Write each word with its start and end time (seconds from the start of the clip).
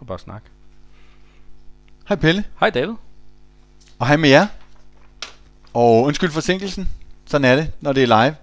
og 0.00 0.06
bare 0.06 0.18
snakke. 0.18 0.46
Hej 2.08 2.16
Pelle, 2.16 2.44
Hej 2.60 2.70
David. 2.70 2.94
og 3.98 4.06
hej 4.06 4.16
med 4.16 4.28
jer. 4.28 4.46
Og 5.74 6.02
undskyld 6.02 6.30
forsinkelsen, 6.30 6.88
sådan 7.26 7.44
er 7.44 7.56
det, 7.56 7.72
når 7.80 7.92
det 7.92 8.02
er 8.02 8.06
live. 8.06 8.36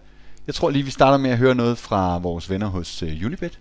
Jeg 0.48 0.56
tror 0.56 0.70
lige, 0.70 0.84
vi 0.84 0.92
starter 0.92 1.18
med 1.18 1.30
at 1.30 1.38
høre 1.38 1.56
noget 1.56 1.78
fra 1.78 2.18
vores 2.18 2.50
venner 2.50 2.68
hos 2.68 3.04
uh, 3.04 3.10
Unibet. 3.26 3.60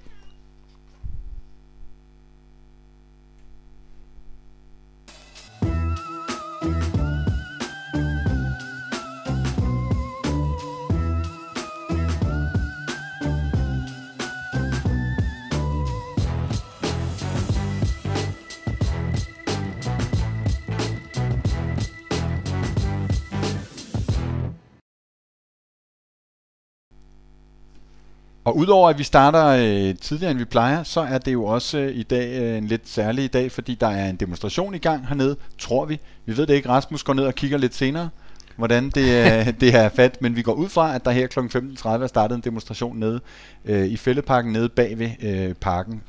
Og 28.55 28.59
udover 28.59 28.91
at 28.91 28.99
vi 28.99 29.05
starter 29.05 29.47
øh, 29.47 29.95
tidligere 29.95 30.31
end 30.31 30.39
vi 30.39 30.45
plejer, 30.45 30.83
så 30.83 31.01
er 31.01 31.19
det 31.19 31.33
jo 31.33 31.45
også 31.45 31.79
øh, 31.79 31.97
i 31.97 32.03
dag 32.03 32.43
øh, 32.43 32.59
en 32.59 32.67
lidt 32.67 32.89
særlig 32.89 33.33
dag, 33.33 33.53
fordi 33.53 33.75
der 33.75 33.87
er 33.87 34.11
en 34.11 34.17
demonstration 34.17 34.75
i 34.75 34.79
gang 34.79 35.09
hernede, 35.09 35.37
tror 35.59 35.85
vi. 35.85 36.01
Vi 36.27 36.37
ved 36.37 36.47
det 36.47 36.55
ikke, 36.55 36.69
Rasmus 36.69 37.03
går 37.03 37.15
ned 37.15 37.25
og 37.25 37.35
kigger 37.35 37.59
lidt 37.59 37.75
senere, 37.75 38.09
hvordan 38.57 38.91
det, 38.91 39.27
er, 39.27 39.51
det 39.61 39.75
er 39.75 39.89
fat, 39.89 40.23
men 40.23 40.37
vi 40.37 40.43
går 40.43 40.53
ud 40.53 40.69
fra, 40.69 40.95
at 40.95 41.05
der 41.05 41.11
her 41.11 41.27
kl. 41.27 41.41
15.30 41.41 41.89
er 41.89 42.07
startet 42.07 42.37
en 42.37 42.41
demonstration 42.41 42.99
nede 42.99 43.21
øh, 43.65 43.87
i 43.87 43.97
fældeparken, 43.97 44.53
nede 44.53 44.69
bag 44.69 44.99
ved 44.99 45.11
øh, 45.23 45.55
parken. 45.55 46.03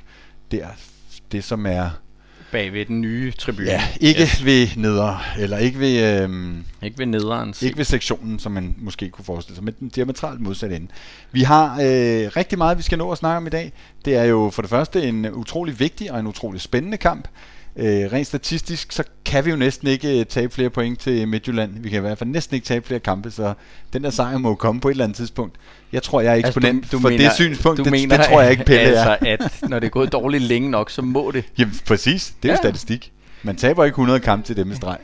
Der, 0.52 0.68
det 1.32 1.44
som 1.44 1.66
er, 1.66 1.90
Bag 2.56 2.74
ved 2.74 2.86
den 2.86 3.02
nye 3.02 3.32
tribune. 3.32 3.68
ja, 3.68 3.84
ikke 4.02 4.22
yes. 4.22 4.46
ved 4.46 4.68
neder, 4.76 5.26
eller 5.40 5.58
ikke 5.58 5.80
ved... 5.80 6.22
Øh, 6.24 6.30
Ikke 6.84 6.98
ved 6.98 7.06
nederen. 7.06 7.54
ikke 7.62 7.78
ved 7.78 7.86
sektionen, 7.86 8.40
som 8.40 8.52
man 8.52 8.76
måske 8.78 9.10
kunne 9.10 9.26
forestille 9.26 9.56
sig, 9.56 9.64
men 9.64 9.74
den 9.80 9.90
diametralt 9.90 10.42
modsatte 10.42 10.76
ende. 10.76 10.88
Vi 11.32 11.42
har 11.42 11.74
øh, 11.74 12.32
rigtig 12.38 12.58
meget, 12.58 12.78
vi 12.78 12.84
skal 12.84 12.98
nå 12.98 13.12
at 13.12 13.18
snakke 13.18 13.38
om 13.38 13.48
i 13.48 13.50
dag. 13.50 13.72
Det 14.06 14.16
er 14.16 14.24
jo 14.24 14.50
for 14.54 14.62
det 14.62 14.70
første 14.70 15.04
en 15.04 15.32
utrolig 15.32 15.80
vigtig 15.80 16.12
og 16.12 16.20
en 16.20 16.28
utrolig 16.28 16.62
spændende 16.62 16.98
kamp. 16.98 17.28
Øh, 17.78 17.86
rent 18.14 18.28
statistisk, 18.28 18.92
så 18.92 19.04
kan 19.26 19.46
vi 19.46 19.50
jo 19.50 19.56
næsten 19.56 19.88
ikke 19.88 20.20
øh, 20.20 20.26
tabe 20.26 20.54
flere 20.54 20.70
point 20.70 21.00
til 21.00 21.28
Midtjylland. 21.28 21.80
Vi 21.80 21.90
kan 21.90 21.98
i 21.98 22.02
hvert 22.02 22.18
fald 22.18 22.30
næsten 22.30 22.56
ikke 22.56 22.66
tabe 22.66 22.88
flere 22.88 23.00
kampe, 23.00 23.32
så 23.32 23.54
den 23.94 24.04
der 24.04 24.10
sejr 24.10 24.38
må 24.38 24.50
jo 24.50 24.56
komme 24.56 24.82
på 24.82 24.88
et 24.88 24.92
eller 24.92 25.04
andet 25.04 25.16
tidspunkt. 25.18 25.56
Jeg 25.92 26.04
tror, 26.04 26.22
jeg 26.22 26.32
er 26.32 26.36
eksponent 26.36 26.84
altså, 26.84 27.00
for 27.00 27.10
det 27.10 27.32
synspunkt. 27.36 27.78
Du 27.78 27.84
det, 27.84 27.92
mener, 27.92 28.18
det 28.18 28.26
tror 28.26 28.42
jeg 28.42 28.52
ikke, 28.52 28.64
Pelle 28.64 28.82
altså, 28.82 29.18
er. 29.22 29.38
at 29.62 29.70
når 29.70 29.80
det 29.80 29.86
er 29.88 29.92
gået 29.92 30.12
dårligt 30.12 30.44
længe 30.44 30.72
nok, 30.72 30.90
så 30.90 31.02
må 31.02 31.32
det. 31.32 31.44
Jamen 31.58 31.74
præcis, 31.88 32.34
det 32.44 32.50
er 32.50 32.54
jo 32.54 32.58
Ja. 32.64 32.70
statistik. 32.70 33.12
Man 33.44 33.56
taber 33.56 33.86
ikke 33.86 33.94
100 33.96 34.20
kampe 34.20 34.46
til 34.48 34.56
dem 34.58 34.72
i 34.72 34.76
streg. 34.76 34.98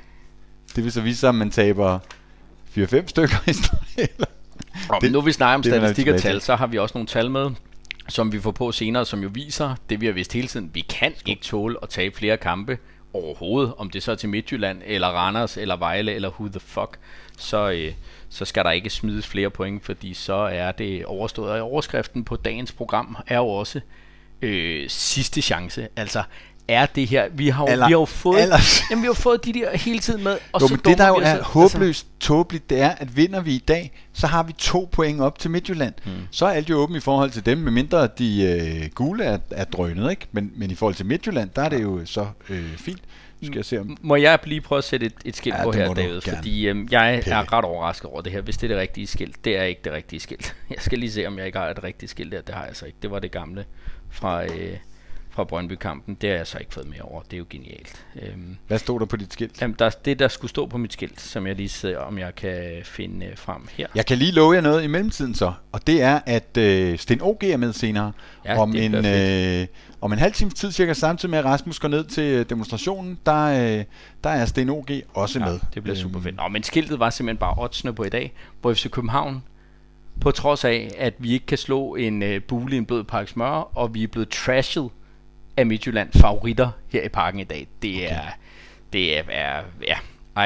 Det 0.75 0.83
vil 0.83 0.91
så 0.91 1.01
vise 1.01 1.19
sig, 1.19 1.29
at 1.29 1.35
man 1.35 1.51
taber 1.51 1.99
4-5 2.77 3.07
stykker 3.07 3.35
i 3.47 3.53
streg. 3.53 3.79
eller- 3.97 4.25
Og 4.89 5.01
Det- 5.01 5.11
nu 5.11 5.21
vi 5.21 5.31
snakker 5.31 5.55
om 5.55 5.61
det 5.61 5.71
statistik 5.73 6.07
og 6.07 6.21
tal, 6.21 6.41
så 6.41 6.55
har 6.55 6.67
vi 6.67 6.77
også 6.77 6.93
nogle 6.95 7.07
tal 7.07 7.31
med, 7.31 7.49
som 8.11 8.31
vi 8.31 8.39
får 8.39 8.51
på 8.51 8.71
senere, 8.71 9.05
som 9.05 9.23
jo 9.23 9.29
viser 9.33 9.75
det, 9.89 10.01
vi 10.01 10.05
har 10.05 10.13
vidst 10.13 10.33
hele 10.33 10.47
tiden. 10.47 10.71
Vi 10.73 10.81
kan 10.81 11.13
ikke 11.25 11.41
tåle 11.41 11.77
at 11.83 11.89
tabe 11.89 12.17
flere 12.17 12.37
kampe 12.37 12.77
overhovedet, 13.13 13.73
om 13.77 13.89
det 13.89 14.03
så 14.03 14.11
er 14.11 14.15
til 14.15 14.29
Midtjylland, 14.29 14.81
eller 14.85 15.07
Randers, 15.07 15.57
eller 15.57 15.75
Vejle, 15.75 16.13
eller 16.13 16.29
who 16.29 16.47
the 16.47 16.59
fuck, 16.59 16.99
så, 17.37 17.71
øh, 17.71 17.93
så 18.29 18.45
skal 18.45 18.63
der 18.63 18.71
ikke 18.71 18.89
smides 18.89 19.27
flere 19.27 19.49
point, 19.49 19.85
fordi 19.85 20.13
så 20.13 20.33
er 20.33 20.71
det 20.71 21.05
overstået. 21.05 21.51
Og 21.51 21.61
overskriften 21.61 22.23
på 22.23 22.35
dagens 22.35 22.71
program 22.71 23.17
er 23.27 23.37
jo 23.37 23.47
også 23.47 23.81
øh, 24.41 24.89
sidste 24.89 25.41
chance. 25.41 25.87
Altså, 25.95 26.23
er 26.73 26.85
det 26.85 27.07
her, 27.07 27.29
vi 27.33 27.49
har 27.49 27.63
jo, 27.63 27.67
Aller- 27.67 27.75
vi 27.87 27.91
har 27.93 27.99
jo 27.99 28.05
fået, 28.05 28.39
aller- 28.39 28.81
jamen, 28.91 29.01
vi 29.03 29.07
har 29.07 29.13
fået 29.13 29.45
de 29.45 29.53
der 29.53 29.77
hele 29.77 29.99
tiden 29.99 30.23
med, 30.23 30.37
og 30.51 30.61
Jo, 30.61 30.67
så 30.67 30.73
men 30.73 30.81
det 30.85 30.97
der 30.97 31.07
jo 31.07 31.15
er 31.15 31.39
os- 31.39 31.45
håbløst 31.45 32.07
tåbeligt, 32.19 32.69
det 32.69 32.79
er, 32.81 32.89
at 32.89 33.17
vinder 33.17 33.41
vi 33.41 33.53
i 33.55 33.63
dag, 33.67 33.91
så 34.13 34.27
har 34.27 34.43
vi 34.43 34.53
to 34.57 34.89
point 34.91 35.21
op 35.21 35.39
til 35.39 35.51
Midtjylland. 35.51 35.93
Mm. 36.05 36.11
Så 36.31 36.45
er 36.45 36.49
alt 36.49 36.69
jo 36.69 36.75
åbent 36.77 36.97
i 36.97 37.01
forhold 37.01 37.31
til 37.31 37.45
dem, 37.45 37.57
medmindre 37.57 38.07
de 38.17 38.43
øh, 38.43 38.89
gule 38.95 39.23
er, 39.23 39.37
er 39.51 39.63
drønet, 39.63 40.09
ikke? 40.11 40.27
Men, 40.31 40.51
men 40.55 40.71
i 40.71 40.75
forhold 40.75 40.95
til 40.95 41.05
Midtjylland, 41.05 41.49
der 41.55 41.61
er 41.61 41.69
det 41.69 41.81
jo 41.83 42.01
så 42.05 42.27
øh, 42.49 42.77
fint. 42.77 42.99
Skal 43.43 43.55
jeg 43.55 43.65
se 43.65 43.79
om... 43.79 43.97
Må 44.01 44.15
jeg 44.15 44.39
lige 44.45 44.61
prøve 44.61 44.77
at 44.77 44.83
sætte 44.83 45.05
et, 45.05 45.13
et 45.25 45.35
skilt 45.35 45.55
Ja, 45.55 45.63
på 45.63 45.71
her, 45.71 45.93
David? 45.93 46.21
Fordi 46.21 46.67
øhm, 46.67 46.87
jeg 46.91 47.19
Pelle. 47.23 47.35
er 47.39 47.53
ret 47.53 47.65
overrasket 47.65 48.09
over 48.09 48.21
det 48.21 48.31
her, 48.31 48.41
hvis 48.41 48.57
det 48.57 48.63
er 48.63 48.67
det 48.67 48.77
rigtige 48.81 49.07
skilt. 49.07 49.45
Det 49.45 49.57
er 49.57 49.63
ikke 49.63 49.81
det 49.83 49.91
rigtige 49.93 50.19
skilt. 50.19 50.55
Jeg 50.69 50.77
skal 50.79 50.99
lige 50.99 51.11
se, 51.11 51.25
om 51.27 51.37
jeg 51.37 51.45
ikke 51.45 51.57
har 51.57 51.69
et 51.69 51.83
rigtigt 51.83 52.11
skilt 52.11 52.31
der. 52.31 52.41
Det 52.41 52.55
har 52.55 52.65
jeg 52.65 52.75
så 52.75 52.85
ikke. 52.85 52.97
Det 53.01 53.11
var 53.11 53.19
det 53.19 53.31
gamle 53.31 53.65
fra, 54.11 54.43
øh, 54.43 54.49
fra 55.31 55.43
Brøndby-kampen. 55.43 56.15
Det 56.21 56.29
har 56.29 56.37
jeg 56.37 56.47
så 56.47 56.57
ikke 56.57 56.73
fået 56.73 56.87
med 56.89 56.97
over. 57.01 57.21
Det 57.21 57.33
er 57.33 57.37
jo 57.37 57.45
genialt. 57.49 58.05
Øhm, 58.21 58.57
Hvad 58.67 58.79
stod 58.79 58.99
der 58.99 59.05
på 59.05 59.15
dit 59.15 59.33
skilt? 59.33 59.61
jamen, 59.61 59.75
der, 59.79 59.89
det, 59.89 60.19
der 60.19 60.27
skulle 60.27 60.49
stå 60.49 60.65
på 60.65 60.77
mit 60.77 60.93
skilt, 60.93 61.21
som 61.21 61.47
jeg 61.47 61.55
lige 61.55 61.69
ser, 61.69 61.97
om 61.97 62.17
jeg 62.17 62.35
kan 62.35 62.81
finde 62.83 63.25
øh, 63.25 63.37
frem 63.37 63.67
her. 63.71 63.87
Jeg 63.95 64.05
kan 64.05 64.17
lige 64.17 64.31
love 64.31 64.53
jer 64.53 64.61
noget 64.61 64.83
i 64.83 64.87
mellemtiden 64.87 65.35
så, 65.35 65.53
og 65.71 65.87
det 65.87 66.01
er, 66.01 66.19
at 66.25 66.57
øh, 66.57 66.97
Sten 66.99 67.21
OG 67.21 67.43
er 67.43 67.57
med 67.57 67.73
senere. 67.73 68.11
Ja, 68.45 68.59
om, 68.61 68.75
en, 68.75 68.95
øh, 69.05 69.67
om 70.01 70.13
en 70.13 70.19
halv 70.19 70.33
times 70.33 70.53
tid 70.53 70.71
cirka, 70.71 70.93
samtidig 70.93 71.29
med 71.29 71.39
at 71.39 71.45
Rasmus 71.45 71.79
går 71.79 71.87
ned 71.87 72.03
til 72.03 72.23
øh, 72.23 72.45
demonstrationen, 72.49 73.19
der, 73.25 73.43
øh, 73.79 73.83
der 74.23 74.29
er 74.29 74.45
Sten 74.45 74.69
OG 74.69 74.87
også 75.13 75.39
Ja, 75.39 75.45
med. 75.45 75.59
det 75.73 75.83
bliver 75.83 75.95
super 75.95 76.15
Øhm, 76.17 76.23
fedt. 76.23 76.35
Nå, 76.35 76.47
men 76.47 76.63
skiltet 76.63 76.99
var 76.99 77.09
simpelthen 77.09 77.37
bare 77.39 77.55
oddsene 77.57 77.93
på 77.93 78.03
i 78.03 78.09
dag, 78.09 78.33
hvor 78.61 78.73
FC 78.73 78.89
København, 78.89 79.43
på 80.21 80.31
trods 80.31 80.65
af, 80.65 80.91
at 80.97 81.13
vi 81.17 81.31
ikke 81.33 81.45
kan 81.45 81.57
slå 81.57 81.95
en 81.95 82.23
uh, 82.23 82.29
bule 82.47 82.75
i 82.75 82.77
en 82.77 82.85
blød 82.85 83.03
pakke 83.03 83.31
smør, 83.31 83.77
og 83.77 83.93
vi 83.93 84.03
er 84.03 84.07
blevet 84.07 84.29
trashet 84.29 84.89
af 85.57 85.65
Midtjylland 85.65 86.09
favoritter 86.15 86.69
her 86.89 87.03
i 87.03 87.09
parken 87.09 87.39
i 87.39 87.43
dag. 87.43 87.67
Det 87.81 87.95
okay. 87.95 88.15
er, 88.15 88.19
det 88.93 89.17
er, 89.17 89.23
er, 89.29 89.61
ja, 89.87 89.97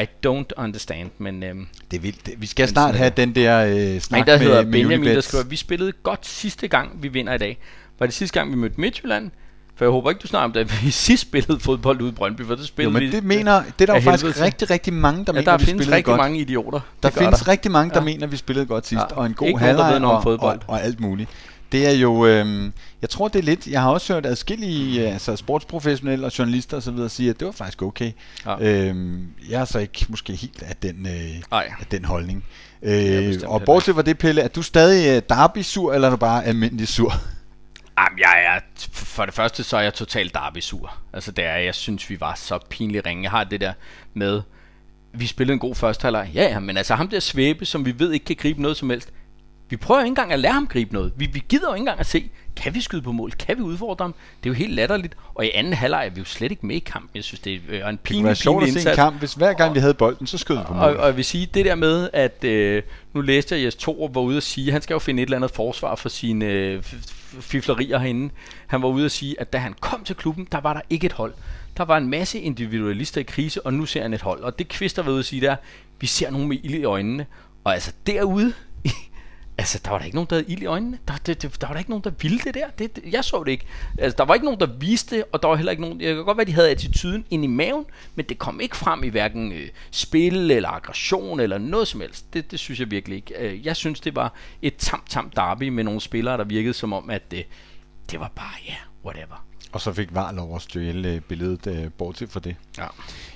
I 0.01 0.05
don't 0.27 0.49
understand, 0.63 1.09
men 1.17 1.43
øhm, 1.43 1.67
Det 1.91 1.97
er 1.97 2.01
vildt. 2.01 2.25
Det- 2.25 2.33
Vi 2.37 2.45
skal 2.47 2.63
Men 2.63 2.67
snart 2.69 2.87
sådan 2.87 2.97
have 2.97 3.09
det. 3.09 3.17
den 3.17 3.35
der 3.35 3.65
øh, 3.95 3.99
snak 4.01 4.27
der 4.27 4.37
med, 4.37 4.45
hedder 4.45 4.63
med 4.63 4.71
Benjamin, 4.71 4.91
der 4.91 4.97
Unibet. 5.11 5.23
skriver, 5.23 5.43
vi 5.43 5.55
spillede 5.55 5.91
godt 6.03 6.25
sidste 6.27 6.67
gang, 6.67 7.03
vi 7.03 7.07
vinder 7.07 7.33
i 7.33 7.37
dag. 7.37 7.57
Var 7.99 8.05
det 8.05 8.15
sidste 8.15 8.39
gang, 8.39 8.51
vi 8.51 8.55
mødte 8.55 8.81
Midtjylland? 8.81 9.31
For 9.77 9.85
jeg 9.85 9.91
håber 9.91 10.09
ikke, 10.09 10.19
du 10.19 10.27
snakker 10.27 10.45
om, 10.45 10.51
da 10.51 10.63
vi 10.83 10.91
sidst 11.07 11.21
spillede 11.21 11.59
fodbold 11.59 12.01
ude 12.01 12.09
i 12.09 12.13
Brøndby, 12.13 12.41
for 12.41 12.55
det 12.55 12.61
Jo, 12.61 12.67
spillede 12.67 12.93
men 12.93 13.01
vi... 13.01 13.11
det 13.11 13.23
mener, 13.23 13.63
det 13.63 13.81
er 13.81 13.85
der 13.85 13.93
jo 13.93 13.99
faktisk 14.01 14.25
helvede 14.25 14.45
rigtig, 14.45 14.69
rigtig 14.69 14.93
mange, 14.93 15.25
der 15.25 15.33
ja, 15.33 15.39
mener, 15.39 15.51
der 15.51 15.57
vi 15.57 15.65
findes 15.65 15.87
rigtig 15.87 16.05
godt. 16.05 16.17
mange 16.17 16.39
idioter. 16.39 16.79
Der 17.03 17.09
Det 17.09 17.19
findes 17.19 17.47
rigtig 17.47 17.71
mange, 17.71 17.93
der 17.93 17.99
Ja. 17.99 18.05
mener, 18.05 18.27
vi 18.27 18.37
spillede 18.37 18.65
godt 18.65 18.87
sidst, 18.87 19.03
Ja. 19.11 19.15
og 19.17 19.25
en 19.25 19.33
god 19.33 19.47
der 19.47 19.57
halvleg 19.57 20.01
og, 20.03 20.39
og, 20.39 20.57
og 20.67 20.83
alt 20.83 20.99
muligt. 20.99 21.29
Det 21.75 21.87
er 21.87 21.91
jo, 21.91 22.25
øhm, 22.25 22.73
jeg 23.01 23.09
tror 23.09 23.27
det 23.27 23.39
er 23.39 23.43
lidt, 23.43 23.67
jeg 23.67 23.81
har 23.81 23.89
også 23.89 24.13
hørt 24.13 24.25
adskillige 24.25 25.07
altså 25.07 25.35
sportsprofessionelle 25.35 26.25
og 26.25 26.39
journalister 26.39 26.77
osv. 26.77 27.09
sige, 27.09 27.29
at 27.29 27.39
det 27.39 27.45
var 27.45 27.51
faktisk 27.51 27.81
okay. 27.81 28.11
Ja. 28.45 28.55
Øhm, 28.59 29.27
jeg 29.49 29.61
er 29.61 29.65
så 29.65 29.79
ikke 29.79 30.05
måske 30.09 30.35
helt 30.35 30.63
af 30.63 30.75
den, 30.75 31.07
øh, 31.07 31.43
Nej. 31.51 31.73
af 31.79 31.85
den 31.91 32.05
holdning. 32.05 32.45
Øh, 32.81 33.33
og 33.45 33.61
bortset 33.61 33.95
fra 33.95 34.01
det, 34.01 34.17
Pelle, 34.17 34.41
er 34.41 34.47
du 34.47 34.61
stadig 34.61 35.15
øh, 35.15 35.21
derby-sur, 35.29 35.93
eller 35.93 36.07
er 36.07 36.11
du 36.11 36.17
bare 36.17 36.45
almindelig 36.45 36.87
sur? 36.87 37.13
Jamen, 37.99 38.19
jeg 38.19 38.55
er, 38.55 38.59
for 38.91 39.25
det 39.25 39.33
første, 39.33 39.63
så 39.63 39.77
er 39.77 39.81
jeg 39.81 39.93
totalt 39.93 40.33
derby-sur. 40.33 40.97
Altså, 41.13 41.31
det 41.31 41.45
er, 41.45 41.55
jeg 41.55 41.75
synes, 41.75 42.09
vi 42.09 42.19
var 42.19 42.33
så 42.35 42.59
pinligt 42.69 43.05
ringe. 43.05 43.23
Jeg 43.23 43.31
har 43.31 43.43
det 43.43 43.61
der 43.61 43.73
med, 44.13 44.41
vi 45.13 45.27
spillede 45.27 45.53
en 45.53 45.59
god 45.59 45.75
første 45.75 46.03
halvleg. 46.03 46.31
Ja, 46.33 46.43
ja, 46.43 46.59
men 46.59 46.77
altså 46.77 46.95
ham 46.95 47.07
der 47.07 47.19
svæbe, 47.19 47.65
som 47.65 47.85
vi 47.85 47.99
ved 47.99 48.11
ikke 48.11 48.25
kan 48.25 48.35
gribe 48.35 48.61
noget 48.61 48.77
som 48.77 48.89
helst. 48.89 49.09
Vi 49.69 49.75
prøver 49.77 50.01
ikke 50.01 50.07
engang 50.07 50.31
at 50.33 50.39
lære 50.39 50.53
ham 50.53 50.67
gribe 50.67 50.93
noget. 50.93 51.13
Vi, 51.15 51.25
vi 51.33 51.43
gider 51.49 51.67
jo 51.69 51.73
ikke 51.73 51.81
engang 51.81 51.99
at 51.99 52.05
se, 52.05 52.29
kan 52.55 52.75
vi 52.75 52.81
skyde 52.81 53.01
på 53.01 53.11
mål? 53.11 53.31
Kan 53.31 53.57
vi 53.57 53.61
udfordre 53.61 54.03
ham? 54.03 54.15
Det 54.43 54.49
er 54.49 54.53
jo 54.53 54.53
helt 54.53 54.73
latterligt. 54.73 55.17
Og 55.35 55.45
i 55.45 55.51
anden 55.53 55.73
halvleg 55.73 56.05
er 56.05 56.09
vi 56.09 56.19
jo 56.19 56.25
slet 56.25 56.51
ikke 56.51 56.65
med 56.65 56.75
i 56.75 56.79
kampen. 56.79 57.09
Jeg 57.15 57.23
synes, 57.23 57.39
det 57.39 57.53
er 57.53 57.59
øh, 57.67 57.75
en 57.75 57.79
Det 57.81 57.87
kunne 57.89 57.97
pinlig, 57.97 58.25
være 58.25 58.35
sjovt 58.35 58.63
at 58.63 58.67
pinlig 58.67 58.73
se 58.73 58.87
en 58.87 58.91
indsats. 58.91 58.95
kamp, 58.95 59.19
hvis 59.19 59.33
hver 59.33 59.53
gang 59.53 59.73
vi 59.75 59.79
havde 59.79 59.93
bolden, 59.93 60.27
så 60.27 60.37
skød 60.37 60.57
vi 60.57 60.63
på 60.67 60.73
Og, 60.73 60.79
mål. 60.79 60.97
og 60.97 61.07
jeg 61.07 61.15
vil 61.17 61.25
sige, 61.25 61.45
det 61.53 61.65
der 61.65 61.75
med, 61.75 62.09
at 62.13 62.43
øh, 62.43 62.83
nu 63.13 63.21
læste 63.21 63.55
jeg, 63.55 63.61
at 63.61 63.65
Jes 63.65 63.75
Torup 63.75 64.15
var 64.15 64.21
ude 64.21 64.37
at 64.37 64.43
sige, 64.43 64.71
han 64.71 64.81
skal 64.81 64.93
jo 64.93 64.99
finde 64.99 65.21
et 65.23 65.27
eller 65.27 65.37
andet 65.37 65.51
forsvar 65.51 65.95
for 65.95 66.09
sine 66.09 66.45
øh, 66.45 66.83
fiflerier 67.39 67.99
herinde. 67.99 68.33
Han 68.67 68.81
var 68.81 68.87
ude 68.87 69.05
at 69.05 69.11
sige, 69.11 69.35
at 69.41 69.53
da 69.53 69.57
han 69.57 69.73
kom 69.79 70.03
til 70.03 70.15
klubben, 70.15 70.47
der 70.51 70.59
var 70.61 70.73
der 70.73 70.81
ikke 70.89 71.05
et 71.05 71.13
hold. 71.13 71.33
Der 71.77 71.85
var 71.85 71.97
en 71.97 72.09
masse 72.09 72.39
individualister 72.39 73.21
i 73.21 73.23
krise, 73.23 73.65
og 73.65 73.73
nu 73.73 73.85
ser 73.85 74.01
han 74.01 74.13
et 74.13 74.21
hold. 74.21 74.39
Og 74.41 74.59
det 74.59 74.67
Kvist 74.67 74.95
har 74.95 75.03
været 75.03 75.13
ude 75.13 75.19
at 75.19 75.25
sige 75.25 75.41
der, 75.41 75.55
vi 75.99 76.07
ser 76.07 76.31
nogen 76.31 76.47
med 76.47 76.57
ild 76.63 76.73
i 76.75 76.83
øjnene. 76.83 77.25
Og 77.63 77.73
altså 77.73 77.91
derude, 78.07 78.53
Altså, 79.57 79.79
der 79.85 79.91
var 79.91 79.97
der 79.97 80.05
ikke 80.05 80.15
nogen, 80.15 80.27
der 80.29 80.35
havde 80.35 80.51
ild 80.51 80.61
i 80.61 80.65
øjnene. 80.65 80.99
Der, 81.07 81.13
det, 81.25 81.41
det, 81.41 81.61
der 81.61 81.67
var 81.67 81.73
der 81.73 81.79
ikke 81.79 81.89
nogen, 81.89 82.03
der 82.03 82.11
ville 82.21 82.39
det 82.39 82.53
der. 82.53 82.67
Det, 82.79 82.95
det, 82.95 83.03
jeg 83.13 83.23
så 83.23 83.43
det 83.43 83.51
ikke. 83.51 83.65
Altså, 83.97 84.15
der 84.17 84.25
var 84.25 84.33
ikke 84.33 84.45
nogen, 84.45 84.59
der 84.59 84.67
viste 84.79 85.15
det, 85.15 85.23
og 85.31 85.41
der 85.41 85.47
var 85.47 85.55
heller 85.55 85.71
ikke 85.71 85.81
nogen... 85.81 86.01
Jeg 86.01 86.15
kan 86.15 86.25
godt 86.25 86.37
være, 86.37 86.45
de 86.45 86.53
havde 86.53 86.69
attituden 86.69 87.25
ind 87.29 87.43
i 87.43 87.47
maven, 87.47 87.85
men 88.15 88.25
det 88.29 88.37
kom 88.37 88.59
ikke 88.59 88.77
frem 88.77 89.03
i 89.03 89.09
hverken 89.09 89.51
øh, 89.51 89.67
spil 89.91 90.51
eller 90.51 90.69
aggression 90.69 91.39
eller 91.39 91.57
noget 91.57 91.87
som 91.87 92.01
helst. 92.01 92.33
Det, 92.33 92.51
det 92.51 92.59
synes 92.59 92.79
jeg 92.79 92.91
virkelig 92.91 93.15
ikke. 93.15 93.33
Øh, 93.39 93.65
jeg 93.65 93.75
synes, 93.75 93.99
det 93.99 94.15
var 94.15 94.33
et 94.61 94.75
tamt, 94.75 95.09
tamt 95.09 95.35
derby 95.35 95.69
med 95.69 95.83
nogle 95.83 96.01
spillere, 96.01 96.37
der 96.37 96.43
virkede 96.43 96.73
som 96.73 96.93
om, 96.93 97.09
at 97.09 97.31
det, 97.31 97.45
det 98.11 98.19
var 98.19 98.31
bare, 98.35 98.53
ja, 98.65 98.71
yeah, 98.71 98.79
whatever. 99.05 99.45
Og 99.71 99.81
så 99.81 99.93
fik 99.93 100.15
VAR 100.15 100.31
lov 100.31 100.55
at 100.55 100.61
stjæle 100.61 101.09
øh, 101.09 101.21
billedet 101.21 101.67
øh, 101.67 101.91
bortset 101.91 102.29
fra 102.29 102.39
det. 102.39 102.55
Ja, 102.77 102.87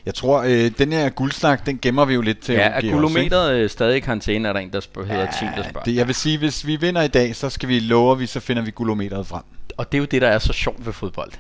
Jeg 0.10 0.16
tror, 0.16 0.44
øh, 0.48 0.72
den 0.78 0.92
her 0.92 1.10
guldslag, 1.10 1.58
den 1.66 1.80
gemmer 1.82 2.06
vi 2.06 2.14
jo 2.14 2.22
lidt 2.22 2.40
til 2.40 2.56
ja 2.56 2.62
er 2.70 2.92
gulometeret 2.92 3.54
øh, 3.56 3.70
stadig 3.70 3.98
i 3.98 4.00
karantæne, 4.00 4.48
er 4.50 4.54
der 4.54 4.60
en, 4.60 4.74
der 4.74 4.80
spørger, 4.80 5.08
hedder 5.08 5.24
ja, 5.24 5.32
team, 5.40 5.54
der 5.56 5.64
spørger. 5.70 5.84
Det, 5.86 5.96
jeg 5.96 6.08
vil 6.08 6.16
sige, 6.16 6.38
hvis 6.38 6.68
vi 6.68 6.76
vinder 6.76 7.02
i 7.02 7.08
dag, 7.08 7.36
så 7.36 7.50
skal 7.50 7.70
vi 7.70 7.80
love, 7.80 8.18
vi 8.18 8.26
så 8.26 8.40
finder 8.40 8.62
vi 8.64 8.72
gulometeret 8.72 9.28
frem. 9.28 9.44
og 9.78 9.92
det 9.92 9.98
er 9.98 10.00
jo 10.00 10.06
det, 10.06 10.22
der 10.22 10.28
er 10.28 10.40
så 10.40 10.54
sjovt 10.54 10.86
ved 10.86 10.94
fodbold. 10.94 11.32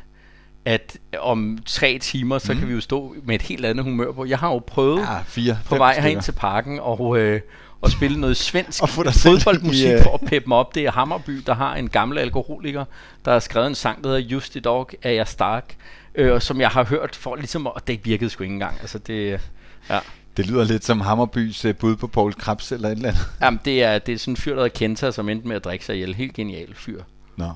at 0.65 0.97
om 1.19 1.57
tre 1.65 1.97
timer, 2.01 2.37
så 2.37 2.53
Mm. 2.53 2.59
kan 2.59 2.67
vi 2.67 2.73
jo 2.73 2.81
stå 2.81 3.15
med 3.23 3.35
et 3.35 3.41
helt 3.41 3.65
andet 3.65 3.85
humør 3.85 4.11
på. 4.11 4.25
Jeg 4.25 4.37
har 4.39 4.47
jo 4.49 4.59
prøvet 4.67 4.99
Ja, 4.99 5.17
fire, 5.27 5.57
på 5.65 5.75
vej 5.75 5.99
herind 5.99 6.21
til 6.21 6.31
parken 6.31 6.79
og, 6.81 7.17
øh, 7.17 7.41
og 7.81 7.91
spille 7.91 8.21
noget 8.21 8.37
svensk 8.37 8.81
Og 8.83 8.89
fodboldmusik 8.89 9.87
i, 9.87 9.91
øh, 9.91 10.03
for 10.03 10.13
at 10.13 10.21
peppe 10.25 10.47
mig 10.49 10.57
op. 10.57 10.75
Det 10.75 10.85
er 10.85 10.91
Hammerby, 10.91 11.41
der 11.45 11.53
har 11.53 11.75
en 11.75 11.89
gammel 11.89 12.17
alkoholiker, 12.17 12.85
der 13.25 13.31
har 13.31 13.39
skrevet 13.39 13.67
en 13.67 13.75
sang, 13.75 14.03
der 14.03 14.09
hedder 14.09 14.21
Just 14.23 14.55
i 14.55 14.59
Dog 14.59 14.89
af 15.03 15.15
jeg 15.15 15.27
Stark, 15.27 15.75
øh, 16.15 16.41
som 16.41 16.61
jeg 16.61 16.69
har 16.69 16.83
hørt 16.83 17.15
for 17.15 17.35
ligesom, 17.35 17.65
og 17.65 17.87
det 17.87 18.05
virkede 18.05 18.29
sgu 18.29 18.43
ikke 18.43 18.53
engang. 18.53 18.77
Altså 18.81 18.97
det, 18.99 19.41
ja. 19.89 19.99
Det 20.37 20.47
lyder 20.47 20.63
lidt 20.63 20.85
som 20.85 21.01
Hammerbys 21.01 21.65
øh, 21.65 21.75
bud 21.75 21.95
på 21.95 22.07
Paul 22.07 22.33
Krebs 22.33 22.71
eller 22.71 22.89
et 22.89 22.95
eller 22.95 23.09
andet. 23.09 23.21
Jamen, 23.41 23.59
det 23.65 23.83
er, 23.83 23.99
det 23.99 24.13
er 24.13 24.17
sådan 24.17 24.31
en 24.31 24.37
fyr, 24.37 24.51
der 24.51 24.61
hedder 24.61 24.77
Kenta, 24.77 25.11
som 25.11 25.29
endte 25.29 25.47
med 25.47 25.55
at 25.55 25.63
drikke 25.63 25.85
sig 25.85 25.95
ihjel. 25.95 26.15
Helt 26.15 26.33
genial 26.33 26.75
fyr. 26.75 27.03
Nå. 27.37 27.51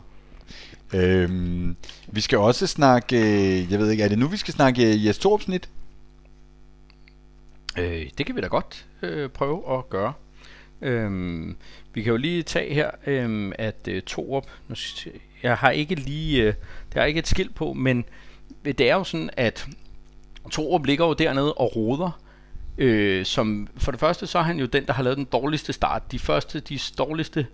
Øhm, 0.93 1.75
vi 2.07 2.21
skal 2.21 2.37
også 2.37 2.67
snakke, 2.67 3.17
øh, 3.17 3.71
jeg 3.71 3.79
ved 3.79 3.91
ikke, 3.91 4.03
er 4.03 4.07
det 4.07 4.19
nu 4.19 4.27
vi 4.27 4.37
skal 4.37 4.53
snakke 4.53 4.93
øh, 4.93 5.05
Jes 5.05 5.17
Torp 5.17 5.41
snit? 5.41 5.69
Øh, 7.77 8.09
det 8.17 8.25
kan 8.25 8.35
vi 8.35 8.41
da 8.41 8.47
godt 8.47 8.85
øh, 9.01 9.29
prøve 9.29 9.77
at 9.77 9.89
gøre. 9.89 10.13
Øhm, 10.81 11.55
vi 11.93 12.01
kan 12.01 12.11
jo 12.11 12.17
lige 12.17 12.43
tage 12.43 12.73
her, 12.73 12.91
øhm, 13.07 13.51
at 13.59 13.87
øh, 13.87 14.01
Torup, 14.01 14.45
nu, 14.67 14.75
jeg 15.43 15.57
har 15.57 15.71
ikke 15.71 15.95
lige, 15.95 16.43
øh, 16.43 16.53
der 16.93 17.01
er 17.01 17.05
ikke 17.05 17.19
et 17.19 17.27
skilt 17.27 17.55
på, 17.55 17.73
men 17.73 18.05
det 18.65 18.89
er 18.89 18.95
jo 18.95 19.03
sådan, 19.03 19.29
at 19.37 19.67
Torup 20.51 20.85
ligger 20.85 21.05
jo 21.05 21.13
dernede 21.13 21.53
og 21.53 21.75
roder. 21.75 22.19
Øh, 22.77 23.25
som, 23.25 23.67
for 23.77 23.91
det 23.91 23.99
første, 23.99 24.27
så 24.27 24.39
er 24.39 24.43
han 24.43 24.59
jo 24.59 24.65
den, 24.65 24.85
der 24.85 24.93
har 24.93 25.03
lavet 25.03 25.17
den 25.17 25.25
dårligste 25.25 25.73
start. 25.73 26.11
De 26.11 26.19
første, 26.19 26.59
de 26.59 26.79
dårligste, 26.97 27.47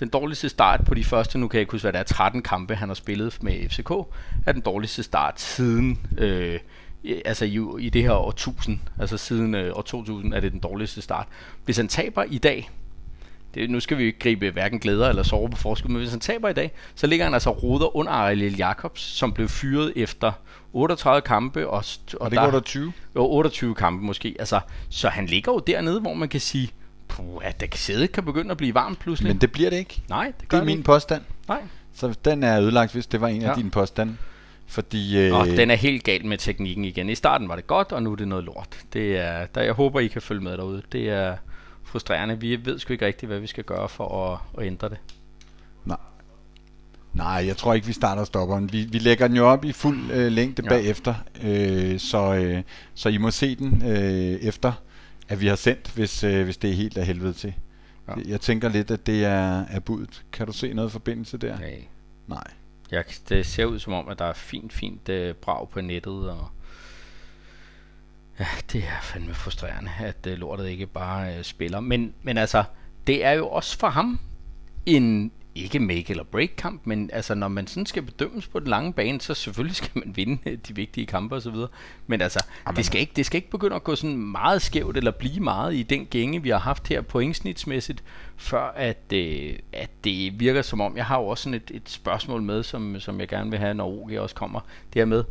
den 0.00 0.08
dårligste 0.08 0.48
start 0.48 0.84
på 0.86 0.94
de 0.94 1.04
første, 1.04 1.38
nu 1.38 1.48
kan 1.48 1.56
jeg 1.56 1.60
ikke 1.60 1.72
huske, 1.72 1.84
hvad 1.84 1.92
det 1.92 1.98
er, 1.98 2.02
13 2.02 2.42
kampe, 2.42 2.74
han 2.74 2.88
har 2.88 2.94
spillet 2.94 3.42
med 3.42 3.68
FCK, 3.68 3.90
er 4.46 4.52
den 4.52 4.60
dårligste 4.60 5.02
start 5.02 5.40
siden, 5.40 6.06
øh, 6.18 6.60
altså 7.24 7.44
i, 7.44 7.60
i 7.80 7.88
det 7.88 8.02
her 8.02 8.12
år 8.12 8.30
1000, 8.30 8.80
altså 9.00 9.16
siden 9.16 9.54
øh, 9.54 9.76
år 9.76 9.82
2000 9.82 10.34
er 10.34 10.40
det 10.40 10.52
den 10.52 10.60
dårligste 10.60 11.02
start. 11.02 11.26
Hvis 11.64 11.76
han 11.76 11.88
taber 11.88 12.22
i 12.22 12.38
dag, 12.38 12.70
det, 13.54 13.70
nu 13.70 13.80
skal 13.80 13.96
vi 13.98 14.02
jo 14.02 14.06
ikke 14.06 14.18
gribe 14.18 14.50
hverken 14.50 14.78
glæder 14.78 15.08
eller 15.08 15.22
sove 15.22 15.50
på 15.50 15.56
forskud, 15.56 15.90
men 15.90 15.98
hvis 15.98 16.10
han 16.10 16.20
taber 16.20 16.48
i 16.48 16.52
dag, 16.52 16.70
så 16.94 17.06
ligger 17.06 17.24
han 17.24 17.34
altså 17.34 17.50
og 17.50 17.62
roder 17.62 17.96
under 17.96 18.12
Ariel 18.12 18.56
Jacobs, 18.56 19.00
som 19.02 19.32
blev 19.32 19.48
fyret 19.48 19.92
efter 19.96 20.32
38 20.72 21.20
kampe, 21.20 21.68
og, 21.68 21.80
st- 21.80 22.14
Og 22.20 22.30
det 22.30 22.38
der 22.38 22.60
20. 22.60 22.92
jo, 23.16 23.26
28 23.26 23.74
kampe 23.74 24.04
måske. 24.04 24.36
Altså, 24.38 24.60
så 24.90 25.08
han 25.08 25.26
ligger 25.26 25.52
jo 25.52 25.58
dernede, 25.58 26.00
hvor 26.00 26.14
man 26.14 26.28
kan 26.28 26.40
sige, 26.40 26.70
puh, 27.08 27.40
at 27.42 27.60
det 27.60 27.74
sædet 27.74 28.12
kan 28.12 28.24
begynde 28.24 28.50
at 28.50 28.56
blive 28.56 28.74
varmt 28.74 28.98
pludselig. 28.98 29.32
Men 29.32 29.40
det 29.40 29.52
bliver 29.52 29.70
det 29.70 29.76
ikke. 29.76 30.02
Nej, 30.08 30.24
det 30.26 30.34
Det 30.50 30.52
er 30.52 30.56
det 30.56 30.66
min 30.66 30.82
påstand. 30.82 31.22
Nej. 31.48 31.60
Så 31.94 32.14
den 32.24 32.42
er 32.42 32.60
ødelagt, 32.60 32.92
hvis 32.92 33.06
det 33.06 33.20
var 33.20 33.28
en 33.28 33.42
af 33.42 33.48
Ja. 33.48 33.54
dine 33.54 33.70
påstande. 33.70 34.16
Fordi 34.66 35.18
øh, 35.18 35.34
Og 35.38 35.46
den 35.46 35.70
er 35.70 35.74
helt 35.74 36.04
galt 36.04 36.24
med 36.24 36.38
teknikken 36.38 36.84
igen. 36.84 37.08
I 37.08 37.14
starten 37.14 37.48
var 37.48 37.56
det 37.56 37.66
godt, 37.66 37.92
og 37.92 38.02
nu 38.02 38.12
er 38.12 38.16
det 38.16 38.28
noget 38.28 38.44
lort. 38.44 38.68
Det 38.92 39.18
er, 39.18 39.46
der, 39.54 39.62
jeg 39.62 39.72
håber, 39.72 40.00
I 40.00 40.06
kan 40.06 40.22
følge 40.22 40.40
med 40.40 40.52
derude. 40.56 40.82
Det 40.92 41.08
er 41.10 41.36
frustrerende. 41.90 42.40
Vi 42.40 42.64
ved 42.64 42.78
sgu 42.78 42.92
ikke 42.92 43.06
rigtigt, 43.06 43.30
hvad 43.30 43.40
vi 43.40 43.46
skal 43.46 43.64
gøre 43.64 43.88
for 43.88 44.32
at, 44.32 44.38
at 44.58 44.66
ændre 44.66 44.88
det. 44.88 44.98
nej. 45.84 45.96
Nej, 47.14 47.26
jeg 47.46 47.56
tror 47.56 47.74
ikke, 47.74 47.86
vi 47.86 47.92
starter 47.92 48.24
stopperen. 48.24 48.72
Vi, 48.72 48.84
vi 48.84 48.98
lægger 48.98 49.28
den 49.28 49.36
jo 49.36 49.46
op 49.46 49.64
i 49.64 49.72
fuld 49.72 50.10
øh, 50.12 50.32
længde 50.32 50.62
Ja. 50.64 50.68
bagefter, 50.68 51.14
øh, 51.42 51.98
så, 52.00 52.34
øh, 52.34 52.62
så 52.94 53.08
I 53.08 53.16
må 53.16 53.30
se 53.30 53.56
den 53.56 53.82
øh, 53.86 53.98
efter, 54.40 54.72
at 55.28 55.40
vi 55.40 55.46
har 55.46 55.56
sendt, 55.56 55.90
hvis, 55.94 56.24
øh, 56.24 56.44
hvis 56.44 56.56
det 56.56 56.70
er 56.70 56.74
helt 56.74 56.98
af 56.98 57.06
helvede 57.06 57.32
til. 57.32 57.54
Ja. 58.08 58.12
Jeg 58.28 58.40
tænker 58.40 58.68
lidt, 58.68 58.90
at 58.90 59.06
det 59.06 59.24
er, 59.24 59.64
er 59.70 59.80
budet. 59.80 60.22
Kan 60.32 60.46
du 60.46 60.52
se 60.52 60.72
noget 60.72 60.92
forbindelse 60.92 61.38
der? 61.38 61.58
Nej. 61.58 61.84
Nej. 62.26 62.44
Jeg, 62.90 63.04
det 63.28 63.46
ser 63.46 63.64
ud 63.64 63.78
som 63.78 63.92
om, 63.92 64.08
at 64.08 64.18
der 64.18 64.24
er 64.24 64.32
fint, 64.32 64.72
fint 64.72 65.08
uh, 65.08 65.30
brag 65.40 65.68
på 65.68 65.80
nettet, 65.80 66.30
og 66.30 66.48
ja, 68.40 68.46
det 68.72 68.84
er 68.84 69.00
fandme 69.02 69.34
frustrerende, 69.34 69.90
at 69.98 70.26
uh, 70.26 70.32
lortet 70.32 70.68
ikke 70.68 70.86
bare 70.86 71.38
uh, 71.38 71.44
spiller. 71.44 71.80
Men, 71.80 72.14
men 72.22 72.38
altså, 72.38 72.64
det 73.06 73.24
er 73.24 73.32
jo 73.32 73.48
også 73.48 73.78
for 73.78 73.88
ham 73.88 74.20
en 74.86 75.32
ikke 75.54 75.78
make 75.78 76.10
eller 76.10 76.24
break 76.24 76.50
kamp, 76.56 76.80
men 76.84 77.10
altså 77.12 77.34
når 77.34 77.48
man 77.48 77.66
sådan 77.66 77.86
skal 77.86 78.02
bedømmes 78.02 78.46
på 78.46 78.58
den 78.58 78.68
lange 78.68 78.92
bane, 78.92 79.20
så 79.20 79.34
selvfølgelig 79.34 79.76
skal 79.76 79.90
man 79.94 80.16
vinde 80.16 80.38
øh, 80.46 80.58
de 80.68 80.74
vigtige 80.74 81.06
kampe 81.06 81.34
og 81.34 81.42
så 81.42 81.50
videre. 81.50 81.68
Men 82.06 82.20
altså, 82.20 82.44
det 82.76 82.84
skal, 82.86 83.00
ikke, 83.00 83.12
det 83.16 83.26
skal 83.26 83.36
ikke 83.36 83.50
begynde 83.50 83.76
at 83.76 83.84
gå 83.84 83.94
sådan 83.94 84.16
meget 84.16 84.62
skævt 84.62 84.96
eller 84.96 85.10
blive 85.10 85.40
meget 85.40 85.74
i 85.74 85.82
den 85.82 86.06
gænge, 86.06 86.42
vi 86.42 86.48
har 86.48 86.58
haft 86.58 86.88
her 86.88 87.00
pointsnitsmæssigt, 87.00 88.04
før 88.36 88.72
at, 88.76 89.12
øh, 89.12 89.58
at 89.72 89.90
det 90.04 90.40
virker 90.40 90.62
som 90.62 90.80
om, 90.80 90.96
jeg 90.96 91.06
har 91.06 91.18
jo 91.18 91.26
også 91.26 91.42
sådan 91.42 91.54
et, 91.54 91.70
et 91.74 91.90
spørgsmål 91.90 92.42
med, 92.42 92.62
som, 92.62 93.00
som 93.00 93.20
jeg 93.20 93.28
gerne 93.28 93.50
vil 93.50 93.58
have, 93.58 93.74
når 93.74 93.86
OG 93.86 94.18
også 94.18 94.34
kommer, 94.34 94.60
det 94.92 95.00
her 95.00 95.04
med, 95.04 95.24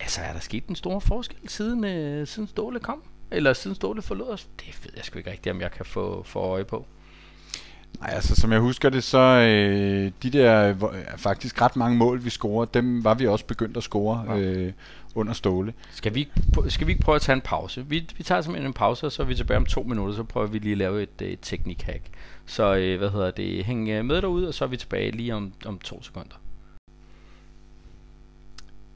altså 0.00 0.20
er 0.20 0.32
der 0.32 0.40
sket 0.40 0.66
en 0.66 0.76
stor 0.76 0.98
forskel 0.98 1.48
siden, 1.48 1.84
øh, 1.84 2.26
siden 2.26 2.48
Ståle 2.48 2.80
kom? 2.80 3.02
Eller 3.30 3.52
siden 3.52 3.74
Ståle 3.74 4.02
forlod 4.02 4.28
os? 4.28 4.48
Det 4.60 4.80
ved 4.84 4.92
jeg 4.96 5.04
sgu 5.04 5.18
ikke 5.18 5.30
rigtigt, 5.30 5.54
om 5.54 5.60
jeg 5.60 5.70
kan 5.70 5.84
få, 5.84 6.22
få 6.22 6.38
øje 6.38 6.64
på. 6.64 6.86
Nej, 8.00 8.10
altså 8.10 8.34
som 8.34 8.52
jeg 8.52 8.60
husker 8.60 8.90
det, 8.90 9.04
så 9.04 9.18
øh, 9.18 10.12
de 10.22 10.30
der 10.30 10.68
øh, 10.68 11.00
faktisk 11.16 11.62
ret 11.62 11.76
mange 11.76 11.96
mål, 11.98 12.24
vi 12.24 12.30
scorer, 12.30 12.64
dem 12.64 13.04
var 13.04 13.14
vi 13.14 13.26
også 13.26 13.44
begyndt 13.44 13.76
at 13.76 13.82
score 13.82 14.24
Ja. 14.28 14.38
øh, 14.38 14.72
under 15.14 15.32
Ståle. 15.32 15.74
Skal 15.92 16.14
vi, 16.14 16.28
skal 16.68 16.86
vi 16.86 16.92
ikke 16.92 17.04
prøve 17.04 17.16
at 17.16 17.22
tage 17.22 17.36
en 17.36 17.40
pause? 17.40 17.86
Vi, 17.86 18.08
vi 18.16 18.22
tager 18.22 18.40
simpelthen 18.40 18.66
en 18.70 18.72
pause, 18.72 19.06
og 19.06 19.12
så 19.12 19.22
er 19.22 19.26
vi 19.26 19.34
tilbage 19.34 19.56
om 19.56 19.66
to 19.66 19.82
minutter, 19.82 20.14
så 20.14 20.22
prøver 20.22 20.46
vi 20.46 20.58
lige 20.58 20.72
at 20.72 20.78
lave 20.78 21.02
et, 21.02 21.22
øh, 21.22 21.36
teknikhack. 21.42 22.02
Så 22.46 22.74
øh, 22.74 22.98
hvad 22.98 23.10
hedder 23.10 23.30
det, 23.30 23.64
hæng 23.64 23.88
øh, 23.88 24.04
med 24.04 24.22
derude, 24.22 24.48
og 24.48 24.54
så 24.54 24.64
er 24.64 24.68
vi 24.68 24.76
tilbage 24.76 25.10
lige 25.10 25.34
om, 25.34 25.52
om 25.64 25.78
to 25.78 26.02
sekunder. 26.02 26.36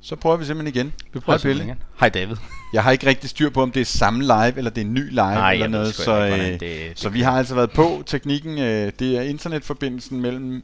Så 0.03 0.17
prøver 0.17 0.37
vi 0.37 0.45
simpelthen 0.45 0.75
igen. 0.77 0.93
Vi 1.13 1.21
prøver 1.21 1.39
Hej, 1.39 1.53
Pelle. 1.53 1.77
Hej 2.01 2.09
David. 2.09 2.37
Jeg 2.73 2.83
har 2.83 2.91
ikke 2.91 3.07
rigtig 3.07 3.31
styr 3.31 3.51
på, 3.51 3.63
om 3.63 3.71
det 3.73 3.81
er 3.81 3.85
samme 3.85 4.23
live, 4.23 4.59
eller 4.59 4.71
det 4.71 4.81
er 4.81 4.85
en 4.87 4.95
ny 4.95 5.09
live, 5.11 5.17
Nej, 5.25 5.53
eller 5.53 5.69
noget. 5.69 5.95
sgu 5.95 6.03
Så, 6.03 6.25
ikke, 6.25 6.53
øh, 6.55 6.61
det- 6.61 6.93
så 6.99 7.09
det 7.09 7.15
vi 7.15 7.21
har 7.21 7.39
altså 7.39 7.55
været 7.55 7.71
på 7.71 8.03
teknikken. 8.07 8.59
Øh, 8.59 8.93
det 8.99 9.17
er 9.19 9.23
internetforbindelsen 9.23 10.21
mellem 10.21 10.63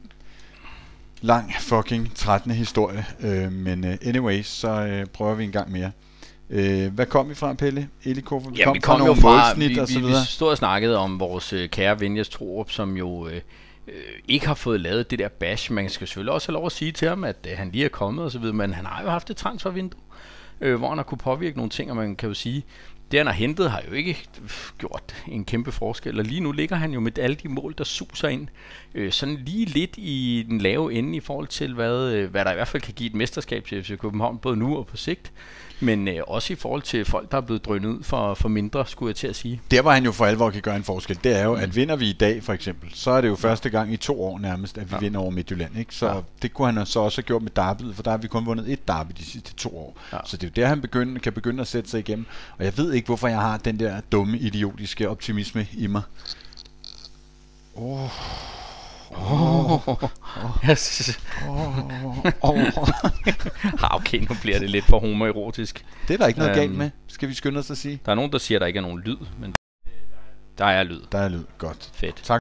lang 1.21 1.53
fucking 1.59 2.11
13. 2.15 2.51
historie. 2.51 3.05
Øh, 3.19 3.51
men 3.51 3.85
øh, 3.85 3.97
anyways, 4.05 4.47
så 4.47 4.69
øh, 4.69 5.05
prøver 5.05 5.35
vi 5.35 5.43
en 5.43 5.51
gang 5.51 5.71
mere. 5.71 5.91
Øh, 6.49 6.93
hvad 6.93 7.05
kom 7.05 7.29
vi 7.29 7.35
fra, 7.35 7.53
Pelle? 7.53 7.87
Elikoffer? 8.03 8.49
Ja, 8.57 8.71
vi 8.71 8.79
kom 8.79 8.99
fra 8.99 9.03
jo 9.03 9.05
nogle 9.05 9.21
fra, 9.21 9.53
vi, 9.57 9.77
og 9.79 9.87
så 9.87 9.93
vi, 9.93 9.99
vi 9.99 10.05
videre. 10.07 10.25
stod 10.25 10.49
og 10.49 10.57
snakkede 10.57 10.97
om 10.97 11.19
vores 11.19 11.53
øh, 11.53 11.69
kære 11.69 11.99
ven 11.99 12.17
Jes 12.17 12.29
Torup, 12.29 12.71
som 12.71 12.97
jo 12.97 13.27
øh, 13.27 13.41
øh, 13.87 13.93
ikke 14.27 14.47
har 14.47 14.53
fået 14.53 14.81
lavet 14.81 15.11
det 15.11 15.19
der 15.19 15.27
bash. 15.27 15.71
Man 15.71 15.89
skal 15.89 16.07
selvfølgelig 16.07 16.33
også 16.33 16.47
have 16.47 16.53
lov 16.53 16.65
at 16.65 16.71
sige 16.71 16.91
til 16.91 17.07
ham, 17.07 17.23
at 17.23 17.47
øh, 17.51 17.57
han 17.57 17.71
lige 17.71 17.85
er 17.85 17.89
kommet 17.89 18.25
og 18.25 18.31
så 18.31 18.39
videre, 18.39 18.55
men 18.55 18.73
han 18.73 18.85
har 18.85 19.03
jo 19.03 19.09
haft 19.09 19.29
et 19.29 19.37
transfervindue, 19.37 20.01
øh, 20.61 20.75
hvor 20.75 20.89
han 20.89 20.97
har 20.97 21.03
kunne 21.03 21.17
påvirke 21.17 21.57
nogle 21.57 21.69
ting, 21.69 21.89
og 21.89 21.95
man 21.95 22.15
kan 22.15 22.29
jo 22.29 22.33
sige, 22.33 22.65
det 23.11 23.19
han 23.19 23.27
har 23.27 23.33
hentet 23.33 23.71
har 23.71 23.81
jo 23.89 23.93
ikke 23.93 24.17
øh, 24.43 24.49
gjort 24.77 25.15
en 25.27 25.45
kæmpe 25.45 25.71
forskel, 25.71 26.19
og 26.19 26.25
lige 26.25 26.39
nu 26.41 26.51
ligger 26.51 26.75
han 26.75 26.91
jo 26.91 26.99
med 26.99 27.19
alle 27.19 27.35
de 27.35 27.49
mål, 27.49 27.75
der 27.77 27.83
suser 27.83 28.27
ind, 28.27 28.47
øh, 28.95 29.11
sådan 29.11 29.35
lige 29.45 29.65
lidt 29.65 29.93
i 29.97 30.45
den 30.49 30.61
lave 30.61 30.93
ende 30.93 31.17
i 31.17 31.19
forhold 31.19 31.47
til, 31.47 31.73
hvad, 31.73 32.11
øh, 32.11 32.31
hvad 32.31 32.45
der 32.45 32.51
i 32.51 32.55
hvert 32.55 32.67
fald 32.67 32.83
kan 32.83 32.93
give 32.93 33.09
et 33.09 33.15
mesterskab 33.15 33.65
til 33.65 33.83
FC 33.83 33.97
København, 33.99 34.37
både 34.37 34.55
nu 34.57 34.77
og 34.77 34.87
på 34.87 34.97
sigt, 34.97 35.31
men 35.79 36.07
øh, 36.07 36.15
også 36.27 36.53
i 36.53 36.55
forhold 36.55 36.81
til 36.81 37.05
folk, 37.05 37.31
der 37.31 37.37
er 37.37 37.41
blevet 37.41 37.65
drønet 37.65 37.89
ud 37.89 38.03
for, 38.03 38.33
for 38.33 38.49
mindre, 38.49 38.87
skulle 38.87 39.09
jeg 39.09 39.15
til 39.15 39.27
at 39.27 39.35
sige. 39.35 39.61
Der, 39.71 39.81
hvor 39.81 39.91
han 39.91 40.05
jo 40.05 40.11
for 40.11 40.25
alvor 40.25 40.49
kan 40.49 40.61
gøre 40.61 40.75
en 40.75 40.83
forskel, 40.83 41.19
det 41.23 41.39
er 41.39 41.43
jo, 41.43 41.53
at 41.53 41.75
vinder 41.75 41.95
vi 41.95 42.09
i 42.09 42.13
dag 42.13 42.43
for 42.43 42.53
eksempel, 42.53 42.89
så 42.93 43.11
er 43.11 43.21
det 43.21 43.27
jo 43.27 43.35
første 43.35 43.69
gang 43.69 43.93
i 43.93 43.97
to 43.97 44.23
år 44.23 44.39
nærmest, 44.39 44.77
at 44.77 44.89
vi 44.91 44.95
Ja. 44.95 44.99
vinder 44.99 45.19
over 45.19 45.29
Midtjylland. 45.31 45.77
Ikke? 45.77 45.95
Så 45.95 46.07
Ja. 46.07 46.19
det 46.41 46.53
kunne 46.53 46.73
han 46.73 46.85
så 46.85 46.99
også 46.99 47.17
have 47.21 47.25
gjort 47.25 47.41
med 47.41 47.51
derbyet, 47.55 47.95
for 47.95 48.03
der 48.03 48.11
har 48.11 48.17
vi 48.17 48.27
kun 48.27 48.45
vundet 48.45 48.71
et 48.71 48.87
derby 48.87 49.11
de 49.17 49.25
sidste 49.25 49.53
to 49.53 49.77
år. 49.77 49.97
Ja. 50.13 50.17
Så 50.25 50.37
det 50.37 50.43
er 50.43 50.47
jo 50.57 50.61
der, 50.61 50.67
han 50.67 50.81
begynder, 50.81 51.19
kan 51.21 51.33
begynde 51.33 51.61
at 51.61 51.67
sætte 51.67 51.89
sig 51.89 51.99
igennem. 51.99 52.25
Og 52.57 52.65
jeg 52.65 52.77
ved 52.77 52.93
ikke, 52.97 53.05
hvorfor 53.05 53.27
jeg 53.27 53.41
har 53.41 53.57
den 53.57 53.79
der 53.79 54.01
dumme, 54.01 54.37
idiotiske 54.37 55.09
optimisme 55.09 55.67
i 55.73 55.87
mig. 55.87 56.01
Jeg 60.67 60.77
synes, 60.77 61.19
Oh, 61.47 62.25
oh. 62.41 62.59
ah, 63.83 63.95
okay, 63.95 64.19
nu 64.29 64.35
bliver 64.41 64.59
det 64.59 64.69
lidt 64.69 64.85
for 64.85 64.99
homoerotisk. 64.99 65.85
Det 66.07 66.13
er 66.13 66.17
der 66.17 66.27
ikke 66.27 66.39
noget 66.39 66.51
Øhm. 66.51 66.59
galt 66.59 66.77
med, 66.77 66.89
skal 67.07 67.29
vi 67.29 67.33
skynde 67.33 67.59
os 67.59 67.71
at 67.71 67.77
sige. 67.77 68.01
Der 68.05 68.11
er 68.11 68.15
nogen, 68.15 68.31
der 68.31 68.37
siger, 68.37 68.57
at 68.57 68.61
der 68.61 68.67
ikke 68.67 68.77
er 68.77 68.81
nogen 68.81 68.99
lyd, 68.99 69.17
men 69.39 69.53
der 70.57 70.65
er 70.65 70.83
lyd. 70.83 71.01
Der 71.11 71.17
er 71.19 71.29
lyd. 71.29 71.43
Godt. 71.57 71.91
Fedt. 71.93 72.31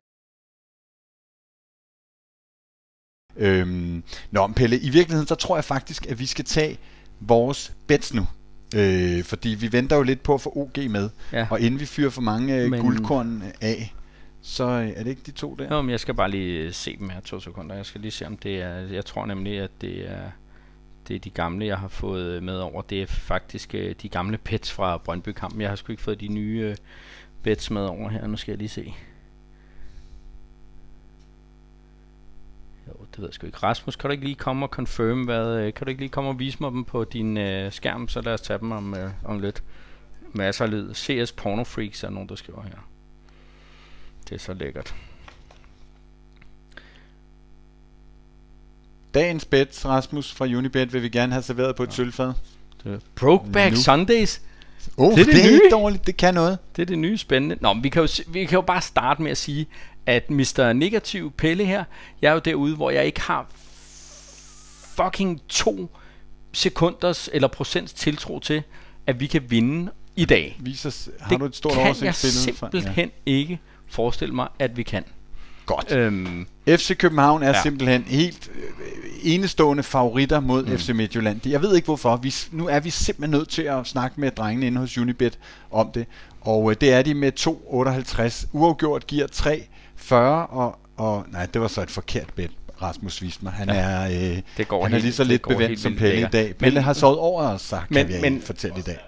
Øhm, 3.37 4.03
nå, 4.31 4.47
Pelle, 4.57 4.79
i 4.81 4.91
virkeligheden, 4.91 5.27
så 5.27 5.35
tror 5.35 5.57
jeg 5.57 5.65
faktisk, 5.65 6.07
at 6.07 6.19
vi 6.19 6.27
skal 6.27 6.45
tage 6.45 6.79
vores 7.21 7.73
bets 7.87 8.15
nu. 8.15 8.27
Øh, 8.75 9.25
fordi 9.25 9.49
vi 9.49 9.73
venter 9.73 9.97
jo 9.97 10.03
lidt 10.03 10.23
på 10.23 10.35
at 10.35 10.41
få 10.41 10.53
OG 10.57 10.91
med. 10.91 11.11
Ja. 11.33 11.47
Og 11.51 11.61
inden 11.61 11.81
vi 11.81 11.87
fyrer 11.87 12.11
for 12.11 12.23
mange 12.23 12.63
øh, 12.63 12.71
Men- 12.71 12.81
guldkorn 12.81 13.43
af, 13.61 13.95
så 14.43 14.65
øh, 14.65 14.89
er 14.89 15.03
det 15.03 15.11
ikke 15.11 15.23
de 15.27 15.31
to 15.31 15.55
der? 15.55 15.71
Nå, 15.71 15.83
men 15.83 15.91
jeg 15.91 16.01
skal 16.01 16.15
bare 16.15 16.31
lige 16.31 16.73
se 16.73 16.97
dem 16.97 17.09
her 17.09 17.21
to 17.21 17.41
sekunder. 17.41 17.77
Jeg 17.77 17.87
skal 17.87 18.01
lige 18.01 18.11
se, 18.11 18.27
om 18.27 18.37
det 18.37 18.63
er... 18.63 18.75
Jeg 18.79 19.05
tror 19.05 19.27
nemlig, 19.27 19.61
at 19.61 19.71
det 19.81 20.11
er, 20.11 20.31
det 21.09 21.17
er 21.17 21.21
de 21.21 21.31
gamle, 21.31 21.67
jeg 21.67 21.79
har 21.79 21.89
fået 21.89 22.43
med 22.43 22.57
over. 22.59 22.83
Det 22.83 23.03
er 23.03 23.07
faktisk 23.07 23.75
øh, 23.75 23.95
de 24.03 24.09
gamle 24.09 24.39
pets 24.39 24.73
fra 24.73 24.97
Brøndby-kampen. 24.99 25.61
Jeg 25.61 25.69
har 25.69 25.77
sgu 25.77 25.93
ikke 25.93 26.03
fået 26.03 26.21
de 26.21 26.29
nye 26.29 26.61
øh, 26.71 26.77
bets 27.43 27.71
med 27.71 27.83
over 27.83 28.09
her. 28.11 28.27
Nu 28.27 28.37
skal 28.37 28.53
jeg 28.53 28.59
lige 28.59 28.69
se. 28.69 28.95
Jo, 32.89 33.05
det 33.17 33.23
ved 33.23 33.29
jeg 33.29 33.35
sgu 33.35 33.47
ikke. 33.47 33.59
Rasmus, 33.59 33.97
kan 33.97 34.09
du 34.09 34.13
ikke 34.13 34.25
lige 34.25 34.35
komme 34.35 34.67
og 34.67 34.71
confirm, 34.71 35.25
hvad, 35.25 35.57
øh, 35.59 35.75
kan 35.75 35.85
du 35.85 35.89
ikke 35.89 36.01
lige 36.03 36.11
komme 36.11 36.31
og 36.31 36.39
vise 36.39 36.57
mig 36.61 36.71
dem 36.71 36.85
på 36.85 37.05
din 37.05 37.37
øh, 37.37 37.73
skærm, 37.73 38.09
så 38.09 38.21
lad 38.21 38.35
os 38.35 38.41
tage 38.41 38.59
dem 38.59 38.73
om, 38.73 38.95
øh, 38.95 39.11
om 39.25 39.39
lidt. 39.41 39.63
Masser 40.33 40.65
af 40.65 40.71
lyd. 40.71 40.95
CS 40.95 41.33
Porno 41.33 41.65
Freaks 41.65 42.05
er 42.05 42.11
nogen, 42.11 42.29
der 42.29 42.35
skriver 42.35 42.63
her. 42.63 42.89
Det 44.29 44.35
er 44.35 44.39
så 44.39 44.55
lækkert. 44.55 44.95
Dagens 49.15 49.45
bet, 49.45 49.85
Rasmus 49.87 50.33
fra 50.33 50.45
Unibet, 50.45 50.93
vil 50.93 51.03
vi 51.03 51.09
gerne 51.09 51.33
have 51.33 51.43
serveret 51.43 51.77
på 51.77 51.83
et 51.83 51.87
ja. 51.87 51.93
sølvfad. 51.93 52.33
Brokeback 53.15 53.75
Nu. 53.75 53.81
Sundays. 53.81 54.43
Oh, 54.97 55.13
Det 55.15 55.21
er 55.21 55.25
det, 55.25 55.27
det 55.27 55.35
det 55.35 55.45
er 55.45 55.49
nye. 55.51 55.55
ikke 55.55 55.69
dårligt. 55.71 56.07
Det 56.07 56.17
kan 56.17 56.35
noget. 56.35 56.59
Det 56.77 56.83
er 56.83 56.87
det 56.87 56.99
nye 56.99 57.19
spændende. 57.19 57.57
Nå, 57.61 57.73
men 57.73 57.85
vi 57.85 57.89
kan, 57.89 58.03
jo, 58.03 58.09
vi 58.29 58.45
kan 58.45 58.55
jo 58.55 58.61
bare 58.61 58.81
starte 58.81 59.23
med 59.23 59.31
at 59.31 59.37
sige, 59.37 59.67
at 60.07 60.31
Mr. 60.31 60.73
Negativ 60.73 61.33
Pelle 61.33 61.65
her, 61.65 61.85
jeg 62.23 62.29
er 62.29 62.33
jo 62.33 62.39
derude, 62.39 62.77
hvor 62.77 62.91
jeg 62.91 63.07
ikke 63.07 63.21
har 63.21 63.47
fucking 64.97 65.41
to 65.49 65.97
sekunders 66.53 67.29
eller 67.33 67.49
procents 67.49 67.93
tiltro 67.93 68.39
til, 68.39 68.63
at 69.07 69.21
vi 69.21 69.27
kan 69.27 69.51
vinde 69.51 69.91
i 70.17 70.25
dag. 70.25 70.57
Viser, 70.61 71.11
har 71.21 71.29
det 71.29 71.41
du 71.41 71.45
et 71.45 71.57
stort 71.57 71.73
kan 71.73 72.05
jeg 72.05 72.15
simpelthen 72.15 73.11
ja. 73.27 73.33
ikke 73.33 73.61
forestille 73.89 74.35
mig, 74.35 74.49
at 74.59 74.77
vi 74.77 74.83
kan. 74.83 75.05
Godt. 75.67 75.93
Øhm, 75.93 76.47
FC 76.69 76.97
København 76.97 77.43
er 77.43 77.49
ja. 77.49 77.63
Simpelthen 77.63 78.03
helt 78.03 78.51
øh, 78.55 78.63
enestående 79.23 79.83
favoritter 79.83 80.41
mod 80.41 80.65
mm. 80.65 80.79
FC 80.79 80.89
Midtjylland. 80.89 81.47
Jeg 81.47 81.63
ved 81.63 81.77
ikke 81.77 81.87
hvorfor. 81.87 82.17
Vi, 82.17 82.35
nu 82.53 82.69
er 82.69 82.81
vi 82.81 82.91
simpelthen 82.91 83.31
nødt 83.31 83.49
til 83.49 83.63
at 83.63 83.87
snakke 83.87 84.21
med 84.21 84.31
drengene 84.31 84.67
inde 84.67 84.81
hos 84.81 84.99
Unibet 84.99 85.39
om 85.71 85.91
det. 85.95 86.07
Og 86.41 86.71
øh, 86.71 86.77
det 86.81 86.93
er 86.93 87.03
de 87.03 87.15
med 87.15 87.33
2,58. 87.41 88.49
Uafgjort 88.53 89.07
giver 89.07 89.27
3,40. 90.01 90.15
Og, 90.15 90.79
og 90.97 91.25
nej, 91.29 91.47
det 91.47 91.61
var 91.61 91.69
så 91.69 91.83
et 91.83 91.91
forkert 91.91 92.33
bet. 92.37 92.51
Rasmus 92.83 93.23
mig. 93.43 93.53
Han, 93.53 93.69
ja. 93.69 93.75
er, 93.75 94.33
øh, 94.33 94.39
Det 94.57 94.69
går 94.69 94.83
han 94.83 94.93
er 94.93 94.97
helt- 94.97 95.05
lige 95.05 95.13
så 95.13 95.25
lidt 95.25 95.43
bevendt 95.49 95.81
som 95.81 95.93
Pelle 95.93 96.09
i 96.09 96.13
lækkert. 96.13 96.33
dag. 96.33 96.57
Pelle 96.57 96.75
Men- 96.75 96.85
har 96.85 96.93
sovet 96.93 97.19
over 97.19 97.43
os, 97.43 97.69
kan 97.71 97.83
Men- 97.91 98.09
vi 98.09 98.15
men- 98.23 98.43
fortælle 98.43 98.79
i 98.79 98.83
dag. 98.83 98.99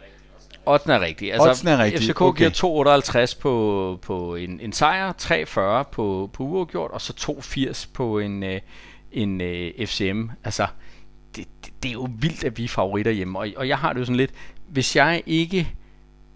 Oddsen 0.66 0.90
er 0.90 1.00
rigtig. 1.00 1.32
Altså, 1.32 1.48
Oddsen 1.48 1.68
er 1.68 1.78
rigtig, 1.78 2.00
FCK 2.08 2.20
okay. 2.20 2.38
giver 2.38 2.50
2,58 2.50 3.34
på, 3.40 3.98
på 4.02 4.34
en, 4.34 4.60
en 4.60 4.72
sejr, 4.72 5.12
3,40 5.12 5.82
på, 5.92 6.30
på 6.32 6.42
uafgjort, 6.42 6.90
og 6.90 7.00
så 7.00 7.12
2,80 7.16 7.88
på 7.94 8.18
en, 8.18 8.42
øh, 8.42 8.60
en 9.12 9.40
øh, 9.40 9.70
FCM. 9.86 10.22
Altså, 10.44 10.66
det, 11.36 11.44
det, 11.64 11.72
det 11.82 11.88
er 11.88 11.92
jo 11.92 12.08
vildt, 12.18 12.44
at 12.44 12.58
vi 12.58 12.64
er 12.64 12.68
favoritter 12.68 13.12
hjemme. 13.12 13.38
Og, 13.38 13.48
og 13.56 13.68
jeg 13.68 13.78
har 13.78 13.92
det 13.92 14.00
jo 14.00 14.04
sådan 14.04 14.16
lidt, 14.16 14.30
hvis 14.68 14.96
jeg 14.96 15.22
ikke... 15.26 15.74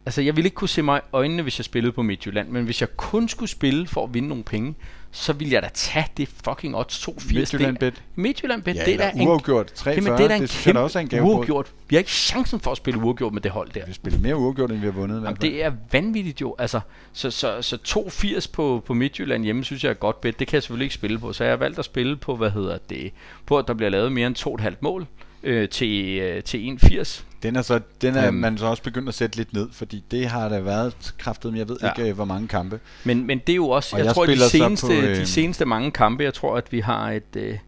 Altså, 0.07 0.23
jeg 0.23 0.37
ville 0.37 0.47
ikke 0.47 0.55
kunne 0.55 0.69
se 0.69 0.83
mig 0.83 0.99
i 0.99 1.09
øjnene, 1.13 1.43
hvis 1.43 1.59
jeg 1.59 1.65
spillede 1.65 1.93
på 1.93 2.03
Midtjylland, 2.03 2.49
men 2.49 2.65
hvis 2.65 2.81
jeg 2.81 2.97
kun 2.97 3.29
skulle 3.29 3.51
spille 3.51 3.87
for 3.87 4.05
at 4.05 4.15
vinde 4.15 4.29
nogle 4.29 4.45
penge, 4.45 4.75
så 5.11 5.33
ville 5.33 5.55
jeg 5.55 5.63
da 5.63 5.69
tage 5.75 6.07
det 6.17 6.29
fucking 6.45 6.77
odds 6.77 7.09
2,80. 7.09 7.35
Midtjylland 7.35 7.77
bet. 7.79 8.03
Midtjylland 8.15 8.63
bet, 8.63 8.77
Ja, 8.77 8.85
det 8.85 9.01
er 9.05 9.11
en 9.11 9.29
uafgjort 9.29 9.73
3,40. 9.73 9.91
Jamen, 9.91 10.13
det 10.13 10.21
er 10.21 10.29
da 10.29 10.37
en 10.37 10.43
det 10.43 10.51
kæmpe 10.51 10.81
også 10.81 10.99
en 10.99 11.09
gave 11.09 11.23
på. 11.23 11.29
uafgjort. 11.29 11.73
Vi 11.89 11.97
har 11.97 11.99
ikke 11.99 12.11
chancen 12.11 12.61
for 12.61 12.71
at 12.71 12.77
spille 12.77 13.01
uafgjort 13.01 13.33
med 13.33 13.43
det 13.43 13.51
hold 13.51 13.71
der. 13.71 13.87
Vi 13.87 13.93
spiller 13.93 14.19
mere 14.21 14.37
uafgjort, 14.37 14.71
end 14.71 14.79
vi 14.79 14.87
har 14.87 14.93
vundet. 14.93 15.23
Jamen, 15.23 15.37
det 15.41 15.65
er 15.65 15.73
vanvittigt 15.93 16.41
jo. 16.41 16.55
Altså, 16.59 16.81
så, 17.13 17.31
så, 17.31 17.63
så 17.63 17.77
2,80 17.89 18.53
på, 18.53 18.83
på 18.87 18.95
Midtjylland 18.95 19.45
hjemme, 19.45 19.65
synes 19.65 19.85
jeg 19.85 19.91
er 19.91 19.95
godt 19.95 20.21
bet. 20.21 20.39
Det 20.39 20.47
kan 20.49 20.55
jeg 20.55 20.63
selvfølgelig 20.63 20.85
ikke 20.85 20.95
spille 20.95 21.19
på. 21.19 21.33
Så 21.33 21.45
jeg 21.45 21.53
har 21.53 21.57
valgt 21.57 21.79
at 21.79 21.85
spille 21.85 22.17
på, 22.17 22.37
hvad 22.37 22.51
hedder 22.51 22.79
det, 22.91 23.13
på 23.47 23.59
at 23.59 23.69
der 23.69 23.75
bliver 23.75 23.91
lavet 23.91 24.13
mere 24.13 24.27
end 24.27 24.61
2,5 24.63 24.75
mål 24.81 25.07
øh, 25.43 25.69
til, 25.69 26.19
øh, 26.19 26.43
til 26.43 26.79
1,80. 26.83 27.23
Den 27.43 27.57
er, 27.57 27.63
så, 27.63 27.81
den 28.03 28.15
er 28.17 28.27
Øhm. 28.27 28.35
man 28.37 28.59
så 28.59 28.67
også 28.67 28.83
begyndt 28.83 29.09
at 29.09 29.15
sætte 29.15 29.37
lidt 29.37 29.53
ned, 29.53 29.69
fordi 29.73 30.05
det 30.11 30.27
har 30.27 30.49
der 30.49 30.61
været 30.61 31.15
kraftet, 31.19 31.51
men 31.53 31.59
jeg 31.59 31.69
ved 31.69 31.77
ja. 31.83 31.87
Ja. 31.87 31.93
ikke, 31.93 32.09
øh, 32.11 32.15
hvor 32.15 32.25
mange 32.25 32.49
kampe. 32.49 32.81
Men, 33.05 33.27
men 33.27 33.39
det 33.39 33.53
er 33.53 33.57
jo 33.57 33.69
også, 33.69 33.97
Og 33.97 33.99
jeg, 33.99 34.07
jeg 34.07 34.15
tror, 34.15 34.27
de 34.27 34.49
seneste, 34.51 34.87
på, 34.87 34.93
øh, 34.93 35.17
de 35.17 35.27
seneste 35.27 35.65
mange 35.65 35.91
kampe, 35.91 36.25
jeg 36.25 36.35
tror, 36.35 36.57
at 36.57 36.73
vi 36.73 36.81
har 36.81 37.11
et, 37.11 37.37
øh, 37.37 37.59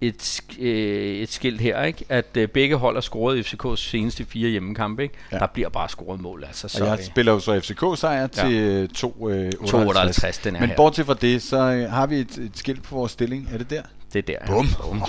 et, 0.00 0.40
øh, 0.58 1.16
et 1.16 1.32
skilt 1.32 1.60
her, 1.60 1.82
ikke? 1.82 2.04
at 2.08 2.26
øh, 2.36 2.48
begge 2.48 2.76
hold 2.76 2.96
har 2.96 3.00
scoret 3.00 3.44
FCK's 3.46 3.76
seneste 3.76 4.24
fire 4.24 4.48
hjemmekampe. 4.50 5.02
Ikke? 5.02 5.14
Ja. 5.32 5.36
Ja. 5.36 5.40
Der 5.40 5.46
bliver 5.46 5.68
bare 5.68 5.88
scoret 5.88 6.20
mål. 6.20 6.44
Altså, 6.46 6.68
så, 6.68 6.82
Og 6.84 6.90
jeg 6.90 6.98
øh, 6.98 7.04
spiller 7.04 7.32
jo 7.32 7.40
så 7.40 7.60
FCK-sejr 7.60 8.26
til 8.26 8.52
øh, 8.52 8.88
2,58. 8.98 9.28
Øh, 9.30 9.48
2,58, 9.48 10.40
den 10.44 10.56
er 10.56 10.60
Men 10.60 10.68
her. 10.68 10.76
bortset 10.76 11.06
fra 11.06 11.14
det, 11.14 11.42
så 11.42 11.56
øh, 11.58 11.90
har 11.90 12.06
vi 12.06 12.16
et, 12.16 12.38
et 12.38 12.52
skilt 12.54 12.82
på 12.82 12.94
vores 12.94 13.12
stilling. 13.12 13.48
Er 13.52 13.58
det 13.58 13.70
der? 13.70 13.82
det 14.12 14.18
er 14.30 14.38
der. 14.38 14.46
Bum. 14.46 14.66
Bum. 14.82 15.02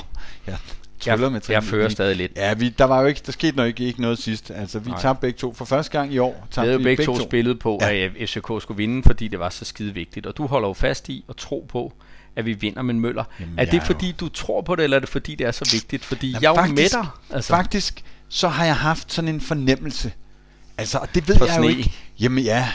Ja, 0.47 0.55
tryller 0.99 1.25
Jeg, 1.25 1.31
med 1.31 1.41
jeg 1.49 1.63
fører 1.63 1.89
stadig 1.89 2.15
lidt. 2.15 2.31
Ja, 2.35 2.53
vi, 2.53 2.69
der 2.69 2.85
var 2.85 3.01
jo 3.01 3.07
ikke, 3.07 3.21
der 3.25 3.31
skete 3.31 3.57
nok 3.57 3.67
ikke, 3.67 3.83
ikke 3.83 4.01
noget 4.01 4.17
sidst. 4.19 4.51
Altså, 4.55 4.79
vi 4.79 4.89
Nej. 4.89 5.01
tabte 5.01 5.21
begge 5.21 5.37
to. 5.37 5.53
For 5.53 5.65
første 5.65 5.91
gang 5.91 6.13
i 6.13 6.17
år 6.17 6.31
Vi 6.31 6.37
tabte 6.51 6.59
havde 6.59 6.71
jo 6.71 6.77
vi 6.77 6.83
begge 6.83 7.05
to 7.05 7.19
spillet 7.19 7.59
på, 7.59 7.77
Ja. 7.81 7.93
at 7.93 8.11
øh, 8.19 8.27
FCK 8.27 8.37
skulle 8.61 8.77
vinde, 8.77 9.03
fordi 9.03 9.27
det 9.27 9.39
var 9.39 9.49
så 9.49 9.65
skide 9.65 9.93
vigtigt. 9.93 10.25
Og 10.25 10.37
du 10.37 10.47
holder 10.47 10.67
jo 10.67 10.73
fast 10.73 11.09
i 11.09 11.23
og 11.27 11.37
tro 11.37 11.65
på, 11.69 11.93
at 12.35 12.45
vi 12.45 12.53
vinder 12.53 12.81
med 12.81 12.93
Møller. 12.93 13.23
Jamen, 13.39 13.59
er 13.59 13.65
det 13.65 13.73
jo- 13.73 13.81
fordi, 13.85 14.11
du 14.11 14.29
tror 14.29 14.61
på 14.61 14.75
det, 14.75 14.83
eller 14.83 14.97
er 14.97 15.01
det 15.01 15.09
fordi, 15.09 15.35
det 15.35 15.47
er 15.47 15.51
så 15.51 15.69
vigtigt? 15.73 16.05
Fordi 16.05 16.27
Jamen, 16.29 16.43
jeg 16.43 16.47
er 16.49 16.51
jo 16.51 16.55
faktisk- 16.55 16.93
med 16.95 17.01
dig. 17.03 17.09
Altså, 17.29 17.49
Faktisk, 17.55 18.03
så 18.29 18.47
har 18.47 18.65
jeg 18.65 18.75
haft 18.75 19.13
sådan 19.13 19.27
en 19.27 19.41
fornemmelse. 19.41 20.11
Altså, 20.77 20.97
og 20.97 21.07
det 21.15 21.27
ved 21.27 21.35
For 21.37 21.45
jeg 21.45 21.57
jo 21.57 21.63
sne. 21.63 21.71
ikke. 21.71 21.91
Jamen 22.19 22.43
ja, 22.43 22.67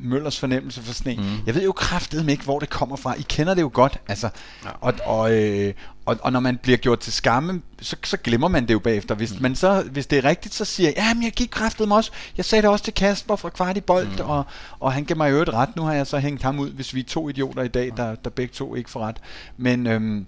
Møllers 0.00 0.38
fornemmelse 0.38 0.82
for 0.82 0.94
sne. 0.94 1.14
Mm. 1.14 1.22
Jeg 1.46 1.54
ved 1.54 1.62
jo 1.64 1.72
kraftedeme 1.72 2.30
ikke, 2.32 2.44
hvor 2.44 2.58
det 2.58 2.70
kommer 2.70 2.96
fra. 2.96 3.14
I 3.18 3.24
kender 3.28 3.54
det 3.54 3.62
jo 3.62 3.70
godt. 3.72 3.98
Altså, 4.08 4.28
ja. 4.64 4.70
og, 4.80 4.94
og, 5.04 5.32
øh, 5.34 5.74
og, 6.06 6.16
og 6.22 6.32
når 6.32 6.40
man 6.40 6.56
bliver 6.56 6.78
gjort 6.78 6.98
til 6.98 7.12
skamme, 7.12 7.62
så, 7.80 7.96
så 8.04 8.16
glemmer 8.16 8.48
man 8.48 8.68
det 8.68 8.74
jo 8.74 8.78
bagefter. 8.78 9.14
Hvis, 9.14 9.34
mm. 9.34 9.42
man 9.42 9.56
så, 9.56 9.82
hvis 9.82 10.06
det 10.06 10.18
er 10.18 10.24
rigtigt, 10.24 10.54
så 10.54 10.64
siger 10.64 10.88
jeg, 10.88 10.96
jamen 10.96 11.22
jeg 11.22 11.32
gik 11.32 11.48
kraftedeme 11.50 11.94
også. 11.94 12.10
Jeg 12.36 12.44
sagde 12.44 12.62
det 12.62 12.70
også 12.70 12.84
til 12.84 12.94
Kasper 12.94 13.36
fra 13.36 13.50
kvart 13.50 13.76
i 13.76 13.80
bold, 13.80 14.08
mm. 14.08 14.30
og, 14.30 14.44
og 14.80 14.92
han 14.92 15.04
gav 15.04 15.16
mig 15.16 15.30
jo 15.32 15.42
et 15.42 15.52
ret. 15.52 15.76
Nu 15.76 15.82
har 15.82 15.94
jeg 15.94 16.06
så 16.06 16.18
hængt 16.18 16.42
ham 16.42 16.58
ud, 16.58 16.70
hvis 16.70 16.94
vi 16.94 17.00
er 17.00 17.04
to 17.04 17.28
idioter 17.28 17.62
i 17.62 17.68
dag, 17.68 17.92
der, 17.96 18.14
der 18.14 18.30
begge 18.30 18.52
to 18.54 18.74
ikke 18.74 18.90
får 18.90 19.00
ret. 19.00 19.16
Men 19.56 19.86
øhm, 19.86 20.26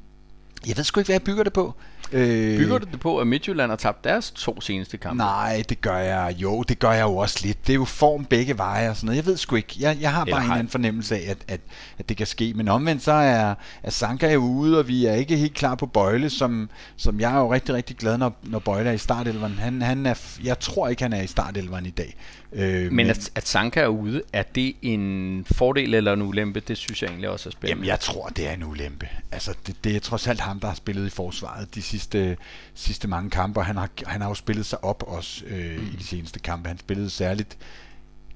jeg 0.66 0.76
ved 0.76 0.85
sgu 0.85 1.00
ikke, 1.00 1.08
hvad 1.08 1.14
jeg 1.14 1.23
bygger 1.23 1.44
det 1.44 1.52
på. 1.52 1.75
Øh, 2.12 2.58
bygger 2.58 2.78
du 2.78 2.86
det 2.92 3.00
på, 3.00 3.18
at 3.18 3.26
Midtjylland 3.26 3.70
har 3.70 3.76
tabt 3.76 4.04
deres 4.04 4.30
to 4.30 4.60
seneste 4.60 4.96
kampe? 4.96 5.16
Nej, 5.16 5.62
det 5.68 5.80
gør 5.80 5.96
jeg. 5.96 6.36
Jo, 6.38 6.62
det 6.62 6.78
gør 6.78 6.92
jeg 6.92 7.02
jo 7.02 7.16
også 7.16 7.40
lidt. 7.42 7.66
Det 7.66 7.72
er 7.72 7.74
jo 7.74 7.84
form 7.84 8.24
begge 8.24 8.58
veje 8.58 8.90
og 8.90 8.96
sådan 8.96 9.06
noget. 9.06 9.16
Jeg 9.16 9.26
ved 9.26 9.36
sgu 9.36 9.56
ikke. 9.56 9.76
Jeg, 9.80 9.96
jeg 10.00 10.12
har 10.12 10.24
Eller 10.24 10.36
bare 10.36 10.44
en 10.44 10.50
eller 10.50 10.58
anden 10.58 10.70
fornemmelse 10.70 11.16
af, 11.16 11.30
at, 11.30 11.38
at, 11.48 11.60
at 11.98 12.08
det 12.08 12.16
kan 12.16 12.26
ske. 12.26 12.52
Men 12.56 12.68
omvendt 12.68 13.02
så 13.02 13.12
er, 13.12 13.54
er 13.82 13.90
Sanka 13.90 14.32
jo 14.32 14.40
ude, 14.40 14.78
og 14.78 14.88
vi 14.88 15.06
er 15.06 15.14
ikke 15.14 15.36
helt 15.36 15.54
klar 15.54 15.74
på 15.74 15.86
Bøjle, 15.86 16.30
som, 16.30 16.70
som 16.96 17.20
jeg 17.20 17.32
er 17.34 17.38
jo 17.38 17.52
rigtig, 17.52 17.74
rigtig 17.74 17.96
glad, 17.96 18.18
når, 18.18 18.36
når 18.42 18.58
Bøjle 18.58 18.88
er 18.88 18.94
i 18.94 18.98
startelveren. 18.98 19.58
Han, 19.58 19.82
han 19.82 20.06
er, 20.06 20.14
jeg 20.44 20.58
tror 20.58 20.88
ikke, 20.88 21.02
han 21.02 21.12
er 21.12 21.22
i 21.22 21.26
startelveren 21.26 21.86
i 21.86 21.90
dag. 21.90 22.16
Øh, 22.52 22.93
Men 22.93 23.11
at, 23.11 23.31
at 23.35 23.49
Sanka 23.49 23.81
er 23.81 23.87
ude, 23.87 24.23
er 24.33 24.43
det 24.43 24.76
en 24.83 25.45
fordel 25.52 25.95
eller 25.95 26.12
en 26.12 26.23
ulempe? 26.23 26.61
Det 26.61 26.76
synes 26.76 27.02
jeg 27.02 27.09
egentlig 27.09 27.31
også 27.31 27.49
er 27.49 27.50
spændende. 27.50 27.71
Jamen, 27.71 27.87
jeg 27.87 28.00
tror, 28.00 28.28
det 28.28 28.49
er 28.49 28.52
en 28.52 28.62
ulempe. 28.64 29.09
Altså, 29.33 29.55
det, 29.67 29.85
det 29.85 29.97
er 29.97 30.00
trods 30.00 30.26
alt 30.26 30.40
ham, 30.40 30.61
der 30.61 30.69
har 30.69 30.75
spillet 30.75 31.07
i 31.07 31.11
forsvaret 31.11 31.75
de 31.75 31.83
sidste, 31.83 32.37
sidste 32.75 33.09
mange 33.09 33.31
kampe, 33.31 33.61
og 33.61 33.67
han 33.67 33.76
har, 33.76 33.88
han 34.07 34.21
har 34.21 34.28
jo 34.28 34.35
spillet 34.35 34.67
sig 34.67 34.85
op 34.85 35.02
også 35.07 35.45
øh, 35.47 35.76
i 35.93 35.97
de 35.97 36.05
seneste 36.05 36.40
kampe. 36.40 36.69
Han 36.69 36.78
spillede 36.78 37.11
særligt 37.11 37.59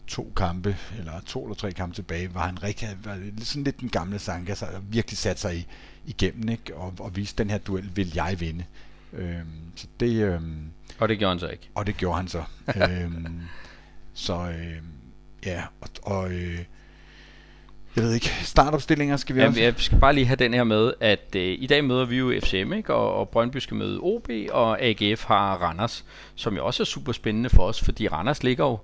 to 0.06 0.32
kampe, 0.36 0.76
eller 0.98 1.12
to 1.26 1.44
eller 1.44 1.54
tre 1.54 1.72
kampe 1.72 1.94
tilbage, 1.94 2.34
var 2.34 2.46
han 2.46 2.62
rigtig, 2.62 2.88
var 3.04 3.18
sådan 3.42 3.64
lidt 3.64 3.80
den 3.80 3.88
gamle 3.88 4.18
Sanka, 4.18 4.54
så 4.54 4.66
virkelig 4.90 5.18
sat 5.18 5.40
sig 5.40 5.56
i, 5.56 5.66
igennem, 6.06 6.48
ikke? 6.48 6.76
Og, 6.76 6.94
og 6.98 7.16
viste, 7.16 7.42
den 7.42 7.50
her 7.50 7.58
duel 7.58 7.90
vil 7.94 8.12
jeg 8.14 8.36
vinde. 8.40 8.64
Øhm, 9.12 9.46
så 9.76 9.86
det, 10.00 10.12
øhm, 10.22 10.66
Og 10.98 11.08
det 11.08 11.18
gjorde 11.18 11.30
han 11.32 11.40
så 11.40 11.48
ikke. 11.48 11.68
og 11.74 11.86
det 11.86 11.96
gjorde 11.96 12.16
han 12.16 12.28
så. 12.28 12.42
øhm, 12.90 13.40
så 14.14 14.34
øh, 14.34 14.76
ja, 15.46 15.62
og, 15.80 15.88
og 16.02 16.32
øh, 16.32 16.58
jeg 17.96 18.04
ved 18.04 18.14
ikke, 18.14 18.28
startopstillinger 18.42 19.16
skal 19.16 19.36
vi 19.36 19.40
Ja, 19.40 19.48
også... 19.48 19.60
jeg 19.60 19.74
skal 19.76 19.98
bare 19.98 20.14
lige 20.14 20.26
have 20.26 20.36
den 20.36 20.54
her 20.54 20.64
med, 20.64 20.92
at 21.00 21.34
øh, 21.36 21.56
i 21.58 21.66
dag 21.66 21.84
møder 21.84 22.04
vi 22.04 22.16
jo 22.16 22.40
FCM, 22.44 22.72
ikke? 22.72 22.94
Og, 22.94 23.14
og 23.14 23.28
Brøndby 23.28 23.56
skal 23.56 23.76
møde 23.76 23.98
OB, 24.02 24.28
og 24.50 24.82
AGF 24.82 25.24
har 25.24 25.54
Randers, 25.56 26.04
som 26.34 26.56
jo 26.56 26.66
også 26.66 26.82
er 26.82 26.84
super 26.84 27.12
spændende 27.12 27.50
for 27.50 27.62
os, 27.62 27.80
fordi 27.80 28.08
Randers 28.08 28.42
ligger 28.42 28.64
jo, 28.64 28.78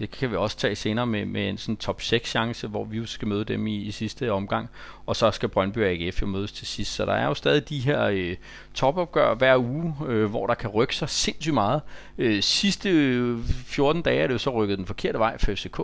det 0.00 0.10
kan 0.10 0.30
vi 0.30 0.36
også 0.36 0.56
tage 0.56 0.76
senere 0.76 1.06
med, 1.06 1.24
med 1.24 1.48
en 1.48 1.58
sådan 1.58 1.76
top 1.76 2.02
6 2.02 2.30
chance, 2.30 2.66
hvor 2.66 2.84
vi 2.84 3.06
skal 3.06 3.28
møde 3.28 3.44
dem 3.44 3.66
i, 3.66 3.76
i 3.76 3.90
sidste 3.90 4.32
omgang, 4.32 4.68
og 5.06 5.16
så 5.16 5.30
skal 5.30 5.48
Brøndby 5.48 5.78
og 5.78 5.90
AGF 5.90 6.22
jo 6.22 6.26
mødes 6.26 6.52
til 6.52 6.66
sidst, 6.66 6.94
så 6.94 7.06
der 7.06 7.12
er 7.12 7.26
jo 7.26 7.34
stadig 7.34 7.68
de 7.68 7.78
her 7.78 8.04
øh, 8.04 8.36
topopgør 8.74 9.34
hver 9.34 9.56
uge, 9.56 9.94
øh, 10.06 10.30
hvor 10.30 10.46
der 10.46 10.54
kan 10.54 10.70
rykke 10.70 10.96
sig 10.96 11.08
sindssygt 11.08 11.54
meget. 11.54 11.80
Øh, 12.18 12.42
sidste 12.42 12.90
øh, 12.90 13.38
14 13.44 14.02
dage 14.02 14.20
er 14.20 14.26
det 14.26 14.34
jo 14.34 14.38
så 14.38 14.50
rykket 14.50 14.78
den 14.78 14.86
forkerte 14.86 15.18
vej 15.18 15.38
for 15.38 15.54
FCK. 15.54 15.80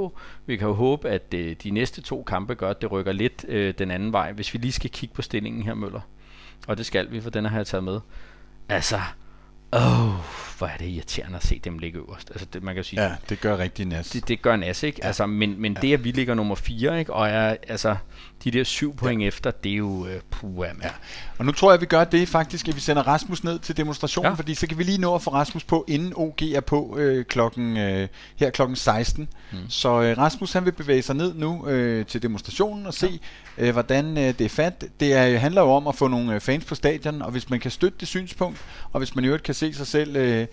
Vi 0.46 0.56
kan 0.56 0.68
jo 0.68 0.74
håbe, 0.74 1.08
at 1.08 1.34
øh, 1.34 1.56
de 1.62 1.70
næste 1.70 2.02
to 2.02 2.22
kampe 2.22 2.54
gør, 2.54 2.70
at 2.70 2.82
det 2.82 2.92
rykker 2.92 3.12
lidt 3.12 3.44
øh, 3.48 3.74
den 3.78 3.90
anden 3.90 4.12
vej, 4.12 4.32
hvis 4.32 4.54
vi 4.54 4.58
lige 4.58 4.72
skal 4.72 4.90
kigge 4.90 5.14
på 5.14 5.22
stillingen 5.22 5.62
her, 5.62 5.74
Møller. 5.74 6.00
Og 6.66 6.78
det 6.78 6.86
skal 6.86 7.12
vi, 7.12 7.20
for 7.20 7.30
den 7.30 7.44
har 7.44 7.56
jeg 7.56 7.66
taget 7.66 7.84
med. 7.84 8.00
Altså, 8.68 9.00
Åh, 9.72 10.08
oh, 10.08 10.14
hvor 10.58 10.66
er 10.66 10.76
det 10.76 10.86
irriterende 10.88 11.36
at 11.36 11.46
se 11.46 11.60
dem 11.64 11.78
ligge 11.78 11.98
øverst. 11.98 12.30
Altså, 12.30 12.46
det, 12.52 12.62
man 12.62 12.74
kan 12.74 12.84
sige, 12.84 13.02
Ja, 13.02 13.14
det 13.28 13.40
gør 13.40 13.58
rigtig 13.58 13.86
nas. 13.86 14.08
det, 14.10 14.28
det 14.28 14.42
gør 14.42 14.56
Nas, 14.56 14.82
ikke? 14.82 14.98
Ja. 15.02 15.06
Altså, 15.06 15.26
men 15.26 15.60
men 15.60 15.72
ja. 15.74 15.80
det, 15.80 15.92
at 15.92 16.04
vi 16.04 16.10
ligger 16.10 16.34
nummer 16.34 16.54
4, 16.54 16.98
ikke? 16.98 17.12
Og 17.12 17.28
er, 17.28 17.56
altså, 17.68 17.96
de 18.44 18.50
der 18.50 18.64
syv 18.64 18.96
point 18.96 19.22
ja. 19.22 19.26
efter, 19.26 19.50
det 19.50 19.72
er 19.72 19.76
jo 19.76 20.06
øh, 20.06 20.20
puh, 20.30 20.66
ja. 20.66 20.72
Ja. 20.82 20.90
Og 21.38 21.44
nu 21.44 21.52
tror 21.52 21.72
jeg, 21.72 21.80
vi 21.80 21.86
gør 21.86 22.04
det 22.04 22.28
faktisk, 22.28 22.68
at 22.68 22.76
vi 22.76 22.80
sender 22.80 23.02
Rasmus 23.02 23.44
ned 23.44 23.58
til 23.58 23.76
demonstrationen, 23.76 24.26
Ja. 24.26 24.30
ja. 24.30 24.34
fordi 24.36 24.54
så 24.54 24.66
kan 24.66 24.78
vi 24.78 24.82
lige 24.82 24.98
nå 24.98 25.14
at 25.14 25.22
få 25.22 25.30
Rasmus 25.30 25.64
på, 25.64 25.84
inden 25.88 26.12
OG 26.16 26.42
er 26.42 26.60
på 26.60 26.96
øh, 26.98 27.24
klokken, 27.24 27.76
øh, 27.76 28.08
her 28.36 28.50
klokken 28.50 28.76
16. 28.76 29.28
Mm. 29.52 29.58
Så 29.68 30.02
øh, 30.02 30.18
Rasmus 30.18 30.52
han 30.52 30.64
vil 30.64 30.72
bevæge 30.72 31.02
sig 31.02 31.16
ned 31.16 31.34
nu 31.34 31.68
øh, 31.68 32.06
til 32.06 32.22
demonstrationen 32.22 32.86
og 32.86 32.94
se, 32.94 33.20
øh, 33.58 33.72
hvordan 33.72 34.18
øh, 34.18 34.24
det 34.24 34.40
er 34.40 34.48
fat. 34.48 34.84
Det 35.00 35.12
er, 35.14 35.38
handler 35.38 35.62
jo 35.62 35.70
om 35.70 35.86
at 35.86 35.94
få 35.94 36.08
nogle 36.08 36.34
øh, 36.34 36.40
fans 36.40 36.64
på 36.64 36.74
stadion, 36.74 37.22
og 37.22 37.30
hvis 37.30 37.50
man 37.50 37.60
kan 37.60 37.70
støtte 37.70 37.98
det 38.00 38.08
synspunkt, 38.08 38.58
og 38.92 38.98
hvis 39.00 39.14
man 39.14 39.24
i 39.24 39.26
øvrigt 39.26 39.44
kan 39.44 39.54
se 39.54 39.74
sig 39.74 39.86
selv... 39.86 40.16
Øh, 40.16 40.45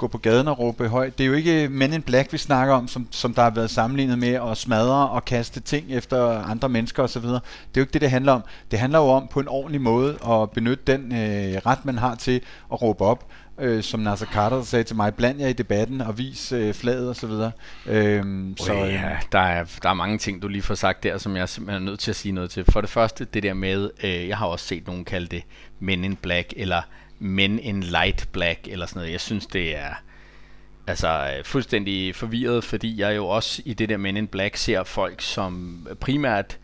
gå 0.00 0.06
på 0.06 0.18
gaden 0.18 0.48
og 0.48 0.58
råbe 0.58 0.88
højt. 0.88 1.18
Det 1.18 1.24
er 1.24 1.28
jo 1.28 1.34
ikke 1.34 1.68
Men 1.68 1.92
in 1.92 2.02
Black, 2.02 2.32
vi 2.32 2.38
snakker 2.38 2.74
om, 2.74 2.88
som, 2.88 3.06
som 3.10 3.34
der 3.34 3.42
har 3.42 3.50
været 3.50 3.70
sammenlignet 3.70 4.18
med 4.18 4.34
at 4.50 4.56
smadre 4.56 5.08
og 5.08 5.24
kaste 5.24 5.60
ting 5.60 5.92
efter 5.92 6.42
andre 6.42 6.68
mennesker 6.68 7.02
osv. 7.02 7.22
Det 7.22 7.34
er 7.34 7.40
jo 7.76 7.80
ikke 7.80 7.92
det, 7.92 8.00
det 8.00 8.10
handler 8.10 8.32
om. 8.32 8.42
Det 8.70 8.78
handler 8.78 8.98
jo 8.98 9.04
om 9.04 9.28
på 9.30 9.40
en 9.40 9.48
ordentlig 9.48 9.80
måde 9.80 10.18
at 10.30 10.50
benytte 10.50 10.84
den 10.86 11.12
øh, 11.12 11.60
ret, 11.66 11.84
man 11.84 11.98
har 11.98 12.14
til 12.14 12.40
at 12.72 12.82
råbe 12.82 13.04
op. 13.04 13.26
Øh, 13.58 13.82
som 13.82 14.00
Nasser 14.00 14.26
Carter 14.26 14.62
sagde 14.62 14.84
til 14.84 14.96
mig, 14.96 15.14
bland 15.14 15.40
jer 15.40 15.48
i 15.48 15.52
debatten 15.52 16.00
og 16.00 16.18
vis 16.18 16.52
øh, 16.52 16.74
flaget 16.74 17.10
osv. 17.10 17.30
Øhm, 17.86 18.56
Så, 18.56 18.74
øh, 18.74 18.92
ja, 18.92 19.18
der 19.32 19.38
er, 19.38 19.64
der 19.82 19.90
er 19.90 19.94
mange 19.94 20.18
ting, 20.18 20.42
du 20.42 20.48
lige 20.48 20.62
får 20.62 20.74
sagt 20.74 21.02
der, 21.02 21.18
som 21.18 21.36
jeg 21.36 21.48
simpelthen 21.48 21.82
er 21.82 21.86
nødt 21.90 22.00
til 22.00 22.10
at 22.10 22.16
sige 22.16 22.32
noget 22.32 22.50
til. 22.50 22.64
For 22.64 22.80
det 22.80 22.90
første, 22.90 23.24
det 23.24 23.42
der 23.42 23.54
med, 23.54 23.90
øh, 24.04 24.28
jeg 24.28 24.36
har 24.38 24.46
også 24.46 24.66
set 24.66 24.86
nogen 24.86 25.04
kalde 25.04 25.26
det 25.26 25.42
Men 25.80 26.04
in 26.04 26.16
Black, 26.16 26.52
eller 26.56 26.82
Men 27.20 27.58
in 27.58 27.82
Light 27.82 28.28
Black, 28.32 28.58
eller 28.68 28.86
sådan 28.86 29.00
noget. 29.00 29.12
Jeg 29.12 29.20
synes, 29.20 29.46
det 29.46 29.76
er 29.76 29.90
altså 30.86 31.08
øh, 31.08 31.44
fuldstændig 31.44 32.14
forvirret, 32.14 32.64
fordi 32.64 33.00
jeg 33.00 33.16
jo 33.16 33.26
også 33.28 33.62
i 33.64 33.74
det 33.74 33.88
der 33.88 33.96
Men 33.96 34.16
in 34.16 34.26
Black 34.26 34.56
ser 34.56 34.84
folk, 34.84 35.20
som 35.20 35.86
primært 36.00 36.58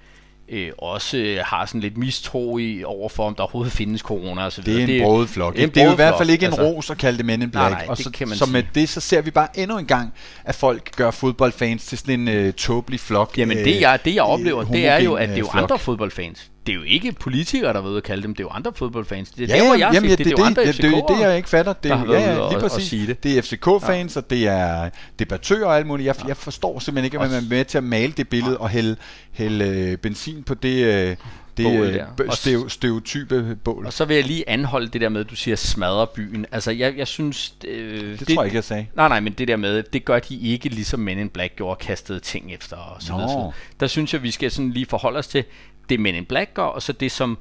øh, 0.48 0.70
også 0.78 1.38
har 1.44 1.66
sådan 1.66 1.80
lidt 1.80 1.96
mistro 1.96 2.58
i 2.58 2.84
overfor, 2.84 3.26
om 3.26 3.34
der 3.34 3.42
overhovedet 3.42 3.72
findes 3.72 4.00
corona 4.00 4.44
og 4.44 4.52
så 4.52 4.60
Det 4.62 4.66
videre. 4.74 4.90
er 4.90 4.96
en 4.96 5.02
broget 5.02 5.28
flok. 5.28 5.54
det 5.54 5.60
er 5.62 5.66
en 5.66 5.70
Det 5.74 5.80
er 5.82 5.86
jo 5.86 5.92
i 5.92 5.94
hvert 5.94 6.14
fald 6.18 6.30
ikke 6.30 6.46
en 6.46 6.52
altså. 6.52 6.62
ros 6.66 6.90
at 6.90 6.98
kalde 6.98 7.18
det 7.18 7.26
Men 7.26 7.42
in 7.42 7.50
Black. 7.50 7.70
nej, 7.70 7.86
og 7.88 7.96
det 7.96 8.04
så, 8.04 8.10
kan 8.10 8.28
man 8.28 8.36
så 8.36 8.46
med 8.46 8.62
sige. 8.62 8.70
det, 8.74 8.88
så 8.88 9.00
ser 9.00 9.20
vi 9.20 9.30
bare 9.30 9.48
endnu 9.58 9.78
en 9.78 9.86
gang, 9.86 10.14
at 10.44 10.54
folk 10.54 10.96
gør 10.96 11.10
fodboldfans 11.10 11.86
til 11.86 11.98
sådan 11.98 12.28
en 12.28 12.46
uh, 12.46 12.52
tåbelig 12.54 13.00
flok. 13.00 13.38
Jamen 13.38 13.58
øh, 13.58 13.64
det 13.64 13.80
jeg, 13.80 13.98
det 14.04 14.14
jeg 14.14 14.22
oplever, 14.22 14.60
øh, 14.62 14.72
det 14.72 14.86
er 14.86 14.98
jo, 14.98 15.14
at 15.14 15.28
det 15.28 15.34
er 15.34 15.38
jo 15.38 15.44
øh, 15.46 15.50
flok. 15.52 15.62
andre 15.62 15.78
fodboldfans. 15.78 16.50
Det 16.66 16.72
er 16.72 16.76
jo 16.76 16.82
ikke 16.82 17.12
politikere, 17.12 17.72
der 17.72 17.80
ved 17.80 17.96
at 17.96 18.02
kalde 18.02 18.22
dem, 18.22 18.34
det 18.34 18.40
er 18.40 18.44
jo 18.44 18.50
andre 18.50 18.72
fodboldfans. 18.74 19.30
Det 19.30 19.42
er 19.50 19.54
Ja, 19.56 19.60
der, 19.60 19.66
hvor 19.66 19.74
ja, 19.74 19.86
jeg 19.86 19.94
jamen, 19.94 20.10
siger, 20.10 20.10
ja, 20.10 20.16
det, 20.16 20.18
det, 20.26 20.32
er 20.32 20.36
jo 20.38 20.44
andre 20.44 20.62
ja, 20.62 20.68
det, 20.72 20.82
det, 20.82 21.04
det, 21.08 21.20
jeg 21.20 21.36
ikke 21.36 21.48
fatter. 21.48 21.72
Det, 21.72 21.82
der 21.84 21.90
er- 21.92 21.96
har 21.96 22.06
ja, 22.12 22.42
ja, 22.44 22.48
lige 22.50 22.60
præcis. 22.60 22.88
sige 22.88 23.06
det. 23.06 23.22
det 23.24 23.38
er 23.38 23.42
FCK-fans, 23.42 24.16
og 24.16 24.30
det 24.30 24.46
er 24.46 24.90
debattører 25.18 25.66
og 25.66 25.76
alt 25.76 25.86
muligt. 25.86 26.06
Jeg, 26.06 26.14
jeg 26.28 26.36
forstår 26.36 26.78
simpelthen 26.78 27.04
ikke, 27.04 27.20
at 27.24 27.30
man 27.30 27.44
er 27.44 27.48
med 27.48 27.64
til 27.64 27.78
at 27.78 27.84
male 27.84 28.12
det 28.12 28.28
billede 28.28 28.58
og 28.58 28.68
hælde, 28.68 28.96
hælde 29.32 29.64
øh, 29.64 29.96
benzin 29.98 30.42
på 30.42 30.54
det, 30.54 30.84
øh, 30.84 31.16
det 31.56 31.64
Bål 31.64 31.86
øh, 31.86 31.94
der. 31.94 32.04
bø- 32.20 32.28
Og 32.28 32.34
s- 32.34 32.38
steo, 32.38 32.68
stereotype 32.68 33.56
bål. 33.64 33.86
Og 33.86 33.92
så 33.92 34.04
vil 34.04 34.14
jeg 34.16 34.24
lige 34.24 34.48
anholde 34.48 34.88
det 34.88 35.00
der 35.00 35.08
med, 35.08 35.20
at 35.20 35.30
du 35.30 35.36
siger 35.36 35.56
smadre 35.56 36.06
byen. 36.06 36.46
Altså, 36.52 36.70
jeg, 36.70 36.96
jeg 36.96 37.06
synes... 37.06 37.54
Øh, 37.68 38.18
Det 38.18 38.28
tror 38.28 38.42
jeg 38.42 38.44
ikke, 38.46 38.56
jeg 38.56 38.64
sagde. 38.64 38.86
Nej, 38.96 39.08
nej, 39.08 39.20
men 39.20 39.32
det 39.32 39.48
der 39.48 39.56
med, 39.56 39.82
det 39.82 40.04
gør 40.04 40.18
de 40.18 40.36
ikke 40.40 40.68
ligesom 40.68 41.00
Men 41.00 41.18
in 41.18 41.28
Black 41.28 41.56
gjorde, 41.56 41.76
kastede 41.86 42.20
ting 42.20 42.54
efter 42.54 42.76
og 42.76 43.02
så 43.02 43.12
Nå. 43.12 43.16
videre. 43.18 43.30
så 43.30 43.36
videre. 43.36 43.52
Der 43.80 43.86
synes 43.86 44.12
jeg, 44.12 44.22
vi 44.22 44.30
skal 44.30 44.50
sådan 44.50 44.70
lige 44.70 44.86
forholde 44.86 45.18
os 45.18 45.26
til 45.26 45.44
det 45.90 46.00
Men 46.00 46.14
in 46.14 46.24
Black 46.24 46.54
gør, 46.54 46.62
og 46.62 46.82
så 46.82 46.92
det 46.92 47.12
som 47.12 47.38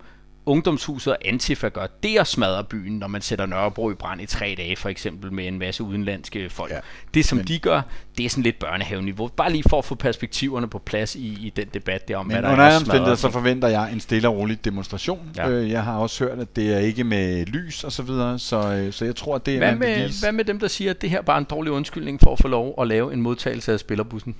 ungdomshuset 0.47 1.13
og 1.13 1.19
Antifa 1.25 1.69
gør, 1.69 1.87
det 2.03 2.11
er 2.17 2.21
at 2.21 2.27
smadre 2.27 2.63
byen, 2.63 2.99
når 2.99 3.07
man 3.07 3.21
sætter 3.21 3.45
Nørrebro 3.45 3.91
i 3.91 3.93
brand 3.93 4.21
i 4.21 4.25
tre 4.25 4.55
dage, 4.57 4.75
for 4.75 4.89
eksempel 4.89 5.33
med 5.33 5.47
en 5.47 5.59
masse 5.59 5.83
udenlandske 5.83 6.49
folk. 6.49 6.71
Ja. 6.71 6.79
Det 7.13 7.25
som 7.25 7.37
Men- 7.37 7.47
de 7.47 7.59
gør, 7.59 7.81
det 8.17 8.25
er 8.25 8.29
sådan 8.29 8.43
lidt 8.43 8.59
børnehaveniveau. 8.59 9.27
Bare 9.27 9.51
lige 9.51 9.63
for 9.69 9.77
at 9.77 9.85
få 9.85 9.95
perspektiverne 9.95 10.67
på 10.69 10.79
plads 10.79 11.15
i, 11.15 11.19
i 11.27 11.53
den 11.55 11.65
debat 11.73 12.07
der 12.07 12.17
om, 12.17 12.25
Men 12.25 12.33
hvad 12.33 12.43
der 12.43 12.51
under 12.51 12.63
er 12.63 12.67
alle 12.67 12.75
at 12.75 12.81
smadre 12.81 12.99
omstændigheder, 12.99 13.15
så 13.15 13.31
forventer 13.31 13.67
jeg 13.67 13.93
en 13.93 13.99
stille 13.99 14.27
og 14.27 14.37
rolig 14.37 14.65
demonstration. 14.65 15.29
Ja. 15.37 15.49
Øh, 15.49 15.69
jeg 15.71 15.83
har 15.83 15.97
også 15.97 16.23
hørt, 16.23 16.39
at 16.39 16.55
det 16.55 16.73
er 16.73 16.79
ikke 16.79 17.03
med 17.03 17.45
lys 17.45 17.83
og 17.83 17.91
så 17.91 18.03
videre, 18.03 18.39
så, 18.39 18.73
øh, 18.73 18.93
så 18.93 19.05
jeg 19.05 19.15
tror, 19.15 19.35
at 19.35 19.45
det 19.45 19.53
er 19.53 19.57
Hvad 19.57 19.75
med, 19.75 20.21
hvad 20.21 20.31
med 20.31 20.45
dem, 20.45 20.59
der 20.59 20.67
siger, 20.67 20.91
at 20.91 21.01
det 21.01 21.09
her 21.09 21.21
bare 21.21 21.35
er 21.35 21.39
en 21.39 21.47
dårlig 21.49 21.71
undskyldning 21.71 22.19
for 22.21 22.31
at 22.33 22.39
få 22.39 22.47
lov 22.47 22.75
at 22.81 22.87
lave 22.87 23.13
en 23.13 23.21
modtagelse 23.21 23.73
af 23.73 23.79
spillerbussen? 23.79 24.35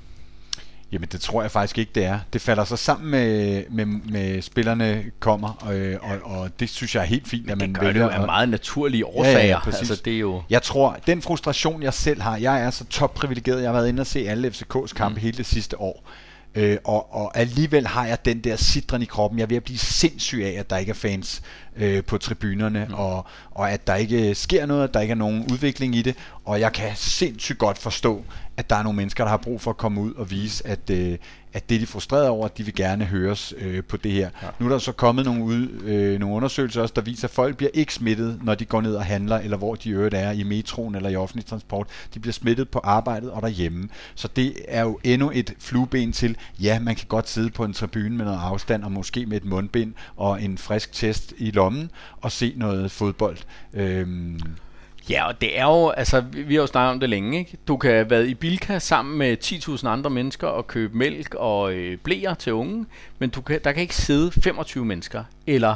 Jamen 0.95 1.07
det 1.11 1.21
tror 1.21 1.41
jeg 1.41 1.51
faktisk 1.51 1.77
ikke, 1.77 1.91
det 1.95 2.05
er. 2.05 2.19
Det 2.33 2.41
falder 2.41 2.63
så 2.65 2.75
sammen 2.77 3.11
med, 3.11 3.63
med, 3.71 3.85
med 3.85 4.41
spillerne 4.41 5.03
kommer, 5.19 5.67
øh, 5.71 5.95
og, 6.01 6.39
og 6.39 6.49
det 6.59 6.69
synes 6.69 6.95
jeg 6.95 7.01
er 7.01 7.05
helt 7.05 7.27
fint, 7.27 7.51
at 7.51 7.57
man 7.57 7.69
Det 7.69 7.79
gør 7.79 7.87
det 7.87 7.99
jo 7.99 8.03
vælger 8.05 8.09
af 8.17 8.19
at- 8.19 8.25
meget 8.25 8.49
naturlige 8.49 9.05
årsager. 9.05 9.59
præcis. 9.59 9.79
altså, 9.89 10.01
det 10.05 10.13
er 10.15 10.19
jo... 10.19 10.41
Jeg 10.49 10.61
tror, 10.63 10.97
den 11.07 11.21
frustration, 11.21 11.83
jeg 11.83 11.93
selv 11.93 12.21
har, 12.21 12.37
jeg 12.37 12.61
er 12.61 12.69
så 12.69 12.85
topprivilegeret, 12.85 13.61
jeg 13.61 13.67
har 13.67 13.73
været 13.73 13.89
inde 13.89 14.01
og 14.01 14.07
se 14.07 14.29
alle 14.29 14.47
FCK's 14.47 14.93
kampe 14.93 15.15
mm. 15.15 15.21
hele 15.21 15.37
det 15.37 15.45
sidste 15.45 15.81
år. 15.81 16.03
Øh, 16.55 16.77
og, 16.83 17.13
og 17.15 17.37
alligevel 17.37 17.87
har 17.87 18.05
jeg 18.05 18.25
den 18.25 18.39
der 18.39 18.55
sidren 18.55 19.01
i 19.01 19.05
kroppen. 19.05 19.39
Jeg 19.39 19.43
er 19.43 19.47
ved 19.47 19.57
at 19.57 19.63
blive 19.63 19.77
sindssyg 19.77 20.41
af, 20.43 20.59
at 20.59 20.69
der 20.69 20.77
ikke 20.77 20.89
er 20.89 20.93
fans 20.93 21.41
øh, 21.75 22.03
på 22.03 22.17
tribunerne, 22.17 22.85
mm. 22.89 22.93
og, 22.93 23.25
og 23.51 23.71
at 23.71 23.87
der 23.87 23.95
ikke 23.95 24.35
sker 24.35 24.65
noget, 24.65 24.83
at 24.83 24.93
der 24.93 24.99
ikke 24.99 25.11
er 25.11 25.15
nogen 25.15 25.51
udvikling 25.51 25.95
i 25.95 26.01
det. 26.01 26.15
Og 26.45 26.59
jeg 26.59 26.73
kan 26.73 26.91
sindssygt 26.95 27.59
godt 27.59 27.77
forstå, 27.77 28.25
at 28.57 28.69
der 28.69 28.75
er 28.75 28.83
nogle 28.83 28.97
mennesker, 28.97 29.23
der 29.23 29.31
har 29.31 29.37
brug 29.37 29.61
for 29.61 29.71
at 29.71 29.77
komme 29.77 30.01
ud 30.01 30.13
og 30.13 30.31
vise, 30.31 30.67
at, 30.67 30.89
øh, 30.89 31.17
at 31.55 31.69
det 31.69 31.75
er 31.75 31.79
de 31.79 31.85
frustrerede 31.85 32.29
over, 32.29 32.45
at 32.45 32.57
de 32.57 32.63
vil 32.63 32.75
gerne 32.75 33.05
høres 33.05 33.53
øh, 33.57 33.83
på 33.83 33.97
det 33.97 34.11
her. 34.11 34.29
Ja. 34.41 34.47
Nu 34.59 34.65
er 34.65 34.69
der 34.69 34.77
så 34.77 34.91
kommet 34.91 35.25
nogle, 35.25 35.43
ud, 35.43 35.67
øh, 35.83 36.19
nogle 36.19 36.35
undersøgelser 36.35 36.81
også, 36.81 36.93
der 36.95 37.01
viser, 37.01 37.27
at 37.27 37.31
folk 37.31 37.57
bliver 37.57 37.69
ikke 37.73 37.93
smittet, 37.93 38.39
når 38.43 38.55
de 38.55 38.65
går 38.65 38.81
ned 38.81 38.95
og 38.95 39.05
handler, 39.05 39.37
eller 39.37 39.57
hvor 39.57 39.75
de 39.75 39.89
øvrigt 39.89 40.13
er, 40.13 40.31
i 40.31 40.43
metroen 40.43 40.95
eller 40.95 41.09
i 41.09 41.15
offentlig 41.15 41.45
transport. 41.45 41.87
De 42.13 42.19
bliver 42.19 42.33
smittet 42.33 42.69
på 42.69 42.79
arbejdet 42.83 43.31
og 43.31 43.41
derhjemme. 43.41 43.89
Så 44.15 44.27
det 44.35 44.53
er 44.67 44.81
jo 44.81 44.99
endnu 45.03 45.31
et 45.33 45.53
flueben 45.59 46.11
til, 46.11 46.37
ja, 46.61 46.79
man 46.79 46.95
kan 46.95 47.07
godt 47.07 47.29
sidde 47.29 47.49
på 47.49 47.63
en 47.63 47.73
tribune 47.73 48.09
med 48.17 48.25
noget 48.25 48.39
afstand, 48.39 48.83
og 48.83 48.91
måske 48.91 49.25
med 49.25 49.37
et 49.37 49.45
mundbind 49.45 49.93
og 50.15 50.43
en 50.43 50.57
frisk 50.57 50.91
test 50.91 51.33
i 51.37 51.51
lommen, 51.51 51.91
og 52.21 52.31
se 52.31 52.53
noget 52.57 52.91
fodbold. 52.91 53.37
Øhm, 53.73 54.39
Ja, 55.09 55.27
og 55.27 55.41
det 55.41 55.59
er 55.59 55.63
jo, 55.65 55.89
altså, 55.89 56.21
vi 56.21 56.41
vi 56.41 56.53
har 56.55 56.61
jo 56.61 56.67
snakket 56.67 56.91
om 56.93 56.99
det 56.99 57.09
længe, 57.09 57.39
ikke? 57.39 57.57
Du 57.67 57.77
kan 57.77 57.91
have 57.91 58.09
været 58.09 58.27
i 58.27 58.33
Bilka 58.33 58.79
sammen 58.79 59.17
med 59.17 59.37
10.000 59.43 59.87
andre 59.87 60.09
mennesker 60.09 60.47
og 60.47 60.67
købe 60.67 60.97
mælk 60.97 61.33
og 61.35 61.73
øh, 61.73 61.97
blæer 61.97 62.33
til 62.33 62.53
unge, 62.53 62.85
men 63.19 63.29
du 63.29 63.41
kan, 63.41 63.59
der 63.63 63.71
kan 63.71 63.81
ikke 63.81 63.95
sidde 63.95 64.31
25 64.31 64.85
mennesker, 64.85 65.23
eller 65.47 65.75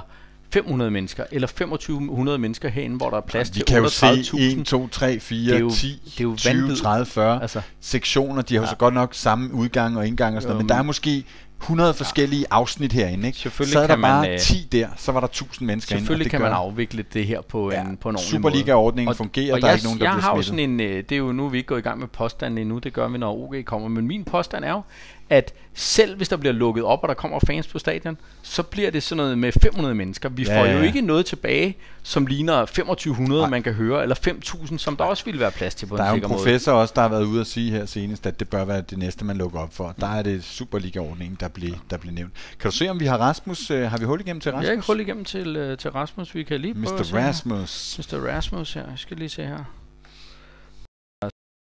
500 0.54 0.92
mennesker, 0.92 1.24
eller 1.32 1.48
2500 1.48 2.38
mennesker 2.38 2.70
herinde, 2.70 2.98
hvor 2.98 3.10
der 3.10 3.18
er 3.18 3.22
plads 3.22 3.50
vi 3.50 3.54
til 3.54 3.65
kan 3.65 3.78
jo 3.78 3.89
se 3.89 4.06
38.000. 4.06 4.42
1, 4.60 4.65
2, 4.65 4.88
3, 4.88 5.20
4, 5.20 5.54
Det 5.54 5.60
jo- 5.62 5.70
10, 5.72 6.02
det 6.06 6.20
er 6.20 6.24
jo 6.24 6.36
20, 6.36 6.54
vanvid. 6.62 6.76
30, 6.76 7.06
40 7.06 7.42
Altså. 7.42 7.62
sektioner. 7.82 8.42
De 8.42 8.54
har 8.54 8.62
jo 8.62 8.65
Ja. 8.65 8.70
så 8.70 8.76
godt 8.76 8.94
nok 8.94 9.10
samme 9.13 9.54
udgang 9.54 9.98
og 9.98 10.08
indgang 10.08 10.36
og 10.36 10.42
sådan 10.42 10.52
Jo, 10.52 10.54
noget, 10.54 10.65
men 10.65 10.70
der 10.70 10.76
er 10.76 10.84
måske 10.84 11.24
100 11.62 11.93
forskellige 11.93 12.45
afsnit 12.52 12.93
herinde. 12.93 13.28
Ikke? 13.28 13.39
Selvfølgelig 13.39 13.74
så 13.74 13.80
er 13.80 13.88
der 13.88 13.93
kan 13.93 14.00
man, 14.00 14.10
bare 14.10 14.34
øh, 14.34 14.39
10 14.39 14.67
der, 14.72 14.88
så 14.98 15.12
var 15.12 15.19
der 15.19 15.28
1000 15.28 15.67
mennesker 15.67 15.95
inde. 15.95 16.00
og 16.00 16.02
Selvfølgelig 16.02 16.24
det 16.26 16.32
kan 16.32 16.41
man 16.41 16.52
afvikle 16.52 17.06
det 17.13 17.26
her 17.26 17.41
på, 17.41 17.72
Ja, 17.72 17.82
en, 17.82 17.98
på 17.98 18.10
en 18.10 18.15
ordentlig 18.15 18.32
Superliga-ordningen 18.32 19.06
måde. 19.06 19.15
fungerer, 19.17 19.54
og 19.54 19.62
der 19.62 19.67
er 19.67 19.72
jeg, 19.72 19.78
ikke 19.78 19.86
nogen, 19.88 20.00
der 20.00 20.06
jeg 20.06 20.13
bliver 20.13 20.22
har 20.22 20.34
smittet. 20.34 20.45
sådan 20.45 20.60
en, 20.60 20.80
øh, 20.80 21.04
det 21.10 21.12
er 21.12 21.17
jo 21.17 21.32
nu, 21.32 21.48
vi 21.50 21.58
er 21.58 21.60
ikke 21.60 21.67
gået 21.67 21.80
i 21.80 21.82
gang 21.82 22.00
med 22.00 22.08
påstanden 22.08 22.58
endnu, 22.58 22.78
det 22.80 22.93
gør 22.93 23.08
vi, 23.08 23.17
når 23.17 23.34
OG 23.34 23.56
kommer, 23.65 23.88
men 23.88 24.08
min 24.08 24.24
påstand 24.24 24.65
er 24.65 24.72
jo, 24.72 24.82
at 25.30 25.54
selv 25.74 26.15
hvis 26.18 26.30
der 26.30 26.38
bliver 26.38 26.54
lukket 26.54 26.84
op, 26.84 27.00
og 27.04 27.08
der 27.10 27.13
kommer 27.15 27.39
fans 27.48 27.68
på 27.68 27.80
stadion, 27.80 28.18
så 28.42 28.63
bliver 28.63 28.92
det 28.92 29.04
sådan 29.04 29.18
noget 29.18 29.38
med 29.38 29.52
500 29.52 29.96
mennesker. 29.96 30.30
Vi 30.30 30.44
Ja, 30.44 30.60
får 30.62 30.65
jo 30.65 30.78
ja. 30.78 30.84
ikke 30.84 31.02
noget 31.02 31.26
tilbage, 31.26 31.78
som 32.04 32.26
ligner 32.26 32.65
2500, 32.65 33.42
Nej. 33.42 33.50
man 33.50 33.63
kan 33.63 33.74
høre, 33.74 34.02
eller 34.02 34.15
5000, 34.15 34.80
som 34.80 34.98
der 34.98 35.04
også 35.04 35.26
ville 35.26 35.39
være 35.39 35.52
plads 35.52 35.76
til 35.76 35.86
på 35.86 35.98
Der 35.98 36.04
er 36.04 36.08
en 36.08 36.12
jo 36.12 36.15
en 36.15 36.18
sikker 36.18 36.28
måde. 36.28 36.38
professor 36.38 36.72
også, 36.72 36.94
der 36.96 37.02
har 37.02 37.10
været 37.10 37.24
ude 37.26 37.42
at 37.42 37.48
sige 37.48 37.72
her 37.72 37.86
senest, 37.86 38.26
at 38.26 38.39
det 38.39 38.50
bør 38.50 38.65
være 38.65 38.82
det 38.82 38.98
næste, 38.98 39.26
man 39.26 39.38
lukker 39.38 39.60
op 39.60 39.74
for. 39.74 39.96
Der 40.00 40.08
er 40.08 40.22
det 40.22 40.44
Superliga-ordningen, 40.44 41.38
der 41.39 41.48
blev, 41.48 41.72
der 41.89 41.98
blev 41.98 42.13
nævnt. 42.13 42.34
Kan 42.60 42.72
du 42.72 42.76
se, 42.78 42.89
om 42.89 43.00
vi 43.00 43.06
har 43.06 43.18
Rasmus? 43.18 43.72
Øh, 43.72 43.92
har 43.92 43.98
vi 43.98 44.06
hul 44.06 44.20
igennem 44.22 44.42
til 44.42 44.50
Jeg 44.50 44.54
Rasmus? 44.56 44.68
har 44.68 44.72
ikke 44.74 44.88
hul 44.88 45.00
igennem 45.00 45.26
til, 45.26 45.56
øh, 45.56 45.78
til 45.78 45.92
Rasmus, 45.92 46.36
vi 46.36 46.44
kan 46.44 46.60
lige 46.60 46.74
prøve 46.74 46.86
Mr. 47.00 47.18
her. 47.20 47.28
Rasmus. 47.28 47.96
Mr. 48.00 48.18
Rasmus 48.28 48.74
her, 48.74 48.82
jeg 48.89 48.94
skal 49.00 49.18
lige 49.18 49.30
se 49.30 49.44
her. 49.46 49.63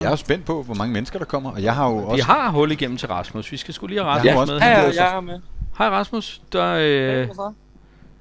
Jeg 0.04 0.08
er 0.08 0.12
jo 0.12 0.18
spændt 0.18 0.46
på, 0.46 0.64
hvor 0.64 0.76
mange 0.76 0.94
mennesker 0.94 1.20
der 1.20 1.26
kommer, 1.26 1.52
og 1.52 1.64
jeg 1.64 1.76
har 1.76 1.90
jo 1.90 1.98
Vi 1.98 2.04
også... 2.06 2.24
har 2.24 2.50
hul 2.52 2.72
igennem 2.72 2.98
til 2.98 3.08
Rasmus, 3.08 3.52
vi 3.52 3.58
skal 3.58 3.74
skulle 3.74 3.96
lige 3.96 4.04
have 4.04 4.16
Rasmus 4.16 4.36
også 4.36 4.54
med. 4.54 4.62
Ja, 4.62 4.82
ja, 4.82 5.04
jeg 5.04 5.16
er 5.16 5.22
med. 5.22 5.40
Hej 5.78 5.90
Rasmus, 5.90 6.42
der, 6.52 6.76
øh, 6.80 7.28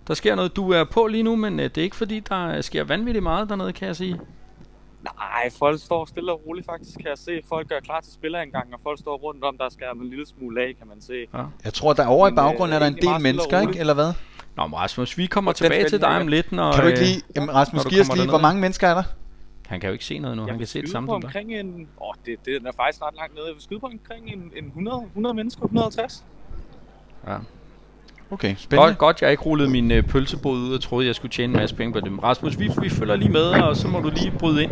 der 0.08 0.14
sker 0.14 0.34
noget. 0.34 0.56
Du 0.56 0.70
er 0.72 0.84
på 0.84 1.06
lige 1.06 1.22
nu, 1.22 1.36
men 1.36 1.60
øh, 1.60 1.64
det 1.64 1.78
er 1.78 1.82
ikke 1.82 1.96
fordi, 1.96 2.20
der 2.20 2.60
sker 2.60 2.84
vanvittigt 2.84 3.22
meget 3.22 3.48
dernede, 3.48 3.72
kan 3.72 3.88
jeg 3.88 3.96
sige. 3.96 4.20
Nej, 5.04 5.50
folk 5.58 5.80
står 5.80 6.04
stille 6.04 6.32
og 6.32 6.40
roligt 6.46 6.66
faktisk, 6.66 6.98
kan 6.98 7.08
jeg 7.08 7.18
se. 7.18 7.40
Folk 7.48 7.68
gør 7.68 7.80
klar 7.80 8.00
til 8.00 8.12
spillerindgang, 8.12 8.74
og 8.74 8.80
folk 8.82 8.98
står 8.98 9.16
rundt 9.16 9.44
om, 9.44 9.58
der 9.58 9.68
skal 9.70 9.86
en 10.02 10.10
lille 10.10 10.26
smule 10.26 10.62
af, 10.62 10.74
kan 10.78 10.88
man 10.88 11.00
se. 11.00 11.26
Ja. 11.34 11.44
Jeg 11.64 11.74
tror, 11.74 11.92
der 11.92 12.06
over 12.06 12.28
i 12.28 12.30
øh, 12.30 12.36
baggrunden 12.36 12.74
er 12.74 12.78
der 12.78 12.86
en 12.86 12.96
del 12.96 13.20
mennesker, 13.20 13.60
ikke? 13.60 13.78
Eller 13.78 13.94
hvad? 13.94 14.12
Nå, 14.56 14.66
men 14.66 14.74
Rasmus, 14.74 15.18
vi 15.18 15.26
kommer 15.26 15.52
tilbage 15.52 15.88
til 15.88 16.00
dig 16.00 16.20
om 16.20 16.28
lidt, 16.28 16.52
når... 16.52 16.72
Kan 16.72 16.82
du 16.82 16.88
ikke 16.88 17.00
øh, 17.00 17.06
lige... 17.06 17.22
Jamen, 17.36 17.54
Rasmus, 17.54 17.84
giv 17.84 18.00
os 18.00 18.16
lige, 18.16 18.28
hvor 18.28 18.38
mange 18.38 18.60
mennesker 18.60 18.88
er 18.88 18.94
der? 18.94 19.02
Han 19.66 19.81
kan 19.81 19.88
jo 19.88 19.92
ikke 19.92 20.05
se 20.05 20.18
noget 20.18 20.37
nu, 20.37 20.42
Jeg 20.42 20.53
han 20.53 20.59
kan 20.59 20.66
se 20.66 20.83
det 20.83 20.90
samme 20.90 21.07
på 21.07 21.14
omkring 21.14 21.55
en... 21.55 21.75
Åh, 22.01 22.09
oh, 22.09 22.14
det, 22.27 22.37
det 22.44 22.66
er 22.66 22.72
faktisk 22.77 23.03
ret 23.03 23.14
langt 23.16 23.35
nede. 23.35 23.46
Jeg 23.46 23.55
vil 23.55 23.62
skyde 23.62 23.81
på 23.81 23.87
omkring 23.87 24.27
en, 24.33 24.53
en 24.57 24.66
100, 24.66 25.03
100 25.07 25.35
mennesker, 25.35 25.62
150. 25.64 26.25
Ja. 27.27 27.37
Okay, 28.31 28.55
spændende. 28.59 28.87
Godt, 28.88 28.98
godt, 28.98 29.22
jeg 29.22 29.31
ikke 29.31 29.42
rullede 29.42 29.70
min 29.70 29.90
øh, 29.90 30.03
pølsebod 30.03 30.59
ud 30.59 30.75
og 30.75 30.81
troede, 30.81 31.07
jeg 31.07 31.14
skulle 31.14 31.33
tjene 31.33 31.53
en 31.53 31.57
masse 31.61 31.77
penge 31.77 31.92
på 31.92 32.01
det. 32.01 32.22
Rasmus, 32.22 32.59
vi, 32.59 32.70
vi 32.83 32.88
følger 32.88 33.16
lige 33.16 33.31
med, 33.31 33.42
og 33.62 33.77
så 33.77 33.88
må 33.88 34.01
du 34.01 34.11
lige 34.11 34.33
bryde 34.38 34.62
ind, 34.62 34.70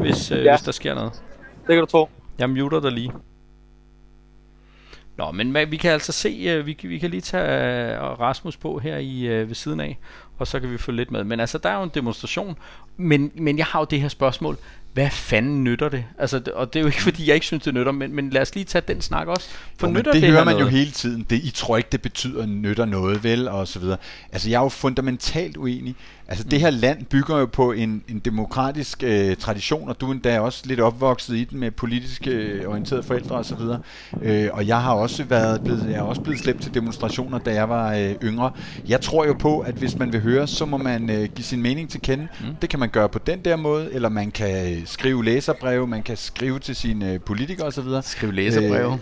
hvis, 0.00 0.30
øh, 0.30 0.44
Ja. 0.44 0.52
hvis 0.56 0.62
der 0.62 0.72
sker 0.72 0.94
noget. 0.94 1.12
Det 1.66 1.68
kan 1.68 1.78
du 1.78 1.86
tro. 1.86 2.08
Jeg 2.38 2.50
muter 2.50 2.80
dig 2.80 2.92
lige. 2.92 3.12
Nå, 5.16 5.30
men 5.30 5.56
vi 5.70 5.76
kan 5.76 5.90
altså 5.90 6.12
se, 6.12 6.28
øh, 6.48 6.66
vi, 6.66 6.72
kan- 6.72 6.90
vi 6.90 6.98
kan 6.98 7.10
lige 7.10 7.20
tage 7.20 7.94
øh, 7.94 8.02
Rasmus 8.20 8.56
på 8.56 8.78
her 8.78 8.96
i 8.96 9.26
øh, 9.26 9.48
ved 9.48 9.54
siden 9.54 9.80
af, 9.80 9.98
og 10.38 10.46
så 10.46 10.60
kan 10.60 10.70
vi 10.70 10.78
følge 10.78 10.96
lidt 10.96 11.10
med. 11.10 11.24
Men 11.24 11.40
altså, 11.40 11.58
der 11.58 11.68
er 11.68 11.76
jo 11.76 11.82
en 11.82 11.90
demonstration, 11.94 12.56
men, 12.96 13.32
men 13.34 13.58
jeg 13.58 13.66
har 13.66 13.78
jo 13.80 13.86
det 13.90 14.00
her 14.00 14.08
spørgsmål. 14.08 14.58
Hvad 14.92 15.10
fanden 15.10 15.64
nytter 15.64 15.88
det? 15.88 16.04
Altså, 16.18 16.42
og 16.54 16.72
det 16.72 16.78
er 16.78 16.82
jo 16.82 16.86
ikke 16.86 17.02
fordi, 17.02 17.26
jeg 17.26 17.34
ikke 17.34 17.46
synes, 17.46 17.62
det 17.64 17.74
nytter, 17.74 17.92
men, 17.92 18.14
men 18.14 18.30
lad 18.30 18.42
os 18.42 18.54
lige 18.54 18.64
tage 18.64 18.82
den 18.88 19.00
snak 19.00 19.26
også. 19.28 19.48
For 19.78 19.86
Jo, 19.86 19.92
nytter 19.92 20.12
det, 20.12 20.22
det 20.22 20.30
hører 20.30 20.44
man 20.44 20.54
jo 20.54 20.58
noget? 20.58 20.72
hele 20.72 20.90
tiden. 20.90 21.26
Det, 21.30 21.36
I 21.36 21.50
tror 21.50 21.76
ikke, 21.76 21.88
det 21.92 22.02
betyder 22.02 22.46
nytter 22.46 22.84
noget, 22.84 23.24
vel? 23.24 23.48
Og 23.48 23.68
så 23.68 23.78
videre. 23.78 23.96
Altså, 24.32 24.50
jeg 24.50 24.58
er 24.58 24.62
jo 24.62 24.68
fundamentalt 24.68 25.56
uenig. 25.56 25.96
Altså, 26.28 26.44
Mm. 26.44 26.50
det 26.50 26.60
her 26.60 26.70
land 26.70 27.04
bygger 27.04 27.38
jo 27.38 27.46
på 27.46 27.72
en, 27.72 28.02
en 28.08 28.18
demokratisk 28.18 29.02
øh, 29.02 29.36
tradition, 29.36 29.88
og 29.88 30.00
du 30.00 30.08
er 30.08 30.12
endda 30.12 30.40
også 30.40 30.62
lidt 30.64 30.80
opvokset 30.80 31.36
i 31.36 31.44
den 31.44 31.60
med 31.60 31.70
politisk 31.70 32.26
øh, 32.26 32.68
orienterede 32.68 33.02
forældre 33.02 33.36
og 33.36 33.44
så 33.44 33.54
videre. 33.54 33.80
Øh, 34.22 34.48
og 34.52 34.66
jeg 34.66 34.82
har 34.82 34.92
også 34.92 35.24
været 35.24 35.60
blevet, 35.64 35.86
jeg 35.90 35.96
er 35.96 36.02
også 36.02 36.20
blevet 36.22 36.40
slæbt 36.40 36.62
til 36.62 36.74
demonstrationer, 36.74 37.38
da 37.38 37.54
jeg 37.54 37.68
var 37.68 37.94
øh, 37.94 38.14
yngre. 38.24 38.50
Jeg 38.88 39.00
tror 39.00 39.24
jo 39.26 39.32
på, 39.32 39.58
at 39.60 39.74
hvis 39.74 39.98
man 39.98 40.12
vil 40.12 40.20
høre, 40.20 40.46
så 40.46 40.64
må 40.66 40.76
man 40.76 41.10
øh, 41.10 41.28
give 41.34 41.44
sin 41.44 41.62
mening 41.62 41.90
til 41.90 42.00
kende. 42.00 42.28
Mm. 42.40 42.46
Det 42.60 42.70
kan 42.70 42.78
man 42.78 42.88
gøre 42.88 43.08
på 43.08 43.18
den 43.18 43.38
der 43.44 43.56
måde, 43.56 43.92
eller 43.92 44.08
man 44.08 44.30
kan 44.30 44.72
øh, 44.76 44.82
skrive 44.86 45.24
læserbreve, 45.24 45.86
man 45.86 46.02
kan 46.02 46.16
skrive 46.16 46.58
til 46.58 46.76
sine 46.76 47.12
øh, 47.12 47.20
politikere 47.20 47.66
og 47.66 47.72
så 47.72 47.82
videre. 47.82 48.02
Skrive 48.02 48.32
læserbreve. 48.32 48.92
Øh, 48.92 48.98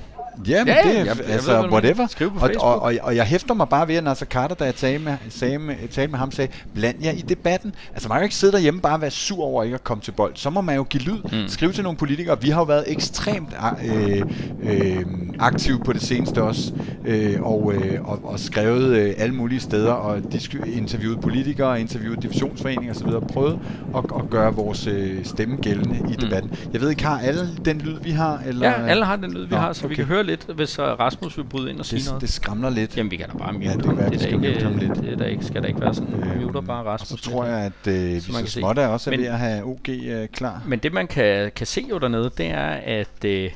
Ja, 0.48 0.64
men 0.64 0.68
Ja, 0.74 0.74
det 0.88 0.98
er 0.98 1.04
jeg- 1.04 1.06
jeg 1.06 1.26
altså 1.28 1.50
ved, 1.50 1.56
du 1.56 1.62
mener. 1.62 1.72
whatever. 1.72 2.06
Skriv 2.06 2.28
på 2.30 2.34
og, 2.34 2.40
Facebook. 2.40 2.64
og, 2.64 2.82
og, 2.82 2.94
og 3.02 3.16
jeg 3.16 3.24
hæfter 3.24 3.54
mig 3.54 3.68
bare 3.68 3.88
ved, 3.88 3.94
at 3.94 4.04
Nasser 4.04 4.26
Carter, 4.26 4.54
da 4.54 4.64
jeg 4.64 4.74
talte 4.74 5.04
med, 5.04 5.16
sagde 5.30 5.58
med, 5.58 5.74
talte 5.90 6.10
med 6.10 6.18
ham, 6.18 6.30
sagde, 6.32 6.52
bland 6.74 6.96
jer 7.04 7.10
i 7.12 7.20
debatten. 7.28 7.74
Altså 7.92 8.08
man 8.08 8.16
kan 8.16 8.22
jo 8.22 8.24
ikke 8.24 8.34
sidde 8.34 8.52
derhjemme 8.52 8.80
bare 8.80 8.94
og 8.94 9.00
være 9.00 9.10
sur 9.10 9.44
over 9.44 9.62
ikke 9.64 9.74
at 9.74 9.84
komme 9.84 10.02
til 10.02 10.12
bold. 10.12 10.32
Så 10.34 10.50
må 10.50 10.60
man 10.60 10.76
jo 10.76 10.82
give 10.82 11.02
lyd, 11.02 11.18
mm. 11.32 11.48
skrive 11.48 11.72
til 11.72 11.82
nogle 11.82 11.98
politikere. 11.98 12.40
Vi 12.42 12.50
har 12.50 12.60
jo 12.60 12.64
været 12.64 12.84
ekstremt 12.86 13.48
øh, 13.84 14.22
øh, 14.62 15.04
aktive 15.38 15.78
på 15.84 15.92
det 15.92 16.02
seneste 16.02 16.42
også, 16.42 16.72
øh, 17.06 17.42
og, 17.42 17.72
øh, 17.74 18.08
og, 18.08 18.20
og 18.24 18.38
skrevet 18.40 18.96
øh, 18.96 19.14
alle 19.18 19.34
mulige 19.34 19.60
steder, 19.60 19.92
og 19.92 20.20
interviewet 20.66 21.20
politikere, 21.20 21.80
interviewet 21.80 22.22
divisionsforeninger 22.22 22.94
osv., 22.94 23.08
prøvet 23.32 23.58
at, 23.96 24.04
at 24.16 24.30
gøre 24.30 24.54
vores 24.54 24.86
øh, 24.86 25.24
stemme 25.24 25.56
gældende 25.56 25.98
i 26.12 26.16
debatten. 26.16 26.52
Jeg 26.72 26.80
ved 26.80 26.90
ikke, 26.90 27.04
har 27.04 27.18
alle 27.20 27.48
den 27.64 27.78
lyd, 27.78 27.96
vi 28.02 28.10
har? 28.10 28.42
Eller? 28.46 28.68
Ja, 28.68 28.86
alle 28.86 29.04
har 29.04 29.16
den 29.16 29.32
lyd, 29.32 29.44
vi 29.46 29.54
Nå, 29.54 29.56
har, 29.56 29.72
så 29.72 29.80
vi 29.80 29.86
okay. 29.86 29.94
kan 29.96 30.04
høre 30.04 30.21
lidt, 30.22 30.44
hvis 30.54 30.78
uh, 30.78 30.84
Rasmus 30.84 31.36
vil 31.36 31.44
bryde 31.44 31.70
ind 31.70 31.78
og 31.78 31.86
sige 31.86 31.98
det, 32.00 32.06
noget. 32.08 32.20
det 32.22 32.28
skramler 32.32 32.70
lidt. 32.70 32.96
Jamen, 32.96 33.10
vi 33.10 33.16
kan 33.16 33.28
da 33.28 33.36
bare 33.38 33.52
mute 33.52 33.64
Ja, 33.66 33.74
det 33.76 33.86
ham. 33.86 33.96
være, 33.98 34.10
det, 34.10 34.22
er 34.22 34.26
ikke, 34.48 34.62
ham 34.64 34.76
lidt. 34.76 34.94
det 34.94 35.12
er 35.12 35.16
da 35.16 35.24
ikke, 35.24 35.44
skal 35.44 35.62
da 35.62 35.68
ikke 35.68 35.80
være 35.80 35.94
sådan. 35.94 36.14
Øhm, 36.14 36.42
muter 36.42 36.60
bare 36.60 36.80
Og 36.80 36.86
Rasmus. 36.86 37.20
så 37.20 37.30
tror 37.30 37.44
jeg, 37.44 37.58
at 37.58 37.86
øh, 37.92 38.14
vi 38.14 38.20
Så 38.20 38.46
småt 38.46 38.78
er 38.78 38.86
også 38.86 39.10
Men- 39.10 39.20
ved 39.20 39.26
at 39.26 39.38
have 39.38 39.64
OG 39.64 39.88
øh, 39.88 40.28
klar. 40.28 40.62
Men 40.66 40.78
det 40.78 40.92
man 40.92 41.06
kan, 41.06 41.50
kan 41.56 41.66
se 41.66 41.86
jo 41.90 41.98
dernede, 41.98 42.30
det 42.38 42.46
er, 42.46 42.66
at 42.84 43.24
øh, 43.24 43.50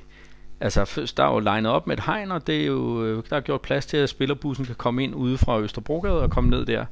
altså, 0.61 0.85
først, 0.85 1.17
der 1.17 1.25
er 1.25 1.33
jo 1.33 1.39
legnet 1.39 1.73
op 1.73 1.87
med 1.87 1.97
et 1.99 2.05
hegn, 2.05 2.33
og 2.33 2.47
det 2.47 2.61
er 2.63 2.67
jo, 2.67 3.05
øh, 3.05 3.23
der 3.31 3.37
er 3.37 3.41
gjort 3.41 3.61
plads 3.61 3.87
til, 3.87 3.97
at 3.97 4.09
spillerbussen 4.09 4.65
kan 4.67 4.75
komme 4.75 5.05
ind 5.05 5.15
ude 5.15 5.39
fra 5.39 5.61
Østerbrogade 5.61 6.23
og 6.23 6.31
komme 6.31 6.51
ned 6.51 6.67
der. 6.67 6.85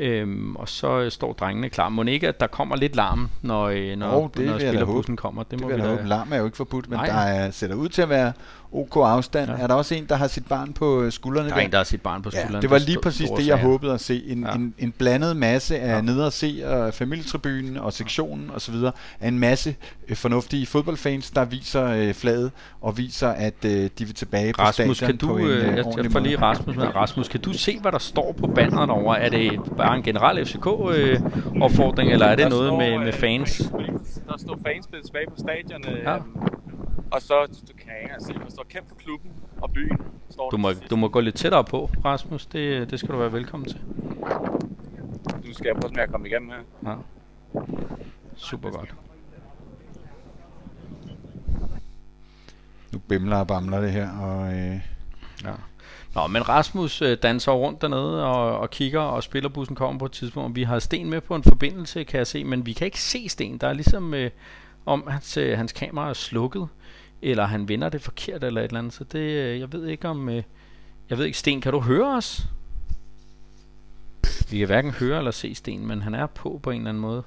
Øhm, 0.00 0.56
og 0.56 0.68
så 0.68 1.00
øh, 1.00 1.10
står 1.10 1.32
drengene 1.32 1.68
klar. 1.68 1.88
Må 1.88 2.02
ikke, 2.02 2.28
at 2.28 2.40
der 2.40 2.46
kommer 2.46 2.76
lidt 2.76 2.96
larm, 2.96 3.28
når, 3.42 3.64
øh, 3.66 3.96
når, 3.96 4.16
Åh, 4.22 4.28
det 4.36 4.46
når 4.46 4.58
spillerbussen 4.58 5.16
kommer. 5.16 5.42
Det, 5.42 5.50
Det 5.50 5.60
må 5.60 5.68
vi 5.68 5.74
da. 5.82 5.86
håbe. 5.88 6.02
Larm 6.08 6.32
er 6.32 6.36
jo 6.36 6.44
ikke 6.44 6.56
forbudt, 6.56 6.88
men 6.90 6.96
Nej. 6.96 7.06
der 7.06 7.12
er, 7.14 7.50
ser 7.50 7.68
der 7.68 7.74
ud 7.74 7.88
til 7.88 8.02
at 8.02 8.08
være 8.08 8.32
OK 8.72 8.96
afstand. 8.96 9.50
Ja. 9.50 9.56
Er 9.56 9.66
der 9.66 9.74
også 9.74 9.94
en, 9.94 10.06
der 10.08 10.14
har 10.16 10.26
sit 10.28 10.46
barn 10.46 10.72
på 10.72 11.02
øh, 11.02 11.12
skuldrene 11.12 11.48
Der 11.48 11.54
er 11.54 11.60
en, 11.60 11.70
der 11.70 11.76
har 11.76 11.84
sit 11.84 12.02
barn 12.02 12.22
på 12.22 12.30
skulderen. 12.30 12.54
Ja, 12.54 12.60
det 12.60 12.70
var 12.70 12.78
lige 12.78 12.98
præcis 13.02 13.30
det, 13.30 13.46
jeg 13.46 13.58
sager. 13.58 13.70
håbede 13.70 13.92
at 13.92 14.00
se. 14.00 14.22
En, 14.26 14.42
Ja. 14.44 14.54
en, 14.54 14.74
en 14.78 14.92
blandet 14.92 15.36
masse 15.36 15.78
af 15.78 15.96
Ja. 15.96 16.00
nede 16.00 16.26
at 16.26 16.32
se 16.32 16.62
og 16.66 16.94
familietribunen 16.94 17.76
og 17.76 17.92
sektionen 17.92 18.50
osv. 18.54 18.74
af 19.20 19.28
en 19.28 19.38
masse 19.38 19.76
øh, 20.08 20.16
fornuftige 20.16 20.66
fodboldfans, 20.66 21.30
der 21.30 21.44
viser 21.44 21.84
øh, 21.86 22.14
flaget 22.14 22.50
og 22.80 22.98
viser, 22.98 23.28
at 23.28 23.64
øh, 23.64 23.70
de 23.72 24.04
vil 24.04 24.14
tilbage 24.14 24.52
på 24.52 24.62
Rasmus, 24.62 24.96
stadion 24.96 25.18
kan 25.18 25.28
på 25.28 25.32
du, 25.32 25.38
en 25.38 25.46
øh, 25.46 25.56
øh, 25.68 25.76
jeg, 25.76 25.84
jeg 26.02 26.12
får 26.12 26.20
lige 26.20 26.40
Rasmus 26.42 26.76
med. 26.76 26.94
Rasmus, 26.96 27.28
kan 27.28 27.40
du 27.40 27.52
se, 27.52 27.78
hvad 27.80 27.92
der 27.92 27.98
står 27.98 28.32
på 28.40 28.46
banneret 28.46 28.88
derovre? 28.88 29.20
Er 29.20 29.28
det 29.30 29.60
bare 29.76 29.96
en 29.96 30.02
generel 30.02 30.46
FCK-opfordring, 30.46 32.12
eller 32.12 32.26
er 32.26 32.36
det 32.36 32.44
Der 32.44 32.48
noget 32.50 32.68
står, 32.68 32.78
med, 32.78 32.92
øh, 32.94 33.00
med 33.00 33.12
fans? 33.12 33.58
Der 34.28 34.38
står 34.38 34.58
fans 34.66 34.86
tilbage 35.06 35.26
på 35.28 35.34
stadion. 35.38 35.84
Øh, 35.88 35.98
Ja. 36.04 36.16
Og 37.10 37.22
så 37.22 37.34
du 37.68 37.72
kan 37.78 37.88
jeg 37.88 37.96
ikke 37.96 38.02
engang 38.02 38.22
se, 38.22 38.32
der 38.32 38.50
står 38.50 38.66
kæmpe 38.68 38.88
for 38.88 38.96
klubben 38.96 39.30
og 39.60 39.72
byen. 39.72 39.98
Står 40.30 40.50
Du 40.50 40.56
må, 40.56 40.72
du 40.90 40.96
må 40.96 41.08
gå 41.08 41.20
lidt 41.20 41.36
tættere 41.36 41.64
på, 41.64 41.90
Rasmus. 42.04 42.46
Det, 42.46 42.90
det 42.90 42.98
skal 42.98 43.14
du 43.14 43.18
være 43.18 43.32
velkommen 43.32 43.68
til. 43.68 43.80
Nu 45.44 45.52
skal 45.54 45.66
jeg 45.66 45.76
prøve 45.76 45.92
med 45.94 46.02
at 46.02 46.10
komme 46.10 46.28
igennem 46.28 46.50
her. 46.50 46.90
Ja. 46.90 46.96
Super 48.36 48.70
godt. 48.70 48.94
Nu 52.92 52.98
bimler 52.98 53.36
og 53.36 53.46
bamler 53.46 53.80
det 53.80 53.92
her, 53.92 54.10
og 54.18 54.54
øh, 54.54 54.80
Ja. 55.44 55.52
Nå, 56.14 56.26
men 56.26 56.48
Rasmus 56.48 57.02
øh, 57.02 57.18
danser 57.22 57.52
rundt 57.52 57.82
dernede 57.82 58.24
og, 58.24 58.58
og 58.58 58.70
kigger, 58.70 59.00
og 59.00 59.22
spillerbussen 59.22 59.76
kommer 59.76 59.98
på 59.98 60.04
et 60.04 60.12
tidspunkt. 60.12 60.56
Vi 60.56 60.62
har 60.62 60.78
Sten 60.78 61.10
med 61.10 61.20
på 61.20 61.34
en 61.34 61.42
forbindelse, 61.42 62.04
kan 62.04 62.18
jeg 62.18 62.26
se, 62.26 62.44
men 62.44 62.66
vi 62.66 62.72
kan 62.72 62.84
ikke 62.84 63.00
se 63.00 63.28
Sten. 63.28 63.58
Der 63.58 63.68
er 63.68 63.72
ligesom, 63.72 64.14
øh, 64.14 64.30
om 64.86 65.06
hans, 65.08 65.36
øh, 65.36 65.58
hans 65.58 65.72
kamera 65.72 66.08
er 66.08 66.12
slukket, 66.12 66.68
eller 67.22 67.46
han 67.46 67.68
vender 67.68 67.88
det 67.88 68.02
forkert 68.02 68.44
eller 68.44 68.60
et 68.60 68.64
eller 68.64 68.78
andet. 68.78 68.92
Så 68.92 69.04
det, 69.04 69.18
øh, 69.18 69.60
jeg 69.60 69.72
ved 69.72 69.86
ikke 69.86 70.08
om... 70.08 70.28
Øh, 70.28 70.42
jeg 71.10 71.18
ved 71.18 71.24
ikke, 71.24 71.38
Sten, 71.38 71.60
kan 71.60 71.72
du 71.72 71.80
høre 71.80 72.16
os? 72.16 72.46
Vi 74.50 74.58
kan 74.58 74.66
hverken 74.66 74.90
høre 74.90 75.18
eller 75.18 75.30
se 75.30 75.54
Sten, 75.54 75.86
men 75.86 76.02
han 76.02 76.14
er 76.14 76.26
på 76.26 76.60
på 76.62 76.70
en 76.70 76.80
eller 76.80 76.88
anden 76.88 77.00
måde. 77.00 77.22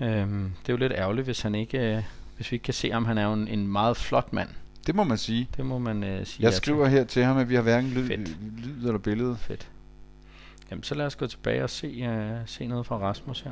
Øhm, 0.00 0.52
det 0.62 0.68
er 0.68 0.72
jo 0.72 0.76
lidt 0.76 0.92
ærgerligt, 0.92 1.24
hvis 1.24 1.40
han 1.40 1.54
ikke... 1.54 1.78
Øh, 1.78 2.02
hvis 2.36 2.52
vi 2.52 2.54
ikke 2.54 2.64
kan 2.64 2.74
se 2.74 2.90
ham. 2.90 3.04
Han 3.04 3.18
er 3.18 3.24
jo 3.24 3.32
en, 3.32 3.48
en 3.48 3.68
meget 3.68 3.96
flot 3.96 4.32
mand. 4.32 4.48
det 4.86 4.94
må 4.94 5.04
man 5.04 5.18
sige. 5.18 5.48
Det 5.56 5.66
må 5.66 5.78
man 5.78 6.04
øh, 6.04 6.26
sige. 6.26 6.42
Jeg 6.42 6.46
ja 6.46 6.50
til. 6.50 6.56
skriver 6.56 6.86
her 6.86 7.04
til 7.04 7.24
ham, 7.24 7.38
at 7.38 7.48
vi 7.48 7.54
har 7.54 7.62
hverken 7.62 7.90
lyd, 7.90 8.06
Fedt. 8.06 8.28
lyd 8.66 8.86
eller 8.86 8.98
billede. 8.98 9.36
Fedt. 9.36 9.68
Jamen, 10.70 10.82
så 10.82 10.94
lad 10.94 11.06
os 11.06 11.16
gå 11.16 11.26
tilbage 11.26 11.64
og 11.64 11.70
se, 11.70 12.08
uh, 12.08 12.48
se 12.48 12.66
noget 12.66 12.86
fra 12.86 12.96
Rasmus 12.98 13.40
her. 13.40 13.50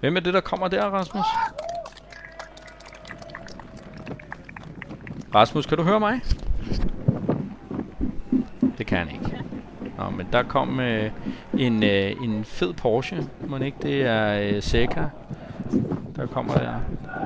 Hvem 0.00 0.16
er 0.16 0.20
det, 0.20 0.34
der 0.34 0.40
kommer 0.40 0.68
der, 0.68 0.84
Rasmus? 0.84 1.24
Rasmus, 5.34 5.66
kan 5.66 5.78
du 5.78 5.84
høre 5.84 6.00
mig? 6.00 6.20
Det 8.78 8.86
kan 8.86 8.98
han 8.98 9.08
ikke. 9.08 9.42
Nå, 9.98 10.10
men 10.10 10.26
der 10.32 10.42
kom 10.42 10.78
uh, 10.78 11.60
en, 11.60 11.82
uh, 11.82 12.24
en 12.24 12.44
fed 12.44 12.72
Porsche. 12.72 13.26
Må 13.46 13.56
ikke 13.56 13.78
det 13.82 14.02
er 14.02 14.56
uh, 14.56 14.62
Seca, 14.62 15.08
der 16.16 16.26
kommer 16.26 16.54
der. 16.54 16.74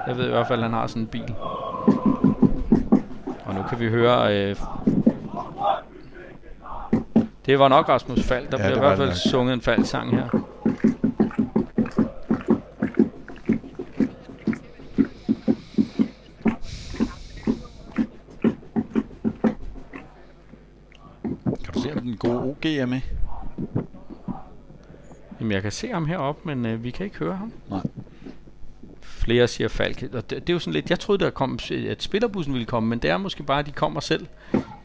Jeg 0.06 0.16
ved 0.16 0.26
i 0.26 0.30
hvert 0.30 0.46
fald, 0.46 0.58
at 0.58 0.64
han 0.64 0.72
har 0.72 0.86
sådan 0.86 1.02
en 1.02 1.08
bil. 1.08 1.34
Og 3.44 3.54
nu 3.54 3.62
kan 3.68 3.80
vi 3.80 3.88
høre 3.88 4.50
uh, 4.50 4.56
det 7.46 7.58
var 7.58 7.68
nok 7.68 7.88
Rasmus 7.88 8.22
Fald. 8.22 8.46
Der 8.52 8.58
Ja, 8.58 8.68
det 8.68 8.76
i 8.76 8.78
hvert 8.78 8.96
fald 8.96 9.08
nok. 9.08 9.16
sunget 9.16 9.54
en 9.54 9.60
Fald-sang 9.60 10.10
her. 10.10 10.28
Du 21.76 21.82
se, 21.82 21.92
om 21.92 22.00
den 22.00 22.16
gode 22.16 22.36
OG 22.38 22.66
er 22.66 22.86
med? 22.86 23.00
Jamen, 25.40 25.52
jeg 25.52 25.62
kan 25.62 25.72
se 25.72 25.88
ham 25.88 26.06
heroppe, 26.06 26.40
men 26.44 26.66
øh, 26.66 26.84
vi 26.84 26.90
kan 26.90 27.04
ikke 27.06 27.18
høre 27.18 27.36
ham. 27.36 27.52
Nej. 27.70 27.80
Flere 29.00 29.48
siger 29.48 29.68
Falk. 29.68 30.02
Og 30.02 30.30
det, 30.30 30.30
det 30.30 30.48
er 30.50 30.52
jo 30.52 30.58
sådan 30.58 30.72
lidt... 30.72 30.90
Jeg 30.90 30.98
troede, 31.00 31.24
der 31.24 31.30
kom, 31.30 31.58
at 31.88 32.02
spillerbussen 32.02 32.52
ville 32.54 32.66
komme, 32.66 32.88
men 32.88 32.98
det 32.98 33.10
er 33.10 33.16
måske 33.18 33.42
bare, 33.42 33.58
at 33.58 33.66
de 33.66 33.70
kommer 33.72 34.00
selv 34.00 34.26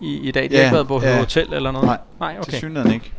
i, 0.01 0.17
i 0.17 0.31
dag. 0.31 0.49
De 0.49 0.55
har 0.55 0.61
Ja, 0.61 0.65
ikke 0.67 0.73
været 0.75 0.87
på 0.87 0.99
ja. 1.03 1.19
hotel 1.19 1.53
eller 1.53 1.71
noget. 1.71 1.85
Nej, 1.87 1.97
Nej 2.19 2.37
okay. 2.41 2.57
synligheden 2.57 2.93
ikke. 2.93 3.11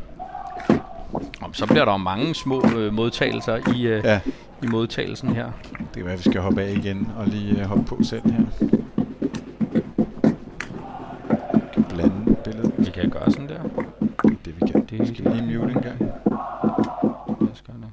Om, 1.41 1.53
så 1.53 1.65
bliver 1.67 1.85
der 1.85 1.91
jo 1.91 1.97
mange 1.97 2.35
små 2.35 2.63
øh, 2.77 2.93
modtagelser 2.93 3.73
i, 3.75 3.81
øh, 3.87 4.01
Ja, 4.05 4.19
i 4.63 4.67
modtagelsen 4.67 5.35
her. 5.35 5.51
det 5.79 5.87
kan 5.93 6.03
være, 6.05 6.13
at 6.13 6.19
vi 6.25 6.29
skal 6.31 6.41
hoppe 6.41 6.61
af 6.61 6.71
igen 6.71 7.07
og 7.17 7.27
lige 7.27 7.59
øh, 7.59 7.65
hoppe 7.65 7.83
på 7.83 7.99
selv 8.03 8.31
her. 8.31 8.43
Kan 11.73 11.83
blande 11.89 12.35
billedet. 12.43 12.73
Vi 12.77 12.91
kan 12.91 13.09
gøre 13.09 13.31
sådan 13.31 13.49
der. 13.49 13.61
Det 14.45 14.55
vi 14.61 14.67
kan. 14.71 14.85
Det- 14.89 15.07
Skal 15.07 15.25
vi 15.25 15.29
lige 15.29 15.42
mute 15.59 15.73
en 15.73 15.81
gang. 15.81 15.99
Lad 17.41 17.49
os 17.51 17.61
gøre 17.67 17.75
det. 17.81 17.91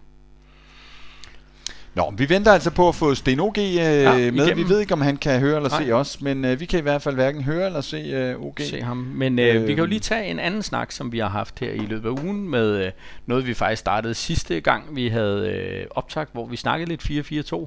Nå, 1.95 2.13
vi 2.17 2.29
venter 2.29 2.53
altså 2.53 2.71
på 2.71 2.89
at 2.89 2.95
få 2.95 3.15
Sten 3.15 3.41
OG 3.41 3.59
øh, 3.59 3.75
ja, 3.75 4.13
med. 4.15 4.19
igennem. 4.33 4.57
Vi 4.57 4.69
ved 4.69 4.81
ikke, 4.81 4.93
om 4.95 5.01
han 5.01 5.17
kan 5.17 5.41
høre 5.41 5.57
eller 5.57 5.69
Nej. 5.71 5.85
se 5.85 5.93
os, 5.93 6.21
men 6.21 6.45
øh, 6.45 6.61
vi 6.61 6.65
kan 6.67 6.79
i 6.79 6.83
hvert 6.83 7.03
fald 7.03 7.15
hverken 7.15 7.43
høre 7.43 7.67
eller 7.67 7.81
se 7.81 7.97
øh, 7.97 8.41
OG. 8.41 8.57
se 8.61 8.83
ham. 8.83 8.97
Men 8.97 9.39
øh, 9.39 9.55
vi 9.63 9.67
kan 9.67 9.77
jo 9.77 9.83
Øhm. 9.83 9.91
lige 9.91 10.01
tage 10.01 10.27
en 10.27 10.39
anden 10.39 10.63
snak, 10.63 10.93
som 10.93 11.13
vi 11.13 11.19
har 11.19 11.29
haft 11.29 11.59
her 11.61 11.71
i 11.73 11.79
løbet 11.87 12.09
af 12.09 12.13
ugen, 12.25 12.49
med 12.49 12.87
øh, 12.87 12.93
noget, 13.27 13.47
vi 13.47 13.55
faktisk 13.55 13.81
startede 13.81 14.15
sidste 14.15 14.61
gang, 14.61 14.97
vi 14.97 15.09
havde 15.09 15.49
øh, 15.49 15.87
optagt, 15.91 16.33
hvor 16.33 16.47
vi 16.47 16.57
snakkede 16.57 16.89
lidt 16.97 17.53
4-4-2, 17.53 17.67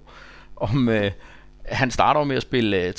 om... 0.55 0.89
Øh, 0.89 1.11
han 1.63 1.91
starter 1.91 2.23
med 2.23 2.35
at 2.35 2.41
spille 2.41 2.77
øh, 2.77 2.93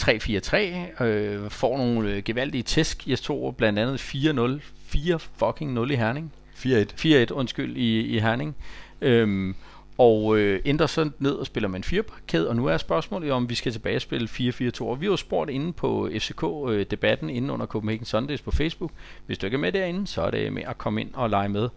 3-4-3, 1.01 1.05
øh, 1.05 1.51
får 1.51 1.79
nogle 1.79 2.11
øh, 2.11 2.23
gevaldige 2.23 2.63
tæsk. 2.63 3.09
Jeg 3.09 3.19
tog 3.19 3.55
blandt 3.59 3.79
andet 3.79 3.99
4-0, 4.01 4.61
4 4.87 5.19
fucking 5.19 5.73
0 5.73 5.91
i 5.91 5.95
Herning. 5.95 6.33
4-1. 6.57 7.31
4-1, 7.31 7.33
undskyld, 7.33 7.77
i, 7.77 8.01
i 8.01 8.19
Herning. 8.19 8.57
Øhm, 9.01 9.55
og 9.99 10.39
øh, 10.39 10.61
ændrer 10.65 10.87
så 10.87 11.11
ned 11.19 11.33
og 11.33 11.47
spiller 11.47 11.69
med 11.69 11.77
en 11.77 11.85
firebakkæde, 11.85 12.49
og 12.49 12.57
nu 12.57 12.67
er 12.67 12.77
spørgsmålet 12.77 13.33
om 13.33 13.49
vi 13.49 13.55
skal 13.55 13.73
tilbage 13.73 13.97
og 13.97 14.03
spille 14.03 14.29
4-4-2. 14.29 14.83
Og 14.83 15.01
vi 15.01 15.07
har 15.07 15.11
jo 15.13 15.17
spurgt 15.17 15.51
inde 15.51 15.73
på 15.73 16.09
FCK-debatten 16.19 17.31
øh, 17.31 17.37
inde 17.37 17.53
under 17.53 17.67
Copenhagen 17.67 18.05
Sundays 18.05 18.43
på 18.43 18.51
Facebook. 18.51 18.91
Hvis 19.27 19.39
du 19.39 19.47
ikke 19.47 19.55
er 19.55 19.61
med 19.61 19.73
derinde, 19.73 20.07
så 20.07 20.23
er 20.23 20.31
det 20.31 20.53
med 20.53 20.63
at 20.63 20.79
komme 20.79 21.01
ind 21.01 21.11
og 21.15 21.31
lege 21.31 21.49
med. 21.49 21.69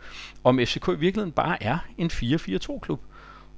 Om 0.44 0.60
FCK 0.60 0.88
i 0.88 0.92
virkeligheden 0.92 1.32
bare 1.32 1.64
er 1.64 1.78
en 1.98 2.08
4-4-2-klub. 2.14 3.02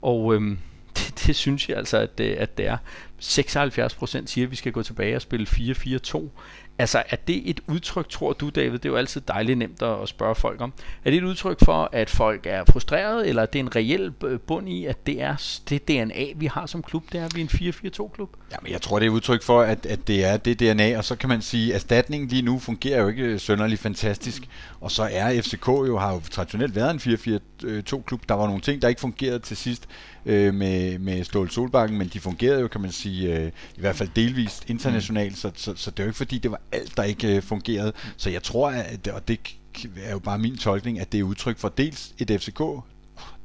Og 0.02 0.36
øhm, 0.36 0.58
det, 0.98 1.24
det 1.28 1.36
synes 1.36 1.70
jeg 1.70 1.78
altså, 1.78 1.98
at 1.98 2.18
det, 2.18 2.34
at 2.34 2.58
det 2.58 2.68
er. 2.68 2.78
76% 3.22 4.26
siger, 4.26 4.48
at 4.48 4.52
vi 4.52 4.56
skal 4.56 4.72
gå 4.72 4.84
tilbage 4.84 5.16
og 5.16 5.22
spille 5.22 5.48
4-4-2. 5.50 6.28
Altså, 6.80 7.04
er 7.10 7.16
det 7.16 7.50
et 7.50 7.60
udtryk, 7.68 8.10
tror 8.10 8.34
du, 8.34 8.50
David? 8.50 8.72
Det 8.72 8.86
er 8.86 8.90
jo 8.90 8.96
altid 8.96 9.22
dejligt 9.22 9.58
nemt 9.58 9.82
at 9.82 10.10
spørge 10.10 10.36
folk 10.36 10.62
om. 10.62 10.74
Er 11.06 11.12
det 11.12 11.18
et 11.18 11.24
udtryk 11.24 11.66
for, 11.66 11.90
at 11.92 12.10
folk 12.10 12.46
er 12.46 12.64
frustrerede, 12.72 13.28
eller 13.28 13.42
er 13.42 13.46
det 13.46 13.60
en 13.60 13.76
reel 13.76 14.12
bund 14.48 14.70
i, 14.70 14.86
at 14.86 15.08
det 15.08 15.22
er 15.22 15.60
det 15.70 15.88
DNA, 15.88 16.26
vi 16.36 16.46
har 16.46 16.66
som 16.66 16.84
klub, 16.84 17.04
det 17.12 17.20
er, 17.20 17.28
vi 17.36 17.42
er 17.42 17.46
en 17.46 17.74
4-4-2-klub? 17.74 18.36
Jamen, 18.52 18.72
jeg 18.72 18.82
tror, 18.82 19.00
det 19.00 19.06
er 19.06 19.10
et 19.10 19.14
udtryk 19.14 19.44
for, 19.44 19.62
at, 19.62 19.86
at 19.86 20.08
det 20.08 20.26
er 20.26 20.38
det 20.38 20.60
DNA, 20.60 20.98
og 20.98 21.06
så 21.06 21.16
kan 21.16 21.30
man 21.30 21.42
sige, 21.42 21.70
at 21.70 21.76
erstatningen 21.76 22.30
lige 22.30 22.42
nu 22.42 22.60
fungerer 22.60 23.02
jo 23.02 23.08
ikke 23.08 23.40
sønderlig 23.40 23.80
fantastisk, 23.80 24.44
og 24.82 24.92
så 24.92 25.10
er 25.12 25.42
FCK 25.42 25.68
jo, 25.68 25.98
har 25.98 26.14
jo 26.14 26.22
traditionelt 26.32 26.76
været 26.76 27.08
en 27.08 27.40
4-4-2-klub. 27.64 28.22
Der 28.30 28.36
var 28.36 28.48
nogle 28.48 28.62
ting, 28.62 28.82
der 28.82 28.88
ikke 28.88 29.02
fungerede 29.02 29.40
til 29.40 29.58
sidst 29.58 29.88
øh, 30.26 30.54
med, 30.54 31.00
med 31.00 31.24
Ståle 31.24 31.52
Solbakken, 31.52 31.98
men 31.98 32.08
de 32.08 32.20
fungerede 32.20 32.62
jo, 32.62 32.68
kan 32.68 32.82
man 32.82 32.92
sige, 32.92 33.38
øh, 33.38 33.52
i 33.78 33.80
hvert 33.80 33.96
fald 33.96 34.10
delvist 34.16 34.70
internationalt, 34.70 35.32
mm. 35.32 35.36
så, 35.36 35.52
så, 35.56 35.74
så 35.76 35.92
det 35.92 36.00
er 36.00 36.04
jo 36.04 36.10
ikke 36.10 36.18
fordi, 36.18 36.38
det 36.38 36.52
var 36.52 36.62
alt, 36.72 36.98
der 36.98 37.04
ikke 37.04 37.36
øh, 37.36 37.42
fungerede. 37.42 37.94
Så 38.18 38.30
jeg 38.30 38.44
tror, 38.44 38.70
at, 38.70 39.08
og 39.08 39.28
det 39.28 39.40
er 40.04 40.12
jo 40.12 40.20
bare 40.20 40.40
min 40.40 40.58
tolkning, 40.58 41.00
at 41.00 41.12
det 41.12 41.20
er 41.20 41.24
udtryk 41.24 41.58
for 41.58 41.70
dels 41.70 42.14
et 42.18 42.42
FCK 42.42 42.62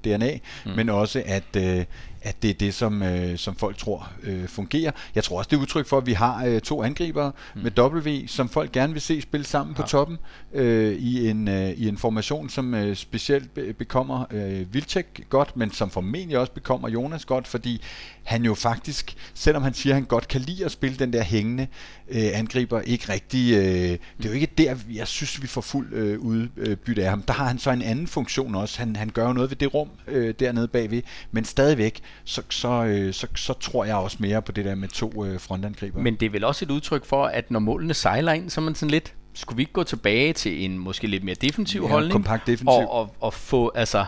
DNA, 0.04 0.38
mm. 0.66 0.72
men 0.76 0.88
også 0.88 1.22
at, 1.26 1.56
øh, 1.56 1.84
at 2.24 2.42
det 2.42 2.50
er 2.50 2.54
det, 2.54 2.74
som, 2.74 3.02
øh, 3.02 3.38
som 3.38 3.56
folk 3.56 3.76
tror 3.76 4.12
øh, 4.22 4.48
fungerer. 4.48 4.90
Jeg 5.14 5.24
tror 5.24 5.38
også, 5.38 5.48
det 5.48 5.56
er 5.56 5.60
udtryk 5.60 5.87
for, 5.87 5.98
at 5.98 6.06
vi 6.06 6.12
har 6.12 6.44
øh, 6.44 6.60
to 6.60 6.82
angribere 6.82 7.32
mm. 7.54 7.62
med 7.62 7.78
W, 7.78 8.26
som 8.26 8.48
folk 8.48 8.72
gerne 8.72 8.92
vil 8.92 9.02
se 9.02 9.20
spille 9.20 9.46
sammen 9.46 9.76
ja. 9.76 9.82
på 9.82 9.88
toppen 9.88 10.18
øh, 10.52 10.94
i, 10.94 11.28
en, 11.28 11.48
øh, 11.48 11.70
i 11.70 11.88
en 11.88 11.98
formation, 11.98 12.48
som 12.48 12.74
øh, 12.74 12.96
specielt 12.96 13.54
be- 13.54 13.72
bekommer 13.72 14.24
øh, 14.30 14.74
Vilcek 14.74 15.26
godt, 15.28 15.56
men 15.56 15.72
som 15.72 15.90
formentlig 15.90 16.38
også 16.38 16.52
bekommer 16.52 16.88
Jonas 16.88 17.24
godt, 17.24 17.48
fordi 17.48 17.82
han 18.24 18.44
jo 18.44 18.54
faktisk, 18.54 19.14
selvom 19.34 19.62
han 19.62 19.74
siger, 19.74 19.92
at 19.92 19.94
han 19.94 20.04
godt 20.04 20.28
kan 20.28 20.40
lide 20.40 20.64
at 20.64 20.72
spille 20.72 20.98
den 20.98 21.12
der 21.12 21.22
hængende 21.22 21.66
øh, 22.08 22.30
angriber, 22.34 22.80
ikke 22.80 23.12
rigtig, 23.12 23.52
øh, 23.54 23.62
det 23.62 24.24
er 24.24 24.28
jo 24.28 24.32
ikke 24.32 24.48
der, 24.58 24.76
jeg 24.92 25.08
synes, 25.08 25.42
vi 25.42 25.46
får 25.46 25.60
fuld 25.60 25.92
øh, 25.92 26.18
udbytte 26.18 27.04
af 27.04 27.10
ham. 27.10 27.22
Der 27.22 27.32
har 27.32 27.46
han 27.48 27.58
så 27.58 27.70
en 27.70 27.82
anden 27.82 28.06
funktion 28.06 28.54
også. 28.54 28.78
Han, 28.78 28.96
han 28.96 29.08
gør 29.08 29.26
jo 29.26 29.32
noget 29.32 29.50
ved 29.50 29.56
det 29.56 29.74
rum 29.74 29.88
øh, 30.08 30.34
dernede 30.40 30.68
bagved, 30.68 31.02
men 31.32 31.44
stadigvæk, 31.44 32.00
så, 32.24 32.42
så, 32.50 32.85
øh, 32.85 33.14
så, 33.14 33.27
så 33.37 33.53
tror 33.53 33.85
jeg 33.85 33.96
også 33.96 34.16
mere 34.20 34.42
på 34.42 34.53
det 34.53 34.64
der 34.64 34.74
med 34.74 34.88
to 34.88 35.24
øh, 35.24 35.40
frontangriber. 35.40 36.00
Men 36.00 36.14
det 36.14 36.27
er 36.27 36.31
vel 36.31 36.44
også 36.44 36.64
et 36.64 36.70
udtryk 36.70 37.05
for, 37.05 37.27
at 37.27 37.50
når 37.50 37.61
målene 37.61 37.94
sejler 37.94 38.33
ind, 38.33 38.50
så 38.50 38.61
er 38.61 38.64
man 38.64 38.74
sådan 38.74 38.90
lidt, 38.90 39.14
skulle 39.35 39.57
vi 39.57 39.62
ikke 39.62 39.72
gå 39.72 39.83
tilbage 39.83 40.33
til 40.33 40.64
en 40.64 40.79
måske 40.79 41.07
lidt 41.07 41.24
mere 41.24 41.35
defensiv 41.35 41.83
ja, 41.83 41.88
holdning? 41.88 42.12
kompakt 42.12 42.46
defensiv. 42.46 42.68
Og, 42.68 42.92
og, 42.92 43.14
og 43.20 43.35
få, 43.35 43.72
altså, 43.74 44.05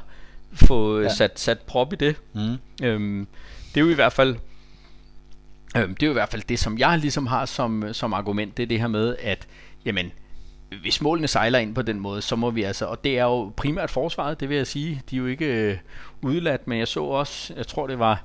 få 0.53 1.01
ja. 1.01 1.09
sat, 1.09 1.41
sat 1.41 1.59
prop 1.59 1.93
i 1.93 1.97
det. 1.97 2.17
Mm. 2.35 2.57
Øhm, 2.83 3.27
det 3.75 3.81
er 3.81 3.85
jo 3.85 3.91
i 3.91 3.95
hvert 3.95 4.13
fald 4.13 4.37
øhm, 5.77 5.95
det 5.95 6.03
er 6.03 6.07
jo 6.07 6.13
i 6.13 6.21
hvert 6.21 6.29
fald 6.29 6.43
det, 6.49 6.59
som 6.59 6.79
jeg 6.79 6.99
ligesom 6.99 7.27
har 7.27 7.45
som, 7.45 7.85
som 7.93 8.13
argument, 8.13 8.57
det 8.57 8.63
er 8.63 8.67
det 8.67 8.81
her 8.81 8.89
med, 8.89 9.17
at 9.23 9.47
jamen, 9.85 10.13
hvis 10.81 11.01
målene 11.01 11.29
sejler 11.29 11.59
ind 11.59 11.75
på 11.75 11.83
den 11.83 12.01
måde, 12.01 12.23
så 12.23 12.37
må 12.37 12.51
vi 12.51 12.63
altså, 12.63 12.87
og 12.87 13.05
det 13.05 13.19
er 13.19 13.25
jo 13.25 13.53
primært 13.57 13.91
forsvaret, 13.91 14.41
det 14.41 14.49
vil 14.49 14.57
jeg 14.57 14.67
sige, 14.67 15.03
de 15.11 15.17
er 15.17 15.21
jo 15.21 15.27
ikke 15.27 15.47
øh, 15.47 15.79
udladt, 16.23 16.69
men 16.69 16.79
jeg 16.79 16.89
så 16.89 17.03
også, 17.03 17.55
jeg 17.57 17.67
tror 17.67 17.87
det 17.87 17.99
var 17.99 18.25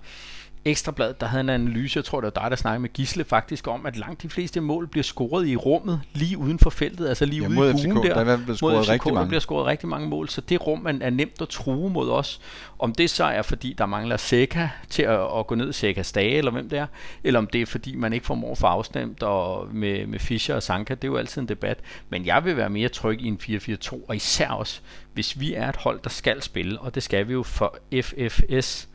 Ekstrablad, 0.66 1.14
der 1.20 1.26
havde 1.26 1.42
en 1.42 1.50
analyse, 1.50 1.98
jeg 1.98 2.06
tror 2.06 2.22
det 2.22 2.32
var 2.36 2.42
dig, 2.42 2.52
der 2.52 2.58
snakkede 2.58 2.82
med 2.82 2.90
Gisle 2.90 3.24
faktisk 3.24 3.68
om, 3.68 3.86
at 3.86 3.98
langt 3.98 4.22
de 4.22 4.30
fleste 4.30 4.62
mål 4.62 4.88
bliver 4.88 5.04
scoret 5.04 5.48
i 5.48 5.56
rummet, 5.56 6.02
lige 6.14 6.38
uden 6.38 6.60
for 6.60 6.70
feltet, 6.70 7.08
altså 7.08 7.26
lige 7.26 7.42
ja, 7.42 7.48
ude 7.48 7.70
i 7.70 7.74
buen 7.74 8.04
der. 8.06 8.24
Der, 8.24 8.56
scoret 8.56 8.76
mod 8.76 8.84
FCK, 8.84 8.92
rigtig 8.92 9.14
mange. 9.14 9.24
der 9.24 9.28
bliver 9.28 9.40
scoret 9.40 9.66
rigtig 9.66 9.90
mange 9.90 10.08
mål, 10.08 10.30
så 10.30 10.42
det 10.42 10.68
rum 10.68 10.80
man 10.80 11.02
er 11.02 11.10
nemt 11.10 11.42
at 11.42 11.50
true 11.50 11.90
mod 11.90 12.10
os. 12.10 12.42
Om 12.80 12.94
det 12.94 13.10
så 13.10 13.24
er, 13.24 13.42
fordi 13.42 13.76
der 13.78 13.86
mangler 13.86 14.18
Seca 14.18 14.70
til 14.90 15.04
at, 15.04 15.20
at 15.40 15.48
gå 15.48 15.56
ned 15.56 15.70
i 15.70 15.74
Secas 15.74 16.12
dage, 16.12 16.38
eller 16.38 16.52
hvem 16.52 16.70
det 16.70 16.80
er, 16.80 16.88
eller 17.24 17.40
om 17.40 17.48
det 17.48 17.62
er, 17.62 17.66
fordi 17.66 17.96
man 17.96 18.14
ikke 18.14 18.26
formår 18.26 18.56
for 18.56 18.68
afstemt 18.68 19.24
og 19.24 19.68
med, 19.74 20.08
med 20.08 20.20
Fischer 20.20 20.56
og 20.56 20.64
Sanka, 20.64 20.94
det 20.94 21.04
er 21.04 21.08
jo 21.08 21.18
altid 21.18 21.42
en 21.42 21.48
debat. 21.48 21.80
Men 22.10 22.26
jeg 22.26 22.46
vil 22.46 22.58
være 22.58 22.70
mere 22.70 22.90
tryg 22.90 23.22
i 23.22 23.28
en 23.28 23.40
4-4-2, 23.44 24.00
og 24.08 24.16
især 24.16 24.50
også, 24.50 24.80
hvis 25.14 25.40
vi 25.40 25.54
er 25.54 25.70
et 25.70 25.76
hold, 25.76 26.00
der 26.04 26.10
skal 26.10 26.42
spille, 26.42 26.80
og 26.80 26.96
det 26.96 27.04
skal 27.04 27.28
vi 27.28 27.34
jo 27.34 27.44
for 27.44 27.78
FFS, 28.02 28.88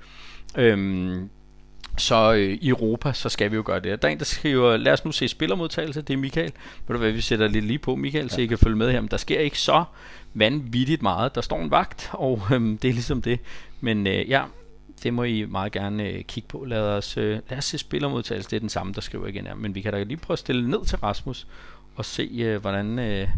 Øhm, 0.58 1.30
så 2.00 2.32
øh, 2.32 2.58
i 2.60 2.68
Europa, 2.68 3.12
så 3.12 3.28
skal 3.28 3.50
vi 3.50 3.56
jo 3.56 3.62
gøre 3.66 3.80
det. 3.80 4.02
Der 4.02 4.08
er 4.08 4.12
en, 4.12 4.18
der 4.18 4.24
skriver, 4.24 4.76
lad 4.76 4.92
os 4.92 5.04
nu 5.04 5.12
se 5.12 5.28
spillermodtagelse, 5.28 6.02
det 6.02 6.14
er 6.14 6.18
Michael. 6.18 6.52
Ved 6.86 6.94
du 6.94 6.98
hvad, 6.98 7.12
vi 7.12 7.20
sætter 7.20 7.48
lidt 7.48 7.64
lige 7.64 7.78
på, 7.78 7.96
Michael, 7.96 8.30
så 8.30 8.40
I 8.40 8.46
kan 8.46 8.58
følge 8.58 8.76
med 8.76 8.92
her. 8.92 9.00
Men 9.00 9.10
der 9.10 9.16
sker 9.16 9.40
ikke 9.40 9.60
så 9.60 9.84
vanvittigt 10.34 11.02
meget. 11.02 11.34
Der 11.34 11.40
står 11.40 11.60
en 11.60 11.70
vagt, 11.70 12.10
og 12.12 12.42
øh, 12.52 12.60
det 12.60 12.84
er 12.84 12.92
ligesom 12.92 13.22
det. 13.22 13.40
Men 13.80 14.06
øh, 14.06 14.28
ja, 14.28 14.42
det 15.02 15.14
må 15.14 15.22
I 15.22 15.44
meget 15.44 15.72
gerne 15.72 16.02
øh, 16.02 16.24
kigge 16.24 16.48
på. 16.48 16.64
Lad 16.64 16.80
os, 16.80 17.16
øh, 17.16 17.38
lad 17.50 17.58
os 17.58 17.64
se 17.64 17.78
spillermodtagelse, 17.78 18.50
det 18.50 18.56
er 18.56 18.60
den 18.60 18.68
samme, 18.68 18.92
der 18.92 19.00
skriver 19.00 19.26
igen 19.26 19.46
her. 19.46 19.54
Men 19.54 19.74
vi 19.74 19.80
kan 19.80 19.92
da 19.92 20.02
lige 20.02 20.16
prøve 20.16 20.34
at 20.34 20.38
stille 20.38 20.70
ned 20.70 20.84
til 20.84 20.98
Rasmus, 20.98 21.46
og 21.96 22.04
se, 22.04 22.30
øh, 22.34 22.60
hvordan, 22.60 22.98
øh, 22.98 23.28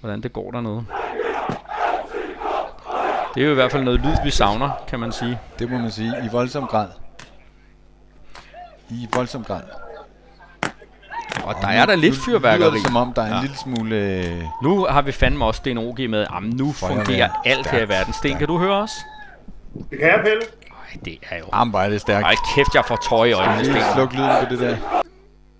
hvordan 0.00 0.22
det 0.22 0.32
går 0.32 0.50
dernede. 0.50 0.84
Det 3.34 3.42
er 3.42 3.46
jo 3.46 3.52
i 3.52 3.54
hvert 3.54 3.72
fald 3.72 3.84
noget 3.84 4.00
lyd, 4.00 4.24
vi 4.24 4.30
savner, 4.30 4.70
kan 4.88 5.00
man 5.00 5.12
sige. 5.12 5.38
Det 5.58 5.70
må 5.70 5.78
man 5.78 5.90
sige, 5.90 6.12
i 6.24 6.28
voldsom 6.32 6.66
grad 6.66 7.07
i 8.90 9.08
voldsom 9.14 9.44
grad. 9.44 9.62
Og, 11.36 11.44
og 11.44 11.54
der 11.54 11.72
nu, 11.72 11.82
er 11.82 11.86
der 11.86 11.96
lidt 11.96 12.16
fyrværkeri. 12.16 12.74
Det 12.74 12.86
som 12.86 12.96
om, 12.96 13.12
der 13.12 13.22
er 13.22 13.28
ja. 13.28 13.34
en 13.34 13.40
lille 13.40 13.56
smule... 13.56 13.96
Øh... 13.96 14.42
Nu 14.62 14.84
har 14.84 15.02
vi 15.02 15.12
fandme 15.12 15.44
også 15.44 15.58
Sten 15.58 15.78
OG 15.78 16.00
med. 16.00 16.26
Jamen, 16.34 16.50
nu 16.50 16.72
fungerer 16.72 17.28
alt 17.44 17.70
her 17.70 17.82
i 17.82 17.88
verden. 17.88 18.12
Sten, 18.12 18.38
kan 18.38 18.46
du 18.46 18.58
høre 18.58 18.74
os? 18.74 18.90
Det 19.90 19.98
kan 19.98 20.08
jeg, 20.08 20.20
Pelle. 20.24 20.42
Ej, 20.66 20.98
det 21.04 21.18
er 21.30 21.38
jo... 21.38 21.44
Jamen, 21.54 21.74
er 21.74 21.88
det 21.88 22.00
stærkt. 22.00 22.24
Ej, 22.24 22.34
kæft, 22.54 22.74
jeg 22.74 22.84
får 22.84 22.98
tøj 23.08 23.24
i 23.24 23.32
øjnene, 23.32 23.64
Sten. 23.64 23.82
Sluk 23.94 24.12
lyden 24.12 24.30
på 24.40 24.50
det 24.50 24.58
der. 24.58 24.76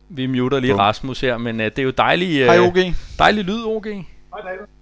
Vi 0.08 0.26
muter 0.26 0.60
lige 0.60 0.76
Rasmus 0.76 1.20
her, 1.20 1.38
men 1.38 1.60
uh, 1.60 1.66
det 1.66 1.78
er 1.78 1.82
jo 1.82 1.90
dejlig... 1.90 2.42
Uh, 2.42 2.54
Hej, 2.54 2.58
OG. 2.58 2.94
Dejlig 3.18 3.44
lyd, 3.44 3.64
OG. 3.64 3.84
Hej, 3.84 3.94
David. 4.44 4.77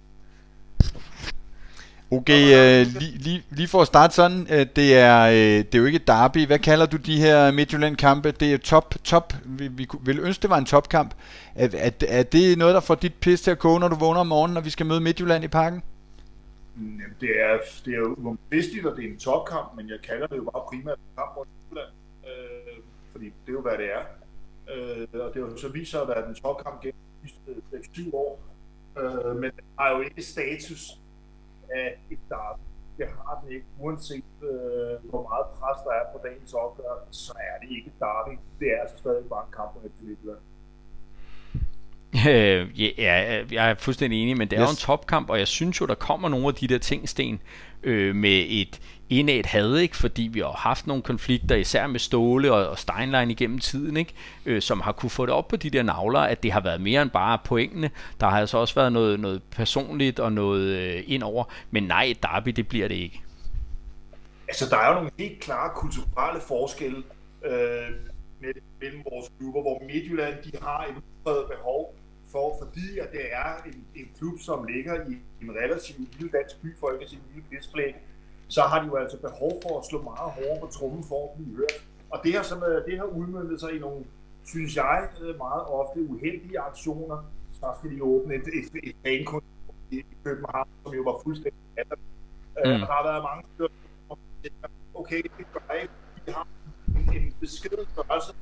Okay, 2.11 2.41
øh, 2.55 2.87
lige, 2.99 3.17
lige, 3.17 3.43
lige 3.49 3.67
for 3.67 3.81
at 3.81 3.87
starte 3.87 4.13
sådan, 4.13 4.47
øh, 4.51 4.65
det, 4.75 4.97
er, 4.97 5.21
øh, 5.27 5.65
det 5.65 5.75
er 5.75 5.79
jo 5.79 5.85
ikke 5.85 5.99
derby. 5.99 6.45
Hvad 6.45 6.59
kalder 6.59 6.85
du 6.85 6.97
de 6.97 7.17
her 7.17 7.51
Midtjylland-kampe? 7.51 8.31
Det 8.31 8.53
er 8.53 8.57
top, 8.57 8.95
top. 9.03 9.33
Vi, 9.45 9.67
vi 9.67 9.87
ville 10.01 10.21
ønske, 10.21 10.41
det 10.41 10.49
var 10.49 10.57
en 10.57 10.65
topkamp. 10.65 11.13
Er, 11.55 11.69
er, 11.73 11.91
er 12.07 12.23
det 12.23 12.57
noget, 12.57 12.73
der 12.73 12.79
får 12.79 12.95
dit 12.95 13.13
pis 13.13 13.41
til 13.41 13.51
at 13.51 13.59
koge, 13.59 13.79
når 13.79 13.87
du 13.87 13.95
vågner 13.95 14.19
om 14.19 14.27
morgenen, 14.27 14.53
når 14.53 14.61
vi 14.61 14.69
skal 14.69 14.85
møde 14.85 15.01
Midtjylland 15.01 15.43
i 15.43 15.47
parken? 15.47 15.83
Jamen, 16.77 17.15
det 17.21 17.29
er, 17.29 17.57
det 17.85 17.93
er 17.93 17.97
jo 17.97 18.13
uomtvisteligt, 18.17 18.85
at 18.85 18.93
det 18.97 19.05
er 19.05 19.09
en 19.09 19.19
topkamp, 19.19 19.75
men 19.75 19.89
jeg 19.89 19.97
kalder 20.03 20.27
det 20.27 20.37
jo 20.37 20.43
bare 20.43 20.63
primært 20.67 20.97
kamp 21.17 21.31
mod 21.37 21.45
Midtjylland. 21.45 21.93
Øh, 22.27 22.83
fordi 23.11 23.25
det 23.25 23.47
er 23.47 23.53
jo, 23.53 23.61
hvad 23.61 23.77
det 23.77 23.89
er. 23.97 24.03
Øh, 24.73 25.07
og 25.13 25.33
det 25.33 25.43
har 25.43 25.49
jo 25.49 25.57
så 25.57 25.69
vist 25.69 25.91
sig 25.91 26.01
at 26.01 26.07
være 26.07 26.29
en 26.29 26.35
topkamp 26.35 26.81
gennem 26.81 26.99
de 27.23 27.29
sidste 27.29 27.93
7 27.93 28.15
år. 28.15 28.39
Øh, 28.99 29.35
men 29.35 29.51
det 29.55 29.63
har 29.79 29.95
jo 29.95 30.01
ikke 30.01 30.21
status 30.21 30.97
af 31.69 31.99
et 32.11 32.19
derby. 32.29 32.61
Det 32.97 33.07
har 33.07 33.39
den 33.41 33.51
ikke, 33.55 33.65
uanset 33.79 34.31
øh, 34.43 35.09
hvor 35.09 35.23
meget 35.29 35.45
pres 35.57 35.79
der 35.85 35.93
er 35.99 36.05
på 36.13 36.17
dagens 36.25 36.53
opgør, 36.53 36.93
så 37.11 37.33
er 37.49 37.55
det 37.61 37.69
ikke 37.75 37.87
et 37.87 37.99
derby. 37.99 38.33
Det 38.59 38.67
er 38.73 38.81
altså 38.81 38.97
stadig 38.97 39.25
bare 39.29 39.43
en 39.47 39.53
kamp 39.59 39.71
om 39.75 39.81
efter 39.87 40.03
Midtjylland. 40.07 40.43
Øh, 42.29 42.81
ja, 42.81 43.43
jeg 43.51 43.69
er 43.69 43.75
fuldstændig 43.75 44.23
enig, 44.23 44.37
men 44.37 44.47
det 44.49 44.57
er 44.57 44.63
yes. 44.63 44.67
jo 44.67 44.71
en 44.71 44.77
topkamp, 44.77 45.29
og 45.29 45.39
jeg 45.39 45.47
synes 45.47 45.81
jo, 45.81 45.85
der 45.85 45.95
kommer 45.95 46.29
nogle 46.29 46.47
af 46.47 46.53
de 46.53 46.67
der 46.67 46.77
ting, 46.77 47.09
Sten, 47.09 47.41
øh, 47.83 48.15
med 48.15 48.45
et 48.49 48.81
indad 49.09 49.45
havde, 49.45 49.81
ikke? 49.81 49.97
fordi 49.97 50.29
vi 50.33 50.39
har 50.39 50.51
haft 50.51 50.87
nogle 50.87 51.03
konflikter, 51.03 51.55
især 51.55 51.87
med 51.87 51.99
Ståle 51.99 52.53
og, 52.53 52.69
og 52.69 52.79
Steinlein 52.79 53.31
igennem 53.31 53.59
tiden, 53.59 53.97
ikke? 53.97 54.13
Øh, 54.45 54.61
som 54.61 54.81
har 54.81 54.91
kunne 54.91 55.09
få 55.09 55.25
det 55.25 55.33
op 55.33 55.47
på 55.47 55.55
de 55.55 55.69
der 55.69 55.83
navler, 55.83 56.19
at 56.19 56.43
det 56.43 56.51
har 56.51 56.61
været 56.61 56.81
mere 56.81 57.01
end 57.01 57.09
bare 57.09 57.39
pointene. 57.45 57.91
Der 58.19 58.27
har 58.27 58.39
altså 58.39 58.57
også 58.57 58.75
været 58.75 58.93
noget, 58.93 59.19
noget 59.19 59.41
personligt 59.51 60.19
og 60.19 60.31
noget 60.33 60.67
øh, 60.77 61.03
indover, 61.07 61.43
men 61.71 61.83
nej, 61.83 62.13
derby, 62.23 62.49
det 62.49 62.67
bliver 62.67 62.87
det 62.87 62.95
ikke. 62.95 63.21
Altså, 64.47 64.65
der 64.69 64.77
er 64.77 64.87
jo 64.87 64.93
nogle 64.93 65.11
helt 65.19 65.39
klare 65.39 65.71
kulturelle 65.75 66.41
forskelle 66.47 67.03
øh, 67.45 67.89
mellem 68.81 69.01
vores 69.11 69.31
klubber, 69.39 69.61
hvor 69.61 69.83
Midtjylland, 69.85 70.35
de 70.43 70.51
har 70.61 70.85
et 70.85 70.95
behov 71.23 71.95
for, 72.31 72.57
fordi 72.61 72.99
at 72.99 73.11
det 73.11 73.21
er 73.31 73.63
en, 73.65 73.85
en 73.95 74.09
klub, 74.17 74.39
som 74.39 74.65
ligger 74.65 74.95
i 74.95 75.13
en 75.41 75.51
relativt 75.51 75.97
lille 76.19 76.31
dansk 76.37 76.61
by, 76.61 76.77
for 76.79 76.91
ikke 76.91 77.03
at 77.03 77.09
sige 77.09 77.21
en 77.35 77.43
lille 77.49 77.93
så 78.47 78.61
har 78.61 78.81
de 78.81 78.87
jo 78.87 78.95
altså 78.95 79.17
behov 79.21 79.51
for 79.63 79.79
at 79.79 79.85
slå 79.85 80.01
meget 80.01 80.31
hårdere 80.37 80.59
på 80.61 80.67
trummen 80.67 81.03
for 81.03 81.19
at 81.23 81.29
blive 81.35 81.55
hørt. 81.57 81.77
Og 82.09 82.19
det 82.23 82.33
har, 82.35 82.43
som, 82.43 82.63
det 82.87 82.97
har 82.97 83.05
udmyndtet 83.05 83.59
sig 83.59 83.75
i 83.75 83.79
nogle, 83.79 84.05
synes 84.45 84.75
jeg, 84.75 85.09
meget 85.37 85.63
ofte 85.79 86.01
uheldige 86.09 86.59
aktioner. 86.59 87.17
Så 87.51 87.73
skal 87.79 87.91
de 87.95 88.03
åbne 88.03 88.35
et, 88.35 88.47
et, 88.59 88.65
et 88.83 88.95
banekontor 89.03 89.73
i 89.91 90.03
København, 90.23 90.69
som 90.83 90.93
jo 90.93 91.01
var 91.01 91.19
fuldstændig 91.23 91.61
andet. 91.77 91.99
Mm. 91.99 92.71
Mm. 92.71 92.79
Der 92.79 92.93
har 92.97 93.03
været 93.03 93.23
mange 93.23 93.43
tænker, 94.43 94.67
okay, 94.93 95.21
det 95.37 95.45
gør 95.53 95.73
ikke, 95.81 95.93
vi 96.25 96.31
har 96.31 96.47
en, 96.87 97.21
en 97.21 97.33
beskeden 97.39 97.85
størrelse, 97.93 98.33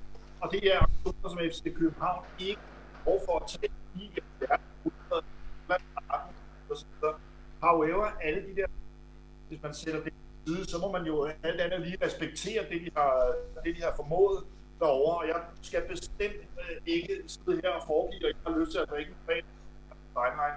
og 0.41 0.51
det 0.51 0.61
er 0.73 0.79
aktioner, 0.79 1.29
som 1.29 1.39
FC 1.51 1.63
København 1.79 2.25
ikke 2.39 2.61
har 3.03 3.19
for 3.25 3.35
at 3.39 3.47
tage 3.47 3.71
i, 3.95 4.11
at 4.17 4.23
det 4.39 4.47
er 4.49 4.57
100 4.85 5.23
blandt 5.67 5.85
andet, 6.09 6.35
og 6.69 6.77
så 6.77 6.85
videre. 6.93 7.17
However, 7.61 8.05
alle 8.27 8.41
de 8.47 8.55
der, 8.55 8.67
hvis 9.55 9.63
man 9.63 9.73
sætter 9.73 10.03
det 10.03 10.13
til 10.13 10.55
side, 10.55 10.69
så 10.69 10.77
må 10.77 10.91
man 10.91 11.05
jo 11.05 11.15
alt 11.43 11.61
andet 11.61 11.81
lige 11.81 11.97
respektere 12.05 12.61
det, 12.71 12.81
de 12.85 12.89
har, 12.97 13.33
det, 13.63 13.75
de 13.75 13.81
har 13.81 13.93
formået 13.95 14.43
derovre, 14.79 15.17
og 15.17 15.27
jeg 15.27 15.39
skal 15.61 15.81
bestemt 15.89 16.41
øh, 16.61 16.77
ikke 16.85 17.23
sidde 17.27 17.61
her 17.63 17.69
og 17.69 17.83
foregive, 17.87 18.25
og 18.25 18.29
jeg 18.29 18.37
har 18.47 18.59
lyst 18.59 18.71
til 18.71 18.79
at 18.79 18.89
drikke 18.89 19.11
en 19.11 19.17
bag 19.27 19.43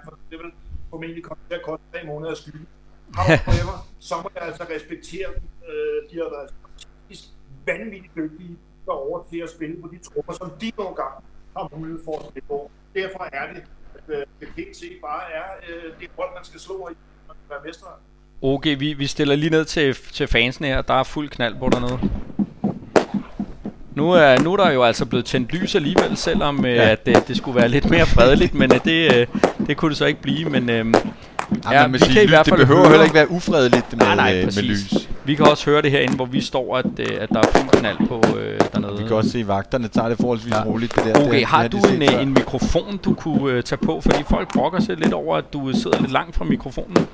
for 0.03 0.17
det 0.31 0.39
vil 0.39 0.51
formentlig 0.89 1.23
komme 1.23 1.43
til 1.49 1.55
at 1.55 1.63
koste 1.63 1.85
tre 1.93 2.05
måneder 2.05 2.31
at 2.31 2.37
skylde. 2.37 2.65
However, 3.15 3.75
så 3.99 4.15
må 4.23 4.29
jeg 4.35 4.43
altså 4.43 4.63
respektere 4.75 5.27
dem. 5.35 5.43
Øh, 5.69 6.09
de 6.09 6.15
har 6.21 6.29
været 6.35 6.49
vanvittigt 7.65 8.15
dygtige 8.15 8.57
derovre 8.85 9.29
til 9.29 9.39
at 9.45 9.49
spille 9.49 9.81
på 9.81 9.87
de 9.93 9.97
trupper, 9.97 10.33
som 10.33 10.49
de 10.61 10.71
nogle 10.77 10.95
gange 10.95 11.17
har 11.57 11.77
mulighed 11.77 12.03
for 12.05 12.19
at 12.19 12.25
spille 12.29 12.47
på. 12.47 12.71
Derfor 12.95 13.23
er 13.33 13.53
det, 13.53 13.63
at 13.95 14.03
øh, 14.07 14.25
det 14.39 14.47
helt 14.55 14.75
set 14.77 14.97
bare 15.01 15.31
er 15.31 15.47
øh, 15.69 15.99
det 15.99 16.09
hold, 16.17 16.33
man 16.33 16.43
skal 16.43 16.59
slå 16.59 16.75
i, 16.89 16.93
man 17.27 17.35
skal 17.39 17.49
være 17.49 17.63
mestre. 17.65 17.87
Okay, 18.41 18.75
vi, 18.79 18.93
vi 18.93 19.07
stiller 19.07 19.35
lige 19.35 19.49
ned 19.49 19.65
til, 19.65 19.95
til 20.13 20.27
fansene 20.27 20.67
her. 20.67 20.81
Der 20.81 20.93
er 20.93 21.03
fuld 21.03 21.29
knald 21.29 21.55
på 21.59 21.69
dernede. 21.71 21.99
Nu 23.95 24.11
er, 24.11 24.39
nu 24.39 24.53
er 24.53 24.57
der 24.57 24.71
jo 24.71 24.83
altså 24.83 25.05
blevet 25.05 25.25
tændt 25.25 25.53
lys 25.53 25.75
alligevel, 25.75 26.17
selvom 26.17 26.65
øh, 26.65 26.75
Ja. 26.75 26.89
at, 26.89 26.99
øh, 27.07 27.15
det 27.27 27.37
skulle 27.37 27.55
være 27.59 27.69
lidt 27.69 27.89
mere 27.89 28.05
fredeligt, 28.05 28.53
men 28.53 28.73
øh, 28.73 28.79
det, 28.85 29.15
øh, 29.15 29.27
det 29.67 29.77
kunne 29.77 29.89
det 29.89 29.97
så 29.97 30.05
ikke 30.05 30.21
blive. 30.21 30.49
Men 30.49 30.69
øh, 30.69 30.85
Ja, 31.65 31.73
Ja, 31.73 31.81
man 31.87 31.93
vi 31.93 31.99
sige, 31.99 32.13
kan 32.13 32.23
i 32.23 32.27
hvert 32.27 32.45
det 32.45 32.51
fald 32.53 32.59
behøver 32.61 32.79
høre- 32.81 32.89
heller 32.89 33.03
ikke 33.03 33.15
være 33.15 33.31
ufredeligt 33.31 33.85
med, 33.97 33.99
nej, 34.05 34.15
nej, 34.15 34.37
øh, 34.39 34.45
med 34.45 34.63
lys. 34.63 34.93
Vi 35.25 35.35
kan 35.35 35.45
også 35.47 35.65
høre 35.69 35.81
det 35.81 35.91
herinde, 35.91 36.15
hvor 36.15 36.25
vi 36.25 36.41
står, 36.41 36.77
at, 36.77 36.85
øh, 36.99 37.05
at 37.19 37.29
der 37.29 37.39
er 37.39 37.43
fuld 37.55 37.69
knald 37.69 37.97
på 38.07 38.21
øh, 38.39 38.59
dernede. 38.73 38.97
Vi 39.01 39.07
kan 39.07 39.15
også 39.15 39.29
se, 39.29 39.39
at 39.39 39.47
vagterne 39.47 39.87
tager 39.87 40.09
det 40.09 40.17
forholdsvis 40.17 40.53
Ja. 40.53 40.63
roligt. 40.65 40.95
Det 40.95 41.03
der. 41.05 41.13
Det 41.13 41.27
Okay, 41.27 41.37
det 41.39 41.45
har 41.45 41.63
de 41.67 41.69
du 41.69 41.77
en, 41.95 42.01
øh, 42.01 42.21
en 42.21 42.29
mikrofon, 42.33 42.97
du 43.05 43.13
kunne 43.13 43.53
øh, 43.53 43.63
tage 43.63 43.79
på? 43.85 44.01
Fordi 44.01 44.23
folk 44.29 44.53
brokker 44.53 44.79
sig 44.79 44.97
lidt 44.97 45.13
over, 45.13 45.37
at 45.37 45.53
du 45.53 45.71
sidder 45.73 45.99
lidt 45.99 46.11
langt 46.11 46.35
fra 46.35 46.45
mikrofonen. 46.45 47.07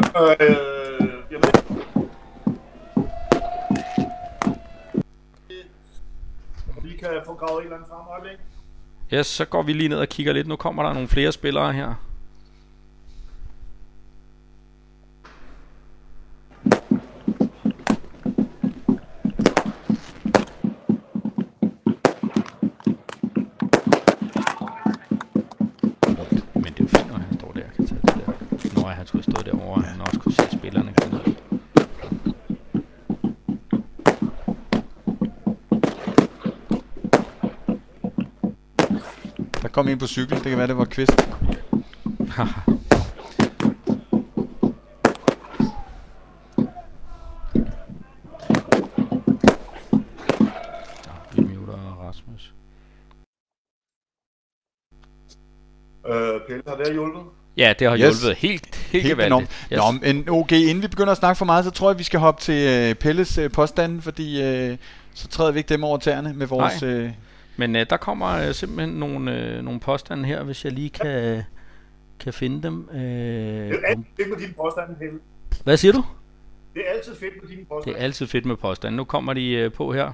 Øh, 0.00 1.08
jeg 1.30 1.38
ved 1.38 1.48
ikke. 1.48 1.80
Vi 6.82 6.96
kan 6.96 7.08
få 7.26 7.34
gravet 7.34 7.58
en 7.58 7.64
eller 7.64 7.76
andet 7.76 7.88
frem 7.88 8.06
øjeblik. 8.10 8.38
Ja, 9.10 9.22
så 9.22 9.44
går 9.44 9.62
vi 9.62 9.72
lige 9.72 9.88
ned 9.88 9.98
og 9.98 10.08
kigger 10.08 10.32
lidt. 10.32 10.46
Nu 10.46 10.56
kommer 10.56 10.82
der 10.82 10.92
nogle 10.92 11.08
flere 11.08 11.32
spillere 11.32 11.72
her. 11.72 11.94
Kom 39.80 39.88
en 39.88 39.98
på 39.98 40.06
cykel. 40.06 40.36
Det 40.36 40.42
kan 40.44 40.58
være, 40.58 40.66
det 40.66 40.76
var 40.76 40.84
Kvist. 40.84 41.12
Vi 51.34 51.42
muter 51.42 51.98
Rasmus. 52.08 52.54
Øh, 56.06 56.40
Pelle, 56.48 56.62
har 56.66 56.76
det 56.76 56.92
hjulpet? 56.92 57.22
Ja, 57.56 57.72
det 57.78 57.88
har 57.88 57.96
Yes. 57.96 58.00
hjulpet 58.22 58.36
helt, 58.38 58.76
helt, 58.76 59.04
Helt 59.06 59.20
enormt. 59.20 59.48
gevaldigt. 59.70 60.04
Nå, 60.04 60.12
men 60.12 60.28
okay, 60.28 60.56
inden 60.60 60.82
vi 60.82 60.88
begynder 60.88 61.12
at 61.12 61.18
snakke 61.18 61.38
for 61.38 61.44
meget, 61.44 61.64
så 61.64 61.70
tror 61.70 61.90
jeg, 61.90 61.98
vi 61.98 62.04
skal 62.04 62.20
hoppe 62.20 62.42
til 62.42 62.68
øh, 62.68 62.94
Pelles 62.94 63.38
øh, 63.38 63.50
påstande, 63.50 64.02
fordi 64.02 64.42
øh, 64.42 64.78
så 65.14 65.28
træder 65.28 65.50
vi 65.52 65.58
ikke 65.58 65.68
dem 65.68 65.84
over 65.84 65.98
tæerne 65.98 66.32
med 66.34 66.46
vores... 66.46 66.82
Nej. 66.82 66.90
Øh, 66.90 67.10
Men 67.56 67.76
øh, 67.76 67.86
der 67.90 67.96
kommer 67.96 68.28
øh, 68.48 68.54
simpelthen 68.54 68.88
nogle, 68.98 69.36
øh, 69.38 69.62
nogle 69.64 69.80
påstande 69.80 70.24
her, 70.24 70.42
hvis 70.42 70.64
jeg 70.64 70.72
lige 70.72 70.90
kan, 70.90 71.42
kan 72.20 72.32
finde 72.32 72.62
dem. 72.62 72.88
Øh, 72.92 72.98
Det 73.00 73.70
er 73.70 73.86
altid 73.86 74.04
fedt 74.16 74.28
med 74.30 74.36
dine 74.38 74.52
påstande, 74.52 74.94
Pelle. 74.98 75.18
hvad 75.64 75.76
siger 75.76 75.92
du? 75.92 76.04
Det 76.74 76.82
er 76.86 76.90
altid 76.96 77.14
fedt 77.16 77.34
med 77.42 77.48
dine 77.48 77.60
Det 77.60 77.68
påstande. 77.68 77.98
er 77.98 78.02
altid 78.02 78.26
fedt 78.26 78.46
med 78.46 78.56
påstande. 78.56 78.96
Nu 78.96 79.04
kommer 79.04 79.32
de 79.32 79.50
øh, 79.52 79.72
på 79.72 79.92
her. 79.92 80.12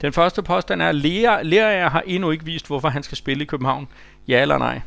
Den 0.00 0.12
første 0.12 0.42
påstand 0.42 0.82
er, 0.82 0.92
Lea, 0.92 1.42
Lea 1.42 1.88
har 1.88 2.02
endnu 2.06 2.30
ikke 2.30 2.44
vist, 2.44 2.66
hvorfor 2.66 2.88
han 2.88 3.02
skal 3.02 3.16
spille 3.18 3.42
i 3.42 3.46
København. 3.46 3.88
Ja 4.28 4.42
eller 4.42 4.58
nej? 4.58 4.80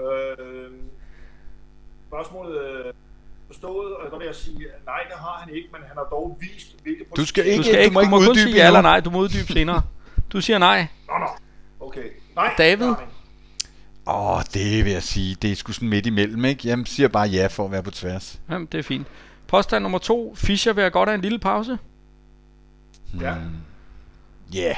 Øh, 0.00 0.70
spørgsmålet 2.08 2.58
øh, 2.62 2.92
forstået, 3.46 3.94
og 3.94 4.10
der 4.10 4.18
vil 4.18 4.24
jeg 4.26 4.34
sige, 4.34 4.56
at 4.74 4.84
nej, 4.86 4.98
det 5.08 5.16
har 5.18 5.42
han 5.44 5.54
ikke, 5.54 5.68
men 5.72 5.80
han 5.86 5.96
har 5.96 6.04
dog 6.04 6.38
vist, 6.40 6.82
hvilke 6.82 7.04
Du 7.16 7.26
skal 7.26 7.44
Du 7.44 7.48
Ikke- 7.50 7.64
skal 7.64 7.74
du 7.76 7.80
ikke, 7.80 7.94
må 7.94 8.00
du 8.00 8.04
ikke 8.04 8.10
må 8.10 8.16
kun 8.18 8.28
uddybe 8.28 8.50
sige 8.50 8.56
ja 8.56 8.66
eller 8.66 8.82
nej. 8.82 9.00
Du 9.00 9.10
må 9.10 9.18
uddybe 9.20 9.52
senere. 9.52 9.82
Du 10.32 10.40
siger 10.40 10.58
nej. 10.58 10.86
Nå, 11.08 11.18
nå. 11.18 11.26
Okay. 11.80 12.10
Nej, 12.34 12.54
David? 12.58 12.94
Åh, 14.06 14.36
oh, 14.36 14.42
det 14.54 14.84
vil 14.84 14.92
jeg 14.92 15.02
sige. 15.02 15.34
Det 15.34 15.52
er 15.52 15.56
sgu 15.56 15.72
sådan 15.72 15.88
midt 15.88 16.06
imellem, 16.06 16.44
ikke? 16.44 16.68
Jamen, 16.68 16.86
siger 16.86 17.08
bare 17.08 17.28
ja 17.28 17.46
for 17.46 17.64
at 17.64 17.70
være 17.70 17.82
på 17.82 17.90
tværs. 17.90 18.40
Jamen, 18.50 18.68
det 18.72 18.78
er 18.78 18.82
fint. 18.82 19.06
Påstand 19.46 19.82
nummer 19.82 19.98
to. 19.98 20.34
Fischer 20.36 20.72
vil 20.72 20.82
have 20.82 20.90
godt 20.90 21.08
af 21.08 21.14
en 21.14 21.20
lille 21.20 21.38
pause. 21.38 21.78
Ja. 23.20 23.34
Ja. 24.54 24.60
Yeah. 24.60 24.76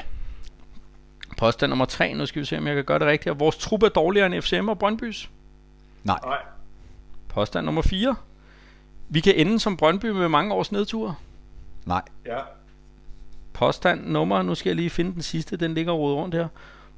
Påstand 1.36 1.70
nummer 1.70 1.84
tre. 1.84 2.14
Nu 2.14 2.26
skal 2.26 2.40
vi 2.40 2.46
se, 2.46 2.58
om 2.58 2.66
jeg 2.66 2.74
kan 2.74 2.84
gøre 2.84 2.98
det 2.98 3.06
rigtigt. 3.06 3.40
Vores 3.40 3.56
trup 3.56 3.82
er 3.82 3.88
dårligere 3.88 4.26
end 4.26 4.42
FCM 4.42 4.68
og 4.68 4.78
Brøndbys. 4.78 5.30
Nej. 6.04 6.18
Nej. 6.24 6.38
Påstand 7.28 7.64
nummer 7.64 7.82
4. 7.82 8.14
Vi 9.08 9.20
kan 9.20 9.34
ende 9.34 9.60
som 9.60 9.76
Brøndby 9.76 10.06
med 10.06 10.28
mange 10.28 10.54
års 10.54 10.72
nedtur. 10.72 11.18
Nej. 11.86 12.02
Ja. 12.26 12.38
Påstand 13.60 14.06
nummer, 14.06 14.42
nu 14.42 14.54
skal 14.54 14.70
jeg 14.70 14.76
lige 14.76 14.90
finde 14.90 15.14
den 15.14 15.22
sidste, 15.22 15.56
den 15.56 15.74
ligger 15.74 15.92
rodet 15.92 16.16
rundt 16.16 16.34
her. 16.34 16.48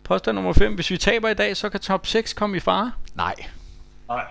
Påstand 0.04 0.34
nummer 0.34 0.52
5. 0.52 0.74
Hvis 0.74 0.90
vi 0.90 0.96
taber 0.96 1.28
i 1.28 1.34
dag, 1.34 1.56
så 1.56 1.68
kan 1.68 1.80
top 1.80 2.06
6 2.06 2.32
komme 2.32 2.56
i 2.56 2.60
fare. 2.60 2.92
Nej. 3.14 3.34
Nej. 4.08 4.24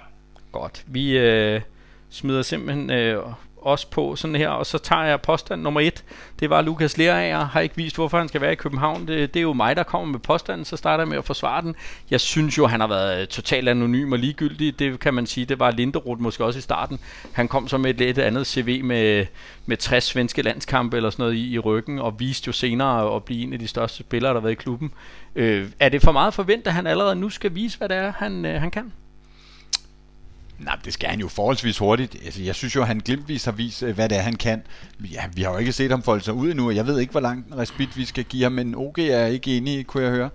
Godt. 0.52 0.84
Vi 0.88 1.18
øh, 1.18 1.62
smider 2.10 2.42
simpelthen 2.42 2.92
øh, 2.92 3.24
også 3.62 3.88
på 3.88 4.16
sådan 4.16 4.36
her, 4.36 4.50
og 4.50 4.66
så 4.66 4.78
tager 4.78 5.04
jeg 5.04 5.22
påstand 5.22 5.62
nummer 5.62 5.82
1. 5.82 6.04
Det 6.40 6.50
var 6.50 6.62
Lukas 6.62 6.98
Lerager, 6.98 7.46
har 7.46 7.60
ikke 7.60 7.76
vist, 7.76 7.96
hvorfor 7.96 8.18
han 8.18 8.28
skal 8.28 8.42
være 8.42 8.52
i 8.52 8.56
København. 8.56 9.08
Det, 9.08 9.34
det 9.34 9.40
er 9.40 9.44
jo 9.44 9.54
mig, 9.54 9.76
der 9.76 9.84
kommer 9.84 10.08
med 10.08 10.20
påstanden, 10.20 10.66
så 10.66 10.78
starter 10.78 11.04
jeg 11.04 11.08
med 11.08 11.18
at 11.18 11.26
forsvare 11.26 11.62
den. 11.62 11.76
Jeg 12.12 12.20
synes 12.20 12.58
jo, 12.58 12.68
han 12.68 12.80
har 12.80 12.88
været 12.88 13.22
øh, 13.22 13.28
totalt 13.28 13.70
anonym 13.70 14.12
og 14.12 14.20
ligegyldig. 14.20 14.80
Det 14.80 15.00
kan 15.00 15.14
man 15.14 15.26
sige, 15.26 15.46
det 15.46 15.60
var 15.60 15.72
Linderoth 15.72 16.22
måske 16.22 16.46
også 16.46 16.60
i 16.60 16.62
starten. 16.62 17.00
Han 17.32 17.48
kom 17.48 17.68
så 17.68 17.78
med 17.78 17.90
et 17.90 17.98
lidt 17.98 18.18
andet 18.18 18.48
CV 18.48 18.84
med, 18.84 19.26
med 19.66 19.78
60 19.78 20.04
svenske 20.04 20.42
landskampe 20.42 20.98
eller 20.98 21.10
sådan 21.10 21.24
noget 21.24 21.36
i, 21.36 21.54
i 21.54 21.60
ryggen, 21.60 22.00
og 22.00 22.20
viste 22.20 22.48
jo 22.48 22.54
senere 22.54 23.16
at 23.16 23.24
blive 23.24 23.44
en 23.44 23.54
af 23.54 23.60
de 23.60 23.68
største 23.68 24.00
spillere, 24.00 24.34
der 24.34 24.40
har 24.40 24.42
været 24.42 24.52
i 24.52 24.56
klubben. 24.56 24.92
Øh, 25.36 25.68
er 25.80 25.90
det 25.90 26.02
for 26.02 26.12
meget 26.12 26.34
forventet, 26.34 26.68
at 26.68 26.74
han 26.74 26.88
allerede 26.88 27.16
nu 27.16 27.30
skal 27.30 27.56
vise, 27.56 27.78
hvad 27.78 27.90
det 27.90 27.98
er, 27.98 28.14
han, 28.18 28.46
øh, 28.46 28.62
han 28.62 28.72
kan? 28.72 28.92
Nej, 30.64 30.80
det 30.86 30.94
skal 30.94 31.10
han 31.10 31.20
jo 31.20 31.28
forholdsvis 31.28 31.78
hurtigt. 31.78 32.16
Altså, 32.26 32.44
jeg 32.44 32.56
synes 32.56 32.76
jo, 32.76 32.84
han 32.84 33.00
glimtvis 33.00 33.46
har 33.46 33.52
vist, 33.52 33.84
øh, 33.84 33.96
hvad 33.96 34.10
det 34.10 34.18
er, 34.18 34.22
han 34.22 34.36
kan. 34.36 34.62
Ja, 35.12 35.24
vi 35.36 35.42
har 35.42 35.52
jo 35.52 35.58
ikke 35.58 35.72
set 35.72 35.92
ham 35.92 36.04
folde 36.04 36.24
sig 36.24 36.34
ud 36.34 36.50
endnu, 36.50 36.68
og 36.68 36.76
jeg 36.76 36.88
ved 36.88 37.00
ikke, 37.00 37.12
hvor 37.12 37.20
lang 37.20 37.58
respit 37.58 37.98
vi 37.98 38.06
skal 38.06 38.24
give 38.24 38.44
ham, 38.44 38.52
men 38.52 38.76
OG 38.76 39.00
er 39.00 39.26
ikke 39.26 39.58
enig, 39.58 39.88
kunne 39.88 40.04
jeg 40.04 40.12
høre. 40.12 40.30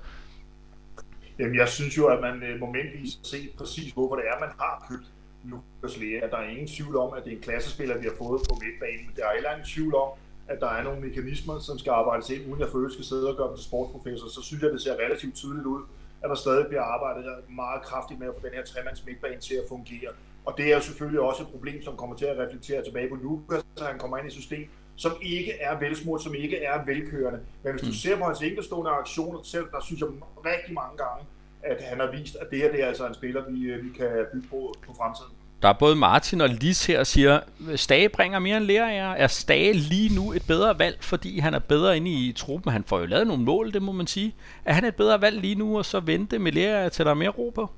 Jamen, 1.39 1.57
jeg 1.57 1.69
synes 1.69 1.97
jo, 1.97 2.07
at 2.07 2.21
man 2.21 2.43
øh, 2.43 2.61
momentvis 2.61 3.15
har 3.15 3.25
set 3.25 3.51
præcis, 3.59 3.93
hvorfor 3.93 4.17
det 4.17 4.25
er, 4.33 4.41
man 4.41 4.49
har 4.61 4.87
købt 4.91 5.07
Lukas 5.45 5.97
Lea. 6.01 6.29
Der 6.31 6.37
er 6.37 6.49
ingen 6.51 6.69
tvivl 6.69 6.97
om, 6.97 7.11
at 7.17 7.25
det 7.25 7.33
er 7.33 7.37
en 7.37 7.43
klassespiller, 7.43 7.99
vi 7.99 8.07
har 8.11 8.17
fået 8.19 8.41
på 8.49 8.55
midtbanen. 8.63 9.09
Der 9.17 9.25
er 9.27 9.33
heller 9.35 9.51
ingen 9.51 9.69
tvivl 9.75 9.95
om, 9.95 10.09
at 10.49 10.59
der 10.61 10.71
er 10.77 10.83
nogle 10.83 11.01
mekanismer, 11.01 11.59
som 11.59 11.79
skal 11.79 11.91
arbejdes 11.91 12.31
ind, 12.31 12.43
uden 12.51 12.63
at 12.63 12.69
føle 12.73 12.93
skal 12.93 13.05
sidde 13.05 13.29
og 13.31 13.37
gøre 13.37 13.49
dem 13.49 13.57
til 13.57 13.65
sportsprofessor. 13.65 14.29
Så 14.29 14.43
synes 14.43 14.63
jeg, 14.63 14.71
det 14.71 14.83
ser 14.83 14.95
relativt 15.05 15.35
tydeligt 15.35 15.67
ud, 15.67 15.83
at 16.23 16.29
der 16.31 16.35
stadig 16.35 16.67
bliver 16.67 16.83
arbejdet 16.83 17.25
meget 17.49 17.83
kraftigt 17.83 18.21
med 18.21 18.29
at 18.29 18.35
få 18.35 18.47
den 18.47 18.55
her 18.55 18.65
tremands 18.65 19.07
midtbane 19.07 19.41
til 19.41 19.55
at 19.55 19.65
fungere. 19.69 20.11
Og 20.45 20.55
det 20.57 20.65
er 20.71 20.75
jo 20.75 20.83
selvfølgelig 20.83 21.21
også 21.21 21.43
et 21.43 21.49
problem, 21.49 21.83
som 21.83 21.97
kommer 21.97 22.17
til 22.17 22.25
at 22.25 22.39
reflektere 22.39 22.85
tilbage 22.85 23.09
på 23.09 23.15
Lukas, 23.15 23.65
så 23.77 23.85
han 23.85 23.99
kommer 23.99 24.17
ind 24.17 24.27
i 24.27 24.29
et 24.29 24.33
system, 24.33 24.69
som 24.97 25.13
ikke 25.23 25.53
er 25.53 25.79
velsmurt, 25.79 26.23
som 26.23 26.35
ikke 26.35 26.63
er 26.63 26.85
velkørende. 26.85 27.41
Men 27.63 27.73
hvis 27.73 27.83
du 27.83 27.93
ser 27.93 28.17
på 28.17 28.25
hans 28.25 28.43
enkeltstående 28.43 28.91
aktioner, 28.91 29.43
selv, 29.43 29.65
der 29.71 29.81
synes 29.81 30.01
jeg 30.01 30.09
rigtig 30.47 30.75
mange 30.75 30.97
gange, 30.97 31.25
at 31.63 31.83
han 31.85 32.01
har 32.01 32.11
vist, 32.11 32.37
at 32.37 32.51
det 32.51 32.59
her 32.59 32.73
det 32.73 32.83
er 32.83 32.87
altså 32.87 33.07
en 33.07 33.15
spiller, 33.15 33.51
vi, 33.51 33.63
øh, 33.63 33.85
vi 33.85 33.91
kan 33.99 34.27
bygge 34.33 34.49
på 34.49 34.75
på 34.87 34.95
fremtiden. 34.99 35.33
Der 35.63 35.69
er 35.69 35.73
både 35.73 35.97
Martin 35.97 36.41
og 36.41 36.49
Lis 36.49 36.87
her, 36.87 37.01
og 37.01 37.07
siger, 37.07 37.41
Stage 37.77 38.09
bringer 38.09 38.39
mere 38.39 38.57
end 38.57 38.65
lærer. 38.65 39.13
Er 39.13 39.27
Stage 39.27 39.73
lige 39.73 40.15
nu 40.15 40.33
et 40.33 40.43
bedre 40.47 40.79
valg, 40.79 40.99
fordi 41.01 41.39
han 41.39 41.55
er 41.55 41.59
bedre 41.59 41.97
inde 41.97 42.11
i 42.11 42.33
truppen? 42.33 42.73
Han 42.73 42.85
får 42.85 42.99
jo 43.01 43.07
lavet 43.07 43.27
nogle 43.27 43.43
mål, 43.43 43.73
det 43.73 43.83
må 43.83 43.93
man 43.93 44.07
sige. 44.07 44.35
Er 44.65 44.73
han 44.73 44.85
et 44.85 44.97
bedre 44.97 45.21
valg 45.21 45.41
lige 45.41 45.55
nu, 45.55 45.79
og 45.79 45.85
så 45.85 46.01
vente 46.01 46.39
med 46.39 46.53
lærer 46.53 46.89
til 46.89 47.05
der 47.05 47.11
er 47.11 47.15
mere 47.15 47.29
ro 47.29 47.53
på? 47.55 47.71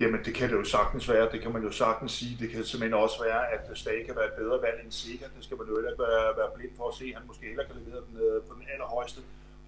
Jamen, 0.00 0.20
det 0.24 0.34
kan 0.34 0.48
det 0.50 0.56
jo 0.56 0.64
sagtens 0.64 1.08
være. 1.08 1.28
Det 1.32 1.40
kan 1.40 1.52
man 1.52 1.62
jo 1.62 1.72
sagtens 1.72 2.12
sige. 2.12 2.36
Det 2.40 2.50
kan 2.50 2.64
simpelthen 2.64 3.02
også 3.02 3.22
være, 3.24 3.42
at 3.54 3.78
Stage 3.78 4.04
kan 4.06 4.14
være 4.16 4.26
et 4.26 4.36
bedre 4.38 4.58
valg 4.62 4.78
end 4.84 4.92
Sikker. 4.92 5.26
Det 5.36 5.44
skal 5.44 5.56
man 5.56 5.66
jo 5.66 5.78
ikke 5.78 6.02
være, 6.08 6.24
være 6.40 6.50
blind 6.56 6.72
for 6.76 6.88
at 6.88 6.94
se. 6.94 7.06
Han 7.16 7.22
måske 7.26 7.46
heller 7.46 7.64
kan 7.64 7.76
levere 7.80 8.02
den 8.08 8.16
øh, 8.24 8.42
på 8.48 8.52
den 8.58 8.64
allerhøjeste 8.72 9.20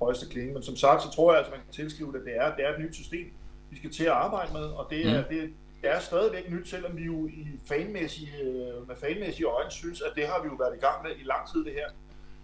højeste 0.02 0.26
klinge. 0.32 0.55
Men 0.55 0.62
som 0.62 0.76
sagt, 0.76 1.02
så 1.02 1.11
tror 1.16 1.28
jeg, 1.32 1.40
at 1.44 1.50
man 1.50 1.61
kan 1.64 1.72
tilskrive 1.72 2.12
det, 2.12 2.18
at 2.18 2.24
det 2.24 2.36
er, 2.42 2.57
det 2.57 2.64
er 2.66 2.70
et 2.74 2.80
nyt 2.84 2.94
system, 2.94 3.26
vi 3.70 3.76
skal 3.76 3.90
til 3.98 4.05
at 4.05 4.16
arbejde 4.26 4.52
med. 4.52 4.66
Og 4.80 4.84
det 4.90 5.00
er, 5.07 5.20
mm. 5.20 5.28
det, 5.32 5.42
det 5.85 5.93
er 5.93 6.01
stadigvæk 6.01 6.51
nyt, 6.51 6.68
selvom 6.68 6.97
vi 6.97 7.05
jo 7.05 7.26
i 7.26 7.47
fanmæssige, 7.66 8.43
øh, 8.43 8.89
med 8.89 8.97
fanmæssige 8.97 9.47
øjne 9.47 9.70
synes, 9.70 10.01
at 10.01 10.12
det 10.16 10.26
har 10.26 10.43
vi 10.43 10.49
jo 10.49 10.55
været 10.55 10.76
i 10.76 10.80
gang 10.80 11.03
med 11.03 11.11
i 11.11 11.24
lang 11.24 11.53
tid 11.53 11.64
det 11.64 11.72
her. 11.72 11.89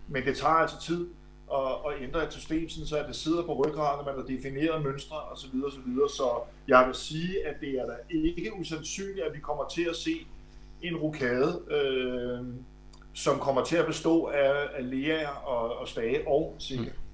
Men 0.09 0.25
det 0.25 0.37
tager 0.37 0.55
altså 0.55 0.81
tid 0.81 1.09
at, 1.53 1.73
at 1.87 2.03
ændre 2.03 2.25
et 2.25 2.33
system, 2.33 2.69
sådan 2.69 2.87
så 2.87 2.99
at 2.99 3.09
det 3.09 3.17
sidder 3.17 3.43
på 3.43 3.55
ryggraden, 3.65 4.07
man 4.07 4.15
har 4.15 4.23
defineret 4.23 4.83
mønstre 4.83 5.17
osv. 5.17 5.63
osv. 5.67 6.09
Så 6.09 6.41
jeg 6.69 6.87
vil 6.87 6.95
sige, 6.95 7.47
at 7.47 7.61
det 7.61 7.69
er 7.69 7.87
da 7.87 7.95
ikke 8.11 8.53
usandsynligt, 8.61 9.27
at 9.27 9.35
vi 9.35 9.41
kommer 9.41 9.69
til 9.69 9.85
at 9.91 9.97
se 9.97 10.27
en 10.83 10.97
rokade, 10.97 11.63
øh, 11.71 12.47
som 13.15 13.39
kommer 13.39 13.65
til 13.65 13.77
at 13.77 13.87
bestå 13.87 14.25
af, 14.27 14.69
af 14.75 14.91
læger 14.91 15.29
og, 15.29 15.79
og 15.79 15.89
Stage 15.89 16.29
og 16.29 16.57
sikker. 16.59 16.85
Mm. 16.85 17.10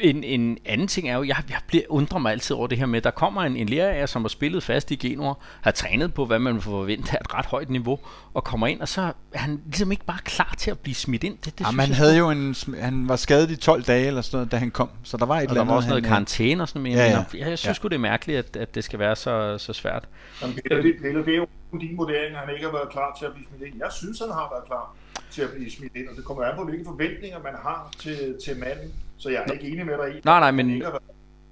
En, 0.00 0.24
en 0.24 0.58
anden 0.64 0.88
ting 0.88 1.08
er 1.08 1.16
jo, 1.16 1.22
jeg, 1.22 1.36
jeg 1.50 1.58
bliver, 1.66 1.84
undrer 1.88 2.18
mig 2.18 2.32
altid 2.32 2.56
over 2.56 2.66
det 2.66 2.78
her 2.78 2.86
med, 2.86 2.96
at 2.96 3.04
der 3.04 3.10
kommer 3.10 3.42
en, 3.42 3.56
en 3.56 3.68
lærer, 3.68 4.06
som 4.06 4.22
har 4.22 4.28
spillet 4.28 4.62
fast 4.62 4.90
i 4.90 4.96
Genua, 4.96 5.34
har 5.60 5.70
trænet 5.70 6.14
på, 6.14 6.26
hvad 6.26 6.38
man 6.38 6.60
forventer 6.60 7.12
af 7.12 7.20
et 7.20 7.34
ret 7.34 7.46
højt 7.46 7.70
niveau, 7.70 7.98
og 8.34 8.44
kommer 8.44 8.66
ind, 8.66 8.80
og 8.80 8.88
så 8.88 9.12
er 9.32 9.38
han 9.38 9.60
ligesom 9.66 9.92
ikke 9.92 10.04
bare 10.04 10.18
klar 10.24 10.54
til 10.58 10.70
at 10.70 10.78
blive 10.78 10.94
smidt 10.94 11.24
ind. 11.24 11.38
Det, 11.44 11.58
det 11.58 11.66
Jamen, 11.66 11.80
han, 11.80 11.88
jeg, 11.88 11.96
havde 11.96 12.18
jo 12.18 12.30
en, 12.30 12.54
han 12.80 13.08
var 13.08 13.16
skadet 13.16 13.50
i 13.50 13.56
12 13.56 13.82
dage 13.82 14.06
eller 14.06 14.20
sådan 14.20 14.36
noget, 14.36 14.52
da 14.52 14.56
han 14.56 14.70
kom, 14.70 14.88
så 15.02 15.16
der 15.16 15.26
var 15.26 15.36
et 15.36 15.42
eller 15.42 15.50
andet. 15.50 15.66
der 15.66 15.72
var 15.72 15.76
også 15.76 15.88
noget 15.88 16.04
karantæne 16.04 16.62
og 16.62 16.68
sådan 16.68 16.82
noget. 16.82 16.96
Ja, 16.96 17.04
ja. 17.04 17.24
Jeg, 17.34 17.48
jeg 17.48 17.58
synes 17.58 17.80
ja. 17.84 17.88
det 17.88 17.94
er 17.94 17.98
mærkeligt, 17.98 18.38
at, 18.38 18.56
at 18.56 18.74
det 18.74 18.84
skal 18.84 18.98
være 18.98 19.16
så, 19.16 19.58
så 19.58 19.72
svært. 19.72 20.08
Jamen, 20.42 20.56
Peter, 20.56 20.82
det, 20.82 20.94
Peter, 21.02 21.24
det 21.24 21.34
er 21.34 21.38
jo 21.38 21.46
din 21.80 21.96
vurdering, 21.98 22.36
han 22.36 22.54
ikke 22.54 22.64
har 22.64 22.72
været 22.72 22.88
klar 22.90 23.16
til 23.18 23.26
at 23.26 23.32
blive 23.32 23.46
smidt 23.48 23.62
ind. 23.62 23.80
Jeg 23.84 23.92
synes, 23.92 24.18
han 24.18 24.28
har 24.28 24.48
været 24.54 24.64
klar 24.66 24.94
til 25.30 25.42
at 25.42 25.50
blive 25.54 25.70
smidt 25.70 25.96
ind, 25.96 26.08
og 26.08 26.16
det 26.16 26.24
kommer 26.24 26.44
an 26.44 26.56
på, 26.56 26.64
hvilke 26.64 26.84
forventninger 26.84 27.38
man 27.42 27.54
har 27.62 27.92
til, 27.98 28.36
til 28.44 28.58
manden. 28.58 28.92
Så 29.22 29.28
jeg 29.30 29.42
er 29.46 29.52
ikke 29.52 29.66
enig 29.66 29.86
med 29.86 29.98
dig 29.98 30.16
i. 30.16 30.20
Nej, 30.24 30.40
nej, 30.40 30.50
men, 30.50 30.82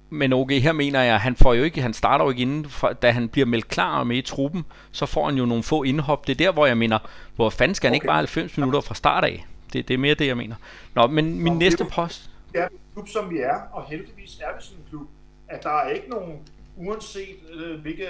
men 0.09 0.33
okay, 0.33 0.59
her 0.59 0.71
mener 0.71 1.01
jeg, 1.01 1.19
han 1.19 1.35
får 1.35 1.53
jo 1.53 1.63
ikke, 1.63 1.81
han 1.81 1.93
starter 1.93 2.25
jo 2.25 2.29
ikke 2.29 2.41
inden, 2.41 2.69
for, 2.69 2.93
da 2.93 3.11
han 3.11 3.29
bliver 3.29 3.45
meldt 3.45 3.67
klar 3.67 4.03
med 4.03 4.17
i 4.17 4.21
truppen, 4.21 4.65
så 4.91 5.05
får 5.05 5.25
han 5.25 5.35
jo 5.35 5.45
nogle 5.45 5.63
få 5.63 5.83
indhop. 5.83 6.27
Det 6.27 6.33
er 6.33 6.37
der, 6.37 6.51
hvor 6.51 6.65
jeg 6.65 6.77
mener, 6.77 6.99
hvor 7.35 7.49
fanden 7.49 7.75
skal 7.75 7.87
han 7.87 7.91
okay. 7.91 7.95
ikke 7.95 8.07
bare 8.07 8.17
90 8.17 8.57
minutter 8.57 8.81
fra 8.81 8.95
start 8.95 9.23
af? 9.23 9.45
Det, 9.73 9.87
det 9.87 9.93
er 9.93 9.97
mere 9.97 10.13
det, 10.13 10.27
jeg 10.27 10.37
mener. 10.37 10.55
Nå, 10.95 11.07
men 11.07 11.39
min 11.39 11.53
Nå, 11.53 11.59
næste 11.59 11.85
post... 11.85 12.29
Det 12.53 12.61
er 12.61 12.67
en 12.67 12.77
klub, 12.93 13.07
som 13.07 13.29
vi 13.29 13.37
er, 13.37 13.59
og 13.71 13.83
heldigvis 13.89 14.39
er 14.39 14.57
vi 14.57 14.63
sådan 14.63 14.79
en 14.79 14.85
klub, 14.89 15.07
at 15.47 15.63
der 15.63 15.79
er 15.79 15.89
ikke 15.89 16.09
nogen, 16.09 16.39
uanset 16.77 17.37
øh, 17.53 17.81
hvilke, 17.81 18.07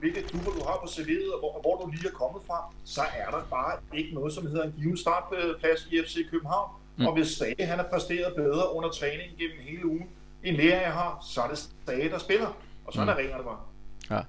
hvilke 0.00 0.22
klubber 0.22 0.50
du 0.50 0.64
har 0.66 0.78
på 0.82 0.86
CV'et, 0.86 1.34
og 1.34 1.38
hvor, 1.40 1.60
hvor 1.60 1.84
du 1.84 1.90
lige 1.90 2.08
er 2.08 2.12
kommet 2.12 2.42
fra, 2.46 2.72
så 2.84 3.00
er 3.00 3.30
der 3.30 3.42
bare 3.50 3.72
ikke 3.94 4.14
noget, 4.14 4.32
som 4.32 4.46
hedder 4.46 4.64
en 4.64 4.74
given 4.78 4.96
startplads 4.96 5.88
i 5.90 6.02
FC 6.06 6.30
København. 6.30 6.70
Mm. 6.96 7.06
Og 7.06 7.12
hvis 7.12 7.28
Stage 7.28 7.66
han 7.66 7.78
har 7.78 7.86
præsteret 7.92 8.34
bedre 8.36 8.74
under 8.74 8.90
træning 8.90 9.38
gennem 9.38 9.58
hele 9.60 9.86
ugen, 9.86 10.08
end 10.42 10.56
lærer 10.56 10.80
jeg 10.80 10.92
har, 10.92 11.26
så 11.34 11.40
er 11.40 11.48
det 11.48 11.58
Stage, 11.58 12.08
der 12.08 12.18
spiller. 12.18 12.56
Og 12.84 12.92
så 12.92 13.02
mm. 13.02 13.08
er 13.08 13.14
det 13.14 13.30
bare. 13.44 13.58
Ja. 14.10 14.20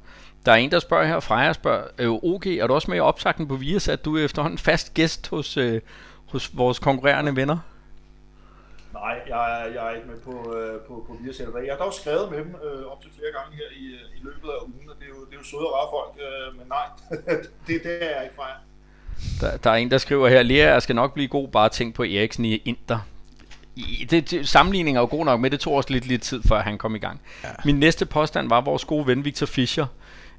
Der 0.46 0.52
er 0.52 0.56
en, 0.56 0.72
der 0.72 0.80
spørger 0.80 1.06
her, 1.06 1.20
Freja 1.20 1.54
spørger, 1.54 1.88
øh, 1.98 2.10
OG, 2.10 2.48
er 2.48 2.68
du 2.68 2.74
også 2.74 2.92
med 2.92 2.98
i 2.98 3.00
opsagten 3.00 3.48
på 3.48 3.56
Vias, 3.56 3.88
at 3.88 4.06
du 4.06 4.18
er 4.18 4.26
efterhånden 4.26 4.58
fast 4.58 4.94
gæst 4.94 5.30
hos, 5.30 5.58
øh, 5.58 5.82
hos 6.26 6.58
vores 6.58 6.80
konkurrerende 6.80 7.36
venner? 7.36 7.58
Nej, 8.94 9.22
jeg 9.28 9.62
er, 9.62 9.66
jeg 9.76 9.88
er 9.88 9.96
ikke 9.96 10.08
med 10.08 10.20
på, 10.20 10.56
øh, 10.58 10.82
på, 10.88 11.06
på 11.08 11.18
Viasat. 11.22 11.48
Jeg 11.66 11.74
har 11.74 11.84
dog 11.86 11.94
skrevet 11.94 12.32
med 12.32 12.38
dem 12.38 12.56
øh, 12.64 12.86
op 12.92 13.02
til 13.02 13.12
flere 13.18 13.32
gange 13.38 13.52
her 13.56 13.70
i, 13.84 13.86
i 14.18 14.20
løbet 14.24 14.50
af 14.56 14.60
ugen, 14.62 14.90
og 14.90 14.96
det 15.00 15.06
er 15.10 15.14
jo, 15.16 15.26
det 15.26 15.34
er 15.34 15.38
jo 15.38 15.44
søde 15.44 15.68
og 15.68 15.74
rare 15.78 15.90
folk, 15.98 16.14
øh, 16.28 16.58
men 16.58 16.68
nej, 16.76 16.88
det, 17.68 17.84
det 17.84 18.04
er 18.04 18.12
jeg 18.16 18.24
ikke 18.24 18.36
fra 18.36 18.46
jer. 18.52 18.60
Der, 19.42 19.58
der 19.58 19.70
er 19.70 19.76
en, 19.76 19.92
der 19.92 19.98
skriver 19.98 20.30
her, 20.30 20.44
Lea, 20.44 20.74
jeg 20.74 20.82
skal 20.82 20.96
nok 20.96 21.14
blive 21.14 21.28
god, 21.28 21.48
bare 21.48 21.70
tænk 21.70 21.96
på 21.96 22.04
Eriksen 22.04 22.46
i 22.46 22.56
Inter. 22.56 23.00
I, 23.76 24.08
det, 24.10 24.32
det, 24.32 24.50
sammenligningen 24.50 24.98
er 24.98 25.02
jo 25.02 25.08
god 25.08 25.26
nok 25.26 25.40
med, 25.40 25.50
det 25.50 25.60
tog 25.60 25.74
også 25.74 25.90
lidt, 25.90 26.08
lidt 26.08 26.22
tid, 26.22 26.42
før 26.48 26.62
han 26.62 26.78
kom 26.78 26.96
i 26.96 27.00
gang. 27.00 27.22
Ja. 27.44 27.50
Min 27.66 27.76
næste 27.76 28.06
påstand 28.06 28.50
var 28.50 28.62
vores 28.62 28.86
gode 28.86 29.08
ven 29.08 29.26
Victor 29.26 29.46
Fischer. 29.46 29.86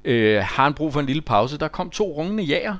Øh, 0.04 0.36
har 0.36 0.62
han 0.62 0.74
brug 0.74 0.92
for 0.92 1.00
en 1.00 1.06
lille 1.06 1.22
pause? 1.22 1.58
Der 1.58 1.68
kom 1.68 1.90
to 1.90 2.04
rungende 2.04 2.42
jager. 2.42 2.76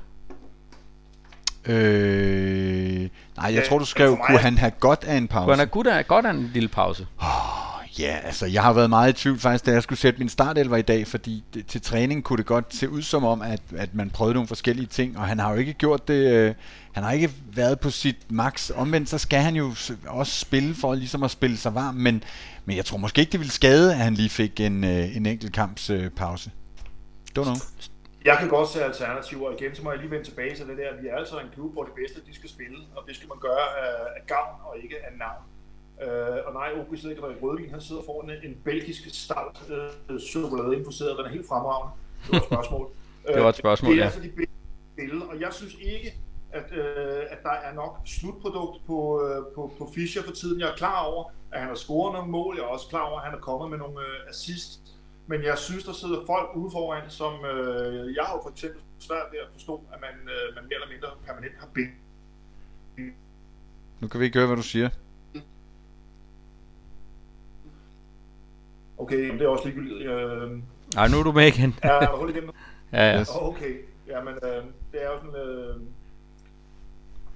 Øh, 1.67 3.09
nej, 3.37 3.55
jeg 3.55 3.65
tror, 3.69 3.79
du 3.79 3.85
skrev, 3.85 4.19
kunne 4.27 4.39
han 4.39 4.59
have 4.59 4.71
godt 4.71 5.05
af 5.05 5.17
en 5.17 5.29
pause? 5.29 5.67
Kunne 5.67 5.85
han 5.85 5.93
have 5.93 6.03
godt 6.03 6.27
af 6.27 6.31
en 6.31 6.51
lille 6.55 6.69
pause? 6.69 7.07
Oh, 7.19 7.76
Ja, 7.99 8.18
altså 8.24 8.47
jeg 8.47 8.62
har 8.62 8.72
været 8.72 8.90
meget 8.90 9.11
i 9.11 9.22
tvivl 9.22 9.38
faktisk, 9.38 9.66
da 9.66 9.70
jeg 9.70 9.82
skulle 9.82 9.99
sætte 9.99 10.18
min 10.18 10.28
startelver 10.28 10.76
i 10.76 10.82
dag, 10.82 11.07
fordi 11.07 11.44
det, 11.55 11.66
til 11.66 11.80
træning 11.80 12.24
kunne 12.24 12.36
det 12.36 12.47
godt 12.47 12.74
se 12.74 12.90
ud 12.90 13.03
som 13.03 13.24
om, 13.24 13.42
at, 13.42 13.61
at 13.76 13.94
man 13.94 14.11
prøvede 14.11 14.34
nogle 14.34 14.49
forskellige 14.49 14.86
ting, 14.86 15.18
og 15.18 15.24
han 15.24 15.38
har 15.38 15.53
jo 15.53 15.59
ikke 15.59 15.72
gjort 15.72 16.09
det, 16.09 16.32
øh, 16.32 16.55
han 16.92 17.05
har 17.05 17.12
ikke 17.12 17.30
været 17.55 17.80
på 17.80 17.90
sit 17.90 18.32
max. 18.32 18.70
Omvendt 18.70 19.09
så 19.09 19.18
skal 19.18 19.40
han 19.40 19.57
jo 19.57 19.74
også 20.07 20.40
spille 20.40 20.74
for 20.74 20.94
ligesom 20.94 21.22
at 21.22 21.30
spille 21.30 21.57
sig 21.57 21.74
varm, 21.74 21.94
men, 21.94 22.24
men 22.64 22.76
jeg 22.76 22.84
tror 22.84 22.99
måske 22.99 23.20
ikke, 23.20 23.32
det 23.32 23.40
ville 23.40 23.53
skade, 23.53 23.92
at 23.92 23.99
han 23.99 24.14
lige 24.14 24.30
fik 24.30 24.61
en, 24.61 24.84
øh, 24.84 25.16
en 25.16 25.26
enkelt 25.26 25.53
kamps 25.53 25.90
øh, 25.90 26.11
pause. 26.11 26.51
Don't 27.38 27.42
know. 27.42 27.57
Jeg 28.24 28.36
kan 28.40 28.49
godt 28.49 28.68
se 28.68 28.84
alternativer, 28.84 29.53
igen 29.59 29.74
så 29.74 29.82
må 29.82 29.90
jeg 29.90 30.01
lige 30.01 30.11
vende 30.11 30.24
tilbage 30.24 30.57
til 30.57 30.66
det 30.68 30.76
der. 30.78 31.03
Vi 31.03 31.09
er 31.09 31.16
altså 31.16 31.38
en 31.38 31.49
klub, 31.55 31.72
hvor 31.72 31.84
det 31.84 31.92
bedste 31.92 32.20
de 32.30 32.34
skal 32.34 32.51
spille, 32.51 32.78
og 32.97 33.05
det 33.09 33.16
skal 33.16 33.28
man 33.28 33.38
gøre 33.40 33.66
af, 33.84 33.92
af 34.16 34.22
gavn 34.26 34.57
og 34.64 34.74
ikke 34.82 34.97
af 35.07 35.18
navn. 35.18 35.42
Øh, 36.03 36.47
og 36.47 36.53
nej, 36.53 36.68
OB 36.80 36.97
sidder 36.97 37.11
ikke 37.11 37.22
der 37.22 37.30
i 37.30 37.40
rødvin, 37.42 37.70
han 37.70 37.80
sidder 37.80 38.03
foran 38.07 38.30
en, 38.30 38.57
belgisk 38.64 39.03
start 39.24 39.62
øh, 40.11 40.20
chokolade 40.20 40.78
infuseret, 40.78 41.18
den 41.18 41.26
er 41.26 41.30
helt 41.30 41.49
fremragende. 41.49 41.92
Det 42.24 42.32
var 42.32 42.38
et 42.38 42.44
spørgsmål. 42.44 42.88
det 43.34 43.42
var 43.42 43.49
et 43.49 43.57
spørgsmål, 43.57 43.92
øh, 43.92 43.97
det 43.97 44.03
er 44.03 44.07
ja. 44.07 44.12
altså 44.12 44.22
de 44.22 44.47
billeder, 44.97 45.26
og 45.26 45.40
jeg 45.40 45.53
synes 45.53 45.74
ikke, 45.74 46.14
at, 46.53 46.72
øh, 46.72 47.22
at 47.30 47.38
der 47.42 47.57
er 47.68 47.74
nok 47.74 47.99
slutprodukt 48.05 48.86
på, 48.86 48.99
øh, 49.26 49.55
på, 49.55 49.72
på 49.78 49.90
Fischer 49.94 50.22
for 50.22 50.32
tiden. 50.32 50.61
Jeg 50.61 50.68
er 50.68 50.76
klar 50.76 51.03
over, 51.05 51.24
at 51.53 51.61
han 51.61 51.68
har 51.68 51.76
scoret 51.76 52.12
nogle 52.12 52.30
mål. 52.30 52.57
Jeg 52.57 52.62
er 52.62 52.68
også 52.68 52.88
klar 52.88 53.01
over, 53.01 53.18
at 53.20 53.24
han 53.26 53.34
er 53.38 53.42
kommet 53.42 53.70
med 53.70 53.78
nogle 53.78 54.01
øh, 54.01 54.30
assist. 54.30 54.80
Men 55.26 55.42
jeg 55.42 55.59
synes, 55.59 55.84
der 55.84 55.92
sidder 55.92 56.26
folk 56.26 56.49
ude 56.57 56.70
foran, 56.70 57.11
som 57.11 57.44
øh, 57.44 58.14
jeg 58.14 58.24
har 58.24 58.40
for 58.42 58.51
eksempel 58.51 58.80
svært 58.99 59.26
ved 59.32 59.38
at 59.38 59.49
forstå, 59.53 59.74
at 59.92 60.01
man, 60.01 60.14
øh, 60.34 60.55
man 60.55 60.64
mere 60.64 60.74
eller 60.74 60.92
mindre 60.94 61.09
permanent 61.26 61.55
har 61.59 61.68
bedt. 61.74 61.94
Nu 64.01 64.09
kan 64.09 64.20
vi 64.20 64.24
ikke 64.24 64.38
høre, 64.38 64.47
hvad 64.47 64.57
du 64.57 64.62
siger. 64.62 64.88
Okay, 68.99 69.32
det 69.32 69.42
er 69.42 69.49
også 69.49 69.64
ligegyldigt. 69.64 70.11
Øh... 70.11 70.51
Nej, 70.94 71.09
nu 71.09 71.18
er 71.18 71.22
du 71.22 71.32
med 71.32 71.47
igen. 71.47 71.78
ja, 71.84 71.88
er 71.88 72.16
hul 72.16 72.30
igen? 72.30 72.44
ja, 72.92 73.11
ja. 73.11 73.20
Yes. 73.20 73.28
Okay, 73.34 73.74
jamen 74.09 74.34
øh, 74.34 74.62
det 74.92 75.03
er 75.05 75.11
jo 75.11 75.18
sådan... 75.18 75.40
Øh... 75.49 75.76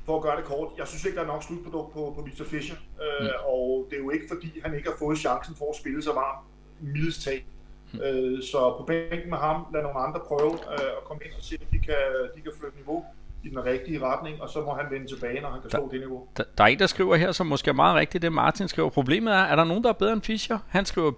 For 0.04 0.16
at 0.16 0.22
gøre 0.22 0.36
det 0.36 0.44
kort, 0.44 0.68
jeg 0.78 0.86
synes 0.88 1.04
ikke, 1.04 1.16
der 1.16 1.22
er 1.22 1.26
nok 1.26 1.42
slutprodukt 1.42 1.92
på, 1.92 2.12
på 2.16 2.22
Victor 2.22 2.44
Fischer. 2.44 2.76
Øh, 3.02 3.26
mm. 3.26 3.30
Og 3.46 3.86
det 3.90 3.96
er 3.96 4.02
jo 4.02 4.10
ikke, 4.10 4.26
fordi 4.28 4.60
han 4.64 4.74
ikke 4.74 4.88
har 4.88 4.96
fået 4.98 5.18
chancen 5.18 5.54
for 5.54 5.70
at 5.70 5.76
spille 5.76 6.02
sig 6.02 6.14
varm. 6.14 6.44
Mildest 6.80 7.22
tag. 7.24 7.46
Mm. 7.92 8.00
Øh, 8.00 8.42
så 8.42 8.74
på 8.78 8.84
bænken 8.86 9.30
med 9.30 9.38
ham, 9.38 9.66
lad 9.72 9.82
nogle 9.82 9.98
andre 9.98 10.20
prøve 10.20 10.52
øh, 10.52 10.90
at 10.98 11.04
komme 11.04 11.22
ind 11.24 11.34
og 11.38 11.42
se, 11.42 11.54
at 11.54 11.66
de 11.70 11.78
kan, 11.78 12.02
de 12.34 12.40
kan 12.40 12.52
flytte 12.58 12.76
niveau 12.76 13.04
i 13.44 13.48
den 13.48 13.64
rigtige 13.64 14.00
retning, 14.00 14.42
og 14.42 14.48
så 14.48 14.60
må 14.60 14.74
han 14.74 14.86
vende 14.90 15.06
tilbage, 15.06 15.40
når 15.40 15.50
han 15.50 15.60
kan 15.60 15.70
der, 15.70 15.78
slå 15.78 15.88
det 15.92 16.00
niveau. 16.00 16.26
Der, 16.36 16.44
der 16.58 16.64
er 16.64 16.68
en, 16.68 16.78
der 16.78 16.86
skriver 16.86 17.16
her, 17.16 17.32
som 17.32 17.46
måske 17.46 17.68
er 17.68 17.74
meget 17.74 17.96
rigtigt, 17.96 18.22
det 18.22 18.32
Martin 18.32 18.68
skriver. 18.68 18.90
Problemet 18.90 19.34
er, 19.34 19.38
er 19.38 19.56
der 19.56 19.64
nogen, 19.64 19.82
der 19.82 19.88
er 19.88 19.92
bedre 19.94 20.12
end 20.12 20.22
Fischer? 20.22 20.58
Han 20.68 20.84
skriver, 20.84 21.12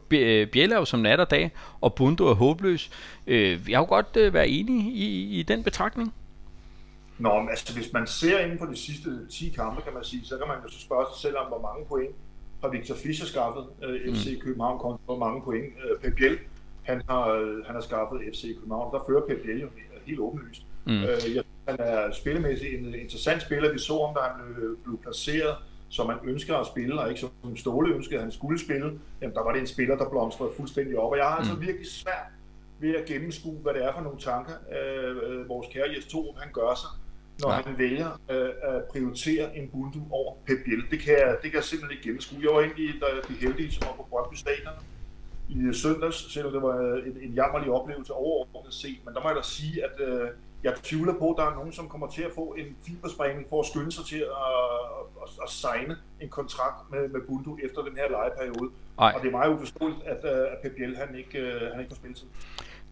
Bjellau 0.53 0.85
som 0.85 1.01
nat 1.01 1.21
og 1.21 1.31
dag, 1.31 1.51
og 1.81 1.95
Bundo 1.95 2.27
er 2.27 2.35
håbløs. 2.35 2.91
Øh, 3.27 3.71
jeg 3.71 3.79
har 3.79 3.83
jo 3.83 3.89
godt 3.89 4.17
øh, 4.17 4.35
være 4.35 4.49
enig 4.49 4.87
i, 4.87 5.39
i 5.39 5.43
den 5.43 5.63
betragtning. 5.63 6.15
Nå, 7.19 7.41
men 7.41 7.49
altså 7.49 7.75
hvis 7.75 7.93
man 7.93 8.07
ser 8.07 8.39
inden 8.39 8.59
på 8.59 8.67
de 8.67 8.77
sidste 8.77 9.29
10 9.31 9.49
kampe, 9.49 9.83
kan 9.83 9.95
man 9.95 10.05
sige, 10.05 10.25
så 10.25 10.37
kan 10.39 10.49
man 10.49 10.57
jo 10.65 10.69
så 10.69 10.81
spørge 10.81 11.07
sig 11.13 11.21
selv 11.23 11.37
om, 11.37 11.47
hvor 11.47 11.61
mange 11.61 11.87
point 11.89 12.15
har 12.63 12.69
Victor 12.69 12.95
Fischer 12.95 13.27
skaffet 13.27 13.65
øh, 13.83 14.15
FC 14.15 14.35
mm. 14.35 14.41
København 14.41 14.79
kontra 14.79 15.03
hvor 15.05 15.19
mange 15.19 15.43
point 15.43 15.65
øh, 15.65 16.01
Pep 16.03 16.15
Biel, 16.17 16.39
han 16.83 17.03
har, 17.09 17.29
øh, 17.29 17.65
han 17.67 17.75
har 17.75 17.83
skaffet 17.83 18.21
FC 18.33 18.43
København. 18.59 18.95
Der 18.95 19.01
fører 19.07 19.27
Pep 19.29 19.43
Biel 19.43 19.61
jo 19.61 19.69
helt 20.07 20.21
åbenlyst. 20.21 20.63
Mm. 20.87 20.93
Øh, 20.93 21.35
jeg 21.35 21.42
han 21.69 21.77
er 21.79 22.11
spillemæssigt 22.11 22.75
en 22.75 22.95
interessant 22.95 23.43
spiller. 23.43 23.73
Vi 23.73 23.79
så 23.79 24.07
ham, 24.07 24.15
da 24.15 24.21
han 24.21 24.55
blev, 24.55 24.79
blev 24.85 24.99
placeret, 25.03 25.57
som 25.89 26.07
man 26.07 26.17
ønsker 26.25 26.57
at 26.57 26.67
spille, 26.67 27.01
og 27.01 27.09
ikke 27.09 27.21
som 27.21 27.57
Ståle 27.57 27.95
ønskede, 27.95 28.17
at 28.17 28.23
han 28.23 28.33
skulle 28.33 28.59
spille. 28.61 29.01
Jamen, 29.21 29.35
der 29.35 29.43
var 29.43 29.53
det 29.53 29.61
en 29.61 29.67
spiller, 29.67 29.97
der 29.97 30.11
blomstrede 30.11 30.51
fuldstændig 30.57 30.99
op. 30.99 31.11
Og 31.11 31.17
jeg 31.17 31.27
har 31.27 31.37
altså 31.37 31.55
mm. 31.55 31.61
virkelig 31.61 31.87
svært 31.87 32.27
ved 32.81 32.95
at 32.95 33.05
gennemskue, 33.05 33.59
hvad 33.59 33.75
det 33.75 33.85
er 33.85 33.93
for 33.95 34.01
nogle 34.01 34.19
tanker, 34.19 34.53
øh, 34.77 35.49
vores 35.49 35.67
kære 35.73 35.89
Jes 35.97 36.07
Torup, 36.07 36.39
han 36.39 36.53
gør 36.53 36.75
sig, 36.75 36.91
når 37.43 37.51
ja. 37.53 37.61
han 37.63 37.79
vælger 37.79 38.11
øh, 38.31 38.51
at 38.63 38.85
prioritere 38.93 39.57
en 39.57 39.69
bundu 39.69 40.03
over 40.11 40.35
Pep 40.47 40.59
Biel. 40.65 40.83
Det 40.91 40.99
kan, 41.01 41.13
jeg, 41.13 41.37
det 41.43 41.51
kan 41.51 41.55
jeg 41.61 41.65
simpelthen 41.65 41.97
ikke 41.97 42.05
gennemskue. 42.09 42.39
Jeg 42.43 42.55
var 42.55 42.61
egentlig 42.61 42.95
de 43.29 43.35
heldige, 43.35 43.73
som 43.73 43.83
var 43.89 43.95
på 43.97 44.07
Brøndby 44.11 44.35
Stadion 44.35 44.77
i 45.49 45.75
søndags, 45.75 46.33
selvom 46.33 46.53
det 46.53 46.63
var 46.63 46.77
en, 47.09 47.17
en 47.23 47.33
jammerlig 47.35 47.71
oplevelse 47.71 48.13
overordnet 48.13 48.75
set. 48.75 48.99
Men 49.05 49.15
der 49.15 49.21
må 49.23 49.29
jeg 49.29 49.37
da 49.37 49.43
sige, 49.43 49.85
at 49.85 49.97
øh, 50.09 50.29
jeg 50.65 50.75
tvivler 50.83 51.15
på, 51.19 51.31
at 51.31 51.37
der 51.39 51.45
er 51.51 51.55
nogen, 51.55 51.73
som 51.73 51.89
kommer 51.89 52.07
til 52.07 52.23
at 52.23 52.33
få 52.35 52.55
en 52.59 52.77
fiberspringning 52.87 53.49
for 53.49 53.61
at 53.61 53.67
skynde 53.67 53.93
sig 53.93 54.05
til 54.05 54.17
at, 54.17 54.53
at, 55.23 55.29
at 55.43 55.51
signe 55.51 55.97
en 56.21 56.29
kontrakt 56.29 56.91
med, 56.91 57.09
med 57.09 57.21
Bundu 57.21 57.59
efter 57.65 57.83
den 57.83 57.97
her 57.97 58.09
legeperiode. 58.09 58.71
Ej. 58.99 59.13
Og 59.15 59.21
det 59.23 59.29
er 59.29 59.33
meget 59.33 59.55
uforståeligt, 59.55 60.03
at, 60.03 60.25
øh, 60.25 60.53
at 60.53 60.59
Pep 60.63 60.75
Biel, 60.77 60.97
han 60.97 61.15
ikke, 61.15 61.39
øh, 61.39 61.71
han 61.71 61.81
ikke 61.81 61.91
får 61.91 61.97
spilletid. 61.97 62.27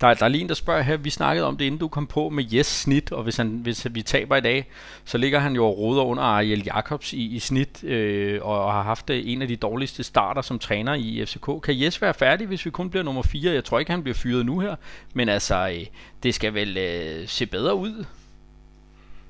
Der, 0.01 0.15
der 0.15 0.25
er 0.25 0.29
lige 0.29 0.43
en, 0.43 0.49
der 0.49 0.55
spørger 0.55 0.83
her, 0.83 0.97
vi 0.97 1.11
snakkede 1.11 1.47
om 1.47 1.57
det, 1.57 1.65
inden 1.65 1.81
du 1.81 1.89
kom 1.89 2.07
på 2.07 2.29
med 2.29 2.45
Jes 2.45 2.67
snit, 2.67 3.13
og 3.13 3.23
hvis, 3.23 3.37
han, 3.37 3.49
hvis 3.49 3.87
vi 3.91 4.03
taber 4.03 4.37
i 4.37 4.41
dag, 4.41 4.71
så 5.05 5.19
ligger 5.19 5.39
han 5.39 5.55
jo 5.55 5.67
og 5.67 5.79
roder 5.79 6.03
under 6.03 6.23
Ariel 6.23 6.65
Jacobs 6.65 7.13
i, 7.13 7.27
i 7.35 7.39
snit, 7.39 7.85
øh, 7.85 8.43
og, 8.43 8.65
og 8.65 8.73
har 8.73 8.83
haft 8.83 9.11
øh, 9.11 9.23
en 9.25 9.43
af 9.43 9.49
de 9.49 9.57
dårligste 9.57 10.03
starter 10.03 10.43
som 10.43 10.59
træner 10.59 10.95
i 10.95 11.25
FCK. 11.27 11.63
Kan 11.63 11.81
Jes 11.81 12.03
være 12.03 12.15
færdig, 12.15 12.47
hvis 12.47 12.67
vi 12.67 12.71
kun 12.71 12.91
bliver 12.91 13.05
nummer 13.05 13.23
4? 13.23 13.53
Jeg 13.53 13.65
tror 13.65 13.79
ikke, 13.79 13.91
han 13.91 14.03
bliver 14.03 14.15
fyret 14.15 14.47
nu 14.47 14.59
her, 14.59 14.77
men 15.15 15.29
altså, 15.29 15.69
øh, 15.69 15.87
det 16.23 16.35
skal 16.35 16.55
vel 16.55 16.77
øh, 16.77 17.29
se 17.29 17.47
bedre 17.47 17.75
ud? 17.75 18.05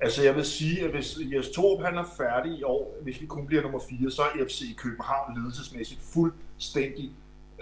Altså 0.00 0.22
jeg 0.22 0.36
vil 0.36 0.44
sige, 0.44 0.84
at 0.84 0.90
hvis 0.90 1.18
Jes 1.32 1.48
Torp 1.48 1.84
han 1.84 1.98
er 1.98 2.04
færdig 2.16 2.58
i 2.58 2.62
år, 2.62 2.98
hvis 3.02 3.20
vi 3.20 3.26
kun 3.26 3.46
bliver 3.46 3.62
nummer 3.62 3.80
4, 4.00 4.10
så 4.10 4.22
er 4.22 4.44
FC 4.48 4.76
København 4.76 5.38
ledelsesmæssigt 5.38 6.00
fuldstændig 6.12 7.10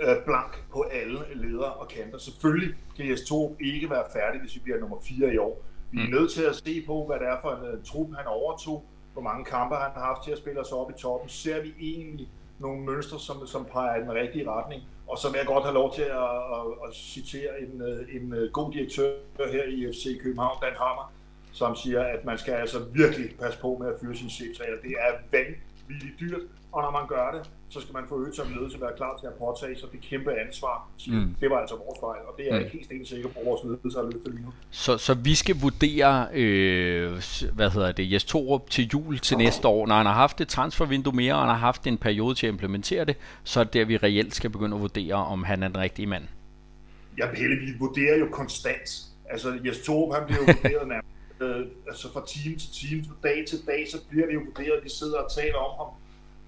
øh, 0.03 0.25
blank 0.25 0.65
på 0.73 0.83
alle 0.83 1.21
ledere 1.35 1.73
og 1.73 1.89
kanter. 1.89 2.19
Selvfølgelig 2.19 2.75
kan 2.97 3.11
Jes 3.11 3.23
Torp 3.29 3.53
ikke 3.61 3.91
være 3.91 4.05
færdig, 4.13 4.41
hvis 4.41 4.55
vi 4.55 4.61
bliver 4.61 4.79
nummer 4.81 4.97
4 5.03 5.35
i 5.35 5.39
år. 5.39 5.65
Vi 5.91 6.01
er 6.01 6.05
mm. 6.05 6.11
nødt 6.11 6.31
til 6.33 6.43
at 6.43 6.57
se 6.57 6.83
på, 6.87 7.07
hvad 7.07 7.19
det 7.19 7.27
er 7.27 7.37
for 7.43 7.51
en 7.51 7.79
uh, 7.79 7.85
trup, 7.85 8.09
han 8.17 8.27
overtog, 8.27 8.85
hvor 9.13 9.23
mange 9.23 9.45
kampe 9.45 9.75
han 9.75 9.91
har 9.95 10.01
haft 10.01 10.25
til 10.25 10.31
at 10.31 10.39
spille 10.39 10.61
os 10.61 10.73
op 10.73 10.91
i 10.91 10.95
toppen. 10.99 11.29
Ser 11.29 11.63
vi 11.63 11.75
egentlig 11.81 12.29
nogle 12.59 12.85
mønstre, 12.85 13.21
som, 13.21 13.47
som 13.47 13.65
peger 13.65 13.97
i 13.97 14.01
den 14.01 14.13
rigtige 14.13 14.51
retning? 14.51 14.83
Og 15.07 15.19
så 15.19 15.31
vil 15.31 15.39
jeg 15.39 15.47
godt 15.47 15.65
have 15.65 15.75
lov 15.75 15.95
til 15.95 16.03
at, 16.03 16.31
at, 16.57 16.63
at 16.89 16.95
citere 16.95 17.51
en, 17.61 17.83
øh, 17.83 18.15
en, 18.15 18.35
en 18.35 18.49
god 18.53 18.73
direktør 18.73 19.13
her 19.53 19.65
i 19.65 19.93
FC 19.93 20.23
København, 20.23 20.59
Dan 20.63 20.77
Hammer, 20.77 21.13
som 21.53 21.77
siger, 21.77 22.03
at 22.03 22.25
man 22.25 22.39
skal 22.39 22.55
altså 22.55 22.79
virkelig 22.93 23.37
passe 23.41 23.59
på 23.59 23.77
med 23.81 23.89
at 23.89 23.95
fyre 24.01 24.17
sin 24.17 24.31
cheftræner. 24.31 24.77
Det 24.83 24.95
er 24.99 25.13
vanvittigt 25.33 26.21
dyrt, 26.21 26.41
og 26.73 26.83
når 26.83 26.91
man 26.91 27.07
gør 27.09 27.31
det, 27.37 27.51
så 27.69 27.81
skal 27.81 27.93
man 27.95 28.05
få 28.09 28.23
øget 28.23 28.37
som 28.37 28.47
ledelse 28.57 28.77
at 28.77 28.81
være 28.81 28.97
klar 28.97 29.17
til 29.21 29.27
at 29.27 29.33
påtage 29.35 29.79
sig 29.79 29.89
det 29.93 30.01
kæmpe 30.01 30.31
ansvar. 30.47 30.89
Mm. 31.09 31.37
Det 31.41 31.51
var 31.51 31.57
altså 31.57 31.77
vores 31.77 31.99
fejl, 32.01 32.23
og 32.29 32.35
det 32.37 32.45
er 32.45 32.49
jeg 32.49 32.59
mm. 32.59 32.65
ikke 32.65 32.77
helt 32.79 32.93
enig 32.93 33.09
sikker 33.09 33.29
på, 33.29 33.41
at 33.41 33.47
vores 33.47 33.61
ledelse 33.65 33.99
har 33.99 34.05
løftet 34.05 34.35
lige 34.35 34.45
nu. 34.45 34.53
Så, 34.71 34.99
så 34.99 35.15
vi 35.15 35.35
skal 35.35 35.57
vurdere, 35.61 36.29
øh, 36.33 37.23
hvad 37.55 37.71
hedder 37.71 37.93
det, 37.93 38.13
Jes 38.13 38.25
Torup 38.25 38.71
til 38.71 38.89
jul 38.89 39.19
til 39.19 39.37
næste 39.39 39.69
år, 39.69 39.87
når 39.87 39.95
han 39.95 40.07
har 40.07 40.15
haft 40.15 40.41
et 40.41 40.49
transfervindue 40.49 41.13
mere, 41.13 41.35
og 41.35 41.41
han 41.41 41.49
har 41.49 41.57
haft 41.57 41.87
en 41.87 41.99
periode 41.99 42.35
til 42.35 42.47
at 42.47 42.53
implementere 42.53 43.05
det, 43.05 43.17
så 43.45 43.61
er 43.61 43.65
det 43.65 43.73
der, 43.73 43.85
vi 43.85 43.97
reelt 43.97 44.35
skal 44.35 44.51
begynde 44.51 44.77
at 44.77 44.81
vurdere, 44.81 45.15
om 45.15 45.45
han 45.45 45.63
er 45.63 45.69
den 45.69 45.79
rigtige 45.79 46.07
mand. 46.07 46.25
Ja, 47.19 47.27
Pelle, 47.27 47.57
vi 47.57 47.73
vurderer 47.79 48.19
jo 48.19 48.29
konstant. 48.33 48.91
Altså, 49.31 49.59
Jes 49.65 49.79
Torup, 49.79 50.15
han 50.15 50.27
bliver 50.27 50.41
jo 50.41 50.47
vurderet 50.63 50.89
nærmest 50.89 51.09
øh, 51.41 51.67
altså 51.87 52.13
fra 52.13 52.27
time 52.27 52.57
til 52.57 52.71
time, 52.73 53.05
fra 53.05 53.15
dag 53.23 53.45
til 53.49 53.59
dag, 53.67 53.87
så 53.91 53.99
bliver 54.09 54.27
det 54.27 54.35
jo 54.35 54.41
vurderet, 54.41 54.85
vi 54.85 54.89
sidder 54.89 55.19
og 55.19 55.33
taler 55.33 55.57
om 55.57 55.73
ham, 55.81 55.91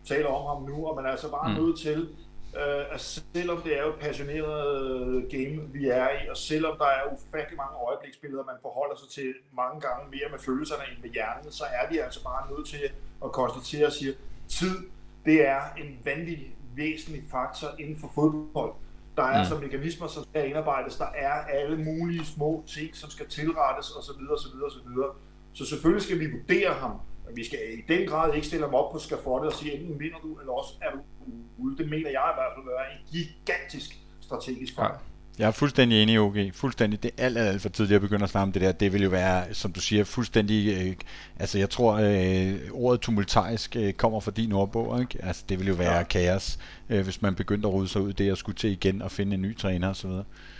taler 0.04 0.28
om 0.28 0.44
ham 0.50 0.68
nu, 0.70 0.86
og 0.86 0.96
man 0.96 1.06
er 1.06 1.10
altså 1.10 1.30
bare 1.30 1.48
mm. 1.48 1.54
nødt 1.60 1.78
til, 1.78 2.08
øh, 2.56 2.94
at 2.94 3.00
selvom 3.00 3.62
det 3.62 3.78
er 3.78 3.82
jo 3.82 3.88
et 3.88 4.00
passioneret 4.00 5.26
game, 5.30 5.56
vi 5.72 5.86
er 5.88 6.08
i, 6.08 6.28
og 6.28 6.36
selvom 6.36 6.78
der 6.78 6.86
er 6.86 7.02
ufattelig 7.14 7.56
mange 7.56 7.76
øjebliksbilleder, 7.88 8.44
man 8.44 8.58
forholder 8.62 8.96
sig 8.96 9.08
til 9.08 9.34
mange 9.52 9.80
gange 9.80 10.10
mere 10.10 10.28
med 10.30 10.38
følelserne 10.38 10.82
end 10.90 11.02
med 11.02 11.10
hjernen, 11.10 11.52
så 11.52 11.64
er 11.64 11.90
vi 11.90 11.98
altså 11.98 12.24
bare 12.24 12.50
nødt 12.50 12.66
til 12.68 12.84
at 13.24 13.32
konstatere 13.32 13.86
og 13.86 13.92
sige, 13.92 14.14
tid, 14.48 14.76
det 15.24 15.48
er 15.48 15.60
en 15.78 15.98
vanvittig 16.04 16.56
væsentlig 16.76 17.22
faktor 17.30 17.68
inden 17.78 18.00
for 18.00 18.10
fodbold. 18.14 18.72
Der 19.16 19.22
er 19.22 19.32
mm. 19.32 19.38
altså 19.38 19.58
mekanismer, 19.58 20.06
som 20.06 20.24
skal 20.24 20.48
indarbejdes. 20.48 20.96
Der 20.96 21.10
er 21.14 21.32
alle 21.32 21.84
mulige 21.84 22.24
små 22.26 22.64
ting, 22.66 22.96
som 22.96 23.10
skal 23.10 23.28
tilrettes 23.28 23.96
osv. 23.96 24.22
osv. 24.30 24.56
osv. 24.66 24.88
Så 25.52 25.64
selvfølgelig 25.64 26.02
skal 26.02 26.18
vi 26.18 26.26
vurdere 26.30 26.72
ham, 26.72 27.00
men 27.30 27.36
vi 27.36 27.44
skal 27.44 27.58
i 27.78 27.94
den 27.94 28.08
grad 28.08 28.34
ikke 28.34 28.46
stille 28.46 28.64
ham 28.64 28.74
op 28.74 28.92
på 28.92 28.98
skafottet 28.98 29.52
og 29.52 29.58
sige, 29.58 29.74
enten 29.74 30.00
vinder 30.00 30.18
du, 30.18 30.38
eller 30.40 30.52
også 30.52 30.72
er 30.82 30.90
du 30.90 30.98
ude. 31.58 31.76
Det 31.76 31.88
mener 31.88 32.10
jeg 32.10 32.30
i 32.32 32.36
hvert 32.36 32.52
fald 32.54 32.64
vil 32.64 32.72
være 32.72 32.92
en 32.92 33.02
gigantisk 33.12 33.98
strategisk 34.20 34.74
fejl. 34.74 34.92
Ja. 34.92 35.09
Jeg 35.40 35.46
er 35.46 35.50
fuldstændig 35.50 36.02
enig 36.02 36.14
i 36.14 36.18
OG. 36.18 36.36
Fuldstændig. 36.52 37.02
Det 37.02 37.10
er 37.18 37.24
alt, 37.24 37.38
alt, 37.38 37.48
alt 37.48 37.62
for 37.62 37.68
tidligt 37.68 37.94
at 37.96 38.00
begynde 38.00 38.24
at 38.24 38.30
snakke 38.30 38.42
om 38.42 38.52
det 38.52 38.62
der. 38.62 38.72
Det 38.72 38.92
vil 38.92 39.02
jo 39.02 39.08
være, 39.08 39.54
som 39.54 39.72
du 39.72 39.80
siger, 39.80 40.04
fuldstændig... 40.04 40.68
Øh, 40.68 40.94
altså, 41.38 41.58
jeg 41.58 41.70
tror, 41.70 41.94
øh, 41.94 42.54
ordet 42.72 43.00
tumultarisk 43.00 43.76
øh, 43.76 43.92
kommer 43.92 44.20
fra 44.20 44.30
din 44.30 44.52
ordbog. 44.52 45.00
Ikke? 45.00 45.24
Altså, 45.24 45.44
det 45.48 45.58
vil 45.58 45.68
jo 45.68 45.74
være 45.74 45.96
ja. 45.96 46.02
kaos, 46.02 46.58
øh, 46.90 47.04
hvis 47.04 47.22
man 47.22 47.34
begyndte 47.34 47.68
at 47.68 47.74
rode 47.74 47.88
sig 47.88 48.02
ud 48.02 48.12
det 48.12 48.32
og 48.32 48.38
skulle 48.38 48.56
til 48.56 48.70
igen 48.70 49.02
og 49.02 49.10
finde 49.10 49.34
en 49.34 49.42
ny 49.42 49.56
træner 49.56 49.90
osv. 49.90 50.10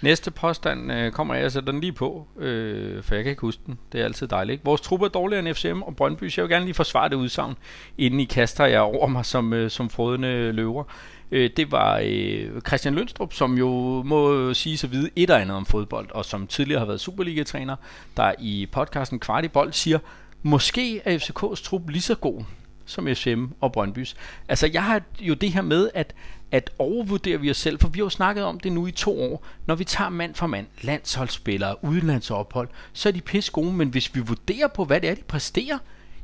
Næste 0.03 0.31
påstand 0.31 0.93
øh, 0.93 1.13
kommer 1.13 1.35
jeg, 1.35 1.45
at 1.45 1.53
sætte 1.53 1.73
den 1.73 1.81
lige 1.81 1.93
på, 1.93 2.27
øh, 2.39 3.03
for 3.03 3.15
jeg 3.15 3.25
kan 3.25 3.31
ikke 3.31 3.41
huske 3.41 3.63
den. 3.67 3.79
Det 3.93 4.01
er 4.01 4.05
altid 4.05 4.27
dejligt. 4.27 4.53
Ikke? 4.53 4.65
Vores 4.65 4.81
truppe 4.81 5.07
er 5.07 5.11
dårligere 5.11 5.49
end 5.49 5.55
FCM 5.55 5.83
og 5.83 5.97
Brøndby, 5.97 6.29
så 6.29 6.41
jeg 6.41 6.49
vil 6.49 6.55
gerne 6.55 6.65
lige 6.65 6.75
forsvare 6.75 7.09
det 7.09 7.17
udsagn, 7.17 7.55
inden 7.99 8.21
I 8.21 8.25
kaster 8.25 8.67
jer 8.67 8.81
over 8.81 9.07
mig 9.07 9.25
som, 9.25 9.53
øh, 9.53 9.71
som 9.71 9.91
frodende 9.91 10.53
løver. 10.53 10.85
Øh, 11.33 11.51
det 11.57 11.73
var 11.73 12.01
øh, 12.05 12.61
Christian 12.67 12.95
Lønstrup, 12.95 13.33
som 13.33 13.59
jo 13.59 14.03
må 14.03 14.55
sige 14.55 14.77
så 14.77 14.87
vide 14.87 15.11
et 15.17 15.23
eller 15.23 15.37
andet 15.37 15.57
om 15.57 15.67
fodbold, 15.67 16.11
og 16.11 16.25
som 16.25 16.47
tidligere 16.47 16.79
har 16.79 16.87
været 16.87 17.01
Superliga-træner, 17.01 17.77
der 18.17 18.33
i 18.39 18.69
podcasten 18.73 19.19
Kvart 19.19 19.45
i 19.45 19.49
Bold 19.49 19.73
siger, 19.73 19.99
måske 20.43 21.01
er 21.05 21.19
FCK's 21.19 21.65
trup 21.65 21.89
lige 21.89 22.03
så 22.03 22.15
god 22.15 22.43
som 22.91 23.09
FCM 23.15 23.45
og 23.61 23.73
Brøndbys. 23.73 24.17
Altså 24.49 24.71
jeg 24.73 24.85
har 24.85 25.03
jo 25.21 25.35
det 25.35 25.53
her 25.53 25.63
med, 25.63 25.91
at, 25.95 26.15
at 26.51 26.71
overvurderer 26.79 27.39
vi 27.39 27.51
os 27.51 27.57
selv, 27.57 27.79
for 27.81 27.89
vi 27.89 27.99
har 27.99 28.05
jo 28.05 28.11
snakket 28.11 28.45
om 28.45 28.61
det 28.61 28.73
nu 28.73 28.87
i 28.87 28.91
to 28.91 29.23
år. 29.23 29.45
Når 29.67 29.75
vi 29.75 29.85
tager 29.85 30.09
mand 30.09 30.35
for 30.35 30.47
mand, 30.47 30.67
landsholdsspillere, 30.83 31.85
udenlandsophold, 31.85 32.69
så 32.93 33.09
er 33.09 33.13
de 33.13 33.21
pisse 33.21 33.53
gode, 33.53 33.73
men 33.73 33.89
hvis 33.89 34.15
vi 34.15 34.21
vurderer 34.21 34.69
på, 34.69 34.85
hvad 34.85 35.01
det 35.01 35.11
er, 35.11 35.15
de 35.15 35.23
præsterer, 35.23 35.79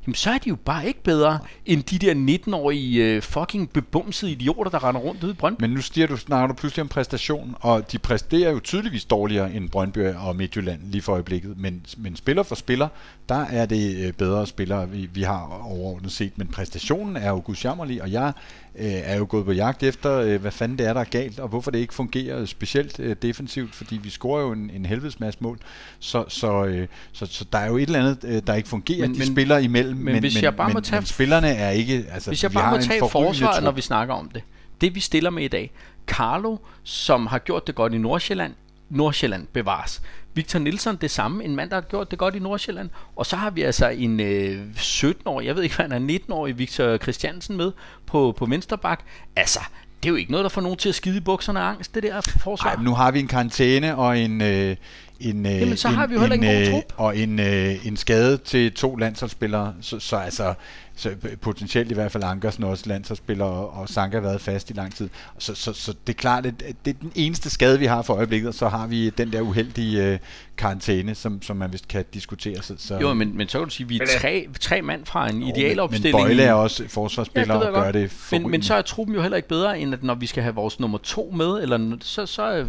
jamen 0.06 0.14
så 0.14 0.30
er 0.30 0.38
de 0.38 0.48
jo 0.48 0.56
bare 0.56 0.86
ikke 0.86 1.02
bedre 1.02 1.38
end 1.66 1.82
de 1.82 1.98
der 1.98 2.38
19-årige 2.46 3.02
uh, 3.02 3.16
øh, 3.16 3.22
fucking 3.22 3.70
bebumsede 3.70 4.30
idioter, 4.30 4.70
der 4.70 4.84
render 4.88 5.00
rundt 5.00 5.24
ude 5.24 5.32
i 5.32 5.34
Brøndby. 5.34 5.60
Men 5.60 5.70
nu 5.70 5.80
stiger 5.80 6.06
du, 6.06 6.16
snakker 6.16 6.46
du 6.46 6.54
pludselig 6.54 6.82
om 6.82 6.88
præstation, 6.88 7.54
og 7.60 7.92
de 7.92 7.98
præsterer 7.98 8.50
jo 8.50 8.60
tydeligvis 8.60 9.04
dårligere 9.04 9.54
end 9.54 9.70
Brøndby 9.70 10.14
og 10.14 10.36
Midtjylland 10.36 10.80
lige 10.90 11.02
for 11.02 11.12
øjeblikket, 11.12 11.58
men, 11.58 11.86
men 11.96 12.16
spiller 12.16 12.42
for 12.42 12.54
spiller, 12.54 12.88
der 13.28 13.44
er 13.44 13.66
det 13.66 14.06
øh, 14.06 14.12
bedre 14.12 14.46
spillere, 14.46 14.90
vi, 14.90 15.08
vi 15.14 15.22
har 15.22 15.62
overordnet 15.64 16.12
set, 16.12 16.38
men 16.38 16.48
præstationen 16.48 17.16
er 17.16 17.28
jo 17.28 17.42
gudsjammerlig, 17.44 18.02
og 18.02 18.12
jeg 18.12 18.32
øh, 18.78 18.86
er 18.86 19.16
jo 19.16 19.26
gået 19.28 19.44
på 19.44 19.52
jagt 19.52 19.82
efter, 19.82 20.18
øh, 20.18 20.40
hvad 20.40 20.50
fanden 20.50 20.78
det 20.78 20.86
er, 20.86 20.92
der 20.92 21.00
er 21.00 21.04
galt, 21.04 21.38
og 21.38 21.48
hvorfor 21.48 21.70
det 21.70 21.78
ikke 21.78 21.94
fungerer 21.94 22.44
specielt 22.44 23.00
øh, 23.00 23.16
defensivt, 23.22 23.74
fordi 23.74 23.96
vi 23.96 24.10
scorer 24.10 24.42
jo 24.42 24.52
en, 24.52 24.70
en 24.74 24.86
helvedes 24.86 25.20
masse 25.20 25.38
mål, 25.42 25.58
så, 25.98 26.24
så, 26.28 26.64
øh, 26.64 26.88
så, 27.12 27.26
så 27.26 27.44
der 27.52 27.58
er 27.58 27.66
jo 27.66 27.76
et 27.76 27.82
eller 27.82 28.00
andet, 28.00 28.24
øh, 28.24 28.42
der 28.46 28.54
ikke 28.54 28.68
fungerer, 28.68 29.00
men, 29.00 29.14
de 29.14 29.18
men, 29.18 29.28
spiller 29.28 29.58
imellem, 29.58 29.96
men, 29.96 30.04
men, 30.04 30.20
hvis 30.20 30.42
jeg 30.42 30.56
bare 30.56 30.68
men, 30.68 30.74
må 30.74 30.80
tage, 30.80 31.00
men 31.00 31.06
spillerne 31.06 31.48
er 31.48 31.70
ikke... 31.70 32.06
Altså, 32.12 32.30
hvis 32.30 32.42
jeg 32.42 32.52
bare 32.52 32.76
må 32.76 32.82
tage 32.82 33.00
forsvaret, 33.10 33.64
når 33.64 33.70
vi 33.70 33.80
snakker 33.80 34.14
om 34.14 34.28
det, 34.28 34.42
det 34.80 34.94
vi 34.94 35.00
stiller 35.00 35.30
med 35.30 35.44
i 35.44 35.48
dag, 35.48 35.72
Carlo, 36.06 36.56
som 36.82 37.26
har 37.26 37.38
gjort 37.38 37.66
det 37.66 37.74
godt 37.74 37.94
i 37.94 37.98
Nordsjælland, 37.98 38.54
Nordsjælland 38.90 39.46
bevares. 39.52 40.02
Victor 40.36 40.58
Nielsen 40.58 40.96
det 40.96 41.10
samme, 41.10 41.44
en 41.44 41.56
mand, 41.56 41.70
der 41.70 41.76
har 41.76 41.80
gjort 41.80 42.10
det 42.10 42.18
godt 42.18 42.34
i 42.34 42.38
Nordsjælland. 42.38 42.90
Og 43.16 43.26
så 43.26 43.36
har 43.36 43.50
vi 43.50 43.62
altså 43.62 43.88
en 43.88 44.20
øh, 44.20 44.66
17-årig, 44.76 45.46
jeg 45.46 45.56
ved 45.56 45.62
ikke, 45.62 45.76
hvad 45.76 45.88
han 45.88 46.10
er, 46.10 46.18
19-årig 46.18 46.58
Victor 46.58 46.96
Christiansen 46.96 47.56
med 47.56 47.72
på, 48.06 48.34
på 48.38 48.46
Vensterbak. 48.46 49.04
Altså, 49.36 49.60
det 50.02 50.08
er 50.08 50.10
jo 50.10 50.16
ikke 50.16 50.30
noget, 50.30 50.44
der 50.44 50.48
får 50.48 50.60
nogen 50.60 50.78
til 50.78 50.88
at 50.88 50.94
skide 50.94 51.16
i 51.16 51.20
bukserne 51.20 51.60
af 51.60 51.64
angst, 51.64 51.94
det 51.94 52.02
der 52.02 52.20
forsvar. 52.20 52.74
Ej, 52.74 52.82
nu 52.82 52.94
har 52.94 53.10
vi 53.10 53.20
en 53.20 53.28
karantæne 53.28 53.96
og 53.96 54.18
en... 54.18 54.42
Øh 54.42 54.76
en, 55.20 55.46
øh, 55.46 55.60
Jamen, 55.60 55.76
så 55.76 55.88
en, 55.88 55.94
har 55.94 56.06
vi 56.06 56.14
jo 56.14 56.20
heller 56.20 56.36
en, 56.36 56.42
ikke 56.42 56.56
en 56.56 56.70
god 56.70 56.76
øh, 56.76 56.82
trup. 56.82 56.92
Og 56.96 57.18
en, 57.18 57.40
øh, 57.40 57.86
en 57.86 57.96
skade 57.96 58.36
til 58.36 58.72
to 58.72 58.96
landsholdsspillere, 58.96 59.74
så, 59.80 59.98
så 59.98 60.16
altså 60.16 60.54
så 60.96 61.16
potentielt 61.40 61.90
i 61.90 61.94
hvert 61.94 62.12
fald 62.12 62.24
Ankersen 62.24 62.64
også 62.64 62.84
landsholdsspiller, 62.86 63.44
og, 63.44 63.70
og 63.70 63.88
Sanka 63.88 64.16
har 64.16 64.22
været 64.22 64.40
fast 64.40 64.70
i 64.70 64.72
lang 64.72 64.94
tid. 64.94 65.08
Så, 65.38 65.54
så, 65.54 65.72
så 65.72 65.94
det 66.06 66.12
er 66.12 66.16
klart, 66.16 66.46
at 66.46 66.54
det 66.84 66.96
er 66.96 66.98
den 67.00 67.12
eneste 67.14 67.50
skade, 67.50 67.78
vi 67.78 67.86
har 67.86 68.02
for 68.02 68.14
øjeblikket, 68.14 68.48
og 68.48 68.54
så 68.54 68.68
har 68.68 68.86
vi 68.86 69.10
den 69.10 69.32
der 69.32 69.40
uheldige 69.40 70.04
øh, 70.04 70.18
karantæne, 70.56 71.14
som, 71.14 71.42
som 71.42 71.56
man 71.56 71.72
vist 71.72 71.88
kan 71.88 72.04
diskutere. 72.14 72.62
Så, 72.62 72.74
så 72.78 72.98
jo, 72.98 73.14
men, 73.14 73.36
men 73.36 73.48
så 73.48 73.58
kan 73.58 73.68
du 73.68 73.74
sige, 73.74 73.84
at 73.84 73.90
vi 73.90 74.00
er 74.00 74.18
tre, 74.20 74.48
tre 74.60 74.82
mand 74.82 75.06
fra 75.06 75.28
en 75.30 75.42
idealopstilling. 75.42 76.16
Men 76.16 76.24
Bøjle 76.26 76.42
er 76.42 76.52
også 76.52 76.88
forsvarsspiller 76.88 77.54
ja, 77.54 77.60
og 77.60 77.82
gør 77.82 77.92
det 77.92 78.12
men, 78.32 78.50
men 78.50 78.62
så 78.62 78.74
er 78.74 78.82
truppen 78.82 79.14
jo 79.16 79.22
heller 79.22 79.36
ikke 79.36 79.48
bedre, 79.48 79.80
end 79.80 79.94
at 79.94 80.02
når 80.02 80.14
vi 80.14 80.26
skal 80.26 80.42
have 80.42 80.54
vores 80.54 80.80
nummer 80.80 80.98
to 80.98 81.32
med, 81.36 81.62
eller 81.62 81.96
så, 82.00 82.26
så, 82.26 82.42
er, 82.42 82.64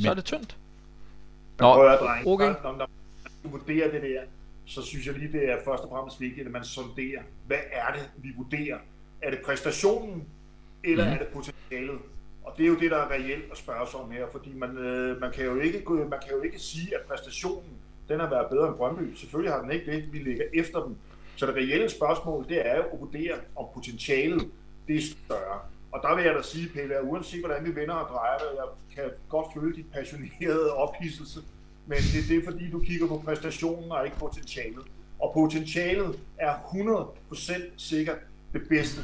så 0.00 0.10
er 0.10 0.14
det 0.14 0.24
tyndt. 0.24 0.56
Nå, 1.58 1.74
prøver, 1.74 1.96
dreng, 1.96 2.26
okay. 2.26 2.54
når, 2.62 2.72
når 2.72 2.88
man 3.42 3.52
vurderer 3.52 3.90
det 3.90 4.02
der, 4.02 4.20
så 4.66 4.82
synes 4.82 5.06
jeg 5.06 5.14
lige, 5.14 5.32
det 5.32 5.50
er 5.50 5.56
først 5.64 5.82
og 5.82 5.90
fremmest 5.90 6.20
vigtigt, 6.20 6.46
at 6.46 6.52
man 6.52 6.64
sonderer, 6.64 7.22
hvad 7.46 7.58
er 7.72 7.92
det, 7.92 8.10
vi 8.16 8.28
vurderer? 8.36 8.78
Er 9.22 9.30
det 9.30 9.38
præstationen, 9.44 10.24
eller 10.84 11.04
mm. 11.04 11.12
er 11.12 11.18
det 11.18 11.26
potentialet? 11.26 11.98
Og 12.44 12.52
det 12.56 12.64
er 12.64 12.68
jo 12.68 12.78
det, 12.78 12.90
der 12.90 12.96
er 12.96 13.10
reelt 13.10 13.44
at 13.52 13.58
spørge 13.58 13.86
sig 13.90 14.00
om 14.00 14.10
her, 14.10 14.26
fordi 14.32 14.52
man, 14.54 14.78
øh, 14.78 15.20
man, 15.20 15.32
kan 15.32 15.44
jo 15.44 15.56
ikke, 15.60 15.90
man 15.90 16.20
kan 16.26 16.36
jo 16.36 16.42
ikke 16.42 16.58
sige, 16.58 16.94
at 16.94 17.00
præstationen 17.08 17.70
den 18.08 18.20
har 18.20 18.30
været 18.30 18.50
bedre 18.50 18.68
end 18.68 18.76
Brøndby. 18.76 19.14
Selvfølgelig 19.14 19.52
har 19.52 19.62
den 19.62 19.70
ikke 19.70 19.92
det, 19.92 20.12
vi 20.12 20.18
ligger 20.18 20.44
efter 20.54 20.84
dem. 20.84 20.96
Så 21.36 21.46
det 21.46 21.54
reelle 21.54 21.90
spørgsmål, 21.90 22.48
det 22.48 22.66
er 22.66 22.76
jo 22.76 22.82
at 22.82 23.00
vurdere, 23.00 23.34
om 23.56 23.66
potentialet 23.74 24.50
det 24.88 24.96
er 24.96 25.00
større. 25.00 25.60
Og 25.94 26.02
der 26.02 26.14
vil 26.14 26.24
jeg 26.24 26.34
da 26.34 26.42
sige, 26.42 26.68
Pelle, 26.68 26.94
at 26.94 27.04
uanset 27.04 27.40
hvordan 27.40 27.64
vi 27.64 27.74
vender 27.74 27.94
og 27.94 28.08
drejer 28.08 28.38
det, 28.38 28.46
jeg 28.56 28.64
kan 28.94 29.10
godt 29.28 29.46
føle 29.54 29.76
dit 29.76 29.92
passionerede 29.92 30.74
ophidselse, 30.74 31.40
men 31.86 31.98
det, 31.98 32.28
det 32.28 32.36
er 32.36 32.44
fordi, 32.44 32.70
du 32.70 32.80
kigger 32.80 33.06
på 33.06 33.22
præstationen 33.24 33.92
og 33.92 34.04
ikke 34.04 34.16
potentialet. 34.16 34.84
Og 35.18 35.30
potentialet 35.34 36.18
er 36.38 36.54
100% 36.54 37.62
sikkert 37.76 38.16
det 38.52 38.62
bedste. 38.68 39.00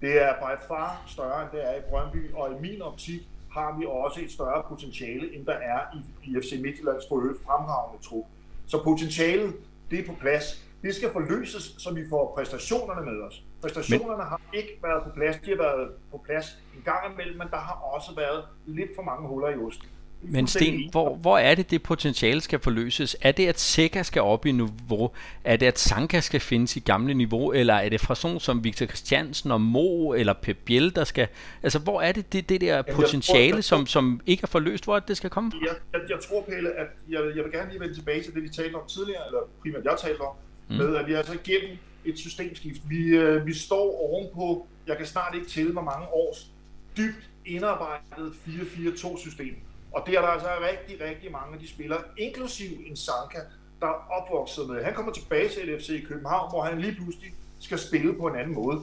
Det 0.00 0.22
er 0.22 0.34
by 0.34 0.66
far 0.68 1.02
større, 1.06 1.42
end 1.42 1.50
det 1.52 1.70
er 1.70 1.76
i 1.76 1.80
Brøndby, 1.90 2.32
og 2.34 2.52
i 2.52 2.60
min 2.60 2.82
optik 2.82 3.28
har 3.52 3.78
vi 3.78 3.86
også 3.88 4.20
et 4.20 4.30
større 4.30 4.62
potentiale, 4.68 5.34
end 5.34 5.46
der 5.46 5.52
er 5.52 5.80
i, 5.94 6.30
i 6.30 6.40
FC 6.40 6.58
Midtjyllands 6.62 7.04
for 7.08 7.20
øvrigt 7.20 7.44
fremragende 7.44 8.04
trup. 8.04 8.24
Så 8.66 8.82
potentialet, 8.82 9.54
det 9.90 9.98
er 9.98 10.06
på 10.06 10.14
plads. 10.20 10.64
Det 10.82 10.94
skal 10.94 11.12
forløses, 11.12 11.74
så 11.78 11.94
vi 11.94 12.08
får 12.08 12.34
præstationerne 12.36 13.06
med 13.10 13.22
os. 13.22 13.42
Præstationerne 13.62 14.16
men... 14.16 14.26
har 14.26 14.40
ikke 14.54 14.78
været 14.82 15.02
på 15.02 15.10
plads. 15.10 15.36
De 15.44 15.50
har 15.50 15.56
været 15.56 15.88
på 16.10 16.24
plads 16.26 16.58
en 16.76 16.82
gang 16.84 17.12
imellem, 17.12 17.38
men 17.38 17.48
der 17.50 17.56
har 17.56 17.74
også 17.94 18.10
været 18.16 18.44
lidt 18.66 18.90
for 18.94 19.02
mange 19.02 19.28
huller 19.28 19.48
i 19.48 19.56
osten. 19.56 19.88
Men 20.24 20.46
Sten, 20.46 20.88
hvor, 20.90 21.14
hvor 21.14 21.38
er 21.38 21.54
det, 21.54 21.70
det 21.70 21.82
potentiale 21.82 22.40
skal 22.40 22.58
forløses? 22.58 23.16
Er 23.20 23.32
det, 23.32 23.46
at 23.46 23.60
Sega 23.60 24.02
skal 24.02 24.22
op 24.22 24.46
i 24.46 24.52
niveau? 24.52 25.10
Er 25.44 25.56
det, 25.56 25.66
at 25.66 25.78
Sanka 25.78 26.20
skal 26.20 26.40
findes 26.40 26.76
i 26.76 26.80
gamle 26.80 27.14
niveau? 27.14 27.52
Eller 27.52 27.74
er 27.74 27.88
det 27.88 28.00
fra 28.00 28.14
sådan 28.14 28.40
som 28.40 28.64
Victor 28.64 28.86
Christiansen 28.86 29.50
og 29.50 29.60
Mo 29.60 30.12
eller 30.12 30.32
Pep 30.32 30.56
Biel, 30.64 30.94
der 30.94 31.04
skal... 31.04 31.28
Altså, 31.62 31.78
hvor 31.78 32.00
er 32.00 32.12
det, 32.12 32.32
det, 32.32 32.48
det 32.48 32.60
der 32.60 32.82
potentiale, 32.82 33.52
tror, 33.52 33.60
som, 33.60 33.86
som 33.86 34.20
ikke 34.26 34.40
er 34.42 34.46
forløst? 34.46 34.84
Hvor 34.84 34.98
det, 34.98 35.16
skal 35.16 35.30
komme 35.30 35.52
Jeg, 35.62 35.76
jeg, 35.92 36.00
jeg 36.08 36.18
tror, 36.28 36.42
Pelle, 36.42 36.70
at 36.70 36.86
jeg, 37.08 37.20
jeg 37.36 37.44
vil 37.44 37.52
gerne 37.52 37.70
lige 37.70 37.80
vende 37.80 37.94
tilbage 37.94 38.22
til 38.22 38.34
det, 38.34 38.42
vi 38.42 38.48
talte 38.48 38.74
om 38.74 38.86
tidligere, 38.88 39.26
eller 39.26 39.40
primært 39.62 39.84
jeg 39.84 39.96
talte 40.02 40.20
om, 40.20 40.34
mm. 40.68 40.76
med 40.76 40.96
at 40.96 41.06
vi 41.06 41.12
er 41.12 41.18
altså 41.18 41.32
igennem 41.44 41.78
et 42.04 42.18
systemskift. 42.18 42.82
Vi, 42.88 43.06
øh, 43.06 43.46
vi 43.46 43.54
står 43.54 44.10
ovenpå, 44.10 44.66
jeg 44.86 44.96
kan 44.96 45.06
snart 45.06 45.34
ikke 45.34 45.46
tælle, 45.46 45.72
hvor 45.72 45.82
mange 45.82 46.06
års 46.08 46.50
dybt 46.96 47.30
indarbejdet 47.46 48.32
4-4-2-system 48.46 49.56
og 49.92 50.02
det 50.06 50.14
er 50.14 50.20
der 50.20 50.28
altså 50.28 50.48
rigtig, 50.70 51.06
rigtig 51.06 51.32
mange 51.32 51.54
af 51.54 51.60
de 51.60 51.68
spillere, 51.68 52.02
inklusiv 52.16 52.70
en 52.86 52.96
Sanka, 52.96 53.38
der 53.80 53.86
er 53.86 54.06
opvokset 54.10 54.68
med. 54.68 54.84
Han 54.84 54.94
kommer 54.94 55.12
tilbage 55.12 55.48
til 55.48 55.68
LFC 55.68 55.88
i 55.88 56.04
København, 56.04 56.50
hvor 56.50 56.62
han 56.62 56.80
lige 56.80 56.94
pludselig 56.94 57.34
skal 57.60 57.78
spille 57.78 58.14
på 58.18 58.26
en 58.26 58.36
anden 58.36 58.54
måde. 58.54 58.80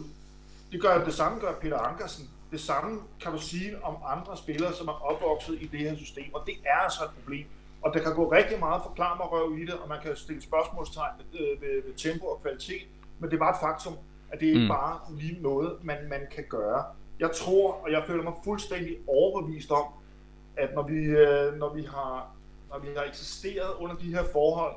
Det 0.72 0.82
gør 0.82 1.06
det 1.06 1.14
samme 1.14 1.40
gør 1.40 1.54
Peter 1.62 1.78
Ankersen. 1.78 2.30
Det 2.52 2.62
samme 2.62 3.02
kan 3.22 3.32
du 3.32 3.42
sige 3.42 3.84
om 3.84 3.96
andre 4.08 4.38
spillere, 4.38 4.74
som 4.74 4.88
er 4.88 5.06
opvokset 5.12 5.62
i 5.62 5.68
det 5.68 5.80
her 5.80 5.96
system, 5.96 6.34
og 6.34 6.44
det 6.46 6.56
er 6.66 6.80
altså 6.84 7.04
et 7.04 7.12
problem. 7.20 7.46
Og 7.82 7.94
der 7.94 8.04
kan 8.04 8.16
gå 8.16 8.32
rigtig 8.32 8.60
meget 8.60 8.82
forklare 8.84 9.18
mig 9.18 9.32
røv 9.32 9.58
i 9.58 9.66
det, 9.66 9.74
og 9.74 9.90
man 9.90 9.98
kan 10.04 10.16
stille 10.16 10.42
spørgsmålstegn 10.42 11.14
ved, 11.18 11.40
øh, 11.40 11.62
ved, 11.62 11.84
ved 11.86 11.94
tempo 11.94 12.26
og 12.26 12.42
kvalitet, 12.42 12.88
men 13.20 13.30
det 13.30 13.36
er 13.36 13.40
bare 13.40 13.56
et 13.56 13.62
faktum, 13.62 13.94
at 14.32 14.40
det 14.40 14.46
er 14.46 14.54
ikke 14.54 14.62
mm. 14.62 14.68
bare 14.68 15.00
lige 15.10 15.42
noget, 15.42 15.78
man, 15.84 15.98
man 16.10 16.22
kan 16.36 16.44
gøre. 16.50 16.84
Jeg 17.20 17.32
tror, 17.32 17.74
og 17.74 17.92
jeg 17.92 18.04
føler 18.08 18.24
mig 18.24 18.34
fuldstændig 18.44 18.98
overbevist 19.08 19.72
om, 19.72 19.86
at 20.58 20.70
når 20.76 20.84
vi, 20.84 20.98
øh, 20.98 21.56
når 21.56 21.74
vi, 21.74 21.84
har, 21.84 22.36
når 22.70 22.80
vi 22.80 22.88
har 22.98 23.04
eksisteret 23.04 23.74
under 23.80 23.96
de 23.96 24.14
her 24.14 24.24
forhold 24.24 24.74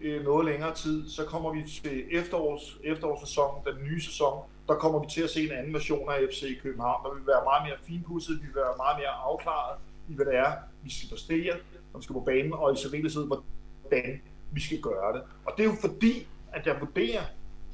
øh, 0.00 0.24
noget 0.24 0.46
længere 0.46 0.74
tid, 0.74 1.08
så 1.08 1.24
kommer 1.24 1.52
vi 1.52 1.62
til 1.82 2.04
efterårs, 2.10 2.78
efterårssæsonen, 2.84 3.64
den 3.66 3.84
nye 3.84 4.00
sæson, 4.00 4.42
der 4.68 4.74
kommer 4.74 4.98
vi 4.98 5.06
til 5.10 5.22
at 5.22 5.30
se 5.30 5.44
en 5.44 5.52
anden 5.52 5.74
version 5.74 6.10
af 6.10 6.18
FC 6.32 6.62
København, 6.62 7.04
der 7.04 7.14
vil 7.14 7.26
være 7.26 7.44
meget 7.44 7.62
mere 7.68 7.78
finpudset, 7.82 8.40
vi 8.42 8.46
vil 8.46 8.54
være 8.54 8.76
meget 8.76 8.96
mere 8.98 9.08
afklaret 9.08 9.78
i, 10.08 10.14
hvad 10.14 10.26
det 10.26 10.36
er, 10.36 10.52
vi 10.82 10.90
skal 10.92 11.08
præstere, 11.10 11.54
når 11.92 11.98
vi 12.00 12.04
skal 12.04 12.14
på 12.14 12.20
banen, 12.20 12.52
og 12.52 12.72
i 12.72 12.76
særdeleshed, 12.76 13.26
hvordan 13.26 14.20
vi 14.52 14.60
skal 14.60 14.80
gøre 14.80 15.12
det. 15.12 15.22
Og 15.46 15.52
det 15.56 15.64
er 15.64 15.68
jo 15.68 15.76
fordi, 15.80 16.26
at 16.52 16.66
jeg 16.66 16.76
vurderer 16.80 17.22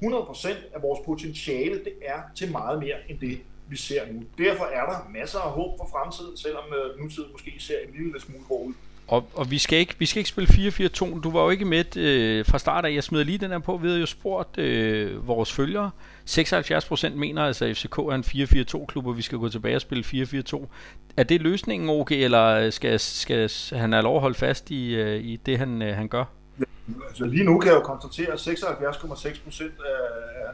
100% 0.03 0.49
af 0.75 0.83
vores 0.83 1.01
potentiale, 1.07 1.75
det 1.75 1.93
er 2.05 2.21
til 2.35 2.51
meget 2.51 2.79
mere 2.79 2.97
end 3.09 3.19
det, 3.19 3.39
vi 3.69 3.77
ser 3.77 4.13
nu. 4.13 4.23
Derfor 4.39 4.65
er 4.65 4.87
der 4.87 5.11
masser 5.13 5.39
af 5.39 5.51
håb 5.51 5.79
for 5.79 5.89
fremtiden, 5.93 6.37
selvom 6.37 6.65
øh, 6.79 7.03
nutiden 7.03 7.29
måske 7.33 7.53
ser 7.59 7.75
en 7.89 7.95
lille 7.95 8.21
smule 8.21 8.45
grå 8.49 8.65
ud. 8.65 8.75
Og, 9.09 9.29
og 9.35 9.51
vi, 9.51 9.59
skal 9.59 9.79
ikke, 9.79 9.95
vi 9.99 10.07
skal 10.07 10.21
ikke 10.21 10.29
spille 10.29 10.49
4-4-2. 10.49 11.21
Du 11.21 11.31
var 11.31 11.43
jo 11.43 11.51
ikke 11.51 11.65
med 11.65 11.97
øh, 11.97 12.47
fra 12.47 12.59
start 12.59 12.85
af. 12.85 12.95
Jeg 12.95 13.05
smider 13.05 13.25
lige 13.25 13.39
den 13.39 13.51
her 13.51 13.59
på. 13.59 13.77
Vi 13.77 13.87
havde 13.87 14.01
jo 14.01 14.07
spurgt 14.07 14.59
øh, 14.59 15.29
vores 15.29 15.53
følgere. 15.53 15.91
76% 16.31 17.09
mener 17.09 17.43
altså, 17.43 17.65
at 17.65 17.77
FCK 17.77 17.99
er 17.99 18.15
en 18.15 18.25
4-4-2-klub, 18.27 19.07
og 19.07 19.17
vi 19.17 19.23
skal 19.23 19.39
gå 19.39 19.49
tilbage 19.49 19.77
og 19.77 19.81
spille 19.81 20.05
4-4-2. 20.05 20.67
Er 21.17 21.23
det 21.23 21.41
løsningen, 21.41 21.89
OG, 21.89 22.13
eller 22.13 22.71
skal, 22.71 23.01
skal 23.01 23.51
han 23.73 23.93
have 23.93 24.03
lov 24.03 24.15
at 24.15 24.21
holde 24.21 24.39
fast 24.39 24.71
i, 24.71 24.95
øh, 24.95 25.25
i 25.25 25.37
det, 25.37 25.59
han, 25.59 25.83
øh, 25.83 25.97
han 25.97 26.09
gør? 26.09 26.25
Altså 27.09 27.25
lige 27.25 27.45
nu 27.45 27.59
kan 27.59 27.71
jeg 27.71 27.77
jo 27.77 27.85
konstatere, 27.93 28.33
at 28.33 28.41
76,6 28.41 29.45
procent 29.45 29.75
af, 29.93 30.01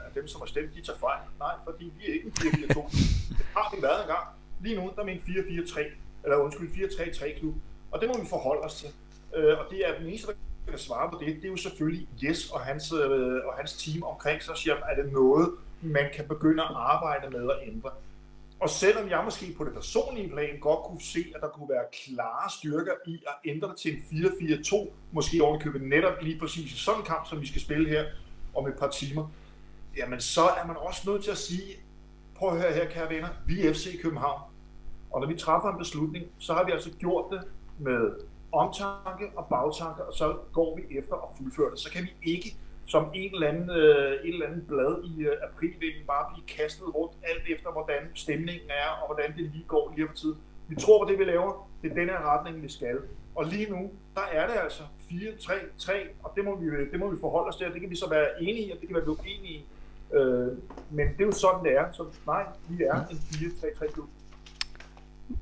af 0.07 0.11
dem, 0.15 0.27
som 0.29 0.41
har 0.41 0.47
stemt, 0.47 0.75
de 0.75 0.83
tager 0.83 0.99
fejl. 0.99 1.21
Nej, 1.39 1.55
fordi 1.65 1.93
vi 1.99 2.05
er 2.09 2.13
ikke 2.13 2.27
en 2.27 2.33
4-4-2. 2.33 2.91
det 3.39 3.47
har 3.57 3.77
vi 3.77 3.83
været 3.83 4.01
engang. 4.03 4.27
Lige 4.61 4.77
nu, 4.77 4.91
der 4.97 5.03
er 5.03 5.07
vi 5.07 5.13
en 5.13 5.19
4-4-3, 5.19 5.81
eller 6.25 6.37
undskyld, 6.37 6.69
4-3-3 6.71 7.39
klub. 7.39 7.55
Og 7.91 8.01
det 8.01 8.09
må 8.09 8.21
vi 8.21 8.27
forholde 8.29 8.63
os 8.63 8.75
til. 8.75 8.89
Øh, 9.37 9.59
og 9.59 9.65
det 9.71 9.89
er 9.89 9.99
den 9.99 10.07
eneste, 10.07 10.27
der 10.27 10.71
kan 10.71 10.79
svare 10.79 11.11
på 11.11 11.19
det, 11.21 11.37
det 11.37 11.45
er 11.45 11.49
jo 11.49 11.57
selvfølgelig 11.57 12.09
Jes 12.23 12.51
og 12.51 12.61
hans, 12.61 12.93
øh, 12.93 13.47
og 13.47 13.53
hans 13.57 13.73
team 13.85 14.03
omkring 14.03 14.43
sig, 14.43 14.57
siger, 14.57 14.75
er 14.75 15.03
det 15.03 15.13
noget, 15.13 15.51
man 15.83 16.07
kan 16.15 16.29
begynde 16.29 16.63
at 16.63 16.71
arbejde 16.75 17.31
med 17.31 17.51
at 17.51 17.69
ændre. 17.69 17.91
Og 18.61 18.71
selvom 18.71 19.09
jeg 19.09 19.21
måske 19.25 19.55
på 19.59 19.65
det 19.65 19.73
personlige 19.73 20.29
plan 20.29 20.59
godt 20.61 20.79
kunne 20.85 21.03
se, 21.03 21.25
at 21.35 21.41
der 21.41 21.49
kunne 21.49 21.69
være 21.69 21.85
klare 21.93 22.51
styrker 22.51 22.93
i 23.07 23.15
at 23.27 23.51
ændre 23.51 23.69
det 23.69 23.77
til 23.77 23.93
en 23.93 24.25
4-4-2, 24.25 24.89
måske 25.13 25.43
ovenikøbet 25.43 25.83
netop 25.83 26.23
lige 26.23 26.39
præcis 26.41 26.73
i 26.73 26.79
sådan 26.79 27.01
en 27.01 27.07
kamp, 27.07 27.27
som 27.29 27.41
vi 27.41 27.47
skal 27.47 27.61
spille 27.61 27.89
her 27.89 28.05
om 28.55 28.67
et 28.67 28.75
par 28.79 28.91
timer, 28.91 29.31
jamen 29.97 30.21
så 30.21 30.43
er 30.43 30.67
man 30.67 30.77
også 30.77 31.11
nødt 31.11 31.25
til 31.25 31.31
at 31.31 31.39
sige, 31.39 31.77
prøv 32.35 32.49
at 32.49 32.61
høre 32.63 32.73
her, 32.73 32.91
kære 32.91 33.11
venner, 33.11 33.29
vi 33.47 33.67
er 33.67 33.73
FC 33.73 34.03
København. 34.03 34.43
Og 35.11 35.21
når 35.21 35.29
vi 35.29 35.37
træffer 35.37 35.69
en 35.69 35.79
beslutning, 35.79 36.27
så 36.39 36.55
har 36.55 36.65
vi 36.65 36.73
altså 36.73 36.91
gjort 36.99 37.25
det 37.33 37.43
med 37.79 38.11
omtanke 38.53 39.31
og 39.37 39.47
bagtanke, 39.49 40.05
og 40.05 40.13
så 40.13 40.37
går 40.53 40.77
vi 40.77 40.99
efter 40.99 41.15
at 41.15 41.37
fuldføre 41.39 41.71
det. 41.71 41.79
Så 41.79 41.91
kan 41.91 42.03
vi 42.03 42.33
ikke 42.33 42.57
som 42.89 43.11
en 43.15 43.35
eller 43.35 43.49
anden, 43.49 43.71
øh, 43.71 44.13
en 44.25 44.33
eller 44.33 44.47
anden 44.47 44.65
blad 44.69 44.93
i 45.05 45.23
øh, 45.23 45.33
aprilvinden 45.47 46.03
bare 46.07 46.25
blive 46.33 46.47
kastet 46.57 46.95
rundt, 46.95 47.15
alt 47.31 47.45
efter 47.55 47.71
hvordan 47.73 48.03
stemningen 48.15 48.71
er, 48.71 48.89
og 49.01 49.07
hvordan 49.09 49.37
det 49.37 49.45
lige 49.55 49.65
går 49.69 49.93
lige 49.97 50.09
for 50.09 50.15
tid. 50.15 50.35
Vi 50.69 50.77
tror 50.77 51.05
på 51.05 51.11
det, 51.11 51.19
vi 51.19 51.25
laver. 51.25 51.69
Det 51.83 51.91
er 51.91 51.95
den 51.95 52.09
her 52.09 52.21
retning, 52.33 52.63
vi 52.63 52.69
skal. 52.69 52.97
Og 53.35 53.45
lige 53.45 53.71
nu, 53.71 53.91
der 54.15 54.27
er 54.33 54.47
det 54.47 54.55
altså 54.65 54.83
4-3-3, 55.11 55.93
og 56.23 56.33
det 56.37 56.45
må, 56.45 56.57
vi, 56.61 56.67
øh, 56.67 56.93
det 56.93 57.01
må 57.01 57.11
vi 57.11 57.17
forholde 57.21 57.49
os 57.49 57.57
til, 57.57 57.67
og 57.67 57.73
det 57.73 57.81
kan 57.81 57.91
vi 57.91 57.97
så 57.97 58.09
være 58.11 58.29
enige 58.41 58.67
i, 58.67 58.71
og 58.71 58.79
det 58.81 58.89
kan 58.89 58.97
vi 58.97 59.01
være 59.01 59.17
uenige 59.19 59.55
i. 59.55 59.65
Øh, 60.15 60.47
men 60.91 61.07
det 61.09 61.21
er 61.21 61.27
jo 61.27 61.33
sådan, 61.33 61.65
det 61.65 61.73
er. 61.73 61.93
Så 61.93 62.05
nej, 62.27 62.45
vi 62.69 62.83
er 62.83 63.07
en 63.11 63.17
4-3-3 63.17 63.93
klub. 63.93 64.09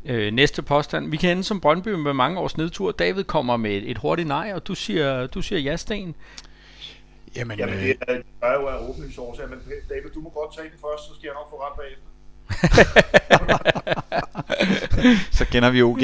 Øh, 0.05 0.32
næste 0.32 0.62
påstand. 0.62 1.11
Vi 1.11 1.16
kan 1.16 1.30
ende 1.30 1.44
som 1.44 1.61
Brøndby 1.61 1.88
med 1.88 2.12
mange 2.12 2.40
års 2.40 2.57
nedtur. 2.57 2.92
David 2.92 3.24
kommer 3.24 3.57
med 3.57 3.70
et, 3.70 3.90
et 3.90 3.99
hurtigt 3.99 4.28
nej, 4.28 4.53
og 4.55 4.66
du 4.66 4.74
siger, 4.74 5.26
du 5.26 5.42
siger 5.42 5.59
ja, 5.59 5.76
Sten. 5.76 6.14
Jamen, 7.37 7.59
Jamen 7.59 7.78
det 7.78 7.97
er, 8.09 8.22
er 8.43 8.55
jo 8.61 8.66
af 8.66 8.89
åbningsårsager, 8.89 9.49
men 9.49 9.61
David, 9.89 10.11
du 10.11 10.20
må 10.20 10.30
godt 10.30 10.55
tage 10.57 10.68
den 10.70 10.78
først, 10.78 11.03
så 11.09 11.14
skal 11.14 11.26
jeg 11.28 11.34
nok 11.34 11.51
få 11.51 11.57
ret 11.64 11.76
bagefter. 11.80 12.09
så 15.32 15.44
kender 15.44 15.70
vi 15.70 15.82
OG. 15.82 16.03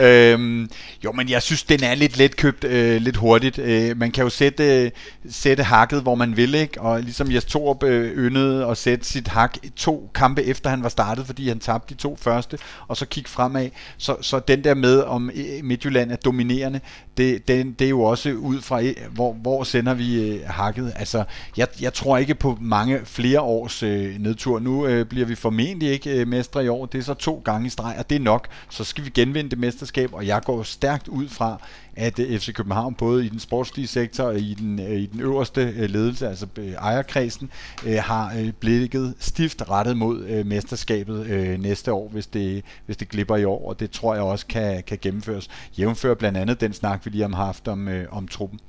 øhm, 0.00 0.70
jo, 1.04 1.12
men 1.12 1.28
jeg 1.28 1.42
synes, 1.42 1.62
den 1.62 1.82
er 1.82 1.94
lidt 1.94 2.16
letkøbt, 2.16 2.64
øh, 2.64 3.02
lidt 3.02 3.16
hurtigt. 3.16 3.58
Øh, 3.58 3.96
man 3.96 4.10
kan 4.10 4.24
jo 4.24 4.30
sætte, 4.30 4.92
sætte 5.30 5.62
hakket, 5.62 6.02
hvor 6.02 6.14
man 6.14 6.36
vil, 6.36 6.54
ikke? 6.54 6.80
Og 6.80 7.02
ligesom 7.02 7.32
Jes 7.32 7.44
Torup 7.44 7.82
øh, 7.82 8.16
yndede 8.16 8.66
at 8.66 8.76
sætte 8.76 9.04
sit 9.04 9.28
hak 9.28 9.58
to 9.76 10.10
kampe 10.14 10.42
efter 10.42 10.70
han 10.70 10.82
var 10.82 10.88
startet, 10.88 11.26
fordi 11.26 11.48
han 11.48 11.58
tabte 11.58 11.94
de 11.94 12.00
to 12.00 12.16
første, 12.20 12.58
og 12.88 12.96
så 12.96 13.06
kigge 13.06 13.30
fremad. 13.30 13.68
Så, 13.98 14.16
så 14.20 14.38
den 14.38 14.64
der 14.64 14.74
med, 14.74 15.00
om 15.00 15.30
øh, 15.34 15.64
Midtjylland 15.64 16.12
er 16.12 16.16
dominerende, 16.16 16.80
det, 17.16 17.48
det, 17.48 17.78
det 17.78 17.84
er 17.84 17.88
jo 17.88 18.02
også 18.02 18.32
ud 18.32 18.60
fra, 18.60 18.82
øh, 18.82 18.94
hvor, 19.10 19.32
hvor 19.32 19.64
sender 19.64 19.94
vi 19.94 20.30
øh, 20.30 20.40
hakket. 20.46 20.92
Altså, 20.96 21.24
jeg, 21.56 21.68
jeg 21.80 21.94
tror 21.94 22.18
ikke 22.18 22.34
på 22.34 22.58
mange 22.60 23.00
flere 23.04 23.40
års 23.40 23.82
øh, 23.82 24.18
nedtur. 24.18 24.58
Nu 24.58 24.86
øh, 24.86 25.06
bliver 25.06 25.26
vi 25.26 25.34
formentlig 25.34 25.73
ikke 25.82 26.20
øh, 26.20 26.28
mestre 26.28 26.64
i 26.64 26.68
år. 26.68 26.86
Det 26.86 26.98
er 26.98 27.02
så 27.02 27.14
to 27.14 27.42
gange 27.44 27.66
i 27.66 27.70
streg, 27.70 27.94
og 27.98 28.10
det 28.10 28.16
er 28.16 28.20
nok. 28.20 28.48
Så 28.70 28.84
skal 28.84 29.04
vi 29.04 29.10
genvinde 29.10 29.50
det 29.50 29.58
mesterskab, 29.58 30.12
og 30.12 30.26
jeg 30.26 30.42
går 30.42 30.62
stærkt 30.62 31.08
ud 31.08 31.28
fra, 31.28 31.60
at 31.96 32.18
øh, 32.18 32.38
FC 32.38 32.52
København 32.52 32.94
både 32.94 33.26
i 33.26 33.28
den 33.28 33.38
sportslige 33.38 33.86
sektor 33.86 34.24
og 34.24 34.38
i 34.38 34.54
den, 34.54 34.80
øh, 34.80 34.90
i 34.90 35.06
den 35.06 35.20
øverste 35.20 35.60
øh, 35.76 35.90
ledelse, 35.90 36.28
altså 36.28 36.46
øh, 36.58 36.72
ejerkredsen, 36.72 37.50
øh, 37.86 37.98
har 37.98 38.34
øh, 38.38 38.52
blikket 38.52 39.14
stift 39.18 39.70
rettet 39.70 39.96
mod 39.96 40.24
øh, 40.24 40.46
mesterskabet 40.46 41.26
øh, 41.26 41.60
næste 41.60 41.92
år, 41.92 42.08
hvis 42.08 42.26
det, 42.26 42.64
hvis 42.86 42.96
det 42.96 43.08
glipper 43.08 43.36
i 43.36 43.44
år, 43.44 43.68
og 43.68 43.80
det 43.80 43.90
tror 43.90 44.14
jeg 44.14 44.22
også 44.22 44.46
kan, 44.46 44.82
kan 44.82 44.98
gennemføres. 45.02 45.48
Jævnfør 45.78 46.14
blandt 46.14 46.38
andet 46.38 46.60
den 46.60 46.72
snak, 46.72 47.04
vi 47.04 47.10
lige 47.10 47.28
har 47.28 47.44
haft 47.44 47.68
om, 47.68 47.88
øh, 47.88 48.06
om 48.10 48.28
truppen. 48.28 48.60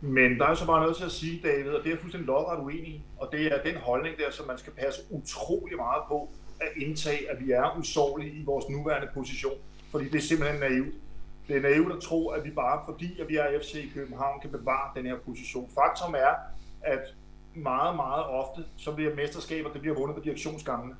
Men 0.00 0.38
der 0.38 0.46
er 0.46 0.54
så 0.54 0.66
bare 0.66 0.80
noget 0.80 0.96
til 0.96 1.04
at 1.04 1.10
sige, 1.10 1.40
David, 1.42 1.70
og 1.70 1.78
det 1.78 1.86
er 1.86 1.90
jeg 1.90 2.00
fuldstændig 2.00 2.26
lodret 2.26 2.58
uenig 2.64 2.88
i, 2.88 3.02
og 3.18 3.28
det 3.32 3.46
er 3.46 3.62
den 3.62 3.76
holdning 3.76 4.16
der, 4.18 4.30
som 4.30 4.46
man 4.46 4.58
skal 4.58 4.72
passe 4.72 5.00
utrolig 5.10 5.76
meget 5.76 6.02
på 6.08 6.30
at 6.60 6.68
indtage, 6.76 7.30
at 7.30 7.46
vi 7.46 7.50
er 7.50 7.78
usårlige 7.78 8.32
i 8.32 8.44
vores 8.44 8.68
nuværende 8.68 9.08
position, 9.14 9.54
fordi 9.90 10.04
det 10.04 10.14
er 10.14 10.22
simpelthen 10.22 10.60
naivt. 10.60 10.94
Det 11.48 11.56
er 11.56 11.60
naivt 11.60 11.92
at 11.92 12.02
tro, 12.02 12.28
at 12.28 12.44
vi 12.44 12.50
bare, 12.50 12.80
fordi 12.88 13.20
at 13.20 13.28
vi 13.28 13.36
er 13.36 13.60
FC 13.62 13.74
i 13.74 13.90
København, 13.94 14.40
kan 14.40 14.50
bevare 14.50 14.90
den 14.96 15.06
her 15.06 15.16
position. 15.26 15.70
Faktum 15.74 16.14
er, 16.14 16.34
at 16.82 17.14
meget, 17.54 17.96
meget 17.96 18.24
ofte, 18.24 18.64
så 18.76 18.92
bliver 18.92 19.14
mesterskaber, 19.14 19.72
det 19.72 19.80
bliver 19.80 19.96
vundet 19.96 20.16
på 20.16 20.22
direktionsgangene. 20.22 20.94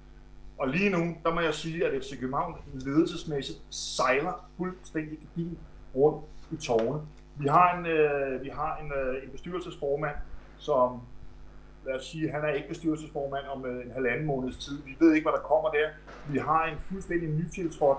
Og 0.58 0.68
lige 0.68 0.90
nu, 0.90 1.16
der 1.24 1.34
må 1.34 1.40
jeg 1.40 1.54
sige, 1.54 1.86
at 1.86 2.02
FC 2.02 2.20
København 2.20 2.54
ledelsesmæssigt 2.74 3.58
sejler 3.70 4.50
fuldstændig 4.56 5.18
rundt 5.94 6.24
i 6.52 6.56
tårne. 6.56 7.00
Vi 7.38 7.46
har 7.46 7.78
en, 7.78 7.86
øh, 7.86 8.42
vi 8.42 8.48
har 8.48 8.78
en, 8.82 8.92
øh, 8.92 9.24
en 9.24 9.30
bestyrelsesformand, 9.30 10.16
som 10.58 11.00
lad 11.86 11.94
os 11.94 12.06
sige, 12.06 12.30
han 12.30 12.44
er 12.44 12.48
ikke 12.48 12.68
bestyrelsesformand 12.68 13.46
om 13.54 13.66
øh, 13.66 13.84
en 13.86 13.90
halvanden 13.90 14.26
måneds 14.26 14.58
tid. 14.58 14.82
Vi 14.82 14.96
ved 15.00 15.14
ikke, 15.14 15.24
hvad 15.24 15.32
der 15.32 15.48
kommer 15.52 15.70
der. 15.70 15.88
Vi 16.32 16.38
har 16.38 16.64
en 16.64 16.78
fuldstændig 16.78 17.28
nytiltrådt 17.28 17.98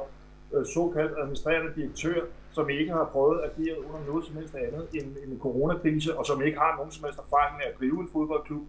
øh, 0.54 0.66
såkaldt 0.66 1.20
administrerende 1.20 1.76
direktør, 1.76 2.26
som 2.52 2.70
ikke 2.70 2.92
har 2.92 3.06
prøvet 3.06 3.40
at 3.42 3.52
agere 3.52 3.80
under 3.86 4.06
noget 4.08 4.26
som 4.26 4.36
helst 4.36 4.56
andet 4.56 4.88
end 4.94 5.18
en 5.28 5.40
coronakrise, 5.40 6.18
og 6.18 6.26
som 6.26 6.42
ikke 6.42 6.60
har 6.60 6.76
nogen 6.76 6.92
som 6.92 7.04
helst 7.04 7.20
erfaring 7.20 7.58
med 7.58 7.66
at 7.66 7.80
drive 7.80 8.00
en 8.02 8.10
fodboldklub. 8.14 8.64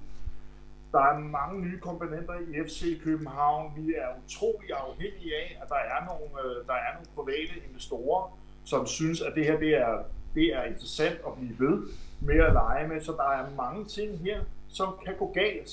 Der 0.93 0.99
er 0.99 1.19
mange 1.19 1.61
nye 1.61 1.81
komponenter 1.81 2.35
i 2.35 2.69
FC 2.69 3.03
København. 3.05 3.73
Vi 3.77 3.95
er 3.95 4.09
utrolig 4.25 4.71
afhængige 4.73 5.33
af, 5.43 5.59
at 5.63 5.69
der 5.69 5.81
er 5.95 6.01
nogle, 6.11 6.29
øh, 6.45 6.67
der 6.67 6.75
er 6.87 6.93
nogle 6.95 7.09
private 7.17 7.55
investorer, 7.69 8.39
som 8.65 8.87
synes, 8.87 9.21
at 9.21 9.33
det 9.35 9.45
her 9.45 9.59
det 9.59 9.75
er, 9.75 10.05
det 10.39 10.55
er 10.55 10.65
interessant 10.65 11.19
at 11.27 11.33
blive 11.39 11.57
ved 11.59 11.77
med 12.21 12.41
at 12.49 12.53
lege 12.53 12.89
med. 12.89 13.01
Så 13.01 13.13
der 13.13 13.31
er 13.39 13.57
mange 13.57 13.85
ting 13.85 14.19
her, 14.19 14.41
som 14.69 14.95
kan 15.05 15.15
gå 15.19 15.33
galt. 15.35 15.71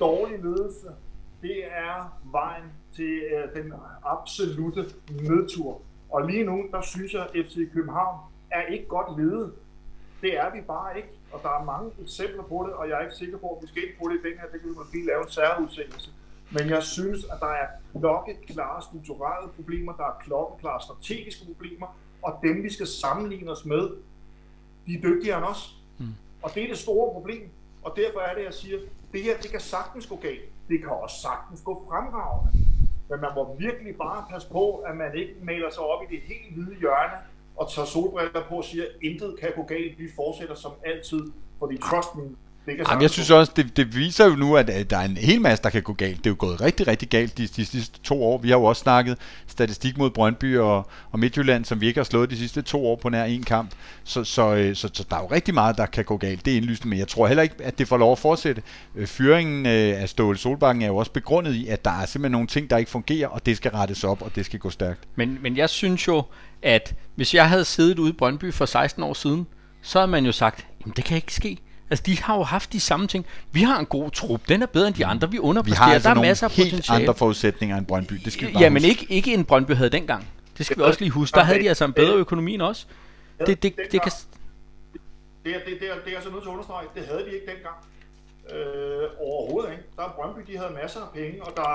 Dårlig 0.00 0.38
ledelse, 0.38 0.88
det 1.42 1.58
er 1.66 2.18
vejen 2.24 2.68
til 2.96 3.20
uh, 3.34 3.62
den 3.62 3.72
absolute 4.04 4.84
nedtur. 5.10 5.80
Og 6.10 6.26
lige 6.30 6.44
nu, 6.44 6.64
der 6.72 6.82
synes 6.82 7.12
jeg, 7.14 7.22
at 7.22 7.46
FC 7.46 7.54
København 7.72 8.18
er 8.50 8.62
ikke 8.62 8.86
godt 8.86 9.20
ledet. 9.20 9.52
Det 10.22 10.38
er 10.38 10.52
vi 10.54 10.60
bare 10.60 10.96
ikke, 10.96 11.08
og 11.32 11.40
der 11.42 11.48
er 11.48 11.64
mange 11.64 11.90
eksempler 12.02 12.42
på 12.42 12.64
det, 12.66 12.74
og 12.74 12.88
jeg 12.88 12.96
er 12.98 13.02
ikke 13.02 13.14
sikker 13.14 13.38
på, 13.38 13.48
at 13.48 13.62
vi 13.62 13.68
skal 13.68 13.82
ind 13.82 13.94
på 14.02 14.08
det 14.08 14.14
i 14.14 14.28
den 14.28 14.38
her, 14.38 14.46
det 14.52 14.60
kan 14.60 14.70
vi 14.70 14.74
måske 14.74 15.06
lave 15.06 15.22
en 15.22 15.30
særudsendelse. 15.30 16.10
Men 16.50 16.68
jeg 16.68 16.82
synes, 16.82 17.24
at 17.24 17.38
der 17.40 17.52
er 17.62 17.66
klokkeklare 17.98 18.82
strukturelle 18.82 19.48
problemer, 19.56 19.92
der 19.92 20.04
er 20.04 20.16
klokkeklare 20.24 20.80
strategiske 20.82 21.46
problemer, 21.46 21.86
og 22.24 22.38
dem 22.42 22.62
vi 22.62 22.72
skal 22.72 22.86
sammenligne 22.86 23.50
os 23.50 23.64
med, 23.64 23.90
de 24.86 24.94
er 24.94 25.02
dygtigere 25.02 25.38
end 25.38 25.46
os. 25.46 25.76
Mm. 25.98 26.06
Og 26.42 26.54
det 26.54 26.62
er 26.62 26.68
det 26.68 26.78
store 26.78 27.12
problem, 27.12 27.48
og 27.82 27.96
derfor 27.96 28.20
er 28.20 28.34
det, 28.34 28.44
jeg 28.44 28.54
siger, 28.54 28.78
det 29.12 29.22
her, 29.22 29.36
det 29.38 29.50
kan 29.50 29.60
sagtens 29.60 30.06
gå 30.06 30.16
galt. 30.16 30.68
Det 30.68 30.80
kan 30.80 30.90
også 30.90 31.20
sagtens 31.20 31.60
gå 31.60 31.84
fremragende. 31.88 32.52
Men 33.10 33.20
man 33.20 33.30
må 33.34 33.56
virkelig 33.58 33.96
bare 33.96 34.24
passe 34.30 34.48
på, 34.48 34.76
at 34.76 34.96
man 34.96 35.18
ikke 35.18 35.34
maler 35.42 35.70
sig 35.70 35.82
op 35.82 36.02
i 36.02 36.14
det 36.16 36.22
helt 36.22 36.54
hvide 36.54 36.78
hjørne, 36.80 37.18
og 37.56 37.72
tager 37.72 37.86
solbriller 37.86 38.44
på 38.48 38.54
og 38.56 38.64
siger, 38.64 38.84
intet 39.02 39.36
kan 39.40 39.52
gå 39.56 39.62
galt, 39.62 39.98
vi 39.98 40.08
fortsætter 40.16 40.54
som 40.54 40.72
altid, 40.84 41.32
fordi 41.58 41.78
trust 41.78 42.14
me, 42.14 42.22
Jamen, 42.68 43.02
jeg 43.02 43.10
synes 43.10 43.30
også, 43.30 43.52
det, 43.56 43.76
det 43.76 43.96
viser 43.96 44.24
jo 44.24 44.36
nu, 44.36 44.56
at, 44.56 44.70
at 44.70 44.90
der 44.90 44.96
er 44.96 45.04
en 45.04 45.16
hel 45.16 45.40
masse, 45.40 45.62
der 45.62 45.70
kan 45.70 45.82
gå 45.82 45.92
galt. 45.92 46.18
Det 46.18 46.26
er 46.26 46.30
jo 46.30 46.36
gået 46.38 46.60
rigtig, 46.60 46.86
rigtig 46.86 47.08
galt 47.08 47.38
de, 47.38 47.46
de 47.46 47.66
sidste 47.66 48.00
to 48.02 48.24
år. 48.24 48.38
Vi 48.38 48.48
har 48.48 48.56
jo 48.56 48.64
også 48.64 48.80
snakket 48.80 49.18
statistik 49.46 49.98
mod 49.98 50.10
Brøndby 50.10 50.58
og, 50.58 50.88
og 51.10 51.18
Midtjylland, 51.18 51.64
som 51.64 51.80
vi 51.80 51.86
ikke 51.86 51.98
har 51.98 52.04
slået 52.04 52.30
de 52.30 52.38
sidste 52.38 52.62
to 52.62 52.86
år 52.86 52.96
på 52.96 53.08
nær 53.08 53.24
en 53.24 53.42
kamp. 53.42 53.70
Så, 54.04 54.24
så, 54.24 54.54
øh, 54.54 54.76
så, 54.76 54.90
så 54.92 55.04
der 55.10 55.16
er 55.16 55.20
jo 55.20 55.26
rigtig 55.26 55.54
meget, 55.54 55.78
der 55.78 55.86
kan 55.86 56.04
gå 56.04 56.16
galt. 56.16 56.44
Det 56.44 56.52
er 56.52 56.56
indlysende, 56.56 56.88
men 56.88 56.98
jeg 56.98 57.08
tror 57.08 57.26
heller 57.26 57.42
ikke, 57.42 57.54
at 57.58 57.78
det 57.78 57.88
får 57.88 57.96
lov 57.96 58.12
at 58.12 58.18
fortsætte. 58.18 58.62
Øh, 58.94 59.06
fyringen 59.06 59.66
af 59.66 60.08
Ståle 60.08 60.38
Solbakken 60.38 60.82
er 60.82 60.86
jo 60.86 60.96
også 60.96 61.12
begrundet 61.12 61.54
i, 61.54 61.68
at 61.68 61.84
der 61.84 61.90
er 61.90 62.06
simpelthen 62.06 62.32
nogle 62.32 62.46
ting, 62.46 62.70
der 62.70 62.76
ikke 62.76 62.90
fungerer, 62.90 63.28
og 63.28 63.46
det 63.46 63.56
skal 63.56 63.70
rettes 63.70 64.04
op, 64.04 64.22
og 64.22 64.36
det 64.36 64.44
skal 64.44 64.58
gå 64.58 64.70
stærkt. 64.70 65.00
Men, 65.16 65.38
men 65.42 65.56
jeg 65.56 65.70
synes 65.70 66.08
jo, 66.08 66.22
at 66.62 66.94
hvis 67.14 67.34
jeg 67.34 67.48
havde 67.48 67.64
siddet 67.64 67.98
ude 67.98 68.10
i 68.10 68.12
Brøndby 68.12 68.52
for 68.52 68.66
16 68.66 69.02
år 69.02 69.14
siden, 69.14 69.46
så 69.82 69.98
havde 69.98 70.10
man 70.10 70.26
jo 70.26 70.32
sagt, 70.32 70.66
jamen 70.80 70.92
det 70.96 71.04
kan 71.04 71.16
ikke 71.16 71.34
ske. 71.34 71.58
Altså, 71.90 72.02
de 72.06 72.18
har 72.22 72.36
jo 72.36 72.42
haft 72.42 72.72
de 72.72 72.80
samme 72.80 73.06
ting. 73.06 73.26
Vi 73.52 73.62
har 73.62 73.78
en 73.78 73.86
god 73.86 74.10
trup. 74.10 74.48
Den 74.48 74.62
er 74.62 74.66
bedre 74.66 74.86
end 74.88 74.94
de 74.94 75.06
andre. 75.06 75.30
Vi 75.30 75.38
underpresterer. 75.38 75.84
Vi 75.84 75.88
har 75.88 75.94
altså 75.94 76.08
der 76.08 76.10
er 76.10 76.14
nogle 76.14 76.28
masser 76.28 76.46
af 76.46 76.52
helt 76.52 76.70
potentiale. 76.70 77.00
andre 77.00 77.14
forudsætninger 77.14 77.76
end 77.76 77.86
Brøndby. 77.86 78.14
Det 78.14 78.32
skal 78.32 78.48
vi 78.48 78.52
bare 78.52 78.62
Ja, 78.62 78.68
men 78.68 78.82
huske. 78.82 78.88
ikke, 78.88 79.06
ikke 79.14 79.34
en 79.34 79.44
Brøndby 79.44 79.72
havde 79.72 79.90
dengang. 79.90 80.28
Det 80.58 80.66
skal 80.66 80.78
vi 80.78 80.82
også 80.82 81.00
lige 81.00 81.10
huske. 81.10 81.34
Der 81.34 81.42
havde 81.42 81.60
de 81.60 81.68
altså 81.68 81.84
en 81.84 81.92
bedre 81.92 82.14
økonomi 82.14 82.54
end 82.54 82.62
os. 82.62 82.88
Det, 83.46 83.62
det, 83.62 83.76
det 83.92 84.02
kan... 84.02 84.12
Det 85.44 85.54
er, 85.54 85.58
det, 85.66 85.80
det, 85.80 85.90
er, 85.90 85.94
det 86.04 86.12
er 86.12 86.16
altså 86.16 86.30
nødt 86.30 86.42
til 86.42 86.48
at 86.48 86.52
understrege. 86.52 86.86
Det 86.94 87.06
havde 87.06 87.24
vi 87.24 87.30
ikke 87.30 87.46
dengang. 87.46 87.76
Øh, 88.54 89.08
overhovedet 89.20 89.70
ikke. 89.72 89.84
Der 89.96 90.02
er 90.02 90.12
Brøndby, 90.16 90.52
de 90.52 90.56
havde 90.58 90.72
masser 90.82 91.00
af 91.00 91.10
penge, 91.14 91.42
og 91.46 91.52
der, 91.56 91.68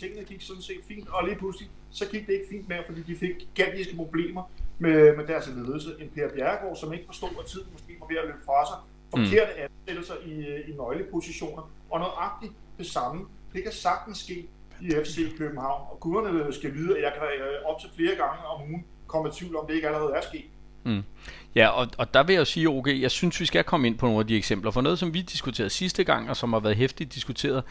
tingene 0.00 0.24
gik 0.24 0.42
sådan 0.42 0.62
set 0.62 0.80
fint, 0.88 1.08
og 1.08 1.20
lige 1.28 1.36
pludselig, 1.36 1.68
så 1.90 2.04
gik 2.12 2.26
det 2.26 2.32
ikke 2.32 2.46
fint 2.50 2.68
mere, 2.68 2.82
fordi 2.86 3.02
de 3.02 3.16
fik 3.16 3.34
gigantiske 3.54 3.96
problemer 3.96 4.42
med, 4.78 5.16
med 5.16 5.26
deres 5.26 5.46
ledelse. 5.56 5.88
En 6.00 6.08
Per 6.14 6.28
Bjerregaard, 6.34 6.76
som 6.76 6.92
ikke 6.92 7.06
forstod, 7.06 7.28
at 7.40 7.46
tiden 7.46 7.66
måske 7.72 7.92
var 8.00 8.06
ved 8.06 8.16
at 8.16 8.26
løbe 8.26 8.42
fra 8.46 8.60
sig, 8.70 8.78
forkerte 9.10 9.52
mm. 9.56 9.62
ansættelser 9.62 10.14
i, 10.26 10.70
i 10.70 10.76
nøglepositioner, 10.76 11.70
og 11.90 12.00
nøjagtigt 12.00 12.52
det 12.78 12.86
samme. 12.86 13.26
Det 13.52 13.62
kan 13.62 13.72
sagtens 13.72 14.18
ske 14.18 14.48
i 14.80 14.90
FC 14.90 15.38
København, 15.38 15.86
og 15.90 16.00
guderne 16.00 16.52
skal 16.52 16.74
vide, 16.74 16.96
at 16.96 17.02
jeg 17.02 17.12
kan 17.14 17.46
øh, 17.46 17.70
op 17.70 17.80
til 17.80 17.90
flere 17.96 18.16
gange 18.16 18.44
om 18.46 18.62
ugen 18.62 18.84
komme 19.06 19.28
i 19.28 19.32
tvivl 19.32 19.56
om, 19.56 19.66
det 19.66 19.74
ikke 19.74 19.86
allerede 19.86 20.12
er 20.14 20.20
sket. 20.20 20.44
Mm. 20.84 21.02
Ja, 21.54 21.68
og, 21.68 21.88
og 21.98 22.14
der 22.14 22.22
vil 22.22 22.32
jeg 22.32 22.40
jo 22.40 22.44
sige, 22.44 22.68
okay, 22.68 23.00
jeg 23.00 23.10
synes, 23.10 23.40
vi 23.40 23.46
skal 23.46 23.64
komme 23.64 23.86
ind 23.86 23.98
på 23.98 24.06
nogle 24.06 24.20
af 24.20 24.26
de 24.26 24.36
eksempler. 24.36 24.70
For 24.70 24.80
noget, 24.80 24.98
som 24.98 25.14
vi 25.14 25.22
diskuterede 25.22 25.70
sidste 25.70 26.04
gang, 26.04 26.30
og 26.30 26.36
som 26.36 26.52
har 26.52 26.60
været 26.60 26.76
hæftigt 26.76 27.14
diskuteret, 27.14 27.62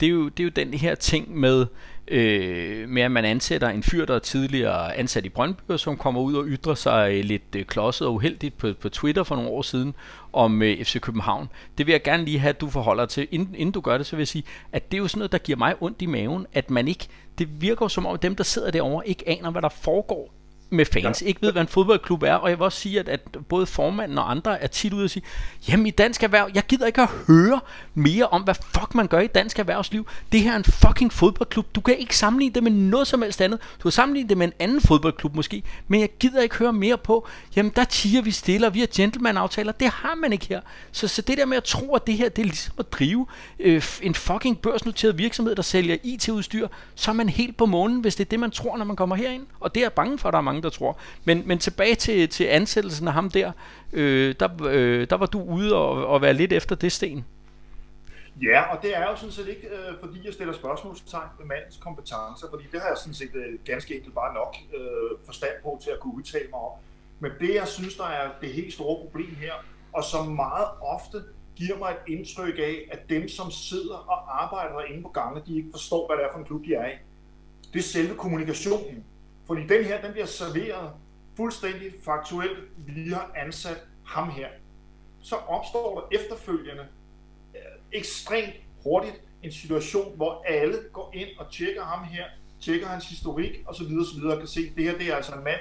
det 0.00 0.06
er 0.06 0.10
jo, 0.10 0.28
det 0.28 0.40
er 0.40 0.44
jo 0.44 0.50
den 0.50 0.74
her 0.74 0.94
ting 0.94 1.38
med, 1.38 1.66
øh, 2.08 2.88
med, 2.88 3.02
at 3.02 3.10
man 3.10 3.24
ansætter 3.24 3.68
en 3.68 3.82
fyr, 3.82 4.04
der 4.04 4.14
er 4.14 4.18
tidligere 4.18 4.96
ansat 4.96 5.26
i 5.26 5.28
Brøndby, 5.28 5.70
og 5.70 5.80
som 5.80 5.96
kommer 5.96 6.20
ud 6.20 6.34
og 6.34 6.44
ytrer 6.46 6.74
sig 6.74 7.12
øh, 7.12 7.24
lidt 7.24 7.42
øh, 7.56 7.64
klodset 7.64 8.06
og 8.06 8.14
uheldigt 8.14 8.58
på, 8.58 8.72
på 8.80 8.88
Twitter 8.88 9.22
for 9.22 9.36
nogle 9.36 9.50
år 9.50 9.62
siden 9.62 9.94
om 10.32 10.62
øh, 10.62 10.84
FC 10.84 11.00
København. 11.00 11.48
Det 11.78 11.86
vil 11.86 11.92
jeg 11.92 12.02
gerne 12.02 12.24
lige 12.24 12.38
have, 12.38 12.50
at 12.50 12.60
du 12.60 12.70
forholder 12.70 13.04
dig 13.04 13.10
til. 13.10 13.28
Inden, 13.30 13.54
inden 13.54 13.72
du 13.72 13.80
gør 13.80 13.98
det, 13.98 14.06
så 14.06 14.16
vil 14.16 14.20
jeg 14.20 14.28
sige, 14.28 14.44
at 14.72 14.90
det 14.90 14.96
er 14.96 15.02
jo 15.02 15.08
sådan 15.08 15.18
noget, 15.18 15.32
der 15.32 15.38
giver 15.38 15.58
mig 15.58 15.74
ondt 15.80 16.02
i 16.02 16.06
maven, 16.06 16.46
at 16.52 16.70
man 16.70 16.88
ikke, 16.88 17.08
det 17.38 17.60
virker 17.60 17.88
som 17.88 18.06
om, 18.06 18.14
at 18.14 18.22
dem, 18.22 18.36
der 18.36 18.44
sidder 18.44 18.70
derovre, 18.70 19.08
ikke 19.08 19.28
aner, 19.28 19.50
hvad 19.50 19.62
der 19.62 19.68
foregår 19.68 20.32
med 20.70 20.84
fans, 20.84 21.22
ikke 21.22 21.42
ved, 21.42 21.52
hvad 21.52 21.62
en 21.62 21.68
fodboldklub 21.68 22.22
er, 22.22 22.34
og 22.34 22.50
jeg 22.50 22.58
vil 22.58 22.64
også 22.64 22.80
sige, 22.80 23.00
at, 23.00 23.08
at 23.08 23.20
både 23.48 23.66
formanden 23.66 24.18
og 24.18 24.30
andre 24.30 24.62
er 24.62 24.66
tit 24.66 24.92
ude 24.92 25.04
og 25.04 25.10
sige, 25.10 25.22
jamen 25.68 25.86
i 25.86 25.90
dansk 25.90 26.22
erhverv, 26.22 26.50
jeg 26.54 26.62
gider 26.62 26.86
ikke 26.86 27.02
at 27.02 27.08
høre 27.28 27.60
mere 27.94 28.26
om, 28.26 28.42
hvad 28.42 28.54
fuck 28.54 28.94
man 28.94 29.06
gør 29.06 29.20
i 29.20 29.26
dansk 29.26 29.58
erhvervsliv. 29.58 30.06
Det 30.32 30.40
her 30.40 30.52
er 30.52 30.56
en 30.56 30.64
fucking 30.64 31.12
fodboldklub. 31.12 31.74
Du 31.74 31.80
kan 31.80 31.98
ikke 31.98 32.16
sammenligne 32.16 32.54
det 32.54 32.62
med 32.62 32.70
noget 32.70 33.06
som 33.06 33.22
helst 33.22 33.40
andet. 33.40 33.60
Du 33.78 33.82
kan 33.82 33.92
sammenligne 33.92 34.28
det 34.28 34.38
med 34.38 34.46
en 34.46 34.52
anden 34.58 34.80
fodboldklub 34.80 35.34
måske, 35.34 35.62
men 35.88 36.00
jeg 36.00 36.08
gider 36.20 36.42
ikke 36.42 36.56
høre 36.56 36.72
mere 36.72 36.98
på, 36.98 37.28
jamen 37.56 37.72
der 37.76 37.84
tiger 37.84 38.22
vi 38.22 38.30
stille, 38.30 38.66
og 38.66 38.74
vi 38.74 38.80
har 38.80 38.88
gentleman-aftaler. 38.94 39.72
Det 39.72 39.88
har 39.88 40.14
man 40.14 40.32
ikke 40.32 40.46
her. 40.46 40.60
Så, 40.92 41.08
så 41.08 41.22
det 41.22 41.38
der 41.38 41.46
med 41.46 41.56
at 41.56 41.64
tro, 41.64 41.94
at 41.94 42.06
det 42.06 42.14
her, 42.14 42.28
det 42.28 42.42
er 42.42 42.46
ligesom 42.46 42.74
at 42.78 42.92
drive 42.92 43.26
øh, 43.58 43.82
en 44.02 44.14
fucking 44.14 44.58
børsnoteret 44.58 45.18
virksomhed, 45.18 45.54
der 45.54 45.62
sælger 45.62 45.96
IT-udstyr, 46.02 46.68
så 46.94 47.10
er 47.10 47.14
man 47.14 47.28
helt 47.28 47.56
på 47.56 47.66
månen, 47.66 48.00
hvis 48.00 48.16
det 48.16 48.24
er 48.24 48.28
det, 48.28 48.40
man 48.40 48.50
tror, 48.50 48.76
når 48.76 48.84
man 48.84 48.96
kommer 48.96 49.16
herind. 49.16 49.46
Og 49.60 49.74
det 49.74 49.80
er 49.80 49.84
jeg 49.84 49.92
bange 49.92 50.18
for, 50.18 50.28
at 50.28 50.32
der 50.32 50.38
er 50.38 50.42
mange, 50.42 50.55
der 50.62 50.70
tror. 50.70 50.98
Men, 51.24 51.42
men 51.46 51.58
tilbage 51.58 51.94
til, 51.94 52.28
til 52.28 52.44
ansættelsen 52.44 53.08
af 53.08 53.14
ham 53.14 53.30
der, 53.30 53.52
øh, 53.92 54.34
der, 54.40 54.48
øh, 54.68 55.06
der 55.10 55.16
var 55.16 55.26
du 55.26 55.42
ude 55.42 55.74
og, 55.74 56.06
og 56.06 56.22
være 56.22 56.32
lidt 56.34 56.52
efter 56.52 56.76
det 56.76 56.92
sten. 56.92 57.24
Ja, 58.42 58.62
og 58.62 58.82
det 58.82 58.96
er 58.96 59.10
jo 59.10 59.16
sådan 59.16 59.32
set 59.32 59.48
ikke, 59.48 59.68
øh, 59.68 60.00
fordi 60.00 60.26
jeg 60.26 60.32
stiller 60.32 60.54
spørgsmålstegn 60.54 61.28
ved 61.38 61.46
mandens 61.46 61.76
kompetencer, 61.76 62.46
fordi 62.50 62.64
det 62.72 62.80
har 62.80 62.88
jeg 62.88 62.96
sådan 62.98 63.14
set 63.14 63.34
øh, 63.34 63.58
ganske 63.64 63.96
enkelt 63.96 64.14
bare 64.14 64.34
nok 64.34 64.56
øh, 64.76 65.18
forstand 65.24 65.52
på 65.62 65.78
til 65.82 65.90
at 65.90 66.00
kunne 66.00 66.14
udtale 66.14 66.48
mig 66.50 66.60
om. 66.60 66.72
Men 67.20 67.30
det, 67.40 67.54
jeg 67.54 67.68
synes, 67.68 67.96
der 67.96 68.04
er 68.04 68.30
det 68.40 68.48
helt 68.48 68.72
store 68.72 68.96
problem 69.04 69.36
her, 69.40 69.52
og 69.92 70.04
som 70.04 70.26
meget 70.26 70.68
ofte 70.82 71.22
giver 71.56 71.78
mig 71.78 71.90
et 71.90 72.12
indtryk 72.12 72.58
af, 72.58 72.88
at 72.92 73.00
dem, 73.08 73.28
som 73.28 73.50
sidder 73.50 73.94
og 73.94 74.42
arbejder 74.42 74.80
inde 74.80 75.02
på 75.02 75.08
gangene, 75.08 75.46
de 75.46 75.56
ikke 75.56 75.68
forstår, 75.70 76.06
hvad 76.06 76.16
det 76.16 76.24
er 76.24 76.32
for 76.32 76.38
en 76.38 76.44
klub, 76.44 76.64
de 76.64 76.74
er 76.74 76.86
i. 76.86 76.94
Det 77.72 77.78
er 77.78 77.82
selve 77.82 78.14
kommunikationen. 78.14 79.04
Fordi 79.46 79.66
den 79.66 79.84
her, 79.84 80.02
den 80.02 80.12
bliver 80.12 80.26
serveret 80.26 80.90
fuldstændig 81.36 81.92
faktuelt, 82.04 82.58
vi 82.76 83.10
har 83.10 83.30
ansat 83.36 83.86
ham 84.04 84.30
her. 84.30 84.48
Så 85.20 85.36
opstår 85.36 86.00
der 86.00 86.18
efterfølgende 86.18 86.86
øh, 87.54 87.60
ekstremt 87.92 88.54
hurtigt 88.82 89.22
en 89.42 89.52
situation, 89.52 90.16
hvor 90.16 90.42
alle 90.46 90.78
går 90.92 91.12
ind 91.14 91.28
og 91.38 91.52
tjekker 91.52 91.82
ham 91.82 92.04
her, 92.04 92.24
tjekker 92.60 92.86
hans 92.86 93.08
historik 93.08 93.64
osv. 93.66 93.86
osv. 94.00 94.24
og 94.24 94.38
kan 94.38 94.46
se, 94.46 94.60
at 94.60 94.76
det 94.76 94.84
her 94.84 94.98
det 94.98 95.12
er 95.12 95.16
altså 95.16 95.34
en 95.34 95.44
mand, 95.44 95.60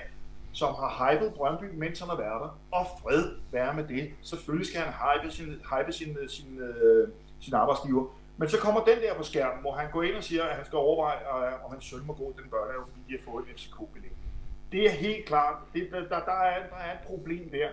som 0.54 0.76
har 0.76 1.12
hypet 1.12 1.34
Brøndby, 1.34 1.64
mens 1.74 2.00
han 2.00 2.10
har 2.10 2.18
været 2.18 2.42
der. 2.42 2.60
Og 2.72 2.86
fred 3.02 3.32
være 3.52 3.74
med 3.74 3.88
det. 3.88 4.12
Selvfølgelig 4.22 4.68
skal 4.68 4.82
han 4.82 4.94
hype 4.94 5.32
sin, 5.32 5.46
hype 5.46 5.92
sin, 5.94 6.18
sin, 6.28 6.60
øh, 6.60 7.10
sin 7.42 7.54
arbejdsgiver. 7.54 8.06
Men 8.38 8.50
så 8.50 8.58
kommer 8.60 8.84
den 8.84 8.98
der 8.98 9.14
på 9.18 9.24
skærmen, 9.24 9.62
hvor 9.62 9.72
han 9.72 9.92
går 9.92 10.04
ind 10.04 10.16
og 10.16 10.24
siger, 10.24 10.44
at 10.44 10.56
han 10.56 10.66
skal 10.66 10.78
overveje, 10.78 11.18
øh, 11.18 11.66
om 11.66 11.72
hans 11.72 11.86
søn 11.86 12.06
må 12.06 12.14
gå 12.14 12.34
den 12.38 12.50
børnehave, 12.50 12.84
fordi 12.86 13.00
de 13.08 13.18
har 13.18 13.32
fået 13.32 13.46
en 13.46 13.56
FCK-billet. 13.56 14.12
Det 14.72 14.86
er 14.86 14.92
helt 14.92 15.26
klart. 15.26 15.56
Det, 15.74 15.88
der, 15.92 16.00
der, 16.10 16.16
er, 16.16 16.68
der 16.70 16.76
er 16.76 16.94
et 16.94 17.08
problem 17.08 17.50
der. 17.50 17.70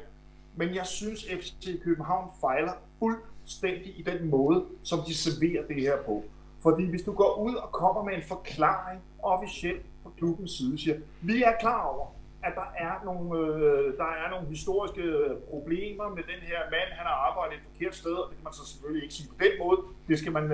Men 0.56 0.74
jeg 0.74 0.86
synes, 0.86 1.24
FC 1.24 1.82
København 1.84 2.30
fejler 2.40 2.72
fuldstændig 2.98 3.98
i 3.98 4.02
den 4.02 4.30
måde, 4.30 4.64
som 4.82 4.98
de 5.06 5.14
serverer 5.14 5.66
det 5.66 5.82
her 5.82 6.02
på. 6.02 6.24
Fordi 6.62 6.86
hvis 6.86 7.02
du 7.02 7.12
går 7.12 7.34
ud 7.34 7.54
og 7.54 7.72
kommer 7.72 8.04
med 8.04 8.14
en 8.14 8.22
forklaring 8.28 9.00
officielt 9.22 9.86
fra 10.02 10.10
klubbens 10.18 10.50
side, 10.50 10.78
siger, 10.78 10.96
vi 11.20 11.42
er 11.42 11.52
klar 11.60 11.82
over, 11.82 12.06
at 12.46 12.52
der 12.60 12.68
er 12.86 12.94
nogle, 13.08 13.26
øh, 13.46 13.96
der 14.02 14.10
er 14.22 14.28
nogle 14.34 14.46
historiske 14.54 15.02
problemer 15.50 16.06
med 16.16 16.22
den 16.32 16.40
her 16.50 16.60
mand. 16.74 16.88
Han 16.98 17.06
har 17.10 17.16
arbejdet 17.28 17.54
et 17.58 17.64
forkert 17.70 17.94
sted, 18.02 18.14
og 18.22 18.26
det 18.28 18.36
kan 18.38 18.44
man 18.44 18.52
så 18.60 18.64
selvfølgelig 18.70 19.02
ikke 19.04 19.14
sige 19.18 19.28
på 19.32 19.36
den 19.44 19.52
måde. 19.62 19.78
Det 20.08 20.18
skal 20.18 20.32
man, 20.32 20.44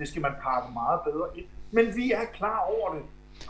det 0.00 0.08
skal 0.08 0.22
man 0.22 0.34
pakke 0.46 0.68
meget 0.82 1.00
bedre 1.08 1.26
ind. 1.38 1.46
Men 1.76 1.84
vi 1.96 2.12
er 2.12 2.24
klar 2.38 2.58
over 2.74 2.94
det. 2.94 3.02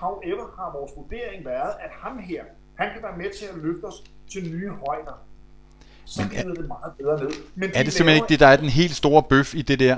However 0.05 0.45
har 0.59 0.68
vores 0.79 0.93
vurdering 0.97 1.45
været, 1.45 1.72
at 1.85 1.91
ham 2.03 2.18
her, 2.18 2.43
han 2.75 2.89
kan 2.93 3.03
være 3.03 3.16
med 3.16 3.31
til 3.39 3.47
at 3.53 3.57
løfte 3.64 3.85
os 3.85 3.99
til 4.33 4.43
nye 4.53 4.70
højder. 4.87 5.16
så 6.05 6.22
Men 6.22 6.39
er, 6.39 6.55
det 6.55 6.68
meget 6.68 6.93
bedre 6.99 7.25
ned. 7.25 7.31
Men 7.55 7.70
er 7.75 7.79
de 7.79 7.85
det 7.85 7.93
simpelthen 7.93 8.16
ikke 8.16 8.29
det, 8.29 8.41
der 8.41 8.47
er 8.47 8.57
den 8.57 8.68
helt 8.68 8.95
store 9.03 9.22
bøf 9.22 9.55
i 9.55 9.62
det 9.62 9.79
der, 9.79 9.97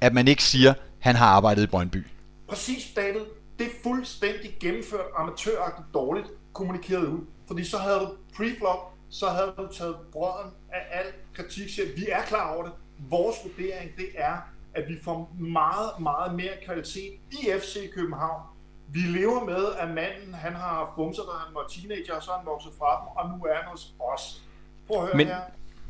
at 0.00 0.12
man 0.14 0.28
ikke 0.28 0.42
siger, 0.42 0.74
han 0.98 1.14
har 1.14 1.26
arbejdet 1.26 1.62
i 1.62 1.66
Brøndby? 1.66 2.06
Præcis, 2.48 2.92
David. 2.96 3.20
Det 3.58 3.66
er 3.66 3.70
fuldstændig 3.82 4.56
gennemført 4.60 5.06
amatøragtigt 5.16 5.94
dårligt 5.94 6.28
kommunikeret 6.52 7.06
ud. 7.06 7.26
Fordi 7.46 7.64
så 7.64 7.78
havde 7.78 7.98
du 7.98 8.08
preflop, 8.36 8.92
så 9.10 9.26
havde 9.26 9.54
du 9.56 9.68
taget 9.72 9.96
brøden 10.12 10.50
af 10.72 10.80
al 10.90 11.06
kritik. 11.34 11.68
Vi 11.96 12.06
er 12.08 12.22
klar 12.22 12.54
over 12.54 12.64
det. 12.64 12.72
Vores 13.10 13.36
vurdering, 13.44 13.96
det 13.96 14.08
er, 14.14 14.36
at 14.74 14.88
vi 14.88 14.98
får 15.04 15.34
meget, 15.38 15.90
meget 16.00 16.34
mere 16.34 16.52
kvalitet 16.64 17.12
i 17.30 17.36
FC 17.60 17.92
København. 17.94 18.42
Vi 18.88 18.98
lever 19.00 19.44
med, 19.44 19.72
at 19.78 19.88
manden 19.88 20.34
han 20.34 20.52
har 20.52 20.68
haft 20.68 20.90
bumser, 20.96 21.22
da 21.22 21.30
han 21.46 21.54
var 21.54 21.66
teenager, 21.68 22.14
og 22.14 22.22
så 22.22 22.30
han 22.32 22.46
vokset 22.46 22.72
fra 22.78 23.00
dem, 23.00 23.08
og 23.16 23.38
nu 23.38 23.44
er 23.44 23.54
han 23.54 23.64
hos 23.70 23.94
os. 24.00 24.42
Prøv 24.86 24.96
at 24.96 25.02
høre 25.02 25.16
Men... 25.16 25.26
her. 25.26 25.40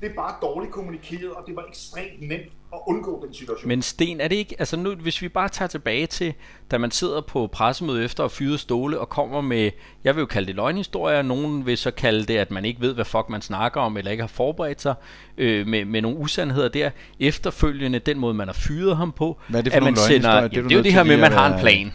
Det 0.00 0.10
er 0.10 0.14
bare 0.14 0.34
dårligt 0.42 0.72
kommunikeret, 0.72 1.32
og 1.32 1.46
det 1.46 1.56
var 1.56 1.64
ekstremt 1.68 2.28
nemt 2.28 2.52
at 2.72 2.78
undgå 2.86 3.24
den 3.26 3.34
situation. 3.34 3.68
Men 3.68 3.82
Sten, 3.82 4.20
er 4.20 4.28
det 4.28 4.36
ikke, 4.36 4.56
altså 4.58 4.76
nu, 4.76 4.94
hvis 4.94 5.22
vi 5.22 5.28
bare 5.28 5.48
tager 5.48 5.68
tilbage 5.68 6.06
til, 6.06 6.34
da 6.70 6.78
man 6.78 6.90
sidder 6.90 7.20
på 7.20 7.46
pressemødet 7.46 8.04
efter 8.04 8.24
at 8.24 8.30
fyre 8.30 8.58
Ståle 8.58 9.00
og 9.00 9.08
kommer 9.08 9.40
med, 9.40 9.70
jeg 10.04 10.14
vil 10.14 10.20
jo 10.20 10.26
kalde 10.26 10.46
det 10.46 10.54
løgnhistorier, 10.54 11.22
nogen 11.22 11.66
vil 11.66 11.78
så 11.78 11.90
kalde 11.90 12.24
det, 12.24 12.36
at 12.36 12.50
man 12.50 12.64
ikke 12.64 12.80
ved, 12.80 12.94
hvad 12.94 13.04
fuck 13.04 13.28
man 13.28 13.42
snakker 13.42 13.80
om, 13.80 13.96
eller 13.96 14.10
ikke 14.10 14.22
har 14.22 14.28
forberedt 14.28 14.82
sig 14.82 14.94
øh, 15.38 15.66
med, 15.66 15.84
med 15.84 16.02
nogle 16.02 16.18
usandheder 16.18 16.68
der, 16.68 16.90
efterfølgende 17.20 17.98
den 17.98 18.18
måde, 18.18 18.34
man 18.34 18.48
har 18.48 18.54
fyret 18.54 18.96
ham 18.96 19.12
på, 19.12 19.40
hvad 19.48 19.60
er 19.60 19.64
det 19.64 19.72
for 19.72 19.76
at 19.76 19.82
man 19.84 19.96
sender, 19.96 20.30
jamen, 20.30 20.50
det, 20.50 20.64
det 20.64 20.72
er 20.72 20.76
jo 20.76 20.82
det 20.82 20.92
her 20.92 21.04
med, 21.04 21.14
at 21.14 21.20
man 21.20 21.32
har 21.32 21.54
en 21.54 21.60
plan. 21.60 21.92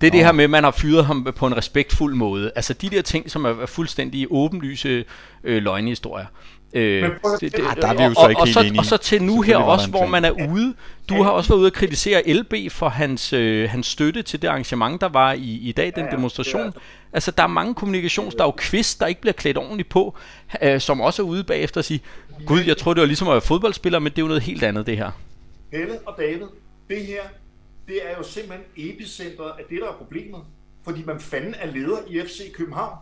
Det 0.00 0.06
er 0.06 0.10
det 0.10 0.24
her 0.24 0.32
med, 0.32 0.44
at 0.44 0.50
man 0.50 0.64
har 0.64 0.70
fyret 0.70 1.06
ham 1.06 1.26
på 1.36 1.46
en 1.46 1.56
respektfuld 1.56 2.14
måde. 2.14 2.52
Altså 2.56 2.74
de 2.74 2.90
der 2.90 3.02
ting, 3.02 3.30
som 3.30 3.44
er 3.44 3.66
fuldstændig 3.66 4.26
åbenlyse 4.30 5.04
øh, 5.44 5.62
løgnhistorier. 5.62 6.26
Øh, 6.72 7.02
det, 7.02 7.40
det, 7.40 7.54
ah, 7.54 7.76
der 7.76 7.88
er 7.88 7.94
vi 7.94 8.02
jo 8.02 8.14
så 8.14 8.28
ikke 8.28 8.40
og, 8.40 8.46
helt 8.46 8.58
og, 8.58 8.64
så, 8.64 8.78
og 8.78 8.84
så 8.84 8.96
til 8.96 9.22
nu 9.22 9.40
her 9.40 9.56
også, 9.56 9.90
hvor 9.90 10.06
man 10.06 10.24
er 10.24 10.30
ude. 10.30 10.74
Du 11.08 11.22
har 11.22 11.30
også 11.30 11.48
været 11.48 11.58
ude 11.58 11.66
at 11.66 11.72
kritisere 11.72 12.32
LB 12.32 12.54
for 12.70 12.88
hans, 12.88 13.32
øh, 13.32 13.70
hans 13.70 13.86
støtte 13.86 14.22
til 14.22 14.42
det 14.42 14.48
arrangement, 14.48 15.00
der 15.00 15.08
var 15.08 15.32
i, 15.32 15.58
i 15.62 15.72
dag, 15.72 15.92
den 15.96 16.06
demonstration. 16.10 16.72
Altså, 17.12 17.30
der 17.30 17.42
er 17.42 17.46
mange 17.46 17.74
kommunikations, 17.74 18.34
der 18.34 18.42
er 18.42 18.46
jo 18.48 18.54
kvist, 18.56 19.00
der 19.00 19.06
ikke 19.06 19.20
bliver 19.20 19.32
klædt 19.32 19.56
ordentligt 19.56 19.88
på, 19.88 20.16
øh, 20.62 20.80
som 20.80 21.00
også 21.00 21.22
er 21.22 21.26
ude 21.26 21.44
bagefter 21.44 21.80
og 21.80 21.84
sige, 21.84 22.00
Gud, 22.46 22.60
jeg 22.60 22.76
tror 22.76 22.94
det 22.94 23.00
var 23.00 23.06
ligesom 23.06 23.28
at 23.28 23.32
være 23.32 23.40
fodboldspiller, 23.40 23.98
men 23.98 24.12
det 24.12 24.18
er 24.18 24.22
jo 24.22 24.28
noget 24.28 24.42
helt 24.42 24.62
andet, 24.62 24.86
det 24.86 24.96
her. 24.96 25.10
Helle 25.72 25.98
og 26.06 26.14
David, 26.18 26.46
det 26.88 27.06
her, 27.06 27.22
det 27.88 27.96
er 28.04 28.16
jo 28.18 28.22
simpelthen 28.22 28.64
epicentret 28.76 29.52
af 29.58 29.64
det, 29.70 29.78
der 29.80 29.88
er 29.88 29.92
problemet. 29.92 30.40
Fordi 30.84 31.02
man 31.06 31.20
fanden 31.20 31.54
er 31.58 31.66
leder 31.66 31.98
i 32.08 32.20
FC 32.20 32.52
København. 32.52 32.96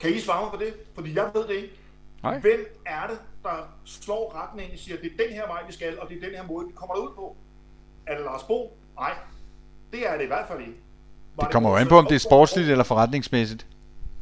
Kan 0.00 0.14
I 0.14 0.20
svare 0.20 0.42
mig 0.42 0.50
på 0.50 0.64
det? 0.64 0.74
Fordi 0.94 1.14
jeg 1.14 1.30
ved 1.34 1.48
det 1.48 1.54
ikke. 1.54 1.79
Nej. 2.22 2.38
Hvem 2.38 2.82
er 2.86 3.06
det, 3.06 3.18
der 3.42 3.74
slår 3.84 4.44
retningen 4.44 4.72
og 4.72 4.78
siger, 4.78 4.96
at 4.96 5.02
det 5.02 5.12
er 5.12 5.24
den 5.24 5.32
her 5.34 5.46
vej, 5.46 5.66
vi 5.66 5.72
skal, 5.72 5.98
og 5.98 6.08
det 6.08 6.16
er 6.16 6.20
den 6.20 6.36
her 6.36 6.46
måde, 6.46 6.66
vi 6.66 6.72
kommer 6.72 6.96
ud 6.96 7.14
på? 7.14 7.36
Er 8.06 8.14
det 8.16 8.24
Lars 8.24 8.42
Bo? 8.42 8.78
Nej, 8.96 9.14
det 9.92 10.08
er 10.08 10.16
det 10.16 10.24
i 10.24 10.26
hvert 10.26 10.48
fald 10.48 10.60
ikke. 10.60 10.74
Var 11.36 11.44
det 11.44 11.52
kommer 11.52 11.70
jo 11.70 11.76
an 11.76 11.88
på, 11.88 11.98
om 11.98 12.06
det 12.06 12.14
er 12.14 12.18
sportsligt 12.18 12.70
eller 12.70 12.84
forretningsmæssigt. 12.84 13.66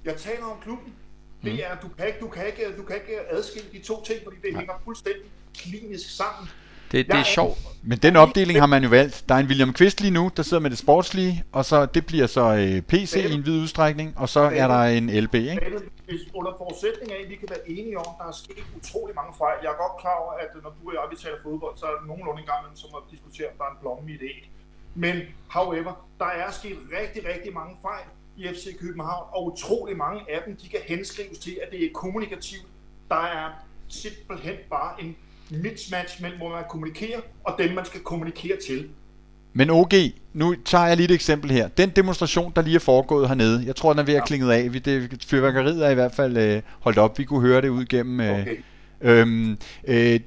Jeg 0.05 0.17
taler 0.17 0.45
om 0.45 0.61
klubben. 0.63 0.95
Det 1.43 1.53
mm. 1.53 1.59
er, 1.63 1.81
du, 1.83 1.89
kan 1.89 2.07
ikke, 2.07 2.21
du, 2.21 2.29
kan 2.29 2.47
ikke, 2.47 2.77
du 2.77 2.83
kan 2.83 2.97
ikke 2.97 3.21
adskille 3.31 3.69
de 3.73 3.79
to 3.79 4.05
ting, 4.05 4.21
fordi 4.25 4.37
det 4.37 4.57
hænger 4.57 4.75
fuldstændig 4.85 5.31
klinisk 5.55 6.17
sammen. 6.17 6.49
Det, 6.93 7.07
det 7.07 7.15
er, 7.15 7.23
sjovt. 7.23 7.59
Men 7.83 7.99
den 7.99 8.17
opdeling 8.17 8.59
har 8.61 8.67
man 8.67 8.83
jo 8.83 8.89
valgt. 8.89 9.25
Der 9.29 9.35
er 9.35 9.39
en 9.39 9.47
William 9.47 9.73
Kvist 9.73 10.01
lige 10.01 10.11
nu, 10.11 10.31
der 10.37 10.43
sidder 10.43 10.63
med 10.63 10.71
det 10.71 10.79
sportslige, 10.79 11.45
og 11.53 11.65
så 11.65 11.87
det 11.87 12.07
bliver 12.07 12.27
så 12.27 12.45
øh, 12.55 12.83
PC 12.83 13.15
i 13.31 13.35
en 13.35 13.47
vid 13.47 13.61
udstrækning, 13.63 14.15
og 14.17 14.29
så 14.29 14.41
er 14.41 14.69
der 14.69 14.83
en 14.83 15.11
LB, 15.25 15.35
ikke? 15.35 15.61
Hvis 16.05 16.21
under 16.35 16.53
forudsætning 16.59 17.13
af, 17.13 17.19
at 17.25 17.31
vi 17.31 17.37
kan 17.37 17.49
være 17.55 17.71
enige 17.71 17.99
om, 17.99 18.09
der 18.19 18.27
er 18.33 18.33
sket 18.33 18.65
utrolig 18.77 19.15
mange 19.15 19.33
fejl. 19.39 19.57
Jeg 19.63 19.71
er 19.75 19.79
godt 19.85 20.01
klar 20.01 20.17
over, 20.23 20.33
at 20.33 20.49
når 20.65 20.71
du 20.77 20.89
og 20.89 20.95
jeg 20.95 21.03
vi 21.11 21.17
taler 21.25 21.39
fodbold, 21.43 21.77
så 21.77 21.87
er 21.87 21.95
det 21.99 22.07
nogenlunde 22.11 22.41
en 22.41 22.49
gang, 22.53 22.61
som 22.83 22.91
at 22.99 23.03
diskutere, 23.13 23.47
om 23.53 23.57
der 23.59 23.65
er 23.65 23.73
en 23.77 23.81
blomme 23.83 24.11
i 24.15 24.17
det 24.23 24.31
æg. 24.37 24.51
Men 24.95 25.17
however, 25.57 25.93
der 26.23 26.31
er 26.43 26.51
sket 26.51 26.79
rigtig, 26.99 27.21
rigtig 27.33 27.53
mange 27.61 27.75
fejl 27.83 28.07
i 28.37 28.43
FC 28.55 28.65
København, 28.83 29.25
og 29.35 29.41
utrolig 29.53 29.97
mange 29.97 30.21
af 30.35 30.41
dem, 30.47 30.57
de 30.57 30.69
kan 30.69 30.81
henskrives 30.87 31.39
til, 31.39 31.55
at 31.63 31.69
det 31.73 31.85
er 31.85 31.91
kommunikativt. 31.95 32.69
Der 33.13 33.23
er 33.39 33.47
simpelthen 33.89 34.57
bare 34.71 35.03
en 35.03 35.17
mismatch 35.51 36.23
mellem, 36.23 36.39
hvor 36.39 36.49
man 36.49 36.63
kommunikerer, 36.69 37.21
og 37.45 37.55
dem, 37.59 37.75
man 37.75 37.85
skal 37.85 38.01
kommunikere 38.01 38.57
til. 38.67 38.89
Men 39.53 39.71
OG, 39.71 39.93
nu 40.33 40.55
tager 40.65 40.87
jeg 40.87 40.97
lige 40.97 41.05
et 41.05 41.15
eksempel 41.15 41.51
her. 41.51 41.69
Den 41.69 41.91
demonstration, 41.91 42.53
der 42.57 42.63
lige 42.63 42.75
er 42.75 42.81
foregået 42.81 43.29
hernede, 43.29 43.63
jeg 43.67 43.77
tror, 43.77 43.93
den 43.93 43.99
er 43.99 44.03
ved 44.03 44.15
at 44.15 44.25
klinge 44.25 44.55
af. 44.55 44.73
Vi, 44.73 44.79
det, 44.79 45.25
fyrværkeriet 45.27 45.87
er 45.87 45.91
i 45.91 45.95
hvert 45.95 46.15
fald 46.15 46.37
øh, 46.37 46.63
holdt 46.81 46.99
op. 46.99 47.19
Vi 47.19 47.25
kunne 47.25 47.41
høre 47.41 47.61
det 47.61 47.69
ud 47.69 47.85
gennem... 47.85 48.21
Øh, 48.21 48.41
okay. 48.41 48.57
øhm, 49.01 49.59
øh, 49.85 50.21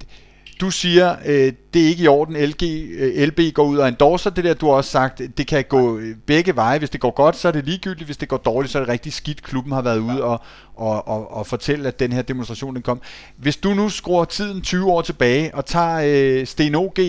du 0.62 0.72
siger, 0.72 1.16
øh, 1.26 1.54
det 1.74 1.84
er 1.84 1.88
ikke 1.88 2.04
i 2.04 2.08
orden, 2.08 2.36
LG, 2.36 2.64
øh, 2.98 3.28
LB 3.28 3.54
går 3.54 3.64
ud 3.64 3.78
og 3.78 3.88
endorser 3.88 4.30
det 4.30 4.44
der, 4.44 4.54
du 4.54 4.66
har 4.66 4.74
også 4.74 4.92
sagt, 4.92 5.22
det 5.38 5.48
kan 5.48 5.64
gå 5.70 5.98
øh, 5.98 6.16
begge 6.26 6.56
veje. 6.56 6.80
Hvis 6.80 6.90
det 6.90 7.02
går 7.02 7.12
godt, 7.12 7.36
så 7.36 7.48
er 7.48 7.52
det 7.52 7.66
ligegyldigt. 7.66 8.06
Hvis 8.06 8.18
det 8.18 8.28
går 8.28 8.38
dårligt, 8.38 8.72
så 8.72 8.78
er 8.78 8.82
det 8.82 8.90
rigtig 8.90 9.14
skidt. 9.14 9.44
Klubben 9.44 9.74
har 9.74 9.82
været 9.82 10.00
ude 10.00 10.24
og, 10.24 10.42
og, 10.82 11.08
og, 11.08 11.34
og 11.34 11.48
fortælle, 11.48 11.88
at 11.88 12.00
den 12.00 12.14
her 12.14 12.22
demonstration 12.22 12.76
den 12.76 12.82
kom. 12.82 13.02
Hvis 13.38 13.58
du 13.58 13.74
nu 13.74 13.90
skruer 13.90 14.26
tiden 14.26 14.62
20 14.62 14.92
år 14.92 15.02
tilbage 15.02 15.56
og 15.56 15.66
tager 15.66 16.02
øh, 16.40 16.48
Sten 16.48 16.76
OG, 16.76 17.00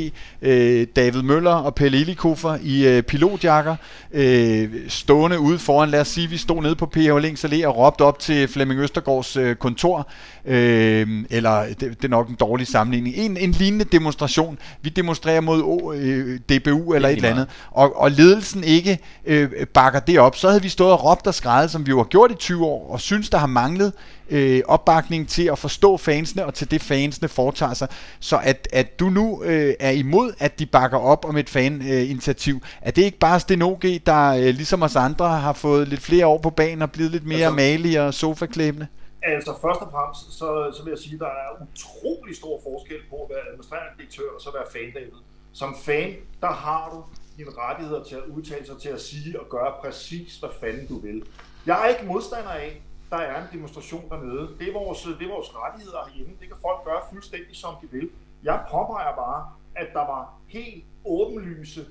øh, 0.42 0.86
David 0.96 1.22
Møller 1.22 1.54
og 1.54 1.74
Pelle 1.74 2.00
Elikoffer 2.00 2.58
i 2.62 2.86
øh, 2.86 3.02
pilotjakker, 3.02 3.76
øh, 4.12 4.70
stående 4.88 5.40
ude 5.40 5.58
foran, 5.58 5.88
lad 5.88 6.00
os 6.00 6.08
sige, 6.08 6.28
vi 6.28 6.36
stod 6.36 6.62
nede 6.62 6.76
på 6.76 6.86
PH 6.86 7.16
Links 7.16 7.44
Allé 7.44 7.66
og 7.66 7.76
råbte 7.76 8.02
op 8.02 8.18
til 8.18 8.48
Flemming 8.48 8.80
Østergaards 8.80 9.36
øh, 9.36 9.56
kontor, 9.56 10.08
øh, 10.44 11.24
eller 11.30 11.64
det, 11.66 11.80
det 11.80 12.04
er 12.04 12.08
nok 12.08 12.28
en 12.28 12.34
dårlig 12.34 12.66
sammenligning, 12.66 13.16
en, 13.16 13.36
en 13.36 13.50
lignende 13.50 13.84
demonstration. 13.84 14.58
Vi 14.82 14.90
demonstrerer 14.90 15.40
mod 15.40 15.94
øh, 15.96 16.38
DBU 16.38 16.94
eller 16.94 17.08
et 17.08 17.16
eller 17.16 17.30
andet, 17.30 17.46
og, 17.70 18.00
og 18.00 18.10
ledelsen 18.10 18.64
ikke 18.64 18.98
øh, 19.24 19.66
bakker 19.66 20.00
det 20.00 20.18
op, 20.18 20.36
så 20.36 20.48
havde 20.48 20.62
vi 20.62 20.68
stået 20.68 20.92
og 20.92 21.04
råbt 21.04 21.26
og 21.26 21.34
skrevet, 21.34 21.70
som 21.70 21.86
vi 21.86 21.90
jo 21.90 21.96
har 21.96 22.04
gjort 22.04 22.30
i 22.30 22.34
20 22.34 22.66
år, 22.66 22.92
og 22.92 23.00
synes, 23.00 23.30
der 23.30 23.38
har 23.38 23.46
manglet 23.62 23.92
øh, 24.30 24.62
opbakning 24.68 25.28
til 25.28 25.46
at 25.52 25.58
forstå 25.58 25.96
fansene 25.96 26.46
og 26.46 26.54
til 26.54 26.70
det 26.70 26.82
fansene 26.82 27.28
foretager 27.28 27.74
sig. 27.74 27.88
Så 28.20 28.40
at, 28.42 28.68
at 28.72 29.00
du 29.00 29.04
nu 29.10 29.42
øh, 29.44 29.74
er 29.80 29.90
imod, 29.90 30.32
at 30.38 30.58
de 30.58 30.66
bakker 30.66 30.98
op 30.98 31.24
om 31.24 31.36
et 31.36 31.50
faninitiativ, 31.50 32.54
øh, 32.54 32.60
er 32.82 32.90
det 32.90 33.02
ikke 33.02 33.18
bare 33.18 33.40
Stenoge, 33.40 33.98
der 34.06 34.28
øh, 34.28 34.44
ligesom 34.60 34.82
os 34.82 34.96
andre 34.96 35.28
har 35.28 35.52
fået 35.52 35.88
lidt 35.88 36.00
flere 36.00 36.26
år 36.26 36.38
på 36.38 36.50
banen 36.50 36.82
og 36.82 36.92
blevet 36.92 37.12
lidt 37.12 37.26
mere 37.26 37.38
altså, 37.38 37.56
malige 37.56 38.02
og 38.02 38.14
sofaklæbende? 38.14 38.86
Altså 39.22 39.52
først 39.62 39.80
og 39.80 39.90
fremmest, 39.90 40.38
så, 40.38 40.48
så 40.76 40.80
vil 40.84 40.90
jeg 40.90 40.98
sige, 40.98 41.14
at 41.14 41.20
der 41.20 41.26
er 41.26 41.50
utrolig 41.64 42.36
stor 42.36 42.60
forskel 42.68 43.00
på 43.10 43.16
at 43.24 43.28
være 43.30 43.42
administrerende 43.48 43.92
direktør 43.98 44.28
og 44.36 44.40
så 44.40 44.50
være 44.58 44.66
fan, 44.72 44.92
David. 44.94 45.20
Som 45.52 45.76
fan, 45.86 46.10
der 46.40 46.52
har 46.64 46.84
du 46.92 46.98
dine 47.36 47.50
rettigheder 47.58 48.02
til 48.04 48.14
at 48.14 48.26
udtale 48.36 48.66
sig 48.66 48.76
til 48.84 48.88
at 48.88 49.00
sige 49.00 49.40
og 49.40 49.46
gøre 49.48 49.72
præcis, 49.82 50.36
hvad 50.40 50.50
fanden 50.60 50.86
du 50.86 50.98
vil. 51.06 51.22
Jeg 51.66 51.76
er 51.82 51.88
ikke 51.88 52.04
modstander 52.12 52.50
af, 52.50 52.82
der 53.12 53.18
er 53.18 53.42
en 53.42 53.48
demonstration 53.52 54.04
dernede. 54.10 54.44
Det 54.58 54.68
er 54.68 54.72
vores, 54.72 55.02
det 55.02 55.24
er 55.28 55.32
vores 55.36 55.50
rettigheder 55.56 56.00
herhjemme. 56.08 56.34
Det 56.40 56.46
kan 56.48 56.56
folk 56.66 56.84
gøre 56.84 57.00
fuldstændig 57.10 57.56
som 57.56 57.74
de 57.82 57.86
vil. 57.90 58.10
Jeg 58.42 58.64
påpeger 58.70 59.16
bare, 59.16 59.40
at 59.74 59.88
der 59.92 60.04
var 60.14 60.34
helt 60.46 60.84
åbenlyse 61.04 61.86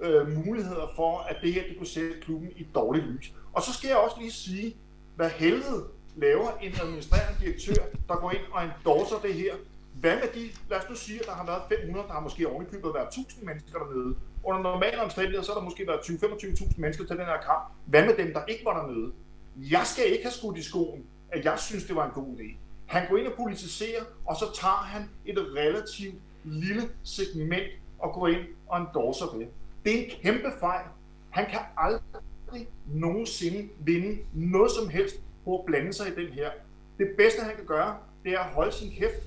øh, 0.00 0.28
muligheder 0.28 0.86
for, 0.96 1.18
at 1.18 1.36
det 1.42 1.52
her 1.52 1.62
det 1.68 1.78
kunne 1.78 1.86
sætte 1.86 2.20
klubben 2.20 2.50
i 2.56 2.66
dårligt 2.74 3.06
lys. 3.06 3.32
Og 3.52 3.62
så 3.62 3.72
skal 3.72 3.88
jeg 3.88 3.96
også 3.96 4.16
lige 4.20 4.32
sige, 4.32 4.76
hvad 5.16 5.30
helvede 5.30 5.84
laver 6.16 6.50
en 6.62 6.72
administrerende 6.82 7.44
direktør, 7.44 7.82
der 8.08 8.16
går 8.16 8.30
ind 8.30 8.46
og 8.52 8.64
endorser 8.64 9.18
det 9.22 9.34
her. 9.34 9.54
Hvad 10.00 10.16
med 10.16 10.28
de, 10.34 10.50
lad 10.70 10.78
os 10.78 10.88
nu 10.90 10.96
sige, 10.96 11.20
at 11.20 11.26
der 11.26 11.32
har 11.32 11.46
været 11.46 11.62
500, 11.68 12.06
der 12.08 12.12
har 12.12 12.20
måske 12.20 12.48
ovenikøbet 12.48 12.94
været 12.94 13.08
1000 13.08 13.46
mennesker 13.46 13.78
dernede. 13.78 14.16
Under 14.44 14.62
normale 14.62 15.02
omstændigheder, 15.02 15.44
så 15.44 15.52
har 15.52 15.58
der 15.58 15.64
måske 15.64 15.86
været 15.86 15.98
20-25.000 15.98 16.72
mennesker 16.76 17.04
til 17.06 17.16
den 17.16 17.24
her 17.24 17.40
kamp. 17.48 17.64
Hvad 17.86 18.04
med 18.06 18.16
dem, 18.16 18.32
der 18.32 18.44
ikke 18.44 18.64
var 18.64 18.80
dernede? 18.80 19.12
Jeg 19.56 19.82
skal 19.86 20.04
ikke 20.12 20.24
have 20.24 20.32
skudt 20.32 20.58
i 20.58 20.62
skoen, 20.62 21.04
at 21.32 21.44
jeg 21.44 21.58
synes, 21.58 21.84
det 21.84 21.96
var 21.96 22.06
en 22.06 22.12
god 22.12 22.36
idé. 22.36 22.56
Han 22.86 23.08
går 23.08 23.16
ind 23.16 23.26
og 23.26 23.32
politiserer, 23.36 24.02
og 24.26 24.36
så 24.36 24.44
tager 24.54 24.84
han 24.84 25.08
et 25.26 25.38
relativt 25.56 26.14
lille 26.44 26.82
segment 27.04 27.72
og 27.98 28.12
går 28.12 28.28
ind 28.28 28.42
og 28.66 28.80
endorser 28.80 29.26
det. 29.26 29.48
Det 29.84 29.94
er 29.94 30.04
en 30.04 30.10
kæmpe 30.22 30.48
fejl. 30.60 30.84
Han 31.30 31.46
kan 31.50 31.60
aldrig 31.76 32.68
nogensinde 32.86 33.68
vinde 33.78 34.18
noget 34.32 34.70
som 34.70 34.88
helst 34.88 35.16
på 35.44 35.58
at 35.58 35.64
blande 35.66 35.92
sig 35.92 36.08
i 36.08 36.14
den 36.24 36.32
her. 36.32 36.50
Det 36.98 37.06
bedste, 37.16 37.42
han 37.42 37.56
kan 37.56 37.66
gøre, 37.66 37.96
det 38.24 38.32
er 38.32 38.38
at 38.38 38.50
holde 38.50 38.72
sin 38.72 38.90
kæft 38.90 39.22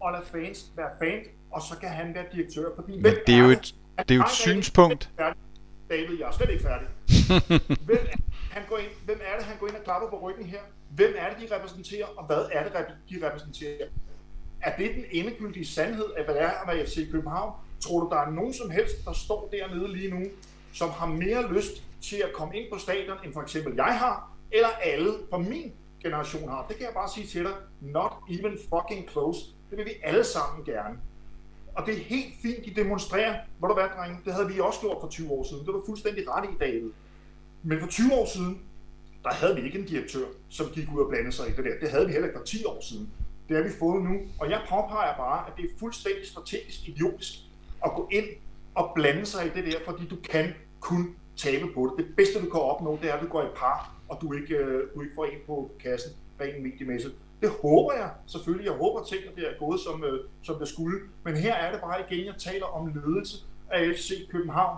og 0.00 0.12
lade 0.12 0.24
fans 0.32 0.72
være 0.76 0.90
fans, 0.98 1.26
og 1.50 1.62
så 1.62 1.78
kan 1.80 1.88
han 1.88 2.14
være 2.14 2.24
direktør. 2.32 2.70
Fordi 2.76 3.00
Men 3.00 3.14
det 3.26 3.34
er 3.34 3.38
jo 3.38 3.50
et, 3.50 3.74
det 3.98 4.10
er 4.10 4.14
jo 4.14 4.22
et 4.22 4.30
synspunkt. 4.30 5.10
David, 5.90 6.18
jeg 6.18 6.28
er 6.28 6.32
slet 6.32 6.50
ikke 6.50 6.62
færdig. 6.62 6.88
hvem, 7.86 7.98
han 8.50 8.62
går 8.68 8.78
ind, 8.78 8.90
hvem 9.04 9.20
er 9.24 9.36
det, 9.36 9.44
han 9.46 9.56
går 9.60 9.66
ind 9.66 9.76
og 9.76 9.84
klapper 9.84 10.10
på 10.10 10.20
ryggen 10.20 10.46
her? 10.46 10.60
Hvem 10.90 11.14
er 11.16 11.28
det, 11.30 11.48
de 11.50 11.54
repræsenterer, 11.56 12.06
og 12.06 12.26
hvad 12.26 12.46
er 12.52 12.62
det, 12.62 12.72
de 13.10 13.26
repræsenterer? 13.26 13.86
Er 14.62 14.76
det 14.76 14.90
den 14.94 15.04
endegyldige 15.10 15.66
sandhed 15.66 16.06
af, 16.16 16.24
hvad 16.24 16.34
det 16.34 16.42
er 16.42 16.50
at 16.50 16.76
være 16.76 16.86
FC 16.86 17.10
København? 17.10 17.52
Tror 17.80 18.00
du, 18.00 18.08
der 18.10 18.16
er 18.16 18.30
nogen 18.30 18.54
som 18.54 18.70
helst, 18.70 19.04
der 19.04 19.12
står 19.12 19.48
dernede 19.52 19.92
lige 19.92 20.10
nu, 20.10 20.26
som 20.72 20.90
har 20.90 21.06
mere 21.06 21.52
lyst 21.54 21.84
til 22.02 22.16
at 22.16 22.32
komme 22.34 22.56
ind 22.56 22.72
på 22.72 22.78
stadion, 22.78 23.16
end 23.24 23.32
for 23.32 23.42
eksempel 23.42 23.74
jeg 23.76 23.98
har, 23.98 24.30
eller 24.52 24.68
alle 24.68 25.12
fra 25.30 25.38
min 25.38 25.72
generation 26.02 26.48
har. 26.48 26.66
Det 26.68 26.76
kan 26.76 26.86
jeg 26.86 26.94
bare 26.94 27.10
sige 27.14 27.26
til 27.26 27.44
dig. 27.44 27.52
Not 27.80 28.12
even 28.30 28.58
fucking 28.74 29.10
close. 29.10 29.40
Det 29.70 29.78
vil 29.78 29.86
vi 29.86 29.94
alle 30.02 30.24
sammen 30.24 30.64
gerne. 30.64 30.98
Og 31.74 31.86
det 31.86 31.94
er 31.94 31.98
helt 31.98 32.34
fint, 32.42 32.64
de 32.64 32.74
demonstrerer. 32.82 33.34
Hvor 33.58 33.68
du 33.68 33.74
hvad, 33.74 33.88
drenge? 33.96 34.18
Det 34.24 34.34
havde 34.34 34.48
vi 34.48 34.60
også 34.60 34.80
gjort 34.80 34.96
for 35.00 35.08
20 35.08 35.30
år 35.30 35.44
siden. 35.44 35.66
Det 35.66 35.74
var 35.74 35.82
fuldstændig 35.86 36.24
ret 36.28 36.44
i, 36.50 36.58
David. 36.60 36.90
Men 37.62 37.80
for 37.80 37.86
20 37.86 38.12
år 38.14 38.26
siden, 38.26 38.62
der 39.24 39.30
havde 39.30 39.56
vi 39.56 39.62
ikke 39.62 39.78
en 39.78 39.84
direktør, 39.84 40.26
som 40.48 40.66
gik 40.74 40.88
ud 40.94 41.00
og 41.00 41.08
blandede 41.08 41.32
sig 41.32 41.48
i 41.48 41.52
det 41.52 41.64
der. 41.64 41.78
Det 41.80 41.90
havde 41.90 42.06
vi 42.06 42.12
heller 42.12 42.28
ikke 42.28 42.38
for 42.38 42.44
10 42.44 42.64
år 42.64 42.80
siden. 42.80 43.10
Det 43.48 43.56
har 43.56 43.64
vi 43.64 43.70
fået 43.78 44.02
nu. 44.02 44.14
Og 44.40 44.50
jeg 44.50 44.60
påpeger 44.68 45.16
bare, 45.16 45.46
at 45.46 45.52
det 45.56 45.64
er 45.64 45.68
fuldstændig 45.78 46.26
strategisk 46.26 46.88
idiotisk 46.88 47.32
at 47.84 47.90
gå 47.96 48.08
ind 48.12 48.26
og 48.74 48.92
blande 48.94 49.26
sig 49.26 49.46
i 49.46 49.50
det 49.54 49.64
der, 49.64 49.78
fordi 49.84 50.06
du 50.06 50.16
kan 50.16 50.54
kun 50.80 51.16
tabe 51.36 51.66
på 51.74 51.94
det. 51.98 52.06
Det 52.06 52.16
bedste, 52.16 52.40
du 52.44 52.50
kan 52.50 52.60
opnå, 52.60 52.98
det 53.02 53.10
er, 53.10 53.14
at 53.14 53.22
du 53.22 53.28
går 53.28 53.42
i 53.42 53.52
par, 53.56 53.94
og 54.08 54.18
du 54.20 54.32
ikke, 54.32 54.54
øh, 54.56 54.88
du 54.94 55.02
ikke 55.02 55.14
får 55.14 55.24
en 55.24 55.38
på 55.46 55.70
kassen 55.82 56.12
rent 56.40 56.62
mediemæssigt. 56.62 57.14
Det 57.42 57.50
håber 57.62 57.92
jeg 57.92 58.10
selvfølgelig. 58.26 58.66
Jeg 58.66 58.74
håber, 58.74 59.00
at 59.00 59.06
tingene 59.06 59.36
det 59.36 59.44
er 59.48 59.58
gået, 59.58 59.80
som, 59.80 60.04
øh, 60.04 60.24
som 60.42 60.58
det 60.58 60.68
skulle. 60.68 60.98
Men 61.24 61.36
her 61.36 61.54
er 61.54 61.72
det 61.72 61.80
bare 61.80 62.00
igen, 62.10 62.26
jeg 62.26 62.34
taler 62.38 62.66
om 62.66 62.86
ledelse 62.86 63.36
af 63.70 63.94
FC 63.96 64.28
København. 64.30 64.76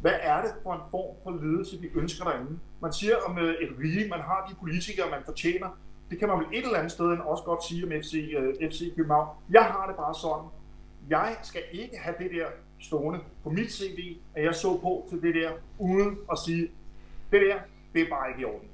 Hvad 0.00 0.12
er 0.20 0.42
det 0.42 0.50
for 0.62 0.74
en 0.74 0.80
form 0.90 1.16
for 1.22 1.44
ledelse, 1.44 1.80
vi 1.80 1.88
ønsker 1.94 2.24
derinde? 2.24 2.58
Man 2.82 2.92
siger 2.92 3.16
om 3.26 3.38
øh, 3.38 3.54
et 3.54 3.68
rige, 3.78 4.08
man 4.08 4.20
har 4.20 4.46
de 4.50 4.54
politikere, 4.60 5.10
man 5.10 5.22
fortjener. 5.24 5.68
Det 6.10 6.18
kan 6.18 6.28
man 6.28 6.38
vel 6.38 6.46
et 6.52 6.64
eller 6.64 6.78
andet 6.78 6.92
sted 6.92 7.06
også 7.06 7.44
godt 7.44 7.64
sige 7.64 7.84
om 7.84 7.90
FC, 8.02 8.14
øh, 8.38 8.70
FC 8.70 8.96
København. 8.96 9.28
Jeg 9.50 9.64
har 9.64 9.86
det 9.86 9.96
bare 9.96 10.14
sådan. 10.14 10.48
Jeg 11.08 11.36
skal 11.42 11.62
ikke 11.72 11.98
have 11.98 12.16
det 12.18 12.30
der 12.30 12.46
stående 12.80 13.20
på 13.44 13.50
mit 13.50 13.72
CV, 13.72 14.16
at 14.34 14.44
jeg 14.44 14.54
så 14.54 14.78
på 14.78 15.06
til 15.10 15.22
det 15.22 15.34
der, 15.34 15.50
uden 15.78 16.18
at 16.32 16.38
sige, 16.46 16.68
det 17.30 17.40
der, 17.40 17.56
det 17.94 18.02
er 18.02 18.08
bare 18.10 18.28
ikke 18.30 18.40
i 18.42 18.44
orden. 18.44 18.68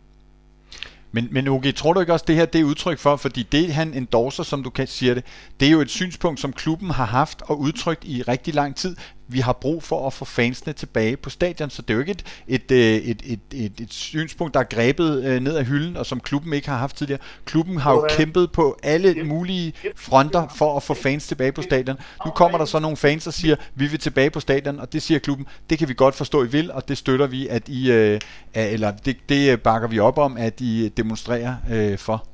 Men, 1.14 1.28
men 1.30 1.48
okay, 1.48 1.72
tror 1.72 1.92
du 1.92 2.00
ikke 2.00 2.12
også, 2.12 2.24
det 2.28 2.36
her 2.36 2.44
det 2.44 2.60
er 2.60 2.64
udtryk 2.64 2.98
for, 2.98 3.16
fordi 3.16 3.42
det 3.42 3.74
han 3.74 3.94
endorser, 3.94 4.42
som 4.42 4.62
du 4.62 4.70
kan 4.70 4.86
sige 4.86 5.14
det, 5.14 5.24
det 5.60 5.68
er 5.68 5.72
jo 5.72 5.80
et 5.80 5.90
synspunkt, 5.90 6.40
som 6.40 6.52
klubben 6.52 6.90
har 6.90 7.04
haft 7.04 7.42
og 7.42 7.60
udtrykt 7.60 8.04
i 8.04 8.22
rigtig 8.22 8.54
lang 8.54 8.76
tid. 8.76 8.96
Vi 9.32 9.40
har 9.40 9.52
brug 9.52 9.82
for 9.82 10.06
at 10.06 10.12
få 10.12 10.24
fansene 10.24 10.72
tilbage 10.72 11.16
på 11.16 11.30
stadion, 11.30 11.70
så 11.70 11.82
det 11.82 11.90
er 11.90 11.94
jo 11.94 12.00
ikke 12.00 12.10
et, 12.12 12.24
et, 12.46 12.70
øh, 12.70 12.78
et, 12.78 13.22
et, 13.24 13.40
et, 13.52 13.80
et 13.80 13.92
synspunkt, 13.92 14.54
der 14.54 14.60
er 14.60 14.64
grebet 14.64 15.24
øh, 15.24 15.40
ned 15.40 15.56
af 15.56 15.64
hylden, 15.64 15.96
og 15.96 16.06
som 16.06 16.20
klubben 16.20 16.52
ikke 16.52 16.68
har 16.68 16.76
haft 16.76 16.96
tidligere. 16.96 17.20
Klubben 17.44 17.76
har 17.76 17.92
jo 17.92 18.06
kæmpet 18.10 18.52
på 18.52 18.78
alle 18.82 19.24
mulige 19.24 19.72
fronter 19.96 20.48
for 20.56 20.76
at 20.76 20.82
få 20.82 20.94
fans 20.94 21.26
tilbage 21.26 21.52
på 21.52 21.62
stadion. 21.62 21.96
Nu 22.24 22.30
kommer 22.30 22.58
der 22.58 22.64
så 22.64 22.78
nogle 22.78 22.96
fans, 22.96 23.24
der 23.24 23.30
siger, 23.30 23.56
vi 23.74 23.86
vil 23.86 23.98
tilbage 23.98 24.30
på 24.30 24.40
stadion, 24.40 24.78
og 24.78 24.92
det 24.92 25.02
siger 25.02 25.18
klubben, 25.18 25.46
det 25.70 25.78
kan 25.78 25.88
vi 25.88 25.94
godt 25.94 26.14
forstå, 26.14 26.44
I 26.44 26.48
vil, 26.48 26.72
og 26.72 26.88
det 26.88 26.98
støtter 26.98 27.26
vi, 27.26 27.48
at 27.48 27.68
I, 27.68 27.92
øh, 27.92 28.20
eller 28.54 28.90
det, 28.90 29.16
det 29.28 29.62
bakker 29.62 29.88
vi 29.88 29.98
op 29.98 30.18
om, 30.18 30.36
at 30.36 30.60
I 30.60 30.88
demonstrerer 30.88 31.56
øh, 31.70 31.98
for. 31.98 32.26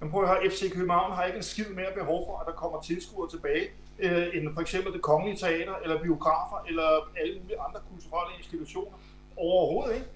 Men 0.00 0.10
prøv 0.10 0.22
at 0.22 0.28
høre, 0.28 0.50
FC 0.50 0.72
København 0.72 1.12
har 1.12 1.24
ikke 1.24 1.36
en 1.36 1.42
skid 1.42 1.64
mere 1.64 1.92
behov 1.98 2.26
for, 2.26 2.38
at 2.38 2.46
der 2.46 2.52
kommer 2.52 2.80
tilskuere 2.80 3.30
tilbage, 3.30 3.66
øh, 4.02 4.26
end 4.34 4.54
for 4.54 4.60
eksempel 4.60 4.92
det 4.92 5.02
kongelige 5.02 5.38
teater, 5.38 5.74
eller 5.82 6.02
biografer, 6.02 6.58
eller 6.68 6.88
alle 7.20 7.40
mulige 7.40 7.60
andre 7.60 7.80
kulturelle 7.90 8.32
institutioner. 8.38 8.98
Overhovedet 9.36 9.94
ikke. 9.94 10.06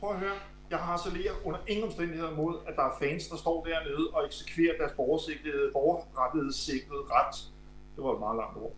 Prøv 0.00 0.10
at 0.10 0.18
høre, 0.18 0.38
jeg 0.70 0.78
har 0.78 0.86
harcelerer 0.86 1.32
under 1.44 1.60
ingen 1.66 1.84
omstændigheder 1.84 2.34
mod, 2.34 2.56
at 2.66 2.76
der 2.76 2.82
er 2.82 2.94
fans, 3.00 3.28
der 3.28 3.36
står 3.36 3.64
dernede 3.64 4.10
og 4.12 4.26
eksekverer 4.26 4.76
deres 4.78 4.92
borgersigtede, 4.92 5.70
borgerrettighedssigtede 5.72 7.02
ret. 7.10 7.34
Det 7.96 8.04
var 8.04 8.12
et 8.12 8.18
meget 8.18 8.36
langt 8.36 8.56
ord. 8.56 8.72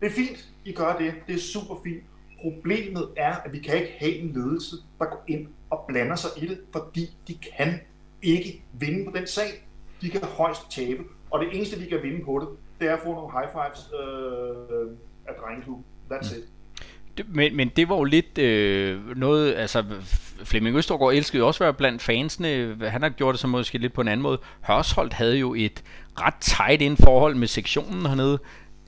Det 0.00 0.06
er 0.06 0.10
fint, 0.10 0.48
I 0.64 0.72
gør 0.72 0.96
det. 0.96 1.14
Det 1.26 1.34
er 1.34 1.38
super 1.38 1.74
fint. 1.84 2.04
Problemet 2.42 3.08
er, 3.16 3.36
at 3.36 3.52
vi 3.52 3.58
kan 3.58 3.74
ikke 3.74 3.96
have 3.98 4.14
en 4.14 4.32
ledelse, 4.32 4.76
der 4.98 5.04
går 5.04 5.24
ind 5.28 5.48
og 5.70 5.84
blander 5.88 6.16
sig 6.16 6.30
i 6.36 6.46
det, 6.46 6.60
fordi 6.72 7.16
de 7.28 7.34
kan 7.34 7.80
ikke 8.22 8.64
vinde 8.72 9.10
på 9.10 9.16
den 9.16 9.26
sag. 9.26 9.66
De 10.00 10.10
kan 10.10 10.24
højst 10.24 10.70
tabe, 10.70 11.04
og 11.30 11.40
det 11.40 11.56
eneste, 11.56 11.80
de 11.80 11.88
kan 11.88 12.02
vinde 12.02 12.24
på 12.24 12.38
det, 12.38 12.48
det 12.80 12.88
er 12.88 12.94
at 12.94 13.00
få 13.04 13.14
nogle 13.14 13.32
high 13.32 13.48
fives 13.52 13.90
øh, 14.00 14.96
af 15.26 15.34
drengeklubben. 15.42 15.84
That's 16.12 16.36
it. 16.36 16.44
Men, 17.28 17.56
men 17.56 17.68
det 17.68 17.88
var 17.88 17.96
jo 17.96 18.04
lidt 18.04 18.38
øh, 18.38 19.16
noget, 19.16 19.54
altså 19.54 19.84
Flemming 20.44 20.76
Østergaard 20.76 21.12
elskede 21.12 21.42
også 21.42 21.64
at 21.64 21.66
være 21.66 21.74
blandt 21.74 22.02
fansene. 22.02 22.76
Han 22.88 23.02
har 23.02 23.08
gjort 23.08 23.32
det 23.32 23.40
så 23.40 23.46
måske 23.46 23.78
lidt 23.78 23.92
på 23.92 24.00
en 24.00 24.08
anden 24.08 24.22
måde. 24.22 24.38
Hørsholdt 24.60 25.12
havde 25.12 25.36
jo 25.36 25.54
et 25.54 25.82
ret 26.20 26.34
tight 26.40 26.82
ind 26.82 26.96
forhold 26.96 27.34
med 27.34 27.48
sektionen 27.48 28.06
hernede. 28.06 28.38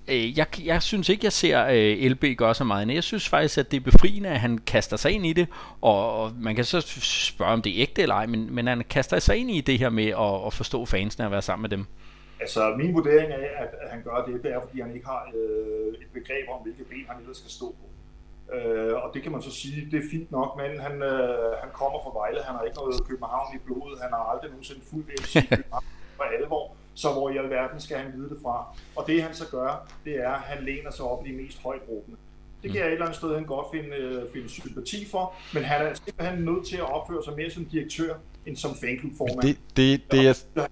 Øh, 0.09 0.39
jeg, 0.39 0.47
jeg 0.65 0.83
synes 0.83 1.09
ikke, 1.09 1.25
jeg 1.25 1.33
ser 1.33 1.67
øh, 1.67 2.11
LB 2.11 2.25
gøre 2.37 2.55
så 2.55 2.65
meget. 2.65 2.95
Jeg 2.95 3.03
synes 3.03 3.29
faktisk, 3.29 3.59
at 3.59 3.71
det 3.71 3.77
er 3.77 3.81
befriende, 3.81 4.29
at 4.29 4.41
han 4.41 4.59
kaster 4.59 4.97
sig 4.97 5.13
ind 5.13 5.27
i 5.27 5.33
det. 5.33 5.47
Og, 5.81 6.23
og 6.23 6.33
man 6.39 6.55
kan 6.55 6.65
så 6.65 6.81
spørge, 7.01 7.53
om 7.53 7.63
det 7.63 7.71
er 7.77 7.83
ægte 7.83 8.03
eller 8.03 8.15
ej, 8.15 8.27
men, 8.27 8.55
men 8.55 8.67
han 8.67 8.83
kaster 8.91 9.19
sig 9.19 9.37
ind 9.37 9.51
i 9.51 9.61
det 9.61 9.79
her 9.79 9.91
med 9.91 10.07
at, 10.07 10.47
at 10.47 10.53
forstå 10.53 10.85
fansene 10.85 11.25
og 11.25 11.31
være 11.31 11.43
sammen 11.43 11.63
med 11.63 11.71
dem. 11.71 11.87
Altså, 12.43 12.75
min 12.81 12.95
vurdering 12.95 13.31
af, 13.33 13.49
at, 13.63 13.71
at 13.83 13.89
han 13.91 14.03
gør 14.03 14.19
det, 14.27 14.43
det 14.43 14.51
er, 14.53 14.61
fordi 14.61 14.81
han 14.81 14.95
ikke 14.95 15.07
har 15.07 15.23
øh, 15.35 15.89
et 16.03 16.11
begreb 16.19 16.47
om, 16.55 16.63
hvilke 16.63 16.85
ben 16.85 17.07
han 17.09 17.21
ellers 17.21 17.37
skal 17.37 17.51
stå 17.51 17.69
på. 17.81 17.87
Øh, 18.57 18.95
og 19.03 19.09
det 19.15 19.23
kan 19.23 19.33
man 19.33 19.43
så 19.43 19.51
sige, 19.51 19.89
det 19.91 19.99
er 20.05 20.09
fint 20.11 20.31
nok, 20.31 20.51
men 20.61 20.81
han, 20.81 21.03
øh, 21.03 21.53
han 21.63 21.71
kommer 21.81 21.99
fra 22.05 22.13
Vejle, 22.21 22.41
han 22.49 22.55
har 22.57 22.63
ikke 22.65 22.77
noget 22.77 23.07
København 23.09 23.57
i 23.57 23.59
blodet, 23.67 23.99
han 24.05 24.11
har 24.17 24.23
aldrig 24.33 24.51
nogensinde 24.51 24.83
fuldt 24.91 25.21
FC 25.21 25.33
København 25.51 25.85
for 26.17 26.25
alvor. 26.39 26.77
Så 26.95 27.13
hvor 27.13 27.31
i 27.31 27.37
alverden 27.37 27.81
skal 27.81 27.97
han 27.99 28.13
vide 28.17 28.29
det 28.29 28.39
fra? 28.43 28.57
Og 28.97 29.07
det 29.07 29.23
han 29.23 29.35
så 29.35 29.51
gør, 29.51 29.89
det 30.05 30.15
er, 30.17 30.31
at 30.31 30.41
han 30.41 30.65
læner 30.65 30.91
sig 30.91 31.05
op 31.05 31.27
i 31.27 31.31
de 31.31 31.37
mest 31.37 31.63
højtråbende. 31.63 32.17
Det 32.63 32.71
kan 32.71 32.81
jeg 32.81 32.87
et 32.87 32.93
eller 32.93 33.05
andet 33.05 33.17
sted 33.17 33.35
han 33.35 33.45
godt 33.45 33.67
finde, 33.75 33.97
øh, 33.97 34.33
finde 34.33 34.49
sympati 34.49 35.07
for, 35.11 35.35
men 35.55 35.63
han 35.65 35.87
er 35.87 35.95
simpelthen 35.95 36.45
nødt 36.45 36.67
til 36.67 36.77
at 36.77 36.93
opføre 36.93 37.25
sig 37.25 37.35
mere 37.37 37.51
som 37.51 37.65
direktør, 37.65 38.15
end 38.47 38.57
som 38.57 38.75
fanklubformand. 38.75 39.43
Det, 39.43 39.59
det, 39.77 40.13
det 40.13 40.29
er, 40.29 40.69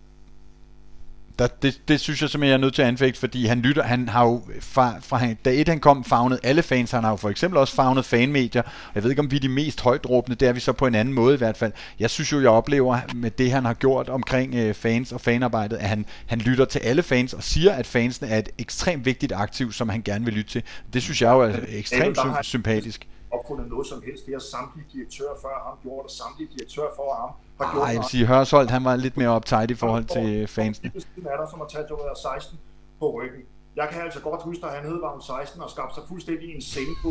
der, 1.41 1.47
det, 1.47 1.81
det 1.89 2.01
synes 2.01 2.23
jeg 2.23 2.31
simpelthen, 2.31 2.51
jeg 2.51 2.57
er 2.57 2.61
nødt 2.61 2.75
til 2.75 2.83
at 2.83 2.89
anfægte, 2.89 3.21
fordi 3.21 3.47
han 3.47 3.61
lytter, 3.61 3.83
han 3.83 4.09
har 4.09 4.25
jo 4.25 4.43
fra, 4.61 4.95
fra 5.03 5.21
da 5.45 5.51
et 5.51 5.69
han 5.69 5.81
kom, 5.81 6.05
fagnet 6.05 6.41
alle 6.43 6.63
fans, 6.63 6.91
han 6.91 7.05
har 7.05 7.11
jo 7.11 7.17
for 7.17 7.29
eksempel 7.29 7.59
også 7.59 7.75
fagnet 7.75 8.05
fanmedier, 8.05 8.63
jeg 8.95 9.03
ved 9.03 9.11
ikke 9.11 9.21
om 9.21 9.31
vi 9.31 9.37
er 9.37 9.41
de 9.41 9.49
mest 9.49 9.81
højdråbende, 9.81 10.37
det 10.37 10.49
er 10.49 10.53
vi 10.53 10.61
så 10.61 10.73
på 10.73 10.87
en 10.87 10.95
anden 10.95 11.15
måde 11.15 11.35
i 11.35 11.39
hvert 11.39 11.57
fald. 11.57 11.73
Jeg 11.99 12.11
synes 12.11 12.33
jo, 12.33 12.41
jeg 12.41 12.51
oplever 12.51 12.99
med 13.15 13.31
det, 13.31 13.53
han 13.53 13.65
har 13.65 13.75
gjort 13.75 14.09
omkring 14.09 14.55
øh, 14.55 14.75
fans 14.75 15.13
og 15.13 15.21
fanarbejdet, 15.21 15.77
at 15.77 15.89
han, 15.89 16.07
han 16.27 16.39
lytter 16.39 16.65
til 16.65 16.79
alle 16.79 17.03
fans 17.03 17.35
og 17.35 17.43
siger, 17.43 17.73
at 17.73 17.87
fansene 17.87 18.29
er 18.29 18.39
et 18.39 18.49
ekstremt 18.59 19.05
vigtigt 19.05 19.33
aktiv, 19.33 19.73
som 19.73 19.89
han 19.89 20.03
gerne 20.03 20.25
vil 20.25 20.35
lytte 20.35 20.51
til. 20.51 20.63
Det 20.93 21.03
synes 21.03 21.23
jeg 21.23 21.31
jo 21.31 21.41
er 21.41 21.57
ekstremt 21.69 22.19
sy- 22.19 22.49
sympatisk 22.49 23.07
opfundet 23.31 23.67
noget 23.69 23.87
som 23.87 24.03
helst. 24.07 24.27
Det 24.27 24.35
har 24.35 24.45
samtlige 24.57 24.87
direktører 24.93 25.37
før 25.43 25.55
ham 25.67 25.77
gjort, 25.83 26.05
og 26.05 26.11
samtlige 26.11 26.49
direktører 26.55 26.93
for 26.97 27.09
ham. 27.21 27.31
Nej, 27.61 27.85
jeg 27.87 27.97
vil 27.97 28.05
sige, 28.11 28.27
Hørsholdt, 28.27 28.71
han 28.71 28.85
var 28.85 28.97
lidt 28.97 29.17
mere 29.17 29.37
uptight 29.37 29.71
i 29.71 29.75
forhold 29.75 30.05
til 30.05 30.47
fansene. 30.47 30.91
Det 30.95 31.27
er 31.27 31.37
der, 31.37 31.51
som 31.51 31.59
har 31.59 31.67
taget 31.67 31.89
16 32.23 32.59
på 32.99 33.13
ryggen. 33.13 33.43
Jeg 33.77 33.89
kan 33.93 34.03
altså 34.03 34.21
godt 34.21 34.43
huske, 34.43 34.67
at 34.67 34.73
han 34.73 34.85
hed 34.85 35.01
var 35.01 35.21
16 35.41 35.63
og 35.63 35.71
skabte 35.71 35.95
sig 35.95 36.03
fuldstændig 36.09 36.55
en 36.55 36.63
scene 36.63 36.95
på, 37.03 37.09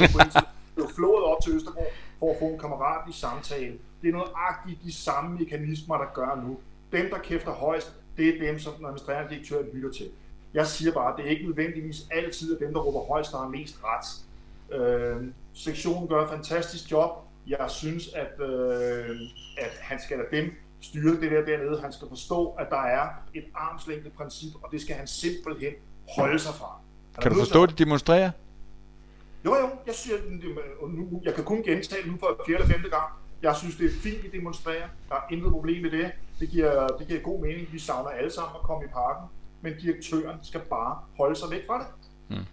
blev 0.75 0.87
flået 0.95 1.23
op 1.23 1.37
til 1.43 1.55
Østergaard 1.55 1.87
for 2.19 2.31
at 2.31 2.35
få 2.39 2.45
en 2.45 2.59
kammerat 2.59 3.09
i 3.09 3.13
samtale. 3.13 3.77
Det 4.01 4.07
er 4.07 4.11
noget 4.13 4.31
agtigt 4.35 4.79
de 4.83 4.93
samme 4.93 5.37
mekanismer, 5.39 5.97
der 5.97 6.05
gør 6.13 6.41
nu. 6.47 6.57
Dem, 6.91 7.09
der 7.09 7.17
kæfter 7.17 7.51
højst, 7.51 7.93
det 8.17 8.27
er 8.27 8.47
dem, 8.47 8.59
som 8.59 8.73
den 8.73 8.85
administrerende 8.85 9.29
direktør 9.29 9.61
lytter 9.73 9.91
til. 9.91 10.09
Jeg 10.53 10.67
siger 10.67 10.93
bare, 10.93 11.11
at 11.11 11.17
det 11.17 11.25
er 11.25 11.29
ikke 11.29 11.45
nødvendigvis 11.45 12.07
altid 12.11 12.55
at 12.55 12.59
dem, 12.67 12.73
der 12.73 12.81
råber 12.81 13.07
højst, 13.07 13.31
der 13.31 13.37
har 13.37 13.47
mest 13.47 13.79
ret. 13.83 14.07
Øh, 14.79 15.27
sektionen 15.53 16.07
gør 16.07 16.23
et 16.23 16.29
fantastisk 16.29 16.91
job. 16.91 17.11
Jeg 17.49 17.69
synes, 17.69 18.13
at, 18.13 18.47
øh, 18.47 19.19
at 19.57 19.71
han 19.81 19.99
skal 19.99 20.17
lade 20.17 20.41
dem 20.41 20.53
styre 20.81 21.21
det 21.21 21.31
der 21.31 21.45
dernede. 21.45 21.81
Han 21.81 21.93
skal 21.93 22.07
forstå, 22.09 22.47
at 22.47 22.67
der 22.69 22.81
er 22.81 23.07
et 23.33 23.43
armslængde 23.55 24.09
princip, 24.09 24.53
og 24.63 24.71
det 24.71 24.81
skal 24.81 24.95
han 24.95 25.07
simpelthen 25.07 25.73
holde 26.17 26.39
sig 26.39 26.53
fra. 26.53 26.71
Han 27.15 27.21
kan 27.21 27.31
du 27.31 27.37
forstå, 27.39 27.63
at 27.63 27.69
de 27.69 27.75
demonstrerer? 27.75 28.31
Jo, 29.45 29.55
jo. 29.55 29.69
Jeg, 29.87 29.95
synes, 29.95 30.21
nu, 30.89 31.21
jeg 31.23 31.33
kan 31.33 31.43
kun 31.43 31.63
gentage 31.63 32.07
nu 32.07 32.17
for 32.19 32.41
fjerde 32.47 32.63
eller 32.63 32.73
femte 32.73 32.89
gang. 32.89 33.09
Jeg 33.41 33.55
synes, 33.55 33.75
det 33.75 33.85
er 33.85 33.99
fint, 34.03 34.25
at 34.25 34.31
demonstrerer. 34.31 34.87
Der 35.09 35.15
er 35.15 35.21
intet 35.31 35.51
problem 35.51 35.81
med 35.81 35.91
det. 35.91 36.11
Det 36.39 36.49
giver, 36.49 36.87
det 36.87 37.07
giver 37.07 37.19
god 37.19 37.41
mening. 37.41 37.67
Vi 37.71 37.79
savner 37.79 38.09
alle 38.09 38.31
sammen 38.31 38.55
at 38.55 38.61
komme 38.61 38.85
i 38.85 38.87
parken. 38.87 39.27
Men 39.61 39.73
direktøren 39.81 40.37
skal 40.43 40.61
bare 40.69 40.97
holde 41.17 41.35
sig 41.35 41.51
væk 41.51 41.61
fra 41.67 41.79
det. 41.79 41.87
Hmm. 42.27 42.45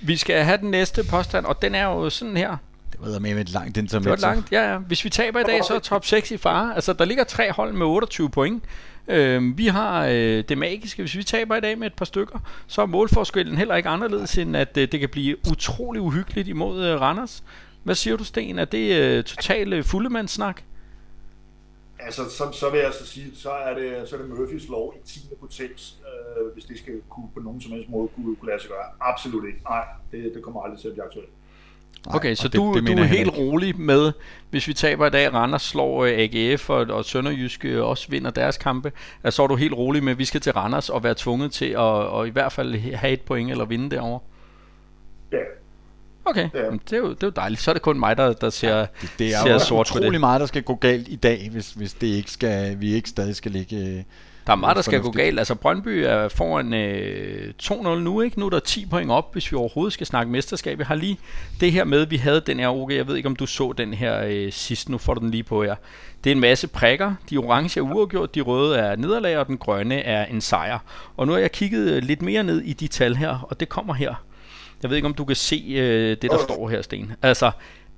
Vi 0.00 0.16
skal 0.16 0.44
have 0.44 0.58
den 0.58 0.70
næste 0.70 1.04
påstand, 1.10 1.46
og 1.46 1.62
den 1.62 1.74
er 1.74 1.84
jo 1.84 2.10
sådan 2.10 2.36
her. 2.36 2.56
Det 2.92 3.00
var 3.00 3.18
med 3.18 3.36
et 3.36 3.50
langt 3.50 3.76
internet. 3.76 4.04
Det 4.04 4.10
var 4.10 4.16
langt, 4.16 4.52
ja, 4.52 4.72
ja. 4.72 4.78
Hvis 4.78 5.04
vi 5.04 5.10
taber 5.10 5.40
i 5.40 5.42
dag, 5.42 5.64
så 5.64 5.74
er 5.74 5.78
top 5.78 6.04
6 6.04 6.30
i 6.30 6.36
fare. 6.36 6.74
Altså, 6.74 6.92
der 6.92 7.04
ligger 7.04 7.24
tre 7.24 7.52
hold 7.52 7.72
med 7.72 7.86
28 7.86 8.30
point. 8.30 8.64
Øh, 9.08 9.58
vi 9.58 9.66
har 9.66 10.06
øh, 10.06 10.44
det 10.48 10.58
magiske. 10.58 11.02
Hvis 11.02 11.16
vi 11.16 11.22
taber 11.22 11.56
i 11.56 11.60
dag 11.60 11.78
med 11.78 11.86
et 11.86 11.94
par 11.94 12.04
stykker, 12.04 12.38
så 12.66 12.82
er 12.82 12.86
målforskellen 12.86 13.56
heller 13.56 13.76
ikke 13.76 13.88
anderledes, 13.88 14.38
end 14.38 14.56
at 14.56 14.76
øh, 14.76 14.92
det 14.92 15.00
kan 15.00 15.08
blive 15.08 15.36
utrolig 15.50 16.02
uhyggeligt 16.02 16.48
imod 16.48 16.86
øh, 16.86 17.00
Randers. 17.00 17.44
Hvad 17.82 17.94
siger 17.94 18.16
du, 18.16 18.24
Sten? 18.24 18.58
Er 18.58 18.64
det 18.64 19.00
øh, 19.00 19.24
totalt 19.24 19.74
øh, 19.74 19.84
fuldemandssnak? 19.84 20.62
Altså, 22.00 22.30
så, 22.30 22.44
så 22.52 22.70
vil 22.70 22.80
jeg 22.80 22.92
så 23.00 23.06
sige, 23.06 23.30
så 23.34 23.50
er 23.50 23.74
det, 23.74 24.08
så 24.08 24.16
er 24.16 24.20
det 24.20 24.30
Murphys 24.30 24.68
lov 24.68 24.94
i 24.96 25.06
10. 25.06 25.20
potens, 25.40 25.98
øh, 26.08 26.52
hvis 26.54 26.64
det 26.64 26.78
skal 26.78 26.94
kunne 27.08 27.28
på 27.34 27.40
nogen 27.40 27.60
som 27.60 27.72
helst 27.72 27.88
måde 27.88 28.08
kunne, 28.08 28.36
kunne 28.36 28.50
lade 28.50 28.60
sig 28.62 28.70
gøre. 28.70 28.84
Absolut 29.00 29.46
ikke. 29.46 29.60
Nej, 29.62 29.84
det, 30.12 30.34
det 30.34 30.42
kommer 30.42 30.62
aldrig 30.62 30.80
til 30.80 30.88
at 30.88 30.94
blive 30.94 31.04
aktuelt. 31.04 31.28
Okay, 32.06 32.34
så 32.34 32.48
du, 32.48 32.74
det 32.74 32.86
du 32.86 32.92
er 32.92 33.04
helt 33.04 33.38
rolig 33.38 33.80
med, 33.80 34.12
hvis 34.50 34.68
vi 34.68 34.74
taber 34.74 35.06
i 35.06 35.10
dag, 35.10 35.34
Randers 35.34 35.62
slår 35.62 36.04
øh, 36.04 36.12
AGF 36.18 36.70
og, 36.70 36.86
og 36.90 37.04
Sønderjyske 37.04 37.82
også 37.82 38.06
vinder 38.10 38.30
deres 38.30 38.56
kampe, 38.56 38.92
at 39.22 39.34
så 39.34 39.42
er 39.42 39.46
du 39.46 39.56
helt 39.56 39.74
rolig 39.74 40.04
med, 40.04 40.12
at 40.12 40.18
vi 40.18 40.24
skal 40.24 40.40
til 40.40 40.52
Randers 40.52 40.88
og 40.88 41.04
være 41.04 41.14
tvunget 41.16 41.52
til 41.52 41.66
at 41.70 41.76
og 41.78 42.26
i 42.26 42.30
hvert 42.30 42.52
fald 42.52 42.94
have 42.94 43.12
et 43.12 43.20
point 43.20 43.50
eller 43.50 43.64
vinde 43.64 43.90
derovre? 43.96 44.20
Ja, 45.32 45.36
Okay, 46.24 46.48
Ja. 46.54 46.70
men 46.70 46.80
det, 46.90 46.92
er 46.92 46.98
jo, 46.98 47.08
det 47.10 47.22
er 47.22 47.26
jo 47.26 47.32
dejligt. 47.36 47.60
Så 47.60 47.70
er 47.70 47.72
det 47.72 47.82
kun 47.82 47.98
mig, 47.98 48.16
der, 48.16 48.32
der 48.32 48.50
ser, 48.50 48.86
Det, 49.00 49.12
det 49.18 49.34
er 49.34 49.42
ser 49.42 49.52
jo 49.52 49.58
sort 49.58 49.86
på 49.92 49.98
utrolig 49.98 50.12
det. 50.12 50.20
meget, 50.20 50.40
der 50.40 50.46
skal 50.46 50.62
gå 50.62 50.74
galt 50.74 51.08
i 51.08 51.16
dag, 51.16 51.48
hvis, 51.52 51.70
hvis 51.72 51.94
det 51.94 52.06
ikke 52.06 52.30
skal, 52.30 52.80
vi 52.80 52.92
ikke 52.94 53.08
stadig 53.08 53.36
skal 53.36 53.52
ligge... 53.52 54.04
Der 54.48 54.54
er 54.54 54.56
meget, 54.56 54.76
der 54.76 54.82
skal 54.82 55.00
gå 55.00 55.10
galt. 55.10 55.38
Altså 55.38 55.54
Brøndby 55.54 55.88
er 55.88 56.28
foran 56.28 56.74
øh, 56.74 57.52
2-0 57.62 57.88
nu, 57.88 58.20
ikke? 58.20 58.40
Nu 58.40 58.46
er 58.46 58.50
der 58.50 58.60
10 58.60 58.86
point 58.86 59.10
op, 59.10 59.32
hvis 59.32 59.52
vi 59.52 59.56
overhovedet 59.56 59.92
skal 59.92 60.06
snakke 60.06 60.32
mesterskab. 60.32 60.78
Jeg 60.78 60.86
har 60.86 60.94
lige 60.94 61.18
det 61.60 61.72
her 61.72 61.84
med, 61.84 62.06
vi 62.06 62.16
havde 62.16 62.40
den 62.40 62.60
her 62.60 62.68
OG. 62.68 62.92
Jeg 62.92 63.06
ved 63.06 63.16
ikke, 63.16 63.26
om 63.26 63.36
du 63.36 63.46
så 63.46 63.74
den 63.78 63.94
her 63.94 64.24
øh, 64.24 64.52
sidst. 64.52 64.88
Nu 64.88 64.98
får 64.98 65.14
du 65.14 65.20
den 65.20 65.30
lige 65.30 65.42
på 65.42 65.62
her. 65.62 65.74
Det 66.24 66.30
er 66.30 66.34
en 66.34 66.40
masse 66.40 66.68
prikker. 66.68 67.14
De 67.30 67.36
orange 67.36 67.80
er 67.80 67.84
uafgjort, 67.84 68.34
de 68.34 68.40
røde 68.40 68.78
er 68.78 68.96
nederlag, 68.96 69.38
og 69.38 69.46
den 69.46 69.58
grønne 69.58 70.00
er 70.00 70.24
en 70.24 70.40
sejr. 70.40 70.78
Og 71.16 71.26
nu 71.26 71.32
har 71.32 71.40
jeg 71.40 71.52
kigget 71.52 71.92
øh, 71.92 72.02
lidt 72.02 72.22
mere 72.22 72.42
ned 72.42 72.60
i 72.60 72.72
de 72.72 72.88
tal 72.88 73.16
her, 73.16 73.46
og 73.50 73.60
det 73.60 73.68
kommer 73.68 73.94
her. 73.94 74.14
Jeg 74.82 74.90
ved 74.90 74.96
ikke, 74.96 75.06
om 75.06 75.14
du 75.14 75.24
kan 75.24 75.36
se 75.36 75.64
øh, 75.68 76.16
det, 76.22 76.30
der 76.30 76.38
står 76.38 76.68
her, 76.68 76.82
Sten. 76.82 77.12
Altså, 77.22 77.50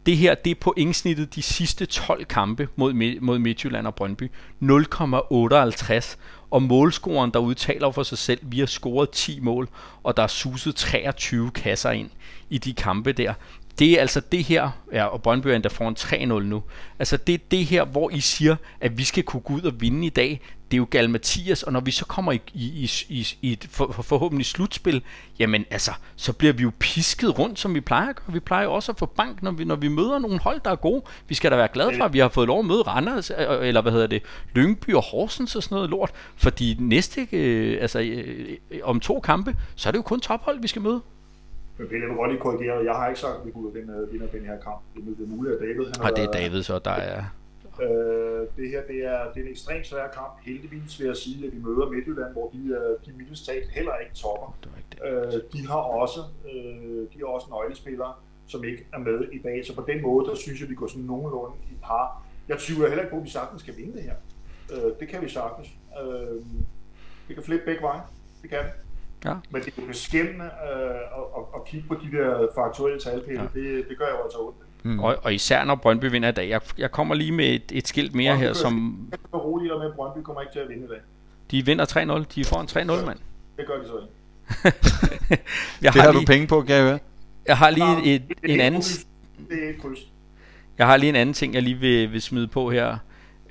det 0.06 0.16
her, 0.16 0.34
det 0.34 0.50
er 0.50 0.54
pointsnittet 0.60 1.34
de 1.34 1.42
sidste 1.42 1.86
12 1.86 2.24
kampe 2.24 2.68
mod, 2.76 3.20
mod 3.20 3.38
Midtjylland 3.38 3.86
og 3.86 3.94
Brøndby. 3.94 4.30
0,58. 4.62 6.16
Og 6.50 6.62
målscoren, 6.62 7.30
der 7.30 7.38
udtaler 7.38 7.90
for 7.90 8.02
sig 8.02 8.18
selv, 8.18 8.40
vi 8.42 8.58
har 8.58 8.66
scoret 8.66 9.10
10 9.10 9.40
mål, 9.40 9.68
og 10.02 10.16
der 10.16 10.22
er 10.22 10.26
suset 10.26 10.76
23 10.76 11.50
kasser 11.50 11.90
ind 11.90 12.10
i 12.50 12.58
de 12.58 12.72
kampe 12.72 13.12
der. 13.12 13.34
Det 13.78 13.92
er 13.92 14.00
altså 14.00 14.20
det 14.20 14.44
her, 14.44 14.70
ja, 14.92 15.04
og 15.04 15.22
Brøndby 15.22 15.46
er 15.46 15.54
endda 15.54 15.68
foran 15.68 15.96
3-0 15.98 16.24
nu. 16.26 16.62
Altså 16.98 17.16
det 17.16 17.34
er 17.34 17.38
det 17.50 17.66
her, 17.66 17.84
hvor 17.84 18.10
I 18.10 18.20
siger, 18.20 18.56
at 18.80 18.98
vi 18.98 19.04
skal 19.04 19.22
kunne 19.22 19.40
gå 19.40 19.54
ud 19.54 19.62
og 19.62 19.80
vinde 19.80 20.06
i 20.06 20.10
dag. 20.10 20.40
Det 20.70 20.76
er 20.76 20.78
jo 20.78 20.86
Gal 20.90 21.10
Mathias, 21.10 21.62
og 21.62 21.72
når 21.72 21.80
vi 21.80 21.90
så 21.90 22.06
kommer 22.06 22.32
i, 22.32 22.40
i, 22.54 22.66
i, 22.66 22.90
i, 23.08 23.26
i 23.42 23.52
et 23.52 23.68
for, 23.70 23.92
for, 23.92 24.02
forhåbentlig 24.02 24.46
slutspil, 24.46 25.02
jamen 25.38 25.64
altså, 25.70 25.90
så 26.16 26.32
bliver 26.32 26.52
vi 26.52 26.62
jo 26.62 26.72
pisket 26.78 27.38
rundt, 27.38 27.58
som 27.58 27.74
vi 27.74 27.80
plejer 27.80 28.08
at 28.08 28.16
gøre. 28.16 28.32
Vi 28.32 28.40
plejer 28.40 28.64
jo 28.64 28.72
også 28.72 28.92
at 28.92 28.98
få 28.98 29.06
bank, 29.06 29.42
når 29.42 29.50
vi, 29.50 29.64
når 29.64 29.76
vi 29.76 29.88
møder 29.88 30.18
nogle 30.18 30.38
hold, 30.38 30.60
der 30.64 30.70
er 30.70 30.76
gode. 30.76 31.02
Vi 31.28 31.34
skal 31.34 31.50
da 31.50 31.56
være 31.56 31.68
glade 31.72 31.96
for, 31.96 32.04
at 32.04 32.12
vi 32.12 32.18
har 32.18 32.28
fået 32.28 32.46
lov 32.46 32.58
at 32.58 32.64
møde 32.64 32.82
Randers, 32.82 33.30
øh, 33.30 33.36
eller 33.68 33.82
hvad 33.82 33.92
hedder 33.92 34.06
det, 34.06 34.22
Lyngby 34.54 34.94
og 34.94 35.02
Horsens 35.02 35.56
og 35.56 35.62
sådan 35.62 35.74
noget 35.74 35.90
lort. 35.90 36.10
Fordi 36.36 36.76
næste, 36.80 37.28
øh, 37.32 37.78
altså 37.80 38.00
øh, 38.00 38.80
om 38.82 39.00
to 39.00 39.20
kampe, 39.20 39.56
så 39.76 39.88
er 39.88 39.90
det 39.90 39.98
jo 39.98 40.02
kun 40.02 40.20
tophold, 40.20 40.60
vi 40.60 40.68
skal 40.68 40.82
møde. 40.82 41.00
men 41.78 41.88
Pelle, 41.88 42.02
jeg 42.02 42.08
vil 42.08 42.16
godt 42.16 42.30
lige 42.30 42.40
korrigere. 42.40 42.84
Jeg 42.84 42.94
har 42.94 43.08
ikke 43.08 43.20
sagt, 43.20 43.34
at 43.40 43.46
vi 43.46 43.50
kunne 43.50 43.72
vinde, 43.74 44.08
vinde 44.12 44.28
den 44.32 44.44
her 44.44 44.56
kamp. 44.64 44.80
Det 44.94 45.24
er 45.24 45.36
muligt, 45.36 45.54
at 45.54 45.60
David... 45.60 45.86
Han 45.96 46.02
Og 46.02 46.16
det 46.16 46.24
er 46.24 46.30
David 46.30 46.62
så, 46.62 46.78
der 46.78 46.90
er... 46.90 47.24
Øh, 47.82 48.46
det 48.56 48.68
her 48.70 48.82
det 48.86 49.04
er, 49.04 49.32
det 49.32 49.40
er 49.40 49.44
en 49.44 49.50
ekstremt 49.50 49.86
svær 49.86 50.08
kamp. 50.08 50.32
Heldigvis 50.42 51.00
vil 51.00 51.06
jeg 51.06 51.16
sige, 51.16 51.46
at 51.46 51.52
vi 51.52 51.58
møder 51.58 51.90
Midtjylland, 51.90 52.32
hvor 52.32 52.50
de, 52.52 52.58
de 53.06 53.12
mildest 53.12 53.46
talt 53.46 53.70
heller 53.70 53.96
ikke 53.96 54.14
topper. 54.14 54.58
Det 54.62 54.70
det. 54.92 55.34
Øh, 55.34 55.42
de 55.52 55.66
har 55.66 55.76
også 55.76 56.20
øh, 56.44 57.02
de 57.12 57.18
har 57.18 57.26
også 57.26 57.46
nøglespillere, 57.50 58.12
som 58.46 58.64
ikke 58.64 58.86
er 58.92 58.98
med 58.98 59.28
i 59.32 59.38
dag. 59.38 59.66
Så 59.66 59.74
på 59.74 59.84
den 59.88 60.02
måde, 60.02 60.28
der 60.28 60.34
synes 60.34 60.60
jeg, 60.60 60.66
at 60.66 60.70
vi 60.70 60.74
går 60.74 60.86
sådan 60.86 61.02
nogenlunde 61.02 61.56
i 61.70 61.74
par. 61.82 62.22
Jeg 62.48 62.58
tvivler 62.58 62.88
heller 62.88 63.02
ikke 63.02 63.10
på, 63.10 63.16
at 63.16 63.24
vi 63.24 63.30
sagtens 63.30 63.62
skal 63.62 63.76
vinde 63.76 63.92
det 63.92 64.02
her. 64.02 64.14
Øh, 64.72 64.92
det 65.00 65.08
kan 65.08 65.22
vi 65.22 65.28
sagtens. 65.28 65.68
Øh, 66.02 66.42
vi 67.28 67.34
kan 67.34 67.42
flippe 67.42 67.64
begge 67.64 67.82
veje. 67.82 68.00
Det 68.42 68.50
kan 68.50 68.58
vi. 68.58 68.70
Ja. 69.24 69.34
Men 69.50 69.62
det 69.62 69.74
er 69.78 69.82
jo 69.82 69.86
beskæmmende 69.86 70.44
øh, 70.44 71.00
at, 71.18 71.26
at, 71.38 71.44
at 71.54 71.64
kigge 71.66 71.88
på 71.88 71.94
de 71.94 72.16
der 72.16 72.48
faktuelle 72.54 73.00
talpæle. 73.00 73.42
Ja. 73.54 73.60
Det, 73.60 73.88
det 73.88 73.98
gør 73.98 74.06
jeg 74.06 74.14
jo 74.18 74.22
altså 74.22 74.38
ondt. 74.38 74.56
Mm. 74.82 74.98
Og, 74.98 75.16
og 75.22 75.34
især 75.34 75.64
når 75.64 75.74
Brøndby 75.74 76.04
vinder 76.10 76.28
i 76.28 76.32
dag. 76.32 76.48
Jeg, 76.48 76.60
jeg 76.78 76.90
kommer 76.90 77.14
lige 77.14 77.32
med 77.32 77.46
et, 77.54 77.62
et 77.72 77.88
skilt 77.88 78.14
mere 78.14 78.36
her, 78.36 78.52
som 78.52 79.06
Jeg 79.10 79.18
kan 79.18 79.28
berolige 79.30 79.68
dig 79.70 79.78
med, 79.78 79.86
at 79.86 79.92
Brøndby 79.94 80.18
kommer 80.24 80.40
ikke 80.42 80.52
til 80.52 80.58
at 80.60 80.68
vinde 80.68 80.84
i 80.84 80.88
dag. 80.88 80.98
de 81.50 81.66
vinder 81.66 81.84
3-0. 82.24 82.24
De 82.34 82.44
får 82.44 82.60
en 82.60 82.66
3-0, 83.00 83.06
mand. 83.06 83.18
Det 83.56 83.66
gør 83.66 83.74
de 83.78 83.86
så 83.86 83.92
ikke. 83.98 84.12
Jeg 85.82 85.92
Det 85.92 86.02
har 86.02 86.12
du 86.12 86.18
lige, 86.18 86.26
penge 86.26 86.46
på, 86.46 86.62
kan 86.62 86.76
jeg 86.76 86.84
høre. 86.84 86.98
jeg 87.46 87.58
har 87.58 87.70
lige 87.70 88.14
et, 88.14 88.22
Det 88.28 88.50
er 88.50 88.54
en 88.54 88.60
anden. 88.60 88.82
Det 89.50 89.64
er 89.64 89.70
et 89.70 89.80
kryds. 89.82 89.98
jeg 90.78 90.86
har 90.86 90.96
lige 90.96 91.08
en 91.08 91.16
anden 91.16 91.34
ting, 91.34 91.54
jeg 91.54 91.62
lige 91.62 91.76
vil, 91.76 92.12
vil 92.12 92.22
smide 92.22 92.48
på 92.48 92.70
her. 92.70 92.96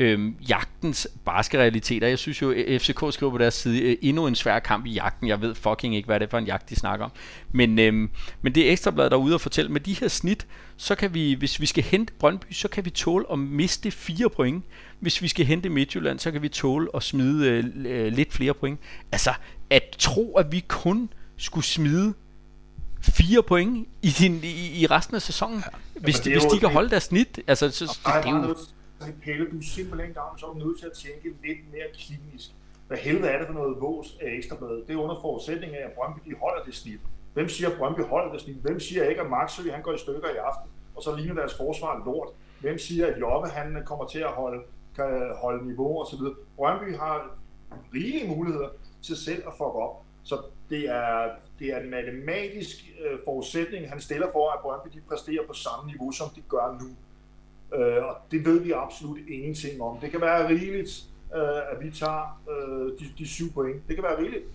Øhm, 0.02 0.36
jagtens 0.50 1.08
barske 1.26 1.58
realiteter. 1.60 2.08
Jeg 2.08 2.18
synes 2.20 2.42
jo, 2.42 2.54
FCK 2.80 3.14
skriver 3.14 3.32
på 3.32 3.38
deres 3.38 3.54
side, 3.54 3.82
øh, 3.82 3.98
endnu 4.02 4.28
en 4.28 4.36
svær 4.36 4.60
kamp 4.60 4.86
i 4.86 4.90
jagten. 4.92 5.28
Jeg 5.28 5.42
ved 5.42 5.56
fucking 5.56 5.96
ikke, 5.96 6.06
hvad 6.06 6.20
det 6.20 6.26
er 6.26 6.30
for 6.30 6.38
en 6.38 6.46
jagt, 6.46 6.70
de 6.70 6.76
snakker 6.76 7.06
om. 7.06 7.12
Men, 7.52 7.80
øhm, 7.80 8.10
men 8.42 8.56
det 8.56 8.68
er 8.68 8.72
ekstrabladet, 8.72 9.12
der 9.12 9.18
er 9.18 9.22
ude 9.22 9.34
og 9.36 9.42
fortælle, 9.42 9.72
med 9.72 9.82
de 9.82 9.94
her 9.94 10.08
snit, 10.08 10.48
så 10.80 10.96
kan 10.96 11.14
vi, 11.14 11.34
hvis 11.34 11.60
vi 11.60 11.66
skal 11.66 11.84
hente 11.84 12.14
Brøndby, 12.14 12.52
så 12.52 12.68
kan 12.68 12.86
vi 12.86 12.90
tåle 12.90 13.26
at 13.32 13.40
miste 13.40 13.92
fire 13.92 14.30
point. 14.30 14.66
Hvis 15.00 15.22
vi 15.22 15.28
skal 15.28 15.46
hente 15.46 15.70
Midtjylland, 15.70 16.20
så 16.20 16.32
kan 16.32 16.42
vi 16.42 16.50
tåle 16.50 16.88
at 16.96 17.04
smide 17.04 17.50
øh, 17.50 17.66
øh, 17.86 18.08
lidt 18.14 18.34
flere 18.34 18.54
point. 18.54 18.80
Altså, 19.12 19.34
at 19.70 19.96
tro, 19.98 20.36
at 20.36 20.52
vi 20.52 20.66
kun 20.68 21.14
skulle 21.38 21.66
smide 21.66 22.14
fire 23.02 23.44
point 23.44 23.88
i, 24.02 24.10
din, 24.10 24.40
i, 24.44 24.82
i 24.82 24.86
resten 24.86 25.16
af 25.16 25.22
sæsonen, 25.22 25.64
ja, 25.66 26.00
hvis, 26.02 26.20
er 26.20 26.32
hvis 26.32 26.44
de 26.44 26.60
kan 26.60 26.70
holde 26.70 26.90
deres 26.90 27.04
snit. 27.04 27.40
Altså, 27.48 27.72
så, 27.72 27.86
det, 27.86 28.24
det, 28.24 28.30
er 28.30 28.48
jo, 28.48 28.56
til, 29.06 29.14
Pelle, 29.24 29.52
du 29.52 29.58
er 29.58 29.64
simpelthen 29.64 30.14
gang, 30.14 30.40
så 30.40 30.46
er 30.46 30.54
du 30.54 30.60
nødt 30.66 30.80
til 30.80 30.86
at 30.86 30.94
tænke 30.94 31.24
lidt 31.48 31.72
mere 31.74 31.88
klinisk. 31.98 32.50
Hvad 32.88 32.98
helvede 32.98 33.28
er 33.28 33.38
det 33.38 33.48
for 33.48 33.54
noget 33.54 33.82
vås 33.82 34.18
af 34.22 34.28
ekstrabladet? 34.38 34.84
Det 34.88 34.94
er 34.94 34.98
under 34.98 35.16
forudsætning 35.22 35.76
af, 35.76 35.86
at 35.86 35.92
Brøndby 35.92 36.30
de 36.30 36.36
holder 36.42 36.64
det 36.66 36.76
snit. 36.76 37.00
Hvem 37.34 37.50
siger, 37.50 37.70
at 37.70 37.78
Brøndby 37.78 38.02
holder 38.02 38.32
det 38.32 38.42
snit? 38.42 38.56
Hvem 38.56 38.80
siger 38.80 39.10
ikke, 39.10 39.22
at 39.22 39.30
Maxø 39.30 39.72
han 39.72 39.82
går 39.82 39.94
i 39.94 39.98
stykker 39.98 40.30
i 40.30 40.38
aften, 40.38 40.72
og 40.96 41.04
så 41.04 41.16
ligner 41.16 41.34
deres 41.34 41.58
forsvar 41.58 42.04
lort? 42.06 42.30
Hvem 42.62 42.78
siger, 42.78 43.08
at 43.08 43.20
Jobbe 43.20 43.50
han 43.50 43.84
kommer 43.86 44.06
til 44.06 44.20
at 44.20 44.30
holde, 44.30 44.64
kan 44.96 45.36
holde 45.42 45.68
niveau 45.68 46.00
og 46.00 46.08
så 46.12 46.18
videre? 46.18 46.36
Brøndby 46.56 46.96
har 46.96 47.38
rigelige 47.94 48.28
muligheder 48.36 48.70
til 49.02 49.16
selv 49.16 49.44
at 49.48 49.54
fuck 49.54 49.76
op. 49.76 50.04
Så 50.24 50.42
det 50.70 50.90
er, 50.90 51.30
det 51.60 51.68
er 51.68 51.80
en 51.80 51.90
matematisk 51.90 52.76
øh, 53.06 53.20
forudsætning, 53.26 53.90
han 53.90 54.02
stiller 54.02 54.28
for, 54.32 54.52
at 54.52 54.60
Brøndby 54.62 54.98
de 54.98 55.02
præsterer 55.10 55.48
på 55.48 55.54
samme 55.54 55.92
niveau, 55.92 56.12
som 56.12 56.28
de 56.36 56.42
gør 56.50 56.78
nu. 56.82 56.90
Øh, 57.78 58.04
og 58.06 58.18
det 58.32 58.46
ved 58.46 58.60
vi 58.60 58.72
absolut 58.72 59.20
ingenting 59.28 59.82
om. 59.82 59.98
Det 59.98 60.12
kan 60.12 60.22
være 60.22 60.48
rigeligt, 60.48 61.06
øh, 61.36 61.72
at 61.72 61.78
vi 61.82 61.92
tager 61.92 62.42
øh, 62.52 63.00
de, 63.00 63.06
de 63.18 63.28
syv 63.28 63.54
point. 63.54 63.88
Det 63.88 63.96
kan 63.96 64.04
være 64.04 64.18
rigeligt. 64.18 64.46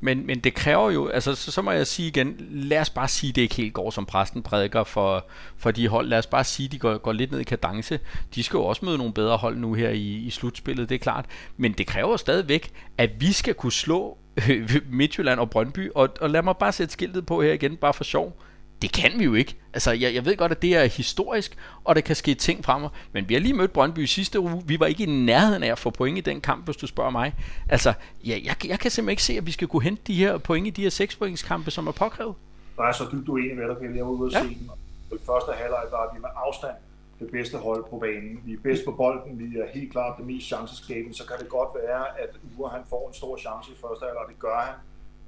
Men, 0.00 0.26
men 0.26 0.40
det 0.40 0.54
kræver 0.54 0.90
jo, 0.90 1.08
altså 1.08 1.34
så, 1.34 1.52
så 1.52 1.62
må 1.62 1.70
jeg 1.70 1.86
sige 1.86 2.08
igen, 2.08 2.36
lad 2.50 2.80
os 2.80 2.90
bare 2.90 3.08
sige, 3.08 3.32
det 3.32 3.42
ikke 3.42 3.54
helt 3.54 3.74
går, 3.74 3.90
som 3.90 4.06
præsten 4.06 4.42
prædiker 4.42 4.84
for, 4.84 5.26
for 5.56 5.70
de 5.70 5.88
hold. 5.88 6.08
Lad 6.08 6.18
os 6.18 6.26
bare 6.26 6.44
sige, 6.44 6.68
de 6.68 6.78
går, 6.78 6.98
går 6.98 7.12
lidt 7.12 7.32
ned 7.32 7.40
i 7.40 7.44
kadence. 7.44 8.00
De 8.34 8.42
skal 8.42 8.56
jo 8.56 8.64
også 8.64 8.84
møde 8.84 8.98
nogle 8.98 9.12
bedre 9.12 9.36
hold 9.36 9.56
nu 9.56 9.74
her 9.74 9.90
i, 9.90 10.14
i 10.14 10.30
slutspillet, 10.30 10.88
det 10.88 10.94
er 10.94 10.98
klart. 10.98 11.26
Men 11.56 11.72
det 11.72 11.86
kræver 11.86 12.16
stadigvæk, 12.16 12.72
at 12.98 13.10
vi 13.20 13.32
skal 13.32 13.54
kunne 13.54 13.72
slå 13.72 14.18
Midtjylland 14.90 15.40
og 15.40 15.50
Brøndby. 15.50 15.90
Og, 15.94 16.08
og 16.20 16.30
lad 16.30 16.42
mig 16.42 16.56
bare 16.56 16.72
sætte 16.72 16.92
skiltet 16.92 17.26
på 17.26 17.42
her 17.42 17.52
igen, 17.52 17.76
bare 17.76 17.94
for 17.94 18.04
sjov. 18.04 18.40
Det 18.84 18.92
kan 18.92 19.18
vi 19.18 19.24
jo 19.24 19.34
ikke. 19.34 19.56
Altså, 19.74 19.92
jeg, 19.92 20.14
jeg 20.14 20.24
ved 20.24 20.36
godt, 20.36 20.52
at 20.52 20.62
det 20.62 20.76
er 20.76 20.84
historisk, 20.84 21.56
og 21.84 21.94
der 21.94 22.00
kan 22.00 22.16
ske 22.16 22.34
ting 22.34 22.64
frem. 22.64 22.82
Men 23.12 23.28
vi 23.28 23.34
har 23.34 23.40
lige 23.40 23.54
mødt 23.54 23.72
Brøndby 23.72 24.04
sidste 24.04 24.40
uge. 24.40 24.62
Vi 24.66 24.80
var 24.80 24.86
ikke 24.86 25.02
i 25.02 25.06
nærheden 25.06 25.62
af 25.62 25.72
at 25.72 25.78
få 25.78 25.90
point 25.90 26.18
i 26.18 26.20
den 26.20 26.40
kamp, 26.40 26.64
hvis 26.64 26.76
du 26.76 26.86
spørger 26.86 27.10
mig. 27.10 27.34
Altså, 27.68 27.92
ja, 28.24 28.38
jeg, 28.44 28.56
jeg 28.68 28.78
kan 28.78 28.90
simpelthen 28.90 29.08
ikke 29.10 29.22
se, 29.22 29.32
at 29.36 29.46
vi 29.46 29.50
skal 29.50 29.68
kunne 29.68 29.82
hente 29.82 30.02
de 30.06 30.14
her 30.14 30.38
point 30.38 30.66
i 30.66 30.70
de 30.70 30.82
her 30.82 30.90
sekspointskampe, 30.90 31.70
som 31.70 31.86
er 31.86 31.92
påkrævet. 31.92 32.34
Der 32.76 32.82
er 32.82 32.92
så 32.92 33.04
dybt 33.12 33.28
uenig 33.28 33.56
med 33.56 33.68
dig, 33.68 33.76
Pelle. 33.76 33.96
Jeg 33.96 34.04
var 34.04 34.10
ude 34.10 34.26
at 34.36 34.42
Ja. 34.42 34.48
se 34.48 34.48
den. 34.48 34.70
Den 35.10 35.18
første 35.26 35.52
halvleg, 35.60 35.80
er 35.92 36.14
vi 36.14 36.20
med 36.20 36.28
afstand 36.46 36.76
det 37.20 37.28
bedste 37.30 37.56
hold 37.56 37.84
på 37.90 37.96
banen. 37.98 38.40
Vi 38.46 38.52
er 38.52 38.58
bedst 38.62 38.84
på 38.84 38.90
bolden, 38.92 39.38
vi 39.38 39.58
er 39.58 39.66
helt 39.74 39.92
klart 39.92 40.12
det 40.18 40.26
mest 40.26 40.46
chanceskabende. 40.46 41.16
Så 41.16 41.26
kan 41.26 41.36
det 41.40 41.48
godt 41.48 41.68
være, 41.84 42.04
at 42.22 42.30
Ure 42.58 42.70
han 42.70 42.80
får 42.90 43.08
en 43.08 43.14
stor 43.14 43.36
chance 43.44 43.70
i 43.72 43.74
første 43.82 44.04
halvleg, 44.06 44.24
det 44.28 44.38
gør 44.38 44.58
han. 44.66 44.74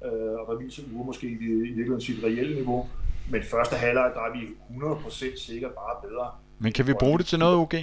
Øh, 0.05 0.33
og 0.39 0.43
der 0.49 0.55
viser 0.63 0.83
Ure 0.95 1.05
måske 1.05 1.27
i, 1.27 1.31
i 1.33 1.73
virkeligheden 1.77 2.01
sit 2.01 2.23
reelle 2.23 2.55
niveau. 2.55 2.87
Men 3.31 3.43
første 3.43 3.75
halvleg, 3.75 4.11
der 4.15 4.21
er 4.21 4.31
vi 4.33 4.43
100% 4.69 5.39
sikkert 5.47 5.71
bare 5.71 6.09
bedre. 6.09 6.31
Men 6.59 6.73
kan 6.73 6.87
vi 6.87 6.93
bruge 6.93 7.17
det 7.17 7.25
til 7.25 7.39
noget, 7.39 7.57
OG? 7.57 7.73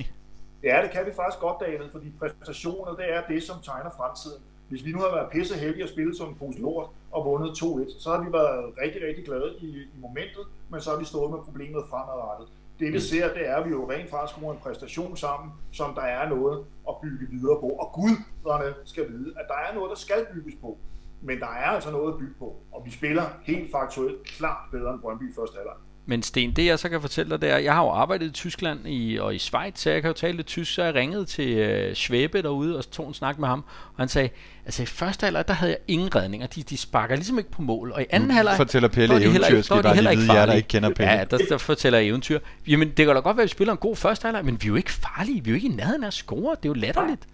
Ja, 0.62 0.83
det 0.83 0.91
kan 0.91 1.07
vi 1.07 1.12
faktisk 1.16 1.41
godt, 1.41 1.57
David, 1.61 1.91
fordi 1.92 2.12
præstationer, 2.18 2.95
det 2.95 3.14
er 3.14 3.22
det, 3.29 3.42
som 3.42 3.57
tegner 3.62 3.91
fremtiden. 3.91 4.42
Hvis 4.68 4.84
vi 4.84 4.92
nu 4.92 4.99
havde 4.99 5.12
været 5.12 5.30
pisse 5.30 5.54
heldige 5.54 5.84
at 5.84 5.91
spille 5.91 6.16
som 6.16 6.29
en 6.29 6.34
pose 6.34 6.61
lort 6.61 6.88
og 7.12 7.25
vundet 7.25 7.50
2-1, 7.50 8.03
så 8.03 8.11
har 8.11 8.21
vi 8.25 8.33
været 8.33 8.75
rigtig, 8.83 9.03
rigtig 9.08 9.25
glade 9.25 9.54
i, 9.61 9.66
i 9.66 9.99
momentet, 9.99 10.45
men 10.71 10.80
så 10.80 10.91
har 10.91 10.99
vi 10.99 11.04
stået 11.04 11.30
med 11.30 11.38
problemet 11.38 11.83
fremadrettet. 11.91 12.49
Det 12.80 12.92
vi 12.92 13.00
ser, 13.00 13.34
det 13.34 13.49
er, 13.49 13.57
at 13.57 13.64
vi 13.66 13.71
jo 13.71 13.91
rent 13.91 14.11
faktisk 14.11 14.34
kommer 14.34 14.53
en 14.53 14.58
præstation 14.58 15.16
sammen, 15.16 15.53
som 15.72 15.95
der 15.95 16.03
er 16.03 16.29
noget 16.29 16.64
at 16.88 16.95
bygge 17.03 17.26
videre 17.30 17.61
på. 17.61 17.66
Og 17.66 17.92
guderne 17.92 18.75
skal 18.84 19.08
vide, 19.12 19.34
at 19.41 19.45
der 19.49 19.54
er 19.54 19.75
noget, 19.75 19.91
der 19.91 19.96
skal 19.96 20.26
bygges 20.34 20.54
på. 20.61 20.79
Men 21.25 21.38
der 21.41 21.46
er 21.46 21.71
altså 21.71 21.91
noget 21.91 22.13
at 22.13 22.18
bygge 22.18 22.34
på, 22.38 22.45
og 22.72 22.83
vi 22.87 22.91
spiller 22.91 23.22
helt 23.45 23.71
faktuelt 23.72 24.25
klart 24.25 24.71
bedre 24.72 24.92
end 24.92 25.01
Brøndby 25.01 25.30
i 25.30 25.34
første 25.38 25.57
halvleg. 25.57 25.75
Men 26.07 26.22
Sten, 26.22 26.53
det 26.53 26.67
jeg 26.67 26.79
så 26.79 26.88
kan 26.88 27.01
fortælle 27.01 27.30
dig, 27.30 27.42
det 27.42 27.51
er, 27.51 27.59
jeg 27.59 27.75
har 27.75 27.83
jo 27.83 27.88
arbejdet 27.91 28.26
i 28.26 28.30
Tyskland 28.30 28.80
i, 28.88 29.17
og 29.18 29.34
i 29.34 29.38
Schweiz, 29.38 29.79
så 29.79 29.91
jeg 29.91 30.03
kan 30.03 30.09
jo 30.09 30.13
tale 30.14 30.37
lidt 30.37 30.46
tysk, 30.46 30.75
så 30.75 30.84
jeg 30.84 30.95
ringede 30.95 31.25
til 31.25 31.49
øh, 31.59 31.95
Schwebe 31.95 32.42
derude 32.42 32.79
og 32.79 32.91
tog 32.91 33.09
en 33.09 33.14
snak 33.14 33.38
med 33.38 33.49
ham, 33.49 33.64
og 33.95 33.99
han 34.03 34.09
sagde, 34.09 34.29
altså 34.64 34.83
i 34.83 34.87
første 34.87 35.25
halvleg, 35.25 35.49
der 35.49 35.55
havde 35.55 35.72
jeg 35.72 35.79
ingen 35.88 36.14
redninger, 36.17 36.46
de, 36.46 36.63
de 36.63 36.76
sparker 36.76 37.14
ligesom 37.17 37.38
ikke 37.38 37.51
på 37.51 37.63
mål, 37.63 37.92
og 37.92 38.03
i 38.03 38.07
anden 38.11 38.30
halvleg, 38.30 38.57
fortæller 38.57 38.88
Pelle 38.88 39.14
der 39.14 39.21
eventyr, 39.21 39.46
ikke- 39.46 39.63
skal 39.63 39.83
bare 39.83 39.95
heller 39.95 40.11
lige 40.11 40.21
ikke 40.22 40.33
vide, 40.33 40.41
jer, 40.41 40.46
der 40.46 40.53
ikke 40.53 40.68
kender 40.68 40.88
Pelle. 40.91 41.13
Ja, 41.13 41.25
der, 41.25 41.38
der 41.49 41.59
fortæller 41.59 41.99
eventyr. 41.99 42.38
Jamen, 42.68 42.88
det 42.88 42.96
kan 43.07 43.14
da 43.14 43.21
godt 43.21 43.37
være, 43.37 43.42
at 43.42 43.46
vi 43.46 43.51
spiller 43.51 43.72
en 43.72 43.79
god 43.79 43.96
første 43.96 44.25
halvleg, 44.25 44.45
men 44.45 44.55
vi 44.63 44.67
er 44.67 44.68
jo 44.68 44.75
ikke 44.75 44.92
farlige, 44.92 45.45
vi 45.45 45.51
er 45.51 45.53
jo 45.53 45.55
ikke 45.55 45.68
i 45.68 45.71
nærheden 45.71 46.03
af 46.03 46.07
at 46.07 46.14
score, 46.14 46.51
det 46.63 46.64
er 46.64 46.68
jo 46.68 46.72
latterligt. 46.75 47.26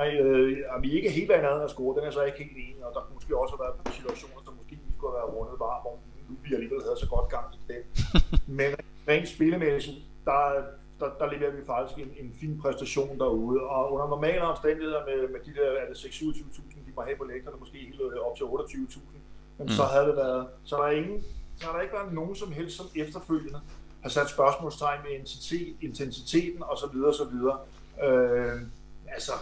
Nej, 0.00 0.10
øh, 0.20 0.58
og 0.72 0.82
vi 0.82 0.88
er 0.90 0.96
ikke 1.00 1.10
helt 1.18 1.30
af 1.30 1.42
nærheden 1.42 1.66
af 1.68 1.70
score, 1.70 1.96
den 1.96 2.04
er 2.08 2.10
så 2.10 2.22
ikke 2.22 2.38
helt 2.44 2.58
enig, 2.66 2.84
og 2.86 2.90
der 2.94 3.00
kunne 3.00 3.16
måske 3.18 3.38
også 3.42 3.52
have 3.54 3.62
været 3.64 3.76
nogle 3.78 3.94
situationer, 3.98 4.40
som 4.44 4.54
måske 4.58 4.74
vi 4.86 4.92
skulle 4.96 5.12
have 5.12 5.20
været 5.20 5.32
rundet 5.36 5.56
bare, 5.64 5.78
hvor 5.84 5.94
vi 6.44 6.50
alligevel 6.56 6.82
havde 6.86 7.00
så 7.04 7.08
godt 7.14 7.28
gang 7.34 7.46
i 7.58 7.62
det. 7.72 7.80
Men 8.58 8.70
rent 9.10 9.28
spillemæssigt, 9.34 9.98
der, 10.28 10.40
der, 11.00 11.08
der 11.20 11.26
leverer 11.32 11.54
vi 11.58 11.62
faktisk 11.72 11.96
en, 12.04 12.10
en 12.22 12.30
fin 12.40 12.52
præstation 12.62 13.18
derude, 13.22 13.60
og 13.74 13.82
under 13.94 14.06
normale 14.14 14.42
omstændigheder 14.52 15.02
med, 15.08 15.18
med 15.34 15.40
de 15.46 15.52
der 15.58 15.68
er 15.82 15.86
det 15.90 15.96
26.000, 15.96 16.86
de 16.86 16.92
må 16.96 17.02
have 17.08 17.16
på 17.22 17.24
lægterne, 17.32 17.56
måske 17.62 17.78
helt 17.78 18.00
øh, 18.06 18.26
op 18.26 18.34
til 18.36 18.44
28.000, 18.44 19.00
men 19.58 19.64
mm. 19.66 19.76
så 19.78 19.84
havde 19.92 20.06
det 20.10 20.16
været, 20.24 20.42
så 20.68 20.72
er 20.76 20.82
der 20.86 20.92
ingen, 21.00 21.18
så 21.58 21.64
har 21.66 21.72
der 21.76 21.80
ikke 21.80 21.94
været 21.98 22.12
nogen 22.12 22.34
som 22.42 22.52
helst, 22.52 22.76
som 22.76 22.86
efterfølgende 23.04 23.60
har 24.02 24.10
sat 24.16 24.28
spørgsmålstegn 24.36 25.00
med 25.04 25.12
intensitet, 25.18 25.76
intensiteten 25.80 26.62
og 26.70 26.76
så 26.78 26.86
videre, 26.92 27.14
så 27.14 27.26
videre. 27.32 27.58
Øh, 28.06 28.60
altså, 29.16 29.32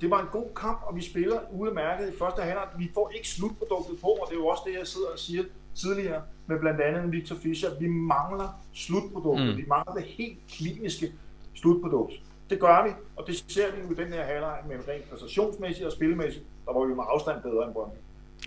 det 0.00 0.10
var 0.10 0.20
en 0.20 0.28
god 0.32 0.48
kamp, 0.56 0.80
og 0.86 0.96
vi 0.96 1.02
spiller 1.02 1.38
udmærket 1.52 2.14
i 2.14 2.18
første 2.18 2.42
halvleg. 2.42 2.68
Vi 2.78 2.90
får 2.94 3.12
ikke 3.16 3.28
slutproduktet 3.28 4.00
på, 4.00 4.06
og 4.06 4.26
det 4.28 4.34
er 4.34 4.40
jo 4.40 4.46
også 4.46 4.62
det, 4.66 4.78
jeg 4.78 4.86
sidder 4.86 5.08
og 5.12 5.18
siger 5.18 5.42
tidligere 5.74 6.22
med 6.46 6.60
blandt 6.60 6.80
andet 6.80 7.12
Victor 7.12 7.36
Fischer. 7.36 7.68
Vi 7.80 7.86
mangler 7.86 8.48
slutproduktet. 8.74 9.48
Mm. 9.48 9.56
Vi 9.56 9.64
mangler 9.68 9.94
det 9.94 10.04
helt 10.04 10.38
kliniske 10.50 11.12
slutprodukt. 11.54 12.12
Det 12.50 12.60
gør 12.60 12.84
vi, 12.84 12.90
og 13.16 13.26
det 13.26 13.44
ser 13.48 13.72
vi 13.76 13.82
nu 13.82 13.92
i 13.92 13.94
den 13.94 14.12
her 14.12 14.24
halvleg, 14.24 14.58
men 14.68 14.78
rent 14.88 15.10
præstationsmæssigt 15.10 15.86
og 15.86 15.92
spilmæssigt, 15.92 16.44
der 16.66 16.72
var 16.72 16.84
vi 16.84 16.94
med 16.94 17.04
afstand 17.08 17.42
bedre 17.42 17.64
end 17.64 17.72
Brøndby. 17.72 17.96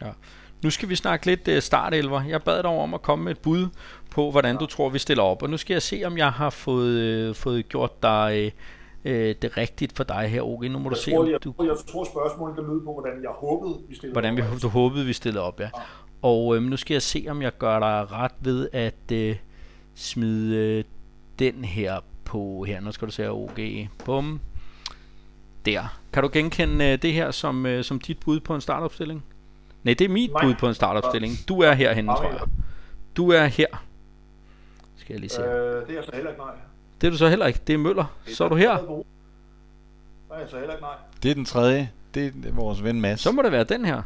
Ja. 0.01 0.11
Nu 0.63 0.69
skal 0.69 0.89
vi 0.89 0.95
snakke 0.95 1.25
lidt 1.25 1.47
uh, 1.47 1.59
startelver. 1.59 2.23
Jeg 2.23 2.43
bad 2.43 2.63
dig 2.63 2.71
om 2.71 2.93
at 2.93 3.01
komme 3.01 3.25
med 3.25 3.31
et 3.31 3.39
bud 3.39 3.67
på, 4.11 4.31
hvordan 4.31 4.57
du 4.57 4.65
tror, 4.65 4.89
vi 4.89 4.99
stiller 4.99 5.23
op. 5.23 5.43
Og 5.43 5.49
nu 5.49 5.57
skal 5.57 5.73
jeg 5.73 5.81
se, 5.81 6.03
om 6.05 6.17
jeg 6.17 6.31
har 6.31 6.49
fået, 6.49 6.89
øh, 6.89 7.35
fået 7.35 7.69
gjort 7.69 8.03
dig 8.03 8.41
øh, 8.45 8.51
det 9.03 9.57
rigtigt 9.57 9.97
for 9.97 10.03
dig 10.03 10.27
her, 10.29 10.41
OG. 10.41 10.63
Nu 10.65 10.79
må 10.79 10.89
du 10.89 10.95
Jeg 10.95 10.97
se, 10.97 11.11
tror, 11.11 11.19
om 11.23 11.29
jeg, 11.29 11.43
du, 11.43 11.53
jeg 11.59 11.75
tror 11.91 12.03
spørgsmålet 12.03 12.55
kan 12.55 12.65
lyde 12.65 12.81
på, 12.85 12.93
hvordan 12.93 13.23
jeg 13.23 13.31
håbede, 13.31 13.79
vi 13.89 13.95
stillede 13.95 14.13
hvordan 14.13 14.37
vi, 14.37 14.41
op. 14.41 14.61
du 14.61 14.67
håbede, 14.67 15.05
vi 15.05 15.13
stillede 15.13 15.43
op. 15.43 15.59
Ja. 15.59 15.69
Og 16.21 16.55
øh, 16.55 16.61
nu 16.63 16.77
skal 16.77 16.93
jeg 16.95 17.01
se, 17.01 17.25
om 17.29 17.41
jeg 17.41 17.57
gør 17.57 17.79
dig 17.79 18.11
ret 18.11 18.31
ved 18.39 18.69
at 18.73 19.11
øh, 19.11 19.35
smide 19.95 20.55
øh, 20.57 20.83
den 21.39 21.65
her 21.65 21.99
på 22.25 22.63
her. 22.67 22.81
Nu 22.81 22.91
skal 22.91 23.07
du 23.07 23.11
se 23.11 23.31
OG. 23.31 23.59
Bum. 24.05 24.39
Der. 25.65 25.99
Kan 26.13 26.23
du 26.23 26.29
genkende 26.33 26.85
øh, 26.85 27.01
det 27.01 27.13
her 27.13 27.31
som, 27.31 27.65
øh, 27.65 27.83
som 27.83 27.99
dit 27.99 28.19
bud 28.19 28.39
på 28.39 28.55
en 28.55 28.61
startopstilling? 28.61 29.23
Nej, 29.83 29.93
det 29.93 30.05
er 30.05 30.09
mit 30.09 30.31
Nej. 30.31 30.43
bud 30.43 30.53
på 30.59 30.67
en 30.67 30.73
startopstilling. 30.73 31.33
Du 31.47 31.61
er 31.61 31.73
herhenne, 31.73 32.11
tror 32.11 32.29
jeg. 32.31 32.41
Du 33.17 33.31
er 33.31 33.45
her. 33.45 33.67
Skal 34.95 35.13
jeg 35.13 35.19
lige 35.19 35.29
se. 35.29 35.41
Øh, 35.41 35.87
det 35.87 35.97
er 35.97 36.01
så 36.01 36.11
heller 36.13 36.29
ikke 36.31 36.41
nej. 36.41 36.53
Det 37.01 37.07
er 37.07 37.11
du 37.11 37.17
så 37.17 37.29
heller 37.29 37.45
ikke. 37.45 37.59
Det 37.67 37.73
er 37.73 37.77
Møller. 37.77 38.15
Så 38.27 38.43
er 38.45 38.49
du 38.49 38.55
her. 38.55 39.03
Nej, 40.29 40.47
så 40.47 40.57
heller 40.57 40.73
ikke 40.73 40.81
nej. 40.83 40.95
Det 41.23 41.31
er 41.31 41.35
den 41.35 41.45
tredje. 41.45 41.91
Det 42.13 42.25
er 42.45 42.51
vores 42.51 42.83
ven 42.83 43.01
Mads. 43.01 43.19
Så 43.21 43.31
må 43.31 43.41
det 43.41 43.51
være 43.51 43.63
den 43.63 43.85
her. 43.85 44.01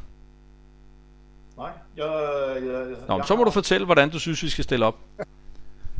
Nej, 1.58 1.72
jeg, 1.98 2.06
jeg, 2.56 2.74
jeg, 2.74 2.98
Nå, 3.08 3.16
jeg 3.18 3.26
så 3.26 3.34
må 3.36 3.38
har- 3.38 3.46
du 3.46 3.52
fortælle, 3.52 3.86
hvordan 3.86 4.10
du 4.10 4.20
synes, 4.20 4.44
vi 4.44 4.50
skal 4.50 4.64
stille 4.64 4.86
op. 4.86 4.96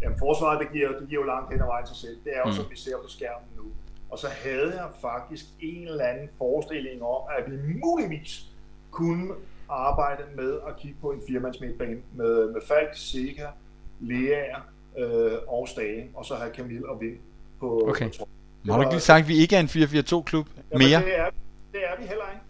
Jamen, 0.02 0.20
forsvaret, 0.20 0.60
det 0.60 0.68
giver, 0.72 1.00
det 1.00 1.10
giver 1.10 1.22
jo 1.22 1.28
langt 1.28 1.52
hen 1.52 1.62
ad 1.62 1.66
vejen 1.66 1.88
sig 1.88 1.96
selv. 1.98 2.18
Det 2.24 2.32
er 2.36 2.40
jo, 2.40 2.46
Mm. 2.46 2.52
som 2.54 2.66
vi 2.72 2.78
ser 2.78 2.98
på 3.04 3.08
skærmen 3.08 3.48
nu. 3.58 3.64
Og 4.10 4.20
så 4.20 4.28
havde 4.44 4.72
jeg 4.76 4.88
faktisk 5.02 5.46
en 5.62 5.88
eller 5.88 6.06
anden 6.06 6.30
forestilling 6.38 7.04
om, 7.04 7.22
at 7.38 7.52
vi 7.52 7.58
muligvis 7.86 8.46
kunne 8.92 9.32
arbejde 9.70 10.24
med 10.36 10.60
at 10.68 10.78
kigge 10.78 10.98
på 11.02 11.12
en 11.12 11.22
firmandsmidtbane 11.28 11.98
med, 12.14 12.52
med 12.54 12.62
Falk, 12.68 12.90
Sega, 12.94 13.48
Lea 14.00 14.56
øh, 14.98 15.32
og 15.48 15.68
Stage, 15.68 16.10
og 16.16 16.26
så 16.26 16.36
have 16.36 16.54
Camille 16.56 16.90
og 16.90 17.02
Vind 17.02 17.18
på, 17.60 17.88
Okay. 17.90 18.10
på. 18.20 18.28
Har 18.70 18.76
du 18.78 18.82
ikke 18.82 18.94
lige 18.94 19.02
sagt, 19.02 19.22
at 19.22 19.28
vi 19.28 19.38
ikke 19.38 19.56
er 19.56 19.60
en 19.60 19.66
4-4-2-klub 19.68 20.46
Jamen, 20.72 20.88
mere? 20.88 21.00
Det 21.02 21.20
er, 21.20 21.30
det 21.74 21.82
er 21.90 21.96
vi 22.02 22.06
heller 22.06 22.26
ikke. 22.34 22.46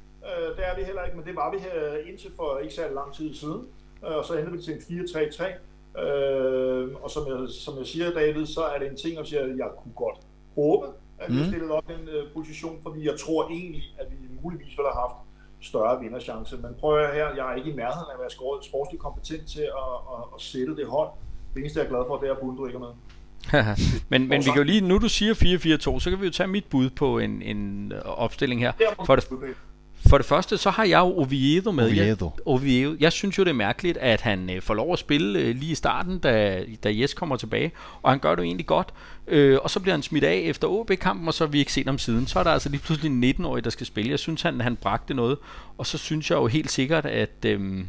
Øh, 0.49 0.57
det 0.57 0.68
er 0.68 0.76
vi 0.76 0.84
heller 0.84 1.03
ikke, 1.03 1.18
men 1.18 1.26
det 1.26 1.36
var 1.36 1.52
vi 1.52 1.57
her 1.57 1.98
indtil 2.10 2.32
for 2.36 2.57
ikke 2.57 2.74
særlig 2.74 2.95
lang 2.95 3.14
tid 3.14 3.34
siden. 3.36 3.61
Øh, 4.07 4.15
og 4.18 4.26
så 4.26 4.34
endte 4.38 4.52
vi 4.52 4.61
til 4.61 4.74
en 4.74 4.80
4-3-3. 4.80 6.02
Øh, 6.03 6.90
og 7.03 7.10
som 7.11 7.24
jeg, 7.28 7.49
som 7.49 7.78
jeg 7.78 7.86
siger, 7.88 8.11
David, 8.11 8.45
så 8.45 8.61
er 8.64 8.80
det 8.80 8.88
en 8.91 8.98
ting, 8.98 9.18
jeg 9.18 9.26
siger, 9.28 9.41
at 9.41 9.57
jeg 9.57 9.68
kunne 9.84 9.94
godt 9.95 10.18
håbe, 10.56 10.88
at 11.20 11.32
vi 11.34 11.38
Mm. 11.40 11.45
stillede 11.49 11.72
op 11.72 11.90
i 11.90 11.94
en 11.94 12.07
øh, 12.10 12.24
position, 12.34 12.80
fordi 12.84 13.07
jeg 13.07 13.20
tror 13.20 13.49
egentlig, 13.49 13.84
at 13.99 14.07
vi 14.11 14.15
muligvis 14.44 14.74
ville 14.78 14.91
have 14.94 15.02
haft 15.07 15.15
større 15.61 15.99
vinderchance. 15.99 16.57
Men 16.57 16.72
prøv 16.80 16.98
at 16.98 17.06
høre 17.06 17.15
her, 17.15 17.36
jeg 17.36 17.52
er 17.52 17.56
ikke 17.56 17.70
i 17.72 17.76
nærheden 17.76 18.10
af 18.10 18.14
at 18.14 18.20
være 18.20 18.30
skåret 18.30 18.65
sportsligt 18.65 19.02
kompetent 19.03 19.48
til 19.49 19.61
at, 19.61 19.94
at, 20.14 20.22
at 20.36 20.41
sætte 20.41 20.76
det 20.76 20.88
hold. 20.88 21.10
Det 21.54 21.60
eneste, 21.60 21.80
jeg 21.80 21.86
er 21.86 21.90
glad 21.90 22.00
for, 22.08 22.18
det 22.18 22.28
er, 22.28 22.32
at 22.32 22.40
Bundu 22.40 22.66
ikke 22.66 22.76
er 22.76 22.80
med. 22.80 22.94
men, 24.10 24.28
men 24.28 24.40
vi 24.40 24.46
kan 24.46 24.58
jo 24.58 24.64
lige, 24.64 24.82
nu 24.82 24.98
du 24.98 25.10
siger 25.10 25.34
4-4-2, 25.34 26.00
så 26.00 26.10
kan 26.10 26.22
vi 26.22 26.26
jo 26.26 26.32
tage 26.32 26.48
mit 26.48 26.66
bud 26.66 26.90
på 26.90 27.20
en, 27.20 27.42
en 27.42 27.92
øh, 27.92 28.02
opstilling 28.06 28.62
her. 28.62 28.70
Er 28.70 29.06
For 29.06 29.16
det, 29.16 29.28
for 30.10 30.18
det 30.18 30.26
første, 30.26 30.58
så 30.58 30.70
har 30.70 30.84
jeg 30.84 31.00
jo 31.00 31.06
Oviedo 31.06 31.72
med. 31.72 31.84
Oviedo. 31.86 32.34
Jeg, 32.38 32.48
Oviedo. 32.48 32.96
Jeg 33.00 33.12
synes 33.12 33.38
jo, 33.38 33.44
det 33.44 33.50
er 33.50 33.54
mærkeligt, 33.54 33.98
at 33.98 34.22
han 34.22 34.50
øh, 34.50 34.62
får 34.62 34.74
lov 34.74 34.94
at 34.94 35.00
spille 35.00 35.40
øh, 35.40 35.56
lige 35.56 35.72
i 35.72 35.76
starten, 35.76 36.20
da, 36.20 36.64
da 36.84 37.00
Jes 37.00 37.14
kommer 37.14 37.36
tilbage. 37.36 37.72
Og 38.02 38.12
han 38.12 38.20
gør 38.20 38.30
det 38.30 38.38
jo 38.38 38.44
egentlig 38.44 38.66
godt. 38.66 38.94
Øh, 39.28 39.60
og 39.64 39.70
så 39.70 39.80
bliver 39.80 39.94
han 39.94 40.04
smidt 40.04 40.24
af 40.24 40.36
efter 40.36 40.68
OB-kampen, 40.68 41.28
og 41.28 41.34
så 41.34 41.46
har 41.46 41.52
vi 41.52 41.60
ikke 41.60 41.74
set 41.74 41.86
ham 41.86 41.98
siden. 41.98 42.28
Så 42.28 42.40
er 42.40 42.44
der 42.44 42.52
altså 42.52 42.70
lige 42.70 42.82
pludselig 42.82 43.12
en 43.12 43.36
19-årig, 43.40 43.64
der 43.64 43.70
skal 43.70 43.86
spille. 43.86 44.12
Jeg 44.12 44.20
synes, 44.20 44.42
han, 44.42 44.62
han 44.62 44.76
bragte 44.76 45.14
noget. 45.14 45.38
Og 45.78 45.86
så 45.86 45.98
synes 45.98 46.32
jeg 46.32 46.36
jo 46.36 46.48
helt 46.48 46.72
sikkert, 46.72 47.06
at... 47.06 47.46
Øh, 47.46 47.84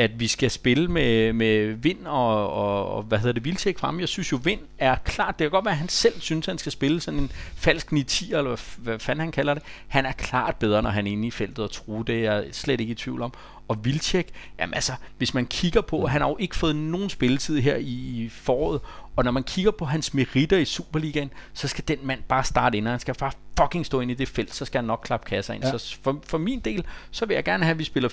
at 0.00 0.20
vi 0.20 0.26
skal 0.26 0.50
spille 0.50 0.88
med, 0.88 1.32
med 1.32 1.72
Vind 1.72 2.06
og, 2.06 2.52
og, 2.52 2.94
og 2.94 3.02
hvad 3.02 3.18
hedder 3.18 3.32
det, 3.32 3.44
Vildtæk 3.44 3.78
frem. 3.78 4.00
Jeg 4.00 4.08
synes 4.08 4.32
jo, 4.32 4.40
Vind 4.44 4.60
er 4.78 4.96
klart, 5.04 5.38
det 5.38 5.44
kan 5.44 5.50
godt 5.50 5.64
være, 5.64 5.72
at 5.72 5.78
han 5.78 5.88
selv 5.88 6.20
synes, 6.20 6.46
han 6.46 6.58
skal 6.58 6.72
spille 6.72 7.00
sådan 7.00 7.20
en 7.20 7.32
falsk 7.54 7.92
9 7.92 8.06
eller 8.30 8.42
hvad, 8.42 8.58
hvad 8.78 8.98
fanden 8.98 9.20
han 9.20 9.32
kalder 9.32 9.54
det. 9.54 9.62
Han 9.88 10.06
er 10.06 10.12
klart 10.12 10.56
bedre, 10.56 10.82
når 10.82 10.90
han 10.90 11.06
er 11.06 11.10
inde 11.10 11.26
i 11.26 11.30
feltet 11.30 11.58
og 11.58 11.70
true, 11.70 12.04
det 12.06 12.26
er 12.26 12.32
jeg 12.32 12.44
slet 12.52 12.80
ikke 12.80 12.90
i 12.90 12.94
tvivl 12.94 13.22
om. 13.22 13.32
Og 13.68 13.84
Vildtjek, 13.84 14.28
jamen 14.58 14.74
altså, 14.74 14.92
hvis 15.18 15.34
man 15.34 15.46
kigger 15.46 15.80
på, 15.80 16.06
han 16.06 16.20
har 16.20 16.28
jo 16.28 16.36
ikke 16.40 16.56
fået 16.56 16.76
nogen 16.76 17.10
spilletid 17.10 17.60
her 17.60 17.76
i 17.76 18.28
foråret, 18.32 18.80
og 19.16 19.24
når 19.24 19.30
man 19.30 19.42
kigger 19.42 19.70
på 19.70 19.84
hans 19.84 20.14
meritter 20.14 20.58
i 20.58 20.64
Superligaen, 20.64 21.30
så 21.52 21.68
skal 21.68 21.84
den 21.88 21.98
mand 22.02 22.20
bare 22.28 22.44
starte 22.44 22.78
ind, 22.78 22.86
og 22.86 22.92
han 22.92 23.00
skal 23.00 23.14
bare 23.14 23.32
fucking 23.60 23.86
stå 23.86 24.00
ind 24.00 24.10
i 24.10 24.14
det 24.14 24.28
felt, 24.28 24.54
så 24.54 24.64
skal 24.64 24.78
han 24.78 24.84
nok 24.84 25.00
klappe 25.04 25.26
kasser 25.26 25.54
ind. 25.54 25.64
Ja. 25.64 25.78
Så 25.78 25.98
for, 26.02 26.20
for 26.26 26.38
min 26.38 26.60
del, 26.60 26.86
så 27.10 27.26
vil 27.26 27.34
jeg 27.34 27.44
gerne 27.44 27.64
have, 27.64 27.70
at 27.72 27.78
vi 27.78 27.84
spiller 27.84 28.08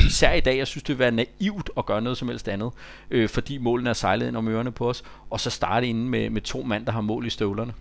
4-4-2, 0.00 0.06
især 0.06 0.32
i 0.32 0.40
dag. 0.40 0.58
Jeg 0.58 0.66
synes, 0.66 0.82
det 0.82 0.88
vil 0.88 0.98
være 0.98 1.10
naivt 1.10 1.70
at 1.76 1.86
gøre 1.86 2.00
noget 2.00 2.18
som 2.18 2.28
helst 2.28 2.48
andet, 2.48 2.70
øh, 3.10 3.28
fordi 3.28 3.58
målene 3.58 3.90
er 3.90 3.94
sejlet 3.94 4.28
ind 4.28 4.36
om 4.36 4.48
ørerne 4.48 4.72
på 4.72 4.88
os, 4.88 5.04
og 5.30 5.40
så 5.40 5.50
starte 5.50 5.86
inde 5.86 6.00
med, 6.00 6.30
med 6.30 6.40
to 6.40 6.62
mand, 6.62 6.86
der 6.86 6.92
har 6.92 7.00
mål 7.00 7.26
i 7.26 7.30
støvlerne. 7.30 7.74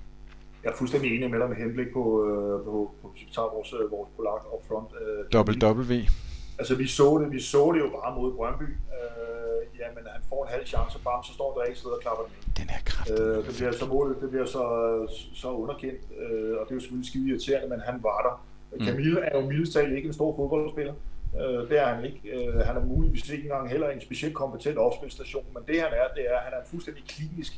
Jeg 0.64 0.70
er 0.70 0.78
fuldstændig 0.78 1.16
enig 1.16 1.32
med 1.32 1.40
dig 1.40 1.50
med 1.50 1.58
henblik 1.58 1.88
på, 1.94 2.04
øh, 2.28 2.66
på, 2.66 2.92
på 3.02 3.08
hvis 3.14 3.22
vi 3.26 3.32
tager 3.36 3.50
vores, 3.56 3.74
øh, 3.74 3.92
vores 3.92 4.10
polak 4.16 4.42
up 4.54 4.68
front. 4.68 4.90
Øh, 5.02 5.32
Dobbelt 5.34 5.64
W. 5.64 5.94
Altså, 6.60 6.76
vi 6.76 6.88
så 6.88 7.20
det, 7.22 7.32
vi 7.32 7.42
så 7.42 7.72
det 7.74 7.80
jo 7.80 7.90
bare 7.98 8.16
mod 8.16 8.34
Brøndby. 8.36 8.64
Øh, 8.64 9.37
jamen, 9.82 10.04
han 10.16 10.22
får 10.30 10.40
en 10.46 10.52
halv 10.56 10.66
chance, 10.74 10.96
bam, 11.06 11.24
så 11.24 11.34
står 11.34 11.50
der 11.56 11.62
ikke 11.70 11.80
og 11.86 12.00
klapper 12.02 12.24
den 12.24 12.34
ind. 12.38 12.46
Den 12.60 12.70
er 12.76 12.82
kraftig. 12.86 13.20
Øh, 13.20 13.38
det 13.46 13.54
bliver 13.58 13.72
så 13.72 13.86
målet, 13.86 14.22
det 14.22 14.30
bliver 14.30 14.46
så, 14.46 14.64
så 15.42 15.48
underkendt, 15.64 16.02
øh, 16.22 16.52
og 16.58 16.62
det 16.66 16.72
er 16.72 16.78
jo 16.80 16.84
selvfølgelig 16.84 17.10
skide 17.12 17.30
irriterende, 17.30 17.68
men 17.74 17.80
han 17.90 17.96
var 18.08 18.20
der. 18.28 18.36
Mm. 18.72 18.86
Camille 18.86 19.20
er 19.22 19.42
jo 19.42 19.48
mildest 19.52 19.74
talt 19.74 19.94
ikke 19.98 20.08
en 20.08 20.14
stor 20.14 20.36
fodboldspiller. 20.36 20.94
Øh, 21.42 21.70
det 21.70 21.78
er 21.84 21.88
han 21.96 22.06
ikke. 22.06 22.22
Øh, 22.34 22.60
han 22.68 22.76
er 22.80 22.86
muligvis 22.86 23.30
ikke 23.30 23.44
engang 23.44 23.70
heller 23.70 23.90
en 23.90 24.02
specielt 24.02 24.36
kompetent 24.36 24.78
opspilstation, 24.78 25.46
men 25.54 25.64
det 25.68 25.82
han 25.82 25.92
er, 26.02 26.08
det 26.16 26.24
er, 26.32 26.38
at 26.38 26.44
han 26.44 26.54
er 26.54 26.60
en 26.64 26.70
fuldstændig 26.74 27.04
klinisk 27.08 27.54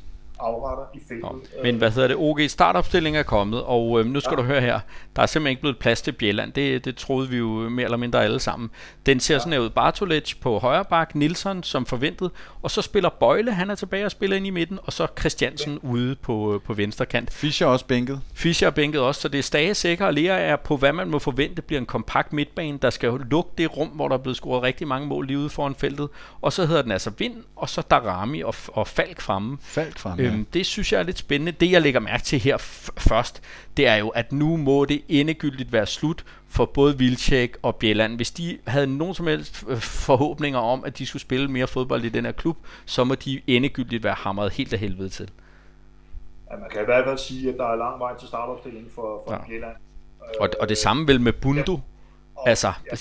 afretter 0.60 0.84
i 0.94 1.00
feltet. 1.08 1.22
Nå, 1.22 1.62
men 1.62 1.76
hvad 1.76 1.90
hedder 1.90 2.08
det? 2.08 2.16
OG 2.16 2.40
startopstilling 2.48 3.16
er 3.16 3.22
kommet, 3.22 3.62
og 3.62 4.00
øh, 4.00 4.06
nu 4.06 4.20
skal 4.20 4.34
ja. 4.34 4.42
du 4.42 4.46
høre 4.46 4.60
her. 4.60 4.80
Der 5.16 5.22
er 5.22 5.26
simpelthen 5.26 5.50
ikke 5.50 5.60
blevet 5.60 5.78
plads 5.78 6.02
til 6.02 6.12
Bjelland. 6.12 6.52
Det, 6.52 6.84
det 6.84 6.96
troede 6.96 7.28
vi 7.28 7.36
jo 7.36 7.46
mere 7.46 7.84
eller 7.84 7.96
mindre 7.96 8.24
alle 8.24 8.40
sammen. 8.40 8.70
Den 9.06 9.20
ser 9.20 9.34
ja. 9.34 9.38
sådan 9.38 9.52
her 9.52 9.60
ud. 9.60 9.70
Bartolec 9.70 10.34
på 10.40 10.58
højre 10.58 10.84
bak, 10.84 11.14
Nilsson 11.14 11.62
som 11.62 11.86
forventet, 11.86 12.30
og 12.62 12.70
så 12.70 12.82
spiller 12.82 13.08
Bøjle, 13.08 13.52
han 13.52 13.70
er 13.70 13.74
tilbage 13.74 14.04
og 14.04 14.10
spiller 14.10 14.36
ind 14.36 14.46
i 14.46 14.50
midten, 14.50 14.78
og 14.82 14.92
så 14.92 15.06
Christiansen 15.18 15.80
ja. 15.82 15.88
ude 15.88 16.14
på, 16.14 16.54
øh, 16.54 16.60
på 16.60 16.74
venstre 16.74 17.06
kant. 17.06 17.32
Fischer 17.32 17.66
er 17.66 17.70
også 17.70 17.86
bænket. 17.86 18.20
Fischer 18.34 18.66
er 18.66 18.72
bænket 18.72 19.00
også, 19.00 19.20
så 19.20 19.28
det 19.28 19.38
er 19.38 19.42
Stage, 19.42 19.74
Sækker 19.74 20.06
og 20.06 20.14
Lea 20.14 20.40
er 20.40 20.56
på, 20.56 20.76
hvad 20.76 20.92
man 20.92 21.10
må 21.10 21.18
forvente 21.18 21.62
bliver 21.62 21.80
en 21.80 21.86
kompakt 21.86 22.32
midtbane, 22.32 22.78
der 22.78 22.90
skal 22.90 23.06
jo 23.06 23.16
lukke 23.16 23.50
det 23.58 23.76
rum, 23.76 23.88
hvor 23.88 24.08
der 24.08 24.14
er 24.14 24.22
blevet 24.22 24.36
scoret 24.36 24.62
rigtig 24.62 24.88
mange 24.88 25.06
mål 25.08 25.26
lige 25.26 25.38
ude 25.38 25.50
foran 25.50 25.74
feltet. 25.74 26.08
Og 26.40 26.52
så 26.52 26.66
hedder 26.66 26.82
den 26.82 26.92
altså 26.92 27.10
Vind, 27.18 27.34
og 27.56 27.68
så 27.68 27.82
Darami 27.82 28.42
og, 28.42 28.54
og 28.66 28.86
Falk 28.86 29.20
fremme. 29.20 29.58
Falk 29.60 29.98
frem, 29.98 30.20
Øh, 30.20 30.30
Øhm, 30.32 30.46
Det 30.52 30.66
synes 30.66 30.92
jeg 30.92 30.98
er 30.98 31.02
lidt 31.02 31.18
spændende. 31.18 31.52
Det 31.52 31.70
jeg 31.70 31.82
lægger 31.82 32.00
mærke 32.00 32.22
til 32.24 32.38
her 32.38 32.56
først, 32.98 33.42
det 33.76 33.86
er 33.86 33.94
jo, 33.96 34.08
at 34.08 34.32
nu 34.32 34.56
må 34.56 34.84
det 34.84 35.02
endegyldigt 35.08 35.72
være 35.72 35.86
slut 35.86 36.24
for 36.48 36.64
både 36.64 36.98
Vilcek 36.98 37.56
og 37.62 37.76
Bjelland. 37.76 38.16
Hvis 38.16 38.30
de 38.30 38.58
havde 38.66 38.86
nogen 38.98 39.14
som 39.14 39.26
helst 39.26 39.64
øh, 39.68 39.76
forhåbninger 39.80 40.58
om, 40.58 40.84
at 40.84 40.98
de 40.98 41.06
skulle 41.06 41.22
spille 41.22 41.48
mere 41.48 41.66
fodbold 41.66 42.04
i 42.04 42.08
den 42.08 42.24
her 42.24 42.32
klub, 42.32 42.56
så 42.86 43.04
må 43.04 43.14
de 43.14 43.40
endegyldigt 43.46 44.04
være 44.04 44.14
hamret 44.14 44.52
helt 44.52 44.72
af 44.72 44.78
helvede 44.78 45.08
til. 45.08 45.30
Ja, 46.50 46.56
man 46.56 46.70
kan 46.70 46.82
i 46.82 46.84
hvert 46.84 47.04
fald 47.04 47.18
sige, 47.18 47.48
at 47.52 47.54
der 47.58 47.66
er 47.66 47.76
lang 47.76 48.00
vej 48.00 48.18
til 48.18 48.28
startopstillingen 48.28 48.90
for, 48.94 49.22
for 49.26 49.32
Ja. 49.32 49.38
ja. 49.40 49.46
Bjelland. 49.46 49.76
Og, 50.40 50.48
og 50.60 50.68
det 50.68 50.78
samme 50.78 51.06
vel 51.08 51.20
med 51.20 51.32
Bundu. 51.32 51.80
Og, 52.36 52.48
Altså, 52.48 52.72
ja, 52.92 52.96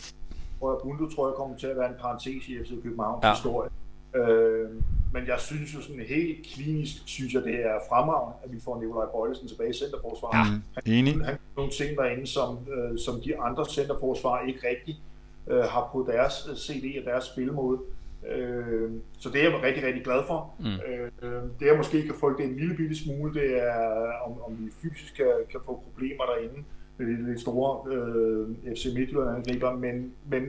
Bundu 0.83 1.15
tror 1.15 1.27
jeg 1.27 1.35
kommer 1.35 1.57
til 1.57 1.67
at 1.67 1.77
være 1.77 1.87
en 1.89 1.95
parentes 2.01 2.47
i 2.47 2.57
FC 2.63 2.69
Københavns 2.83 3.23
Ja. 3.23 3.27
ja. 3.27 3.33
historie. 3.35 3.69
Øh, 4.15 4.69
men 5.13 5.27
jeg 5.27 5.39
synes 5.39 5.75
jo 5.75 5.81
sådan 5.81 6.01
helt 6.01 6.45
klinisk, 6.45 6.95
synes 7.05 7.33
jeg 7.33 7.43
det 7.43 7.55
er 7.65 7.79
fremragende, 7.89 8.35
at 8.43 8.51
vi 8.53 8.59
får 8.65 8.81
Nikolaj 8.81 9.05
Bøjlesen 9.13 9.47
tilbage 9.47 9.69
i 9.69 9.73
centerforsvaret. 9.73 10.35
Ja. 10.35 10.43
Han, 10.43 10.61
Enig. 10.85 11.13
han 11.13 11.25
har 11.25 11.37
nogle 11.57 11.71
ting 11.71 11.97
derinde, 11.97 12.27
som, 12.27 12.57
øh, 12.73 12.97
som 12.99 13.21
de 13.21 13.39
andre 13.39 13.65
centerforsvar 13.65 14.45
ikke 14.47 14.67
rigtig 14.69 15.01
øh, 15.47 15.63
har 15.63 15.89
på 15.93 16.07
deres 16.11 16.33
øh, 16.49 16.55
CD 16.55 16.99
og 16.99 17.05
deres 17.05 17.23
spilmåde. 17.23 17.79
Øh, 18.31 18.91
så 19.19 19.29
det 19.29 19.45
er 19.45 19.49
jeg 19.49 19.63
rigtig, 19.63 19.83
rigtig 19.83 20.03
glad 20.03 20.21
for. 20.27 20.53
Mm. 20.59 20.65
Øh, 20.65 21.43
det 21.59 21.65
jeg 21.65 21.77
måske 21.77 22.05
kan 22.05 22.15
frygte 22.19 22.43
en 22.43 22.55
lille 22.55 22.75
bitte 22.75 22.95
smule, 22.95 23.33
det 23.33 23.63
er, 23.63 24.11
om, 24.25 24.41
om 24.41 24.57
vi 24.59 24.71
fysisk 24.81 25.15
kan, 25.15 25.31
kan 25.51 25.59
få 25.65 25.83
problemer 25.85 26.23
derinde 26.25 26.63
med 26.97 27.07
de 27.07 27.29
lidt 27.29 27.41
store 27.41 27.93
øh, 27.93 28.75
FC 28.75 28.85
Midtjylland 28.95 29.29
angriber, 29.29 29.75
men, 29.75 30.13
men 30.31 30.43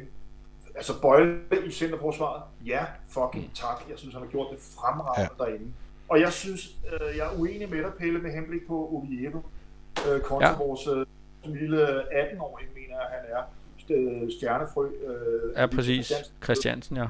altså 0.80 1.00
Bøjle 1.00 1.38
i 1.66 1.70
centerforsvaret, 1.70 2.42
ja, 2.66 2.84
fucking 3.08 3.50
tak. 3.54 3.82
Jeg 3.90 3.98
synes, 3.98 4.14
han 4.14 4.22
har 4.22 4.30
gjort 4.30 4.46
det 4.50 4.58
fremragende 4.80 5.30
ja. 5.38 5.44
derinde. 5.44 5.72
Og 6.08 6.20
jeg 6.20 6.32
synes, 6.32 6.76
øh, 6.92 7.16
jeg 7.16 7.26
er 7.26 7.38
uenig 7.40 7.70
med 7.70 7.78
dig, 7.78 7.92
Pelle, 7.98 8.18
med 8.18 8.30
henblik 8.32 8.66
på 8.66 8.74
Oviedo, 8.74 9.40
øh, 10.08 10.20
kontra 10.20 10.48
Ja. 10.50 10.56
vores 10.56 10.86
øh, 10.86 11.06
lille 11.54 12.02
18-årige, 12.02 12.68
mener 12.74 12.94
jeg, 12.94 13.06
han 13.10 13.36
er, 13.36 13.42
st- 13.78 14.38
stjernefrø. 14.38 14.88
Øh, 14.88 15.52
Ja, 15.56 15.66
præcis. 15.66 16.12
Christiansen, 16.44 16.96
ja. 16.96 17.06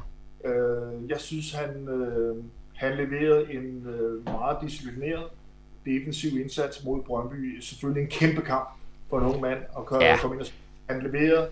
Øh, 0.51 1.11
jeg 1.11 1.21
synes, 1.21 1.53
han, 1.53 1.89
øh, 1.89 2.37
han 2.75 2.97
leverede 2.97 3.53
en 3.53 3.87
øh, 3.87 4.25
meget 4.25 4.57
disciplineret 4.63 5.25
defensiv 5.85 6.41
indsats 6.41 6.85
mod 6.85 7.03
Brøndby. 7.03 7.61
Selvfølgelig 7.61 8.03
en 8.03 8.09
kæmpe 8.11 8.43
kamp 8.43 8.69
for 9.11 9.19
en 9.19 9.25
ung 9.27 9.41
mand 9.41 9.59
at 9.79 9.87
komme, 9.87 10.05
Ja. 10.05 10.13
ind 10.15 10.41
og. 10.41 10.47
Han 10.91 11.03
leverede 11.03 11.49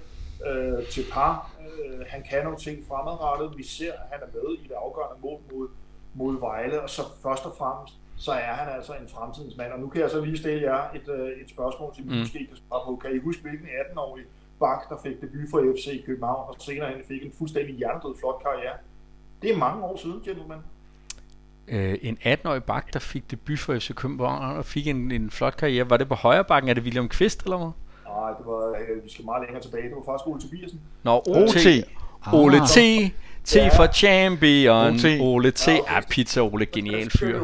øh, 0.51 0.86
til 0.86 1.05
par. 1.12 1.51
Øh, 1.85 2.07
han 2.09 2.23
kan 2.31 2.43
nogle 2.45 2.59
ting 2.59 2.85
fremadrettet. 2.89 3.59
Vi 3.59 3.63
ser, 3.65 3.93
at 3.93 4.07
han 4.13 4.21
er 4.23 4.27
med 4.35 4.55
i 4.59 4.63
det 4.69 4.75
afgørende 4.85 5.21
mål 5.23 5.39
mod, 5.53 5.69
mod 6.15 6.41
Vejle, 6.41 6.83
og 6.83 6.91
så 6.91 7.03
først 7.23 7.45
og 7.47 7.55
fremmest, 7.59 7.95
så 8.17 8.33
er 8.33 8.53
han 8.61 8.69
altså 8.77 8.93
en 8.93 9.09
fremtidens 9.09 9.57
mand. 9.57 9.73
Og 9.73 9.81
nu 9.81 9.89
kan 9.89 10.01
jeg 10.01 10.11
så 10.11 10.21
lige 10.25 10.39
stille 10.39 10.63
jer 10.63 10.83
et, 10.95 11.09
øh, 11.15 11.29
et 11.43 11.51
spørgsmål, 11.51 11.95
som 11.95 12.05
I 12.05 12.09
Mm. 12.09 12.15
måske 12.19 12.39
kan 12.47 12.57
svare 12.57 12.83
på. 12.87 12.97
Kan 12.97 13.15
I 13.17 13.19
huske, 13.19 13.43
hvilken 13.43 13.67
18-årig 13.69 14.25
bak, 14.61 14.89
der 14.91 14.97
fik 15.03 15.21
debut 15.21 15.49
for 15.51 15.59
FC 15.77 16.05
København, 16.07 16.49
og 16.49 16.57
senere 16.59 16.89
hen 16.93 17.03
fik 17.09 17.23
en 17.23 17.33
fuldstændig 17.39 17.75
hjernedød 17.75 18.15
flot 18.21 18.43
karriere? 18.43 18.75
Det 19.43 19.51
er 19.53 19.57
mange 19.57 19.85
år 19.85 19.97
siden, 19.97 20.21
gentlemen. 20.25 20.59
Øh, 21.69 21.99
en 22.03 22.19
18-årig 22.25 22.65
bak, 22.65 22.93
der 22.93 22.99
fik 22.99 23.31
debut 23.31 23.59
for 23.59 23.75
FC 23.79 23.95
København 23.95 24.57
og 24.57 24.65
fik 24.65 24.87
en, 24.87 25.11
en 25.11 25.31
flot 25.31 25.57
karriere. 25.57 25.91
Var 25.91 25.97
det 25.97 26.09
på 26.09 26.15
højre 26.15 26.45
bakken? 26.45 26.69
Er 26.71 26.75
det 26.75 26.83
William 26.83 27.09
Kvist, 27.09 27.43
eller 27.43 27.57
hvad? 27.57 27.71
Nej, 28.20 28.31
det 28.39 28.47
var, 28.47 28.62
øh, 28.81 29.05
vi 29.05 29.11
skal 29.12 29.24
meget 29.24 29.43
længere 29.47 29.62
tilbage. 29.62 29.82
Det 29.90 29.97
var 30.01 30.12
faktisk 30.12 30.27
Ole 30.28 30.40
Tobiasen. 30.40 30.81
Nå, 31.03 31.15
OT. 31.27 31.57
OT. 31.57 31.66
Ole 32.32 32.61
Ah. 32.61 32.69
T. 32.69 32.78
T 33.45 33.57
Ja. 33.57 33.69
for 33.78 33.86
Champion. 33.93 34.95
OT. 34.95 35.05
Ole 35.20 35.51
T. 35.51 35.69
Ja, 35.69 35.78
okay. 35.81 36.03
pizza 36.11 36.40
Ole, 36.40 36.66
genial 36.66 37.11
fyr. 37.11 37.39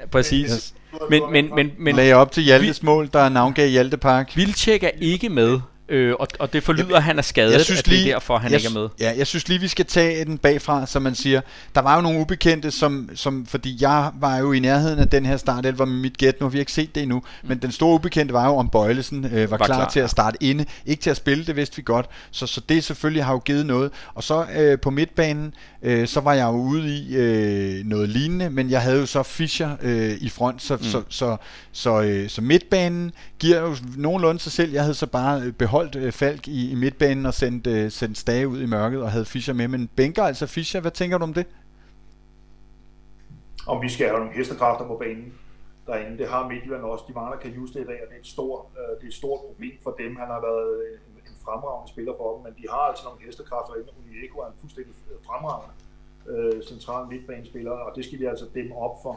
Ja, 0.00 0.06
Præcis. 0.12 0.74
Men, 1.10 1.22
men, 1.32 1.54
men, 1.54 1.70
men 1.78 1.96
Lagde 1.96 2.14
op 2.14 2.32
til 2.32 2.42
Hjaltes 2.42 2.82
mål, 2.82 3.08
der 3.12 3.28
navngav 3.28 3.68
Hjalte 3.68 3.96
Park. 3.96 4.36
Vilcek 4.36 4.82
er 4.84 4.90
ikke 5.00 5.28
med, 5.28 5.60
øh, 5.88 6.14
og, 6.18 6.28
og 6.38 6.52
det 6.52 6.62
forlyder, 6.62 6.96
at 6.96 7.02
han 7.02 7.18
er 7.18 7.22
skadet, 7.22 7.52
Jeg 7.52 7.60
synes 7.60 7.80
at 7.80 7.86
det 7.86 7.92
lige, 7.92 8.10
er 8.10 8.14
derfor, 8.14 8.38
han 8.38 8.50
jeg, 8.50 8.60
ikke 8.60 8.68
er 8.68 8.80
med. 8.80 8.88
Ja, 9.00 9.12
jeg 9.16 9.26
synes 9.26 9.48
lige, 9.48 9.60
vi 9.60 9.68
skal 9.68 9.84
tage 9.84 10.24
den 10.24 10.38
bagfra, 10.38 10.86
som 10.86 11.02
man 11.02 11.14
siger. 11.14 11.40
Der 11.74 11.80
var 11.80 11.96
jo 11.96 12.02
nogle 12.02 12.20
ubekendte, 12.20 12.70
som, 12.70 13.10
som 13.14 13.46
fordi 13.46 13.76
jeg 13.80 14.10
var 14.20 14.38
jo 14.38 14.52
i 14.52 14.58
nærheden 14.58 14.98
af 14.98 15.08
den 15.08 15.26
her 15.26 15.36
startelver 15.36 15.84
med 15.84 15.96
mit 15.96 16.18
gæt. 16.18 16.40
Nu 16.40 16.46
har 16.46 16.50
vi 16.50 16.58
ikke 16.58 16.72
set 16.72 16.94
det 16.94 17.02
endnu. 17.02 17.22
Men 17.42 17.58
den 17.58 17.72
store 17.72 17.94
ubekendte 17.94 18.34
var 18.34 18.46
jo, 18.46 18.56
om 18.56 18.68
Bøjlesen 18.68 19.24
øh, 19.24 19.32
var, 19.32 19.46
var 19.46 19.56
klar, 19.56 19.66
klar, 19.66 19.88
til 19.88 20.00
at 20.00 20.10
starte 20.10 20.36
inde. 20.40 20.64
Ikke 20.86 21.02
til 21.02 21.10
at 21.10 21.16
spille, 21.16 21.44
det 21.44 21.56
vidste 21.56 21.76
vi 21.76 21.82
godt. 21.82 22.06
Så, 22.30 22.46
så 22.46 22.60
det 22.68 22.84
selvfølgelig 22.84 23.24
har 23.24 23.32
jo 23.32 23.38
givet 23.38 23.66
noget. 23.66 23.90
Og 24.14 24.22
så 24.22 24.46
øh, 24.56 24.78
på 24.78 24.90
midtbanen, 24.90 25.54
øh, 25.82 26.08
så 26.08 26.20
var 26.20 26.34
jeg 26.34 26.44
jo 26.44 26.50
ude 26.50 26.96
i 26.96 27.16
øh, 27.16 27.84
noget 27.84 28.08
lignende. 28.08 28.50
Men 28.50 28.70
jeg 28.70 28.80
havde 28.80 28.98
jo 28.98 29.06
så 29.06 29.22
Fischer 29.22 29.76
øh, 29.82 30.12
i 30.20 30.28
front. 30.28 30.62
Så, 30.62 30.76
mm. 30.76 30.82
så, 30.82 31.02
så, 31.08 31.36
så, 31.72 32.02
øh, 32.02 32.28
så 32.28 32.40
midtbanen 32.40 33.12
giver 33.38 33.60
jo 33.60 33.76
nogenlunde 33.96 34.40
sig 34.40 34.52
selv. 34.52 34.72
Jeg 34.72 34.82
havde 34.82 34.94
så 34.94 35.06
bare 35.06 35.40
øh, 35.40 35.52
holdt 35.76 35.96
øh, 35.96 36.12
Falk 36.12 36.48
i, 36.48 36.60
i 36.72 36.74
midtbanen 36.74 37.26
og 37.26 37.34
sendt, 37.34 37.66
øh, 37.66 37.90
sendt 37.90 38.16
Stage 38.18 38.48
ud 38.48 38.60
i 38.66 38.66
mørket 38.66 39.00
og 39.02 39.10
havde 39.14 39.24
Fischer 39.24 39.54
med. 39.54 39.68
Men 39.68 39.82
bænker 39.96 40.22
altså 40.22 40.46
Fischer, 40.46 40.80
hvad 40.80 40.90
tænker 41.00 41.18
du 41.18 41.24
om 41.30 41.34
det? 41.34 41.46
Om 43.66 43.82
vi 43.82 43.88
skal 43.94 44.06
have 44.06 44.18
nogle 44.18 44.34
hestekræfter 44.38 44.86
på 44.86 44.96
banen 45.04 45.28
derinde. 45.86 46.18
Det 46.18 46.28
har 46.28 46.48
Midtjylland 46.48 46.82
også. 46.82 47.04
De 47.08 47.14
mangler 47.20 47.38
kan 47.38 47.50
just 47.60 47.74
det 47.74 47.80
i 47.80 47.88
dag, 47.92 47.98
og 48.02 48.06
det 48.08 48.16
er 48.18 48.22
et 48.26 48.32
stort, 48.36 48.60
øh, 48.78 48.90
det 48.98 49.04
er 49.06 49.12
et 49.14 49.20
stort 49.22 49.40
problem 49.48 49.74
for 49.84 49.92
dem. 50.02 50.10
Han 50.22 50.28
har 50.34 50.40
været 50.48 50.68
øh, 50.82 50.90
en, 51.08 51.14
en 51.30 51.36
fremragende 51.44 51.88
spiller 51.92 52.14
for 52.20 52.28
dem, 52.32 52.40
men 52.46 52.52
de 52.60 52.64
har 52.74 52.84
altså 52.90 53.04
nogle 53.08 53.20
hestekræfter 53.26 53.74
inde. 53.78 53.88
Unieko 54.02 54.36
er 54.44 54.48
en 54.52 54.58
fuldstændig 54.62 54.94
øh, 55.10 55.18
fremragende 55.28 55.74
øh, 56.32 56.58
central 56.72 57.02
midtbanespiller, 57.12 57.74
og 57.86 57.90
det 57.96 58.02
skal 58.04 58.18
de 58.20 58.26
altså 58.32 58.46
dem 58.58 58.68
op 58.86 58.96
for. 59.04 59.14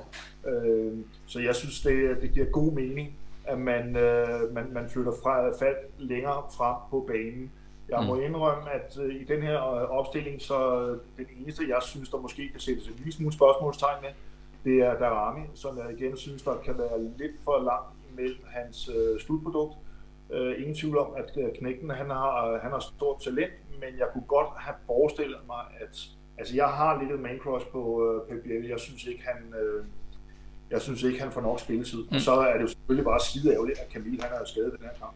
Øh, 0.51 0.93
så 1.31 1.37
jeg 1.47 1.55
synes, 1.61 1.75
det, 1.87 1.95
det 2.21 2.29
giver 2.35 2.47
god 2.61 2.71
mening, 2.81 3.07
at 3.47 3.59
man, 3.59 3.95
øh, 3.95 4.53
man, 4.53 4.73
man 4.73 4.89
flytter 4.89 5.11
fra 5.23 5.49
Falk 5.59 5.77
længere 5.97 6.43
frem 6.57 6.75
på 6.89 7.05
banen. 7.07 7.51
Jeg 7.89 8.03
må 8.03 8.15
indrømme, 8.15 8.71
at 8.71 8.97
øh, 9.01 9.15
i 9.15 9.23
den 9.23 9.41
her 9.41 9.73
øh, 9.73 9.89
opstilling, 9.89 10.41
så 10.41 10.81
øh, 10.81 10.97
den 11.17 11.25
eneste, 11.41 11.63
jeg 11.69 11.81
synes, 11.81 12.09
der 12.09 12.17
måske 12.17 12.49
kan 12.49 12.59
sættes 12.59 12.87
en 12.87 12.93
lille 12.97 13.11
smule 13.11 13.33
spørgsmålstegn 13.33 14.01
med, 14.01 14.09
det 14.63 14.81
er 14.81 14.99
Darami, 14.99 15.41
som 15.53 15.77
jeg 15.77 15.99
igen 15.99 16.17
synes, 16.17 16.41
der 16.41 16.57
kan 16.65 16.77
være 16.77 17.03
lidt 17.17 17.31
for 17.43 17.63
langt 17.63 17.97
imellem 18.11 18.43
hans 18.47 18.89
øh, 18.95 19.19
slutprodukt. 19.19 19.75
Øh, 20.29 20.59
ingen 20.59 20.75
tvivl 20.75 20.97
om, 20.97 21.13
at 21.17 21.31
øh, 21.37 21.49
knægten 21.59 21.89
han 21.89 22.09
har, 22.09 22.47
øh, 22.47 22.61
han 22.61 22.71
har 22.71 22.79
stort 22.79 23.21
talent, 23.21 23.53
men 23.79 23.99
jeg 23.99 24.07
kunne 24.13 24.27
godt 24.27 24.47
have 24.57 24.75
forestillet 24.85 25.39
mig, 25.47 25.63
at 25.81 25.95
altså 26.37 26.55
jeg 26.55 26.67
har 26.67 27.01
lidt 27.01 27.11
et 27.11 27.19
man 27.19 27.39
crush 27.39 27.67
på 27.67 27.81
øh, 28.05 28.21
Pep. 28.27 28.69
Jeg 28.69 28.79
synes 28.79 29.05
ikke, 29.05 29.23
han, 29.23 29.53
øh, 29.61 29.85
jeg 30.71 30.81
synes 30.81 31.03
ikke, 31.03 31.19
han 31.21 31.31
får 31.31 31.41
nok 31.41 31.59
spilletid. 31.59 31.97
Mm. 31.97 32.15
Og 32.15 32.21
så 32.21 32.31
er 32.31 32.53
det 32.53 32.61
jo 32.61 32.67
selvfølgelig 32.67 33.05
bare 33.05 33.19
skide 33.19 33.53
ærgerligt, 33.53 33.79
at 33.79 33.93
Camille 33.93 34.21
han 34.21 34.31
er 34.41 34.45
skadet 34.45 34.67
i 34.67 34.77
den 34.77 34.83
her 34.83 34.99
kamp. 34.99 35.13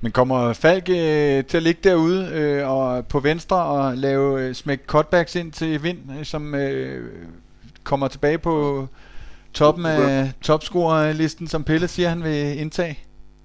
Men 0.00 0.12
kommer 0.12 0.52
Falk 0.52 0.88
øh, 0.88 1.44
til 1.44 1.56
at 1.56 1.62
ligge 1.62 1.80
derude 1.84 2.30
øh, 2.34 2.70
og 2.70 3.06
på 3.06 3.20
venstre 3.20 3.56
og 3.56 3.96
lave 3.96 4.42
øh, 4.42 4.54
smæk 4.54 4.86
cutbacks 4.86 5.36
ind 5.36 5.52
til 5.52 5.82
Vind, 5.82 5.98
øh, 6.18 6.24
som 6.24 6.54
øh, 6.54 7.12
kommer 7.84 8.08
tilbage 8.08 8.38
på 8.38 8.86
toppen 9.52 9.86
af 9.86 10.32
topscorer-listen, 10.42 11.46
som 11.46 11.64
Pelle 11.64 11.88
siger, 11.88 12.08
han 12.08 12.22
vil 12.22 12.60
indtage? 12.60 12.98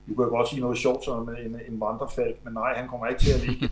Du 0.10 0.16
kan 0.16 0.30
godt 0.30 0.50
sige 0.50 0.62
noget 0.62 0.78
sjovt 0.78 1.06
som 1.06 1.30
en, 1.30 1.56
en 1.70 1.82
vandrefalk, 1.82 2.46
men 2.46 2.54
nej, 2.54 2.74
han 2.76 2.88
kommer 2.88 3.08
ikke 3.08 3.22
til 3.22 3.32
at 3.34 3.48
ligge 3.48 3.70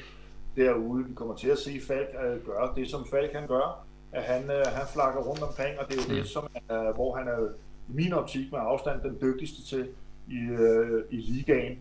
derude. 0.56 1.04
Vi 1.04 1.14
kommer 1.14 1.34
til 1.34 1.48
at 1.48 1.58
se 1.58 1.80
Falk 1.86 2.08
uh, 2.14 2.46
gøre 2.46 2.70
det, 2.76 2.90
som 2.90 3.06
Falk 3.10 3.30
kan 3.32 3.46
gøre. 3.46 3.72
At 4.12 4.22
han, 4.22 4.44
uh, 4.44 4.66
han 4.66 4.86
flakker 4.92 5.20
rundt 5.20 5.42
omkring, 5.42 5.78
og 5.78 5.88
det 5.88 5.98
er 5.98 6.02
jo 6.02 6.14
det, 6.16 6.28
som, 6.28 6.48
uh, 6.70 6.94
hvor 6.94 7.16
han 7.16 7.28
er 7.28 7.48
i 7.88 7.92
min 7.92 8.12
optik 8.12 8.52
med 8.52 8.60
afstand 8.62 9.02
den 9.02 9.18
dygtigste 9.20 9.64
til 9.64 9.88
i, 10.28 10.50
uh, 10.50 11.00
i 11.10 11.16
ligaen. 11.16 11.78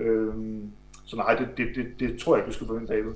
Uh, 0.00 0.64
så 1.04 1.16
nej, 1.16 1.34
det, 1.34 1.48
det, 1.56 1.66
det, 1.74 2.00
det 2.00 2.20
tror 2.20 2.36
jeg 2.36 2.40
ikke, 2.40 2.48
vi 2.48 2.54
skal 2.54 2.66
begynde, 2.66 2.92
David. 2.92 3.12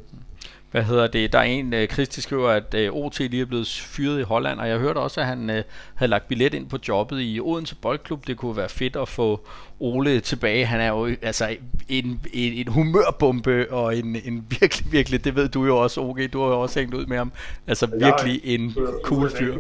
Hvad 0.70 0.82
hedder 0.82 1.06
det? 1.06 1.32
Der 1.32 1.38
er 1.38 1.42
en, 1.42 1.74
uh, 1.74 1.84
Christi 1.84 2.20
skriver, 2.20 2.50
at 2.50 2.74
uh, 2.74 2.96
OT 2.96 3.18
lige 3.18 3.40
er 3.40 3.46
blevet 3.46 3.68
fyret 3.68 4.20
i 4.20 4.22
Holland, 4.22 4.60
og 4.60 4.68
jeg 4.68 4.78
hørte 4.78 4.98
også, 4.98 5.20
at 5.20 5.26
han 5.26 5.50
uh, 5.50 5.56
havde 5.94 6.10
lagt 6.10 6.28
billet 6.28 6.54
ind 6.54 6.68
på 6.68 6.78
jobbet 6.88 7.20
i 7.20 7.40
Odense 7.40 7.76
Boldklub. 7.76 8.26
Det 8.26 8.36
kunne 8.36 8.56
være 8.56 8.68
fedt 8.68 8.96
at 8.96 9.08
få 9.08 9.46
Ole 9.80 10.20
tilbage. 10.20 10.66
Han 10.66 10.80
er 10.80 10.88
jo 10.88 11.16
altså 11.22 11.56
en, 11.88 12.26
en, 12.32 12.52
en 12.52 12.68
humørbombe, 12.68 13.72
og 13.72 13.96
en, 13.96 14.16
en 14.24 14.46
virkelig, 14.60 14.92
virkelig, 14.92 15.24
det 15.24 15.36
ved 15.36 15.48
du 15.48 15.64
jo 15.64 15.76
også, 15.76 16.00
OG, 16.00 16.18
du 16.32 16.40
har 16.40 16.48
jo 16.48 16.60
også 16.60 16.80
hængt 16.80 16.94
ud 16.94 17.06
med 17.06 17.16
ham. 17.16 17.32
Altså 17.66 17.86
virkelig 17.86 18.40
en 18.44 18.76
cool 19.02 19.30
fyr. 19.30 19.58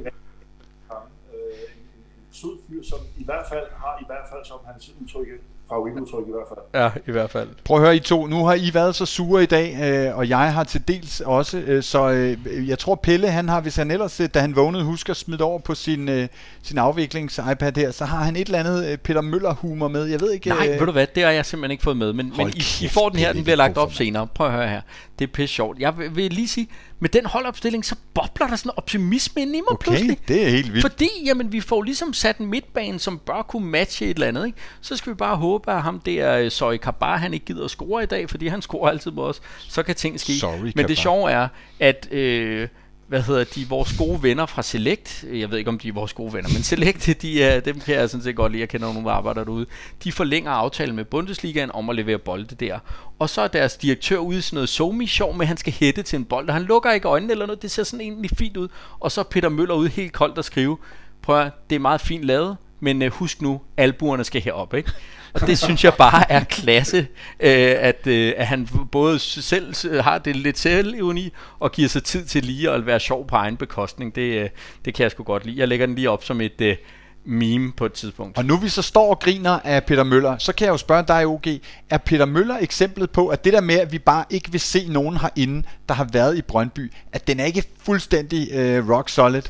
Sød 2.32 2.58
fyr, 2.68 2.82
som 2.82 2.98
i 3.18 3.24
hvert 3.24 3.46
fald 3.48 3.66
har 3.76 3.98
i 4.00 4.04
hvert 4.06 4.26
fald 4.32 4.44
som 4.44 4.58
hans 4.66 4.92
udtryk, 5.00 5.28
favoritudtryk 5.70 6.28
i 6.28 6.30
hvert 6.30 6.48
fald. 6.48 6.82
Ja, 6.82 7.10
i 7.10 7.12
hvert 7.12 7.30
fald. 7.30 7.48
Prøv 7.64 7.76
at 7.76 7.82
høre 7.82 7.96
I 7.96 8.00
to, 8.00 8.26
nu 8.26 8.44
har 8.44 8.54
I 8.54 8.70
været 8.74 8.94
så 8.94 9.06
sure 9.06 9.42
i 9.42 9.46
dag, 9.46 9.76
øh, 9.82 10.18
og 10.18 10.28
jeg 10.28 10.52
har 10.52 10.64
til 10.64 10.88
dels 10.88 11.20
også, 11.20 11.58
øh, 11.58 11.82
så 11.82 12.10
øh, 12.10 12.68
jeg 12.68 12.78
tror 12.78 12.94
Pelle, 12.94 13.28
han 13.28 13.48
har, 13.48 13.60
hvis 13.60 13.76
han 13.76 13.90
ellers, 13.90 14.20
øh, 14.20 14.28
da 14.34 14.40
han 14.40 14.56
vågnede, 14.56 14.84
husker 14.84 15.10
at 15.12 15.16
smide 15.16 15.44
over 15.44 15.58
på 15.58 15.74
sin, 15.74 16.08
øh, 16.08 16.28
sin 16.62 16.78
afviklings-iPad 16.78 17.72
her, 17.76 17.90
så 17.90 18.04
har 18.04 18.24
han 18.24 18.36
et 18.36 18.46
eller 18.46 18.58
andet 18.58 18.86
øh, 18.92 18.98
Peter 18.98 19.20
Møller-humor 19.20 19.88
med, 19.88 20.04
jeg 20.04 20.20
ved 20.20 20.32
ikke... 20.32 20.48
Nej, 20.48 20.68
øh, 20.72 20.80
ved 20.80 20.86
du 20.86 20.92
hvad, 20.92 21.06
det 21.14 21.22
har 21.24 21.30
jeg 21.30 21.46
simpelthen 21.46 21.70
ikke 21.70 21.82
fået 21.82 21.96
med, 21.96 22.12
men, 22.12 22.26
men 22.26 22.36
Hold 22.36 22.54
I, 22.54 22.58
I 22.58 22.60
kæft, 22.60 22.92
får 22.92 23.08
den 23.08 23.18
her, 23.18 23.28
er 23.28 23.32
den 23.32 23.42
bliver 23.42 23.56
lagt 23.56 23.78
op 23.78 23.92
senere. 23.92 24.26
Prøv 24.34 24.46
at 24.46 24.52
høre 24.52 24.68
her. 24.68 24.80
Det 25.18 25.26
er 25.26 25.32
pisse 25.32 25.54
sjovt. 25.54 25.78
Jeg 25.78 25.98
vil, 25.98 26.16
vil 26.16 26.32
lige 26.32 26.48
sige, 26.48 26.68
med 27.00 27.08
den 27.08 27.26
holdopstilling, 27.26 27.84
så 27.84 27.94
bobler 28.14 28.46
der 28.46 28.56
sådan 28.56 28.70
en 28.70 28.74
optimisme 28.76 29.42
ind 29.42 29.56
i 29.56 29.60
mig 29.60 29.70
Okay, 29.70 29.84
pludselig. 29.84 30.18
det 30.28 30.46
er 30.46 30.50
helt 30.50 30.72
vildt. 30.72 30.80
Fordi, 30.90 31.08
jamen, 31.24 31.52
vi 31.52 31.60
får 31.60 31.82
ligesom 31.82 32.12
sat 32.12 32.38
en 32.38 32.46
midtbane, 32.46 32.98
som 32.98 33.18
bør 33.18 33.42
kunne 33.42 33.66
matche 33.66 34.06
et 34.06 34.14
eller 34.14 34.26
andet, 34.26 34.46
ikke? 34.46 34.58
Så 34.80 34.96
skal 34.96 35.10
vi 35.12 35.16
bare 35.16 35.36
håbe, 35.36 35.70
at 35.72 35.82
ham 35.82 36.00
der, 36.00 36.36
øh, 36.36 36.50
Sorry 36.50 36.76
Kabar, 36.76 37.16
han 37.16 37.34
ikke 37.34 37.46
gider 37.46 37.64
at 37.64 37.70
score 37.70 38.02
i 38.02 38.06
dag, 38.06 38.30
fordi 38.30 38.46
han 38.46 38.62
scorer 38.62 38.90
altid 38.90 39.10
på 39.10 39.26
os. 39.26 39.40
Så 39.58 39.82
kan 39.82 39.94
ting 39.94 40.20
ske. 40.20 40.38
Sorry, 40.38 40.58
Men 40.62 40.72
Kabar. 40.72 40.86
det 40.86 40.98
sjove 40.98 41.30
er, 41.30 41.48
at... 41.80 42.08
Øh, 42.12 42.68
hvad 43.10 43.22
hedder 43.22 43.44
de, 43.44 43.68
vores 43.68 43.96
gode 43.98 44.22
venner 44.22 44.46
fra 44.46 44.62
Select, 44.62 45.24
jeg 45.32 45.50
ved 45.50 45.58
ikke 45.58 45.68
om 45.68 45.78
de 45.78 45.88
er 45.88 45.92
vores 45.92 46.12
gode 46.12 46.32
venner, 46.32 46.50
men 46.50 46.62
Select, 46.62 47.08
de 47.22 47.42
er, 47.42 47.60
dem 47.60 47.80
kan 47.80 47.94
jeg 47.94 48.10
sådan 48.10 48.24
set 48.24 48.36
godt 48.36 48.52
lide, 48.52 48.60
jeg 48.60 48.68
kender 48.68 48.92
nogle, 48.92 49.08
der 49.08 49.14
arbejder 49.14 49.44
derude, 49.44 49.66
de 50.04 50.12
forlænger 50.12 50.50
aftalen 50.50 50.96
med 50.96 51.04
Bundesligaen 51.04 51.70
om 51.70 51.90
at 51.90 51.96
levere 51.96 52.18
bolde 52.18 52.54
der. 52.54 52.78
Og 53.18 53.30
så 53.30 53.40
er 53.40 53.48
deres 53.48 53.76
direktør 53.76 54.18
ude 54.18 54.38
i 54.38 54.40
sådan 54.40 54.56
noget 54.56 54.68
somi 54.68 55.06
sjov 55.06 55.34
med, 55.34 55.40
at 55.40 55.48
han 55.48 55.56
skal 55.56 55.72
hætte 55.72 56.02
til 56.02 56.16
en 56.16 56.24
bold, 56.24 56.48
og 56.48 56.54
han 56.54 56.62
lukker 56.62 56.92
ikke 56.92 57.08
øjnene 57.08 57.32
eller 57.32 57.46
noget, 57.46 57.62
det 57.62 57.70
ser 57.70 57.82
sådan 57.82 58.00
egentlig 58.00 58.30
fint 58.38 58.56
ud. 58.56 58.68
Og 59.00 59.12
så 59.12 59.20
er 59.20 59.24
Peter 59.24 59.48
Møller 59.48 59.74
ude 59.74 59.88
helt 59.88 60.12
koldt 60.12 60.38
og 60.38 60.44
skrive, 60.44 60.78
prøv 61.22 61.40
at, 61.40 61.52
det 61.70 61.76
er 61.76 61.80
meget 61.80 62.00
fint 62.00 62.24
lavet, 62.24 62.56
men 62.80 63.02
øh, 63.02 63.12
husk 63.12 63.42
nu, 63.42 63.60
albuerne 63.76 64.24
skal 64.24 64.42
herop, 64.42 64.74
ikke? 64.74 64.92
Og 65.34 65.40
det 65.40 65.58
synes 65.58 65.84
jeg 65.84 65.94
bare 65.94 66.32
er 66.32 66.44
klasse, 66.44 66.98
øh, 67.40 67.74
at, 67.78 68.06
øh, 68.06 68.32
at 68.36 68.46
han 68.46 68.68
både 68.92 69.18
selv 69.18 70.00
har 70.00 70.18
det 70.18 70.36
lidt 70.36 70.58
selvevni 70.58 71.32
og 71.58 71.72
giver 71.72 71.88
sig 71.88 72.04
tid 72.04 72.24
til 72.24 72.44
lige 72.44 72.70
at 72.70 72.86
være 72.86 73.00
sjov 73.00 73.26
på 73.26 73.36
egen 73.36 73.56
bekostning. 73.56 74.14
Det, 74.14 74.42
øh, 74.42 74.48
det 74.84 74.94
kan 74.94 75.02
jeg 75.02 75.10
sgu 75.10 75.22
godt 75.22 75.46
lide. 75.46 75.58
Jeg 75.58 75.68
lægger 75.68 75.86
den 75.86 75.94
lige 75.94 76.10
op 76.10 76.24
som 76.24 76.40
et 76.40 76.60
øh, 76.60 76.76
meme 77.24 77.72
på 77.72 77.86
et 77.86 77.92
tidspunkt. 77.92 78.38
Og 78.38 78.44
nu 78.44 78.56
vi 78.56 78.68
så 78.68 78.82
står 78.82 79.10
og 79.10 79.20
griner 79.20 79.58
af 79.64 79.84
Peter 79.84 80.04
Møller, 80.04 80.38
så 80.38 80.52
kan 80.52 80.64
jeg 80.64 80.72
jo 80.72 80.76
spørge 80.76 81.04
dig, 81.08 81.26
OG, 81.26 81.46
er 81.90 81.98
Peter 81.98 82.24
Møller 82.24 82.58
eksemplet 82.60 83.10
på, 83.10 83.28
at 83.28 83.44
det 83.44 83.52
der 83.52 83.60
med, 83.60 83.74
at 83.74 83.92
vi 83.92 83.98
bare 83.98 84.24
ikke 84.30 84.50
vil 84.50 84.60
se 84.60 84.86
nogen 84.88 85.16
herinde, 85.16 85.62
der 85.88 85.94
har 85.94 86.08
været 86.12 86.36
i 86.36 86.42
Brøndby, 86.42 86.92
at 87.12 87.26
den 87.26 87.40
er 87.40 87.44
ikke 87.44 87.64
fuldstændig 87.82 88.48
øh, 88.52 88.90
rock 88.90 89.08
solid? 89.08 89.42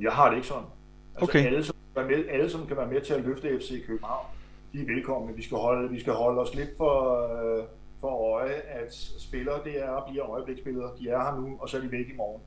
Jeg 0.00 0.12
har 0.12 0.28
det 0.28 0.36
ikke 0.36 0.48
sådan. 0.48 0.62
Altså 1.14 1.30
Okay. 1.30 1.46
alle, 1.46 1.64
som 1.64 1.74
være 1.96 2.06
med, 2.06 2.24
alle, 2.28 2.50
som 2.50 2.66
kan 2.66 2.76
være 2.76 2.88
med 2.88 3.00
til 3.00 3.14
at 3.14 3.20
løfte 3.20 3.58
FC 3.60 3.86
København, 3.86 4.26
de 4.72 4.82
er 4.82 4.86
velkomne. 4.86 5.36
Vi 5.36 5.42
skal 5.42 5.56
holde, 5.56 5.90
vi 5.90 6.00
skal 6.00 6.12
holde 6.12 6.40
os 6.40 6.54
lidt 6.54 6.76
for, 6.76 6.94
øh, 7.36 7.64
for 8.00 8.34
øje, 8.34 8.52
at 8.52 8.94
spillere, 9.18 9.64
det 9.64 9.82
er 9.84 9.88
og 9.88 10.10
bliver 10.10 10.30
øjebliksspillere. 10.30 10.90
De 10.98 11.08
er 11.08 11.20
her 11.22 11.40
nu, 11.40 11.56
og 11.60 11.68
så 11.68 11.76
er 11.76 11.80
de 11.80 11.92
væk 11.92 12.08
i 12.08 12.16
morgen. 12.16 12.42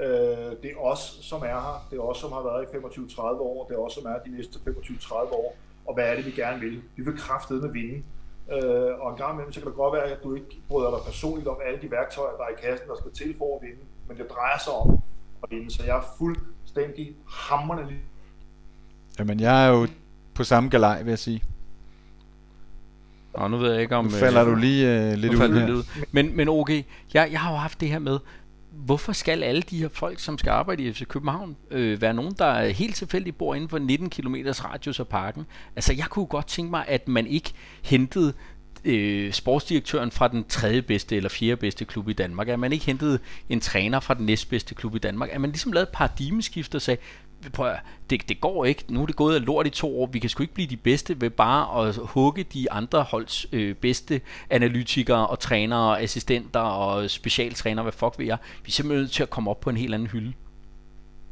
Øh, 0.00 0.62
det 0.62 0.70
er 0.70 0.78
os, 0.80 1.18
som 1.22 1.40
er 1.40 1.60
her. 1.66 1.86
Det 1.90 1.96
er 1.98 2.02
os, 2.02 2.18
som 2.18 2.32
har 2.32 2.42
været 2.42 2.62
i 2.64 2.76
25-30 2.76 3.20
år. 3.20 3.66
Det 3.68 3.74
er 3.74 3.78
os, 3.78 3.92
som 3.92 4.06
er 4.06 4.18
de 4.26 4.36
næste 4.36 4.58
25-30 4.58 5.14
år. 5.14 5.56
Og 5.86 5.94
hvad 5.94 6.04
er 6.10 6.16
det, 6.16 6.26
vi 6.26 6.30
gerne 6.30 6.60
vil? 6.60 6.82
Vi 6.96 7.02
vil 7.04 7.18
kraftedeme 7.18 7.72
vinde. 7.72 8.02
Øh, 8.52 9.00
og 9.00 9.10
en 9.10 9.16
gang 9.16 9.32
imellem, 9.32 9.52
så 9.52 9.60
kan 9.60 9.68
det 9.68 9.76
godt 9.76 9.94
være, 9.94 10.04
at 10.04 10.22
du 10.22 10.34
ikke 10.34 10.56
bryder 10.68 10.90
dig 10.90 10.98
personligt 11.06 11.48
om 11.48 11.56
alle 11.66 11.78
de 11.82 11.90
værktøjer, 11.90 12.36
der 12.36 12.44
er 12.44 12.48
i 12.48 12.60
kassen, 12.62 12.88
der 12.88 12.96
skal 12.96 13.12
til 13.12 13.34
for 13.38 13.56
at 13.56 13.62
vinde. 13.62 13.82
Men 14.08 14.16
det 14.16 14.30
drejer 14.30 14.58
sig 14.58 14.72
om 14.72 14.98
at 15.42 15.50
vinde. 15.50 15.70
Så 15.70 15.84
jeg 15.84 15.96
er 15.96 16.06
fuldstændig 16.18 17.16
hammerende 17.28 17.86
lige 17.90 18.02
Jamen, 19.18 19.40
jeg 19.40 19.64
er 19.64 19.68
jo 19.68 19.88
på 20.34 20.44
samme 20.44 20.70
galej, 20.70 21.02
vil 21.02 21.10
jeg 21.10 21.18
sige. 21.18 21.42
Og 23.32 23.50
nu 23.50 23.56
ved 23.56 23.72
jeg 23.72 23.82
ikke 23.82 23.96
om... 23.96 24.04
Nu 24.04 24.10
falder 24.10 24.44
øh, 24.44 24.50
du 24.50 24.54
lige 24.54 25.10
øh, 25.10 25.18
lidt 25.18 25.34
ud 25.34 25.38
her. 25.38 25.46
lidt 25.46 25.70
ud. 25.70 25.82
Men, 26.12 26.36
men 26.36 26.48
OG, 26.48 26.70
jeg, 26.70 26.84
jeg 27.14 27.40
har 27.40 27.50
jo 27.50 27.56
haft 27.56 27.80
det 27.80 27.88
her 27.88 27.98
med, 27.98 28.18
hvorfor 28.72 29.12
skal 29.12 29.42
alle 29.42 29.62
de 29.62 29.78
her 29.78 29.88
folk, 29.88 30.18
som 30.18 30.38
skal 30.38 30.50
arbejde 30.50 30.82
i 30.82 30.92
FC 30.92 31.06
København, 31.06 31.56
øh, 31.70 32.00
være 32.00 32.14
nogen, 32.14 32.34
der 32.38 32.44
er 32.44 32.68
helt 32.68 32.96
tilfældigt 32.96 33.38
bor 33.38 33.54
inden 33.54 33.68
for 33.68 33.78
19 33.78 34.10
km 34.10 34.34
radius 34.64 35.00
af 35.00 35.08
parken? 35.08 35.46
Altså, 35.76 35.92
jeg 35.92 36.06
kunne 36.10 36.26
godt 36.26 36.46
tænke 36.46 36.70
mig, 36.70 36.84
at 36.88 37.08
man 37.08 37.26
ikke 37.26 37.52
hentede 37.82 38.32
øh, 38.84 39.32
sportsdirektøren 39.32 40.10
fra 40.10 40.28
den 40.28 40.44
tredje 40.48 40.82
bedste 40.82 41.16
eller 41.16 41.28
fjerde 41.28 41.56
bedste 41.56 41.84
klub 41.84 42.08
i 42.08 42.12
Danmark, 42.12 42.48
at 42.48 42.58
man 42.58 42.72
ikke 42.72 42.84
hentede 42.84 43.18
en 43.48 43.60
træner 43.60 44.00
fra 44.00 44.14
den 44.14 44.26
næstbedste 44.26 44.74
klub 44.74 44.94
i 44.94 44.98
Danmark, 44.98 45.28
at 45.32 45.40
man 45.40 45.50
ligesom 45.50 45.72
lavede 45.72 45.88
et 45.88 45.96
paradigmeskift 45.96 46.74
og 46.74 46.82
sagde, 46.82 47.00
prøv 47.52 47.70
at, 47.70 47.80
det, 48.10 48.28
det 48.28 48.40
går 48.40 48.64
ikke, 48.64 48.84
nu 48.88 49.02
er 49.02 49.06
det 49.06 49.16
gået 49.16 49.34
af 49.34 49.46
lort 49.46 49.66
i 49.66 49.70
to 49.70 50.00
år, 50.00 50.06
vi 50.06 50.18
kan 50.18 50.30
sgu 50.30 50.42
ikke 50.42 50.54
blive 50.54 50.68
de 50.68 50.76
bedste 50.76 51.20
ved 51.20 51.30
bare 51.30 51.86
at 51.86 51.96
hugge 51.96 52.42
de 52.42 52.72
andre 52.72 53.02
holds 53.02 53.46
øh, 53.52 53.74
bedste 53.74 54.20
analytikere 54.50 55.26
og 55.26 55.38
trænere 55.38 55.90
og 55.90 56.02
assistenter 56.02 56.60
og 56.60 57.10
specialtrænere, 57.10 57.82
hvad 57.82 57.92
fuck 57.92 58.18
ved 58.18 58.26
jeg. 58.26 58.38
Vi 58.64 58.68
er 58.68 58.72
simpelthen 58.72 59.02
nødt 59.02 59.12
til 59.12 59.22
at 59.22 59.30
komme 59.30 59.50
op 59.50 59.60
på 59.60 59.70
en 59.70 59.76
helt 59.76 59.94
anden 59.94 60.08
hylde. 60.08 60.32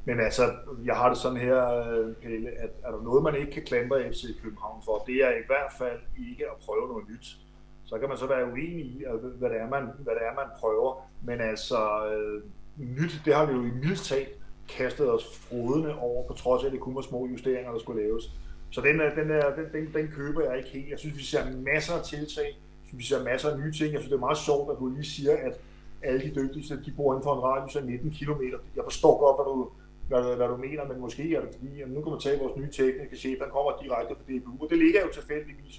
Men 0.05 0.21
altså, 0.21 0.43
jeg 0.85 0.95
har 0.95 1.09
det 1.09 1.19
sådan 1.19 1.39
her, 1.39 1.59
øh, 1.79 2.15
Pelle, 2.15 2.49
at 2.49 2.71
er 2.85 2.91
der 2.91 3.03
noget, 3.03 3.23
man 3.23 3.37
ikke 3.37 3.53
kan 3.53 3.63
klandre 3.63 4.13
FC 4.13 4.23
København 4.43 4.83
for, 4.85 5.05
det 5.07 5.15
er 5.15 5.31
i 5.31 5.47
hvert 5.47 5.73
fald 5.79 6.01
ikke 6.31 6.45
at 6.45 6.57
prøve 6.65 6.89
noget 6.89 7.05
nyt. 7.11 7.37
Så 7.85 7.99
kan 7.99 8.09
man 8.09 8.19
så 8.19 8.27
være 8.27 8.53
uenig 8.53 8.85
i, 8.85 9.05
øh, 9.05 9.39
hvad 9.39 9.51
det 9.51 9.59
er, 9.61 9.69
man, 9.71 9.83
hvad 10.05 10.15
det 10.15 10.23
er, 10.31 10.35
man 10.35 10.51
prøver. 10.61 11.11
Men 11.23 11.41
altså, 11.41 12.07
øh, 12.07 12.43
nyt, 12.77 13.23
det 13.25 13.35
har 13.35 13.47
vi 13.47 13.53
jo 13.53 13.63
i 13.63 13.71
mildt 13.83 14.01
talt 14.01 14.42
kastede 14.77 15.13
os 15.13 15.37
frodende 15.37 15.99
over, 15.99 16.27
på 16.29 16.33
trods 16.35 16.63
af, 16.63 16.67
at 16.67 16.73
det 16.73 16.81
kun 16.81 16.95
var 16.95 17.01
små 17.01 17.27
justeringer, 17.27 17.73
der 17.73 17.79
skulle 17.79 18.03
laves. 18.03 18.25
Så 18.71 18.81
den, 18.81 19.01
er, 19.01 19.15
den, 19.15 19.31
er, 19.31 19.55
den, 19.55 19.67
den, 19.73 19.93
den 19.95 20.09
køber 20.09 20.41
jeg 20.49 20.57
ikke 20.59 20.69
helt. 20.71 20.91
Jeg 20.91 20.99
synes, 20.99 21.17
vi 21.17 21.23
ser 21.23 21.41
masser 21.57 21.95
af 21.95 22.05
tiltag. 22.05 22.45
Jeg 22.45 22.87
synes, 22.87 22.99
vi 22.99 23.05
ser 23.05 23.25
masser 23.25 23.51
af 23.51 23.59
nye 23.59 23.73
ting. 23.73 23.93
Jeg 23.93 24.01
synes, 24.01 24.11
det 24.13 24.17
er 24.17 24.27
meget 24.29 24.39
sjovt, 24.39 24.73
at 24.73 24.77
du 24.81 24.87
lige 24.89 25.05
siger, 25.05 25.37
at 25.37 25.55
alle 26.03 26.21
de 26.27 26.35
dygtigste, 26.41 26.83
de 26.87 26.93
bor 26.97 27.13
inden 27.13 27.25
for 27.25 27.35
en 27.35 27.41
radius 27.43 27.77
af 27.77 27.85
19 27.85 28.11
km. 28.11 28.43
Jeg 28.77 28.85
forstår 28.85 29.15
godt, 29.25 29.37
hvad 29.39 29.47
du, 29.53 29.69
hvad, 30.09 30.31
du- 30.31 30.37
hvad 30.37 30.49
du 30.49 30.57
mener, 30.57 30.85
men 30.89 31.01
måske 31.01 31.35
er 31.37 31.41
det 31.41 31.51
fordi, 31.55 31.81
at 31.81 31.91
nu 31.91 32.01
kan 32.03 32.11
man 32.13 32.21
tage 32.21 32.39
vores 32.39 32.57
nye 32.57 32.71
tekniske 32.71 33.17
chef, 33.17 33.39
der 33.39 33.49
kommer 33.49 33.73
direkte 33.83 34.15
fra 34.15 34.25
DBU, 34.33 34.53
og 34.65 34.71
det 34.71 34.79
ligger 34.79 35.01
jo 35.01 35.09
tilfældigvis 35.13 35.75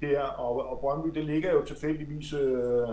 her, 0.00 0.20
og, 0.22 0.68
og 0.70 0.78
Brøndby, 0.80 1.08
det 1.18 1.24
ligger 1.24 1.52
jo 1.52 1.64
tilfældigvis 1.64 2.32
øh, 2.32 2.88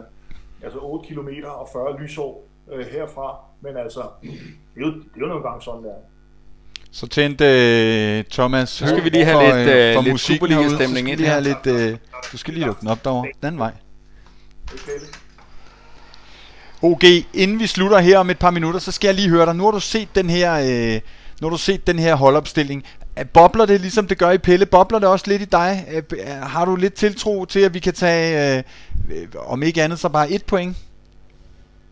altså 0.64 0.80
8 0.82 1.08
km 1.08 1.30
og 1.46 1.68
40 1.74 2.02
lysår 2.02 2.44
øh, 2.72 2.86
herfra, 2.92 3.36
men 3.64 3.78
altså, 3.78 4.02
det 4.24 4.30
er 4.78 4.82
jo, 4.82 4.88
det 4.88 5.02
er 5.16 5.22
jo 5.22 5.26
nogle 5.28 5.44
gange 5.44 5.62
sådan, 5.62 5.84
der. 5.84 5.90
Så 6.92 7.08
tændte 7.08 7.46
øh, 7.46 8.24
Thomas 8.32 8.82
Nu 8.82 8.88
skal 8.88 9.04
vi 9.04 9.10
lige 9.10 9.26
have 9.26 9.36
for, 9.36 9.58
lidt, 9.58 9.70
øh, 9.70 9.96
for 9.96 10.02
lidt 10.02 10.14
musikken 10.14 10.48
Superliga-stemning 10.48 11.08
herude. 11.08 11.12
ind 11.12 11.18
Så 11.18 11.18
skal 11.18 11.18
vi 11.18 11.22
lige 11.22 11.28
her. 11.28 11.34
have 11.34 11.44
lidt, 11.90 11.92
øh, 11.94 11.98
du 12.32 12.38
skal 12.38 12.54
lige 12.54 12.66
lukke 12.66 12.80
den 12.82 12.88
op 12.88 13.06
derovre, 13.06 13.30
den 13.44 13.58
vej. 13.60 13.72
Okay? 14.74 14.92
OG, 16.82 17.04
inden 17.34 17.60
vi 17.60 17.68
slutter 17.68 18.00
her 18.00 18.18
om 18.20 18.30
et 18.30 18.40
par 18.40 18.52
minutter, 18.52 18.80
så 18.80 18.92
skal 18.92 19.08
jeg 19.08 19.16
lige 19.16 19.30
høre 19.30 19.46
dig. 19.46 19.56
Nu 19.56 19.64
har 19.64 19.72
du 19.72 19.80
set 19.80 20.08
den 20.16 20.30
her, 20.30 20.54
øh, 20.96 21.02
nu 21.42 21.48
har 21.48 21.50
du 21.50 21.58
set 21.58 21.88
den 21.88 22.00
her 22.00 22.16
holdopstilling. 22.16 22.84
Er- 23.16 23.24
Bobler 23.24 23.66
det 23.66 23.82
ligesom 23.82 24.08
det 24.08 24.18
gør 24.18 24.32
i 24.32 24.38
Pelle? 24.38 24.66
Bobler 24.66 25.00
det 25.00 25.08
også 25.08 25.26
lidt 25.28 25.42
i 25.42 25.46
dig? 25.46 25.86
Øh, 25.92 26.04
Har 26.44 26.66
du 26.66 26.76
lidt 26.76 26.94
tiltro 26.94 27.46
til, 27.46 27.60
at 27.60 27.74
vi 27.74 27.80
kan 27.80 27.94
tage, 27.94 28.58
øh, 28.58 28.64
øh, 29.18 29.28
om 29.48 29.64
ikke 29.64 29.84
andet, 29.84 30.00
så 30.00 30.10
bare 30.10 30.32
et 30.32 30.46
point? 30.46 30.78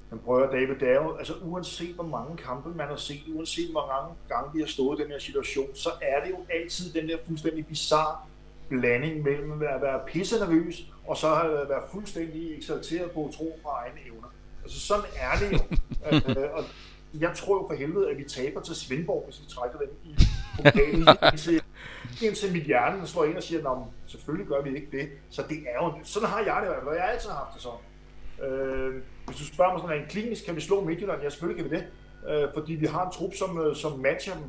Men 0.09 0.19
prøv 0.19 0.41
at 0.41 0.47
høre, 0.47 0.61
David, 0.61 0.75
det 0.75 0.89
er 0.89 0.95
jo, 0.95 1.15
altså 1.15 1.33
uanset 1.41 1.95
hvor 1.95 2.03
mange 2.03 2.37
kampe 2.37 2.69
man 2.69 2.87
har 2.87 2.95
set, 2.95 3.23
uanset 3.27 3.71
hvor 3.71 3.87
mange 3.87 4.15
gange 4.29 4.53
vi 4.53 4.59
har 4.59 4.67
stået 4.67 4.99
i 4.99 5.03
den 5.03 5.11
her 5.11 5.19
situation, 5.19 5.75
så 5.75 5.89
er 6.01 6.23
det 6.23 6.29
jo 6.29 6.37
altid 6.49 6.93
den 6.93 7.09
der 7.09 7.17
fuldstændig 7.27 7.67
bizarre 7.67 8.17
blanding 8.69 9.23
mellem 9.23 9.51
at 9.51 9.81
være 9.81 9.99
pisse 10.07 10.39
nervøs, 10.39 10.85
og 11.07 11.17
så 11.17 11.41
at 11.41 11.69
være 11.69 11.81
fuldstændig 11.91 12.57
eksalteret 12.57 13.11
på 13.11 13.25
at 13.25 13.33
tro 13.33 13.59
på 13.63 13.69
egne 13.69 13.99
evner. 14.05 14.27
Altså 14.63 14.79
sådan 14.79 15.05
er 15.15 15.39
det 15.39 15.51
jo. 15.51 15.59
øh, 16.41 16.53
og 16.53 16.63
jeg 17.13 17.31
tror 17.35 17.55
jo 17.55 17.67
for 17.67 17.75
helvede, 17.75 18.09
at 18.09 18.17
vi 18.17 18.23
taber 18.23 18.61
til 18.61 18.75
Svendborg, 18.75 19.23
hvis 19.25 19.41
vi 19.41 19.45
trækker 19.49 19.77
dem 19.77 19.89
i 20.03 20.15
pokalen, 20.55 21.07
indtil, 21.31 21.61
indtil 22.21 22.53
mit 22.53 22.63
hjerne 22.63 23.07
slår 23.07 23.25
ind 23.25 23.37
og 23.37 23.43
siger, 23.43 23.69
at 23.69 23.77
selvfølgelig 24.07 24.47
gør 24.47 24.61
vi 24.61 24.75
ikke 24.75 24.87
det. 24.91 25.09
Så 25.29 25.43
det 25.49 25.57
er 25.57 25.85
jo, 25.85 25.93
sådan 26.03 26.29
har 26.29 26.39
jeg 26.39 26.61
det 26.61 26.87
og 26.87 26.95
jeg 26.95 27.03
har 27.03 27.09
altid 27.09 27.29
haft 27.29 27.53
det 27.53 27.61
sådan. 27.61 27.79
Øh, 28.43 28.93
hvis 29.27 29.37
du 29.37 29.45
spørger 29.45 29.71
mig 29.73 29.81
sådan, 29.81 30.01
en 30.01 30.09
klinisk, 30.09 30.45
kan 30.45 30.55
vi 30.55 30.61
slå 30.61 30.83
Midtjylland? 30.83 31.21
Ja, 31.21 31.29
selvfølgelig 31.29 31.63
kan 31.63 31.71
vi 31.71 31.77
det. 31.77 31.85
Øh, 32.29 32.47
fordi 32.53 32.73
vi 32.73 32.85
har 32.85 33.05
en 33.05 33.11
trup, 33.11 33.33
som, 33.33 33.61
øh, 33.61 33.75
som 33.75 33.99
matcher 33.99 34.33
dem. 34.33 34.43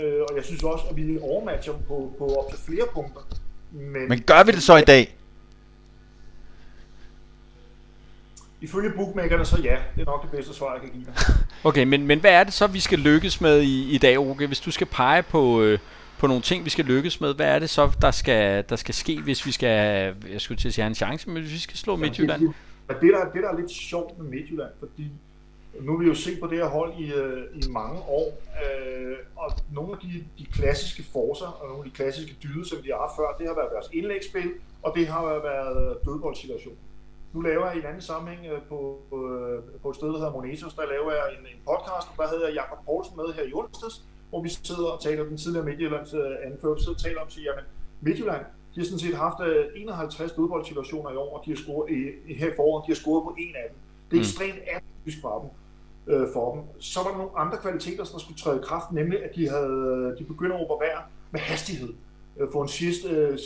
Øh, 0.00 0.20
og 0.30 0.36
jeg 0.36 0.44
synes 0.44 0.62
også, 0.62 0.84
at 0.90 0.96
vi 0.96 1.18
overmatcher 1.22 1.72
dem 1.72 1.82
på, 1.88 2.14
på 2.18 2.24
op 2.26 2.50
til 2.50 2.58
flere 2.58 2.86
punkter. 2.94 3.20
Men, 3.72 4.08
Men 4.08 4.22
gør 4.22 4.44
vi 4.44 4.52
det 4.52 4.62
så 4.62 4.76
i 4.76 4.82
dag? 4.82 5.18
ifølge 8.60 8.90
bookmakerne, 8.96 9.44
så 9.44 9.60
ja, 9.64 9.76
det 9.96 10.00
er 10.00 10.04
nok 10.04 10.22
det 10.22 10.30
bedste 10.30 10.54
svar, 10.54 10.72
jeg 10.72 10.80
kan 10.80 10.90
give 10.90 11.04
dig. 11.04 11.14
Okay, 11.64 11.84
men, 11.84 12.06
men 12.06 12.20
hvad 12.20 12.30
er 12.30 12.44
det 12.44 12.52
så, 12.52 12.66
vi 12.66 12.80
skal 12.80 12.98
lykkes 12.98 13.40
med 13.40 13.62
i, 13.62 13.90
i 13.90 13.98
dag, 13.98 14.18
OG? 14.18 14.46
Hvis 14.46 14.60
du 14.60 14.70
skal 14.70 14.86
pege 14.86 15.22
på, 15.22 15.62
øh, 15.62 15.78
på 16.18 16.26
nogle 16.26 16.42
ting, 16.42 16.64
vi 16.64 16.70
skal 16.70 16.84
lykkes 16.84 17.20
med, 17.20 17.34
hvad 17.34 17.46
er 17.46 17.58
det 17.58 17.70
så, 17.70 17.90
der 18.02 18.10
skal, 18.10 18.64
der 18.68 18.76
skal 18.76 18.94
ske, 18.94 19.20
hvis 19.20 19.46
vi 19.46 19.52
skal, 19.52 19.68
jeg 20.32 20.40
skulle 20.40 20.58
til 20.58 20.68
at 20.68 20.74
sige 20.74 20.82
have 20.82 20.88
en 20.88 20.94
chance, 20.94 21.30
men 21.30 21.42
hvis 21.42 21.52
vi 21.52 21.58
skal 21.58 21.76
slå 21.76 21.96
Midtjylland? 21.96 22.54
Men 22.88 22.96
det, 23.00 23.12
der, 23.14 23.30
det, 23.32 23.42
der 23.42 23.50
er 23.50 23.56
lidt 23.56 23.70
sjovt 23.70 24.18
med 24.18 24.26
Midtjylland, 24.26 24.72
fordi 24.78 25.10
nu 25.80 25.92
har 25.92 25.98
vi 25.98 26.08
jo 26.08 26.14
set 26.14 26.40
på 26.40 26.46
det 26.46 26.58
her 26.58 26.68
hold 26.68 26.92
i, 26.98 27.12
øh, 27.12 27.42
i 27.54 27.62
mange 27.70 28.00
år, 28.02 28.28
øh, 28.64 29.16
og 29.36 29.50
nogle 29.72 29.92
af 29.92 29.98
de, 29.98 30.24
de 30.38 30.46
klassiske 30.46 31.02
forser 31.12 31.46
og 31.46 31.68
nogle 31.68 31.84
af 31.84 31.90
de 31.90 31.96
klassiske 31.96 32.36
dyder, 32.42 32.64
som 32.64 32.78
de 32.82 32.88
har 32.88 32.98
haft 32.98 33.16
før, 33.16 33.36
det 33.38 33.46
har 33.46 33.54
været 33.54 33.70
deres 33.72 33.88
indlægsspil, 33.92 34.50
og 34.82 34.92
det 34.96 35.06
har 35.06 35.24
været 35.24 35.98
dødboldsituation. 36.04 36.76
Nu 37.32 37.40
laver 37.40 37.66
jeg 37.66 37.76
i 37.76 37.78
en 37.78 37.86
anden 37.86 38.02
sammenhæng 38.02 38.46
øh, 38.52 38.62
på, 38.68 38.78
på, 39.10 39.16
på 39.82 39.90
et 39.90 39.96
sted, 39.96 40.08
der 40.08 40.18
hedder 40.18 40.32
Monetos, 40.32 40.74
der 40.74 40.86
laver 40.94 41.12
jeg 41.12 41.26
en, 41.38 41.46
en 41.46 41.60
podcast, 41.70 42.06
og 42.10 42.16
der 42.18 42.28
hedder 42.34 42.48
Jakob 42.60 42.78
Poulsen 42.84 43.16
med 43.16 43.34
her 43.36 43.42
i 43.42 43.52
onsdags, 43.54 44.04
hvor 44.30 44.42
vi 44.42 44.48
sidder 44.48 44.88
og 44.96 45.00
taler, 45.02 45.24
den 45.24 45.36
tidligere 45.36 45.66
Midtjyllands 45.66 46.14
anførsel, 46.14 46.36
anfører, 46.46 46.76
sidder 46.76 46.98
og 46.98 47.02
taler 47.06 47.20
om, 47.20 47.30
siger, 47.30 47.50
jamen, 47.50 47.64
Midtjylland, 48.00 48.44
de 48.74 48.80
har 48.80 48.84
sådan 48.84 48.98
set 48.98 49.16
haft 49.16 49.40
øh, 49.40 49.64
51 49.76 50.32
dødboldsituationer 50.32 51.10
i 51.10 51.16
år, 51.16 51.38
og 51.38 51.44
de 51.44 51.50
har 51.50 51.56
scoret 51.56 51.90
i, 51.90 52.32
her 52.34 52.52
i 52.52 52.56
foråret, 52.56 52.86
de 52.86 52.92
har 52.92 52.96
scoret 52.96 53.22
på 53.24 53.34
en 53.38 53.56
af 53.56 53.64
dem. 53.68 53.78
Det 54.10 54.16
er 54.16 54.20
ekstremt 54.20 54.58
typisk 55.00 55.20
for 55.20 55.34
dem, 55.40 55.50
øh, 56.14 56.26
for 56.32 56.54
dem. 56.54 56.62
Så 56.80 57.00
var 57.02 57.10
der 57.10 57.18
nogle 57.18 57.38
andre 57.38 57.58
kvaliteter, 57.58 58.04
der 58.04 58.18
skulle 58.18 58.38
træde 58.38 58.56
i 58.56 58.64
kraft, 58.64 58.92
nemlig 58.92 59.24
at 59.24 59.30
de, 59.36 59.48
havde, 59.48 60.14
de 60.18 60.24
begynder 60.24 60.56
at 60.56 60.70
operere 60.70 61.02
med 61.30 61.40
hastighed. 61.40 61.94
Øh, 62.38 62.48
få 62.52 62.62
en 62.62 62.68
sidste, 62.68 63.08
øh, 63.08 63.38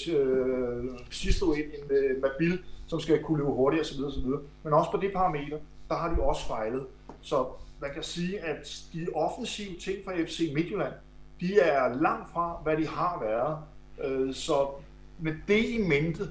sidste 1.10 1.44
ind, 1.46 1.70
en 1.78 1.96
øh, 1.96 2.22
Mabil, 2.22 2.58
som 2.86 3.00
skal 3.00 3.22
kunne 3.22 3.38
løbe 3.38 3.50
hurtigt 3.50 3.82
osv. 3.82 4.04
osv. 4.04 4.26
Men 4.62 4.72
også 4.72 4.90
på 4.90 4.96
det 4.96 5.12
parameter, 5.12 5.58
der 5.88 5.94
har 5.94 6.14
de 6.14 6.22
også 6.22 6.46
fejlet. 6.46 6.86
Så 7.20 7.46
man 7.80 7.90
kan 7.94 8.02
sige, 8.02 8.40
at 8.40 8.82
de 8.92 9.06
offensive 9.14 9.76
ting 9.78 9.98
fra 10.04 10.12
FC 10.24 10.52
Midtjylland, 10.54 10.92
de 11.40 11.58
er 11.58 11.94
langt 12.00 12.30
fra, 12.32 12.60
hvad 12.62 12.76
de 12.76 12.86
har 12.86 13.24
været. 13.24 13.58
Øh, 14.04 14.34
så 14.34 14.68
med 15.22 15.34
det 15.48 15.64
i 15.64 15.86
mente, 15.88 16.28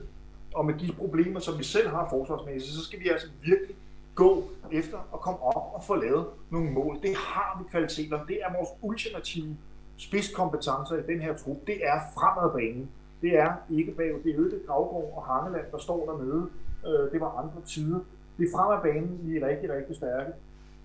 og 0.56 0.66
med 0.66 0.74
de 0.74 0.92
problemer, 0.92 1.40
som 1.40 1.58
vi 1.60 1.64
selv 1.64 1.88
har 1.90 2.08
forsvarsmæssigt, 2.10 2.76
så 2.76 2.84
skal 2.84 3.00
vi 3.00 3.10
altså 3.10 3.28
virkelig 3.44 3.76
gå 4.16 4.44
efter 4.72 4.98
at 5.14 5.20
komme 5.20 5.42
op 5.42 5.74
og 5.74 5.84
få 5.84 5.96
lavet 5.96 6.26
nogle 6.50 6.72
mål. 6.72 6.98
Det 7.02 7.16
har 7.16 7.60
vi 7.60 7.70
kvaliteter. 7.72 8.26
Det 8.26 8.38
er 8.44 8.54
vores 8.58 8.70
ultimative 8.82 9.58
spidskompetencer 9.98 10.96
i 10.96 11.14
den 11.14 11.22
her 11.22 11.38
trup. 11.38 11.58
Det 11.68 11.88
er 11.88 12.00
fremadbanen. 12.14 12.90
Det 13.22 13.38
er 13.38 13.52
ikke 13.70 13.92
bag. 13.92 14.14
Det 14.24 14.36
er 14.36 14.40
Øde, 14.40 14.60
Gravgaard 14.68 15.14
og 15.16 15.24
Hangeland, 15.26 15.66
der 15.72 15.78
står 15.78 16.06
dernede. 16.12 16.50
Øh, 16.88 17.12
det 17.12 17.22
var 17.22 17.32
andre 17.42 17.62
tider. 17.68 18.00
Det 18.38 18.44
er 18.48 18.52
fremadbanen, 18.56 19.20
vi 19.24 19.38
er 19.38 19.48
rigtig, 19.48 19.74
rigtig 19.74 19.96
stærke. 19.96 20.32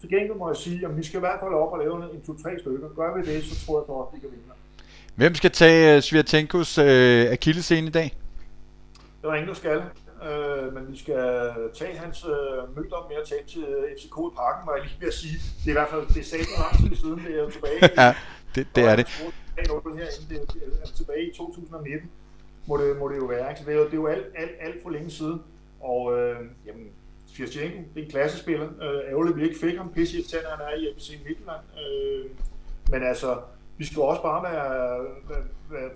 Til 0.01 0.09
gengæld 0.09 0.39
må 0.39 0.49
jeg 0.49 0.57
sige, 0.57 0.87
at 0.87 0.97
vi 0.97 1.03
skal 1.03 1.19
i 1.19 1.21
hvert 1.27 1.41
fald 1.41 1.55
op 1.55 1.73
og 1.73 1.79
lave 1.79 2.15
en 2.15 2.23
to-tre 2.23 2.59
stykker. 2.59 2.89
Gør 2.89 3.15
vi 3.17 3.23
det, 3.23 3.45
så 3.45 3.67
tror 3.67 3.81
jeg 3.81 3.87
godt, 3.87 4.09
vi 4.15 4.21
kan 4.21 4.31
vinde. 4.31 4.56
Hvem 5.17 5.35
skal 5.35 5.51
tage 5.51 5.97
uh, 5.97 6.03
Sviatenkos 6.03 6.79
uh, 6.79 6.85
akillescene 7.33 7.87
i 7.87 7.91
dag? 7.91 8.17
Det 9.21 9.29
var 9.29 9.35
ingen, 9.35 9.49
der 9.49 9.55
skal. 9.55 9.77
Uh, 9.77 10.75
men 10.75 10.93
vi 10.93 10.99
skal 10.99 11.53
tage 11.75 11.99
hans 11.99 12.25
uh, 12.25 12.77
møder 12.77 13.07
med 13.09 13.17
at 13.23 13.29
tage 13.29 13.41
til 13.49 13.67
FCK 13.97 14.17
i 14.33 14.33
parken, 14.37 14.67
må 14.67 14.73
jeg 14.77 14.85
lige 14.85 14.97
ved 15.01 15.09
at 15.09 15.15
sige. 15.15 15.39
Det 15.59 15.67
er 15.67 15.71
i 15.71 15.73
hvert 15.73 15.89
fald 15.89 16.07
det 16.09 16.17
er 16.17 16.25
sat 16.25 16.39
lang 16.59 16.89
tid 16.89 16.97
siden, 16.97 17.19
det 17.27 17.41
er 17.41 17.51
tilbage. 17.51 17.79
ja, 18.03 18.15
det, 18.55 18.67
det 18.77 18.85
er 18.85 18.97
det. 18.97 19.07
Herinde, 19.57 20.07
det 20.29 20.37
er 20.83 20.87
tilbage 20.97 21.31
i 21.31 21.35
2019, 21.37 22.11
må 22.67 22.77
det, 22.77 22.97
må 22.97 23.09
det 23.09 23.17
jo 23.17 23.25
være. 23.25 23.51
Ikke? 23.51 23.61
Så 23.61 23.67
det 23.67 23.75
er 23.75 23.79
jo, 23.79 23.85
det 23.85 23.93
er 23.93 23.97
jo 23.97 24.07
alt, 24.07 24.27
alt, 24.37 24.57
alt 24.61 24.83
for 24.83 24.91
længe 24.91 25.11
siden. 25.11 25.43
Og 25.81 26.19
øh, 26.19 26.37
jamen, 26.67 26.87
Fjernstjenko, 27.37 27.79
det 27.95 28.01
er 28.01 28.05
en 28.05 28.11
klassespiller. 28.11 28.69
Øh, 28.83 29.11
ærgerligt, 29.11 29.37
vi 29.37 29.43
ikke 29.45 29.59
fik 29.61 29.77
ham. 29.77 29.93
Pisse 29.93 30.17
irriterende, 30.17 30.51
han 30.51 30.61
er 30.61 30.75
i 30.81 30.95
FC 30.99 31.09
Midtjylland. 31.27 31.65
Øh, 31.83 32.25
men 32.91 33.03
altså, 33.03 33.39
vi 33.79 33.85
skal 33.85 34.03
også 34.03 34.23
bare 34.23 34.43
være, 34.43 35.01
være, 35.29 35.43
være, 35.71 35.91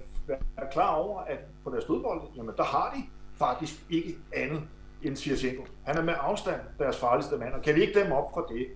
være 0.56 0.66
klar 0.72 0.94
over, 0.94 1.20
at 1.20 1.38
på 1.64 1.70
deres 1.70 1.84
dødbold, 1.84 2.22
jamen 2.36 2.54
der 2.56 2.64
har 2.64 2.92
de 2.96 3.02
faktisk 3.38 3.84
ikke 3.90 4.16
andet 4.36 4.62
end 5.02 5.16
Sierchenko. 5.16 5.64
Han 5.82 5.96
er 5.96 6.02
med 6.02 6.14
afstand 6.20 6.60
deres 6.78 6.98
farligste 6.98 7.36
mand, 7.36 7.54
og 7.54 7.62
kan 7.62 7.74
vi 7.74 7.80
ikke 7.80 8.00
dem 8.00 8.12
op 8.12 8.32
fra 8.34 8.46
det, 8.54 8.66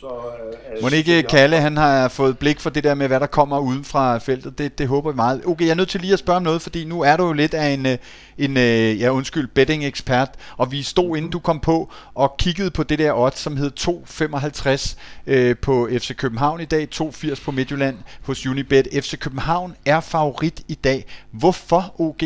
så, 0.00 0.06
øh, 0.06 0.82
Må 0.82 0.88
ikke 0.88 1.22
Kalle, 1.22 1.60
han 1.60 1.76
har 1.76 2.08
fået 2.08 2.38
blik 2.38 2.60
for 2.60 2.70
det 2.70 2.84
der 2.84 2.94
med, 2.94 3.06
hvad 3.06 3.20
der 3.20 3.26
kommer 3.26 3.58
uden 3.58 3.84
fra 3.84 4.18
feltet. 4.18 4.58
Det, 4.58 4.78
det 4.78 4.88
håber 4.88 5.10
vi 5.10 5.16
meget. 5.16 5.42
Okay, 5.46 5.64
jeg 5.64 5.70
er 5.70 5.74
nødt 5.74 5.88
til 5.88 6.00
lige 6.00 6.12
at 6.12 6.18
spørge 6.18 6.36
om 6.36 6.42
noget, 6.42 6.62
fordi 6.62 6.84
nu 6.84 7.00
er 7.00 7.16
du 7.16 7.26
jo 7.26 7.32
lidt 7.32 7.54
af 7.54 7.68
en, 7.68 7.86
øh, 7.86 7.98
en 8.38 8.56
øh, 8.56 9.00
ja 9.00 9.10
undskyld, 9.10 9.46
betting-ekspert, 9.46 10.28
og 10.56 10.72
vi 10.72 10.82
stod 10.82 11.16
inden 11.16 11.30
du 11.30 11.38
kom 11.38 11.60
på 11.60 11.92
og 12.14 12.36
kiggede 12.38 12.70
på 12.70 12.82
det 12.82 12.98
der 12.98 13.12
odds, 13.12 13.38
som 13.38 13.56
hed 13.56 13.70
2,55 13.80 14.96
øh, 15.26 15.56
på 15.56 15.88
FC 15.92 16.16
København 16.16 16.60
i 16.60 16.64
dag, 16.64 16.88
2,80 16.94 17.44
på 17.44 17.50
Midtjylland 17.50 17.96
hos 18.22 18.46
Unibet. 18.46 18.88
FC 18.92 19.18
København 19.18 19.76
er 19.86 20.00
favorit 20.00 20.62
i 20.68 20.74
dag. 20.74 21.04
Hvorfor, 21.30 21.94
OG, 21.98 22.20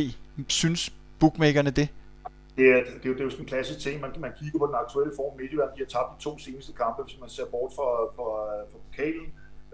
synes 0.48 0.90
bookmakerne 1.18 1.70
det? 1.70 1.88
Det 2.56 2.66
er, 2.68 2.80
det, 2.84 3.04
er 3.04 3.08
jo, 3.10 3.12
det 3.12 3.20
er 3.20 3.24
jo 3.24 3.30
sådan 3.30 3.44
en 3.44 3.48
klassisk 3.48 3.80
ting. 3.80 4.00
Man, 4.00 4.10
man 4.18 4.32
kigger 4.38 4.58
på 4.58 4.66
den 4.66 4.74
aktuelle 4.74 5.12
form. 5.16 5.36
Midtjylland 5.38 5.70
de 5.76 5.78
har 5.84 5.86
tabt 5.86 6.18
de 6.18 6.24
to 6.24 6.38
seneste 6.38 6.72
kampe, 6.72 7.02
hvis 7.02 7.20
man 7.20 7.28
ser 7.28 7.46
bort 7.50 7.72
fra, 7.76 7.90
fra, 8.16 8.28
fra 8.70 8.78
pokalen. 8.86 9.26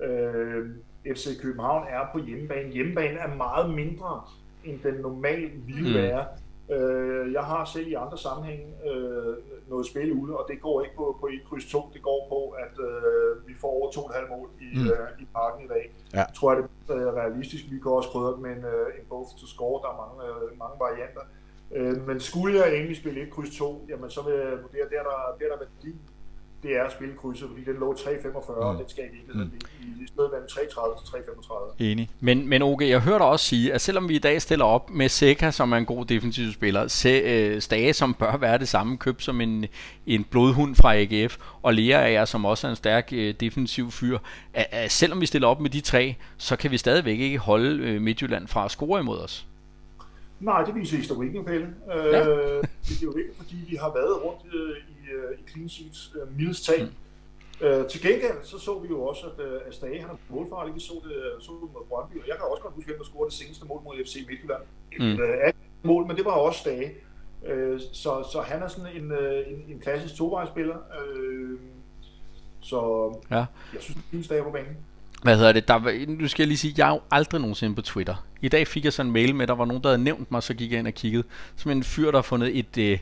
Øh, 0.06 0.70
FC 1.14 1.40
København 1.42 1.86
er 1.88 2.02
på 2.12 2.18
hjemmebane. 2.18 2.72
Hjemmebane 2.72 3.18
er 3.18 3.34
meget 3.34 3.74
mindre, 3.74 4.22
end 4.64 4.80
den 4.82 4.94
normalt 4.94 5.66
ville 5.66 5.88
mm. 5.88 5.94
være. 5.94 6.26
Øh, 6.70 7.32
jeg 7.32 7.42
har 7.42 7.64
selv 7.64 7.88
i 7.88 7.94
andre 7.94 8.18
sammenhæng 8.18 8.62
øh, 8.90 9.36
noget 9.68 9.86
spil 9.86 10.12
ude, 10.12 10.36
og 10.36 10.46
det 10.48 10.60
går 10.60 10.82
ikke 10.82 10.96
på, 10.96 11.16
på 11.20 11.26
1 11.26 11.32
kryds 11.48 11.66
2. 11.70 11.90
Det 11.94 12.02
går 12.02 12.26
på, 12.28 12.40
at 12.64 12.74
øh, 12.88 13.48
vi 13.48 13.54
får 13.60 13.68
over 13.68 13.88
2,5 13.90 14.36
mål 14.36 14.48
i, 14.60 14.78
mm. 14.78 14.86
øh, 14.86 15.08
i 15.22 15.24
parken 15.34 15.64
i 15.64 15.68
dag. 15.68 15.92
Ja. 16.12 16.18
Jeg 16.18 16.34
tror, 16.34 16.50
at 16.52 16.64
det 16.88 16.96
er 17.08 17.12
realistisk. 17.22 17.64
Vi 17.70 17.78
kan 17.78 17.90
også 17.90 18.08
krydre 18.08 18.36
med 18.36 18.50
en, 18.50 18.64
øh, 18.64 18.86
en 18.98 19.04
both 19.08 19.30
to 19.40 19.46
score. 19.46 19.82
Der 19.82 19.88
er 19.94 19.98
mange, 20.02 20.18
øh, 20.28 20.58
mange 20.58 20.76
varianter. 20.86 21.20
Øh, 21.20 21.45
men 22.06 22.20
skulle 22.20 22.58
jeg 22.58 22.74
egentlig 22.74 22.96
spille 22.96 23.22
et 23.22 23.30
kryds 23.30 23.56
2, 23.56 23.86
jamen 23.88 24.10
så 24.10 24.22
vil 24.22 24.34
jeg 24.34 24.50
vurdere, 24.50 24.86
der 24.90 25.02
der, 25.02 25.36
der, 25.38 25.48
der 25.48 25.58
værdi, 25.58 25.96
det 26.66 26.76
er 26.76 26.84
at 26.84 26.92
spille 26.92 27.14
krydset, 27.16 27.48
fordi 27.48 27.64
den 27.64 27.74
lå 27.80 27.94
3,45, 27.94 28.28
mm. 28.28 28.38
og 28.48 28.78
den 28.78 28.88
skal 28.88 29.04
ikke 29.04 29.16
mm. 29.34 29.40
i, 29.40 30.04
i 30.04 30.06
stedet 30.06 30.30
mellem 30.32 30.48
3,30 30.50 31.04
til 31.04 31.16
3,35. 31.16 31.74
Enig. 31.78 32.10
Men, 32.20 32.48
men 32.48 32.62
okay, 32.62 32.88
jeg 32.88 33.00
hørte 33.00 33.22
også 33.22 33.44
sige, 33.46 33.72
at 33.72 33.80
selvom 33.80 34.08
vi 34.08 34.14
i 34.14 34.18
dag 34.18 34.42
stiller 34.42 34.64
op 34.64 34.90
med 34.90 35.08
Seca, 35.08 35.50
som 35.50 35.72
er 35.72 35.76
en 35.76 35.86
god 35.86 36.04
defensiv 36.04 36.52
spiller, 36.52 36.88
Se, 36.88 37.08
øh, 37.08 37.60
Stage, 37.60 37.92
som 37.92 38.14
bør 38.14 38.36
være 38.36 38.58
det 38.58 38.68
samme 38.68 38.98
køb 38.98 39.20
som 39.20 39.40
en, 39.40 39.66
en 40.06 40.24
blodhund 40.24 40.74
fra 40.74 40.96
AGF, 40.96 41.38
og 41.62 41.74
Lea 41.74 42.12
er 42.12 42.24
som 42.24 42.44
også 42.44 42.66
er 42.66 42.70
en 42.70 42.76
stærk 42.76 43.08
øh, 43.12 43.34
defensiv 43.40 43.90
fyr, 43.90 44.18
at, 44.54 44.66
at 44.70 44.92
selvom 44.92 45.20
vi 45.20 45.26
stiller 45.26 45.48
op 45.48 45.60
med 45.60 45.70
de 45.70 45.80
tre, 45.80 46.14
så 46.36 46.56
kan 46.56 46.70
vi 46.70 46.78
stadigvæk 46.78 47.18
ikke 47.18 47.38
holde 47.38 47.84
øh, 47.84 48.00
Midtjylland 48.00 48.48
fra 48.48 48.64
at 48.64 48.70
score 48.70 49.00
imod 49.00 49.18
os. 49.18 49.46
Nej, 50.40 50.64
det 50.64 50.74
viser 50.74 50.96
historikken, 50.96 51.44
Pelle. 51.44 51.74
Øh, 51.94 52.04
ja. 52.04 52.28
Øh, 52.28 52.64
det 52.88 53.02
er 53.02 53.02
jo 53.02 53.16
ikke, 53.16 53.30
fordi 53.36 53.56
vi 53.68 53.76
har 53.76 53.92
været 53.94 54.24
rundt 54.24 54.54
øh, 54.54 54.76
i, 54.76 55.10
øh, 55.10 55.38
i 55.38 55.50
clean 55.50 55.68
sheets 55.68 56.16
øh, 56.16 56.36
milds 56.38 56.60
tag. 56.60 56.82
Mm. 56.82 57.66
Øh, 57.66 57.88
til 57.88 58.02
gengæld 58.02 58.38
så 58.42 58.58
så 58.58 58.78
vi 58.78 58.88
jo 58.88 59.02
også, 59.02 59.26
at, 59.26 59.46
øh, 59.46 59.60
at 59.66 59.74
Stage 59.74 60.00
han 60.00 60.10
er 60.10 60.16
målfarlig. 60.28 60.74
Vi 60.74 60.80
så 60.80 60.92
det, 61.04 61.44
så 61.44 61.52
det 61.52 61.72
mod 61.72 61.82
Brøndby, 61.88 62.22
og 62.22 62.28
jeg 62.28 62.36
kan 62.36 62.44
også 62.50 62.62
godt 62.62 62.74
huske, 62.74 62.88
hvem 62.88 62.98
der 62.98 63.04
scorede 63.04 63.30
det 63.30 63.38
seneste 63.38 63.66
mål 63.66 63.80
mod 63.84 64.04
FC 64.04 64.24
Midtjylland. 64.28 64.62
Mm. 64.98 65.22
Øh, 65.22 65.52
mål, 65.82 66.06
men 66.06 66.16
det 66.16 66.24
var 66.24 66.30
også 66.30 66.60
Stage. 66.60 66.94
Øh, 67.46 67.80
så, 67.92 68.28
så 68.32 68.40
han 68.40 68.62
er 68.62 68.68
sådan 68.68 68.96
en, 68.96 69.12
øh, 69.12 69.48
en, 69.48 69.64
en 69.68 69.80
klassisk 69.80 70.16
tovejsspiller. 70.16 70.76
Øh, 71.00 71.58
så 72.60 73.12
ja. 73.30 73.44
jeg 73.74 73.80
synes, 73.80 73.96
det 73.96 74.12
er 74.12 74.16
en 74.16 74.24
Stage 74.24 74.42
på 74.42 74.50
banen. 74.50 74.76
Hvad 75.22 75.36
hedder 75.36 75.52
det? 75.52 75.68
Der 75.68 75.74
var, 75.74 75.94
nu 76.08 76.28
skal 76.28 76.42
jeg 76.42 76.48
lige 76.48 76.58
sige, 76.58 76.74
jeg 76.78 76.88
er 76.88 76.92
jo 76.92 77.00
aldrig 77.10 77.40
nogensinde 77.40 77.74
på 77.74 77.82
Twitter. 77.82 78.26
I 78.42 78.48
dag 78.48 78.66
fik 78.66 78.84
jeg 78.84 78.92
sådan 78.92 79.08
en 79.08 79.12
mail 79.12 79.34
med, 79.34 79.46
der 79.46 79.54
var 79.54 79.64
nogen, 79.64 79.82
der 79.82 79.88
havde 79.88 80.02
nævnt 80.02 80.30
mig, 80.30 80.42
så 80.42 80.54
gik 80.54 80.70
jeg 80.70 80.78
ind 80.78 80.86
og 80.86 80.94
kiggede. 80.94 81.24
Som 81.56 81.70
en 81.70 81.82
fyr, 81.82 82.10
der 82.10 82.18
har 82.18 82.22
fundet 82.22 82.58
et, 82.58 82.78
øh, 82.78 82.98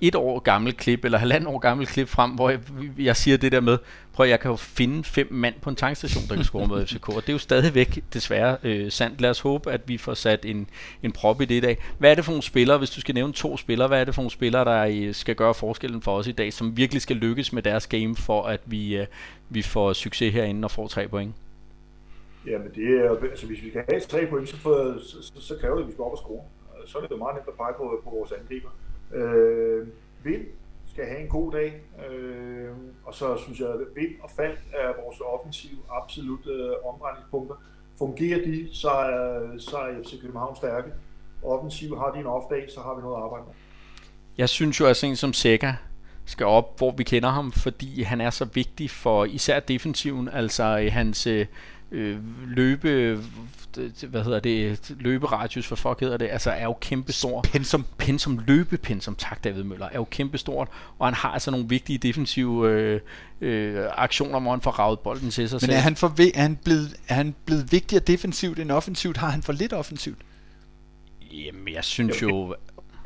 et 0.00 0.14
år 0.14 0.38
gammelt 0.38 0.76
klip, 0.76 1.04
eller 1.04 1.18
halvandet 1.18 1.48
år 1.48 1.58
gammelt 1.58 1.88
klip 1.88 2.08
frem, 2.08 2.30
hvor 2.30 2.50
jeg, 2.50 2.60
jeg 2.98 3.16
siger 3.16 3.36
det 3.36 3.52
der 3.52 3.60
med, 3.60 3.78
prøv 4.12 4.24
at 4.24 4.30
jeg 4.30 4.40
kan 4.40 4.50
jo 4.50 4.56
finde 4.56 5.04
fem 5.04 5.28
mand 5.30 5.54
på 5.60 5.70
en 5.70 5.76
tankstation, 5.76 6.24
der 6.28 6.34
kan 6.34 6.44
score 6.44 6.66
med 6.66 6.86
FCK, 6.86 7.08
og 7.08 7.22
det 7.22 7.28
er 7.28 7.32
jo 7.32 7.38
stadigvæk 7.38 8.04
desværre 8.12 8.56
øh, 8.62 8.92
sandt. 8.92 9.20
Lad 9.20 9.30
os 9.30 9.40
håbe, 9.40 9.72
at 9.72 9.80
vi 9.86 9.98
får 9.98 10.14
sat 10.14 10.44
en, 10.44 10.68
en 11.02 11.12
prop 11.12 11.40
i 11.40 11.44
det 11.44 11.54
i 11.54 11.60
dag. 11.60 11.78
Hvad 11.98 12.10
er 12.10 12.14
det 12.14 12.24
for 12.24 12.32
nogle 12.32 12.42
spillere, 12.42 12.78
hvis 12.78 12.90
du 12.90 13.00
skal 13.00 13.14
nævne 13.14 13.32
to 13.32 13.56
spillere, 13.56 13.88
hvad 13.88 14.00
er 14.00 14.04
det 14.04 14.14
for 14.14 14.22
nogle 14.22 14.30
spillere, 14.30 14.64
der 14.64 15.06
øh, 15.08 15.14
skal 15.14 15.34
gøre 15.34 15.54
forskellen 15.54 16.02
for 16.02 16.16
os 16.16 16.26
i 16.26 16.32
dag, 16.32 16.52
som 16.52 16.76
virkelig 16.76 17.02
skal 17.02 17.16
lykkes 17.16 17.52
med 17.52 17.62
deres 17.62 17.86
game, 17.86 18.16
for 18.16 18.42
at 18.42 18.60
vi, 18.66 18.96
øh, 18.96 19.06
vi 19.48 19.62
får 19.62 19.92
succes 19.92 20.34
herinde 20.34 20.66
og 20.66 20.70
får 20.70 20.88
tre 20.88 21.08
point? 21.08 21.34
Jamen 22.50 22.70
det 22.74 23.04
er, 23.04 23.30
altså 23.30 23.46
hvis 23.46 23.62
vi 23.62 23.70
kan 23.70 23.84
have 23.88 24.00
tre 24.00 24.26
point, 24.30 24.48
så, 24.48 24.56
for, 24.56 24.98
så, 24.98 25.22
så, 25.22 25.40
så 25.40 25.54
kræver 25.60 25.74
det, 25.74 25.82
at 25.82 25.88
vi 25.88 25.92
skal 25.92 26.04
op 26.04 26.12
og 26.12 26.18
score. 26.18 26.42
Så 26.86 26.98
er 26.98 27.02
det 27.02 27.10
jo 27.10 27.16
meget 27.16 27.36
nemt 27.36 27.48
at 27.48 27.54
pege 27.54 27.74
på, 27.76 28.00
på 28.04 28.10
vores 28.10 28.32
angriber. 28.32 28.70
Øh, 29.14 29.86
Vind 30.24 30.46
skal 30.86 31.04
have 31.06 31.20
en 31.20 31.28
god 31.28 31.52
dag, 31.52 31.82
øh, 32.10 32.70
og 33.04 33.14
så 33.14 33.36
synes 33.36 33.60
jeg, 33.60 33.68
at 33.68 33.78
Vind 33.96 34.14
og 34.22 34.30
Fald 34.36 34.56
er 34.72 35.02
vores 35.04 35.20
offensive 35.20 35.80
absolut 35.90 36.46
øh, 36.46 36.70
omdrejningspunkter. 36.84 37.56
Fungerer 37.98 38.38
de, 38.44 38.68
så 38.72 38.88
er, 38.88 39.58
så 39.58 39.76
er 39.76 40.02
FC 40.02 40.20
København 40.20 40.56
stærke. 40.56 40.90
Offensiv 41.42 41.98
har 41.98 42.12
de 42.12 42.18
en 42.18 42.26
off-dag, 42.26 42.70
så 42.74 42.80
har 42.80 42.94
vi 42.94 43.02
noget 43.02 43.16
at 43.16 43.22
arbejde 43.22 43.44
med. 43.46 43.54
Jeg 44.38 44.48
synes 44.48 44.80
jo, 44.80 44.86
at 44.86 44.96
sådan 44.96 45.12
en 45.12 45.16
som 45.16 45.32
Seca 45.32 45.76
skal 46.24 46.46
op, 46.46 46.78
hvor 46.78 46.90
vi 46.90 47.04
kender 47.04 47.28
ham, 47.28 47.52
fordi 47.52 48.02
han 48.02 48.20
er 48.20 48.30
så 48.30 48.44
vigtig 48.44 48.90
for 48.90 49.24
især 49.24 49.60
defensiven, 49.60 50.28
altså 50.28 50.88
hans 50.92 51.26
øh, 51.26 51.46
øh, 51.92 52.18
løbe 52.48 53.18
hvad 54.08 54.24
hedder 54.24 54.40
det, 54.40 54.92
løberadius, 55.00 55.68
hvad 55.68 55.78
fuck 55.78 56.00
hedder 56.00 56.16
det, 56.16 56.28
altså 56.30 56.50
er 56.50 56.64
jo 56.64 56.76
kæmpe 56.80 57.12
stor. 57.12 57.40
Pensum. 57.42 57.84
Pensum, 57.98 58.40
løbepensum, 58.46 59.14
tak 59.14 59.44
David 59.44 59.62
Møller, 59.62 59.86
er 59.86 59.94
jo 59.94 60.04
kæmpe 60.04 60.38
stort, 60.38 60.68
og 60.98 61.06
han 61.06 61.14
har 61.14 61.28
altså 61.28 61.50
nogle 61.50 61.68
vigtige 61.68 61.98
defensive 61.98 62.70
øh, 62.70 63.00
øh, 63.40 63.84
aktioner, 63.92 64.40
hvor 64.40 64.50
han 64.50 64.60
får 64.60 64.70
ravet 64.70 65.00
bolden 65.00 65.30
til 65.30 65.48
sig 65.48 65.58
Men 65.62 65.70
er 65.70 65.80
han, 65.80 65.96
for, 65.96 66.08
er, 66.34 66.40
han 66.40 66.56
blevet, 66.64 66.96
er 67.08 67.14
han 67.14 67.34
blevet 67.44 67.72
vigtigere 67.72 68.04
defensivt 68.04 68.58
end 68.58 68.70
offensivt? 68.70 69.16
Har 69.16 69.30
han 69.30 69.42
for 69.42 69.52
lidt 69.52 69.72
offensivt? 69.72 70.18
Jamen, 71.32 71.74
jeg 71.74 71.84
synes 71.84 72.22
jo... 72.22 72.56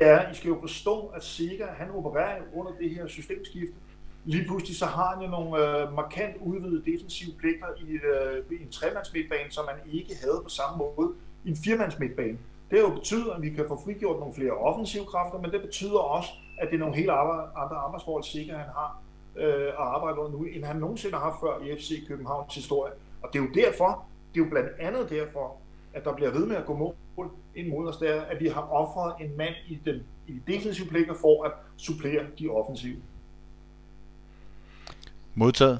Ja, 0.01 0.31
I 0.31 0.35
skal 0.35 0.47
jo 0.47 0.57
forstå, 0.61 0.99
at 1.05 1.23
Sega, 1.23 1.65
han 1.77 1.89
opererer 1.89 2.41
under 2.53 2.71
det 2.81 2.89
her 2.89 3.07
systemskifte 3.07 3.75
lige 4.25 4.47
pludselig 4.47 4.77
så 4.77 4.85
har 4.85 5.15
han 5.15 5.23
jo 5.23 5.29
nogle 5.29 5.79
øh, 5.81 5.93
markant 5.95 6.35
udvidede 6.41 6.91
defensive 6.91 7.31
pligter 7.39 7.67
i, 7.77 7.91
øh, 7.91 8.59
i 8.59 8.63
en 8.63 8.71
tremands 8.71 9.13
midtbane, 9.13 9.51
som 9.51 9.65
man 9.65 9.93
ikke 9.93 10.15
havde 10.21 10.39
på 10.43 10.49
samme 10.49 10.77
måde 10.77 11.13
i 11.45 11.49
en 11.49 11.57
firmands 11.65 11.99
midtbane. 11.99 12.37
Det 12.71 12.79
jo 12.79 12.89
betyder, 12.89 13.33
at 13.33 13.41
vi 13.41 13.49
kan 13.49 13.65
få 13.67 13.81
frigjort 13.85 14.19
nogle 14.19 14.33
flere 14.33 14.51
offensive 14.51 15.05
kræfter, 15.05 15.41
men 15.41 15.51
det 15.51 15.61
betyder 15.61 15.99
også, 15.99 16.29
at 16.59 16.67
det 16.67 16.75
er 16.75 16.79
nogle 16.79 16.95
helt 16.95 17.09
andre 17.09 17.77
arbejdsforhold, 17.77 18.23
sikkert 18.23 18.57
han 18.57 18.69
har. 18.69 19.01
øh, 19.35 19.67
at 19.67 19.73
arbejde 19.77 20.19
under 20.19 20.37
nu, 20.37 20.43
end 20.43 20.63
han 20.63 20.75
nogensinde 20.75 21.15
har 21.15 21.23
haft 21.23 21.39
før 21.39 21.65
i 21.65 21.77
FC 21.77 22.07
Københavns 22.07 22.55
historie. 22.55 22.91
Og 23.21 23.29
det 23.33 23.39
er 23.39 23.43
jo 23.43 23.49
derfor, 23.53 24.05
det 24.33 24.41
er 24.41 24.45
jo 24.45 24.49
blandt 24.49 24.69
andet 24.79 25.09
derfor, 25.09 25.57
at 25.93 26.03
der 26.03 26.13
bliver 26.13 26.31
ved 26.31 26.45
med 26.45 26.55
at 26.55 26.65
gå 26.65 26.77
mål 26.77 27.29
ind 27.55 27.69
mod 27.69 27.87
os, 27.87 27.97
der, 27.97 28.21
at 28.21 28.39
vi 28.39 28.47
har 28.47 28.61
offret 28.61 29.13
en 29.25 29.37
mand 29.37 29.55
i, 29.67 29.79
den, 29.85 29.95
i 30.27 30.33
de 30.33 30.53
defensive 30.53 30.87
pligter 30.87 31.13
for 31.13 31.43
at 31.43 31.51
supplere 31.77 32.25
de 32.39 32.47
offensive. 32.49 32.97
Modtaget. 35.35 35.79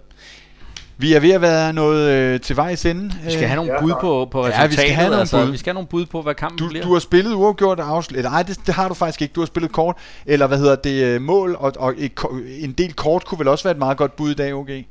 Vi 0.98 1.14
er 1.14 1.20
ved 1.20 1.32
at 1.32 1.42
være 1.42 1.74
noget 1.74 2.10
øh, 2.12 2.42
til 2.42 2.56
vejs 2.56 2.86
ende. 2.86 3.12
Vi 3.26 3.32
skal 3.32 3.48
have 3.48 3.56
nogle 3.56 3.74
Ja, 3.74 3.82
bud 3.82 3.94
på, 4.02 4.28
på 4.32 4.40
Ja, 4.40 4.46
resultatet. 4.48 4.70
vi 4.72 4.76
skal 4.76 4.90
have 4.90 5.08
nogle 5.10 5.20
altså, 5.20 5.46
bud. 5.46 5.52
Vi 5.52 5.58
skal 5.58 5.70
have 5.70 5.74
nogle 5.74 5.88
bud 5.88 6.06
på, 6.06 6.22
hvad 6.22 6.36
kampen 6.36 6.58
Du, 6.60 6.68
bliver. 6.68 6.84
du 6.86 6.94
har 6.94 7.00
spillet 7.00 7.34
uafgjort 7.34 7.80
og 7.80 8.04
nej, 8.14 8.44
det, 8.44 8.60
det 8.66 8.74
har 8.74 8.88
du 8.88 8.94
faktisk 8.94 9.22
ikke. 9.22 9.34
Du 9.34 9.42
har 9.42 9.46
spillet 9.46 9.72
kort. 9.72 9.98
Eller 10.26 10.48
hvad 10.48 10.58
hedder 10.58 10.76
det, 10.76 11.04
øh, 11.06 11.22
mål, 11.22 11.56
og, 11.60 11.74
og 11.80 11.94
et, 11.98 12.12
en 12.60 12.72
del 12.72 12.94
kort 12.94 13.26
kunne 13.26 13.40
vel 13.40 13.48
også 13.48 13.64
være 13.64 13.72
et 13.72 13.78
meget 13.80 13.98
godt 13.98 14.16
bud 14.16 14.32
i 14.32 14.34
dag, 14.34 14.54
OG? 14.54 14.70
Øh, 14.70 14.84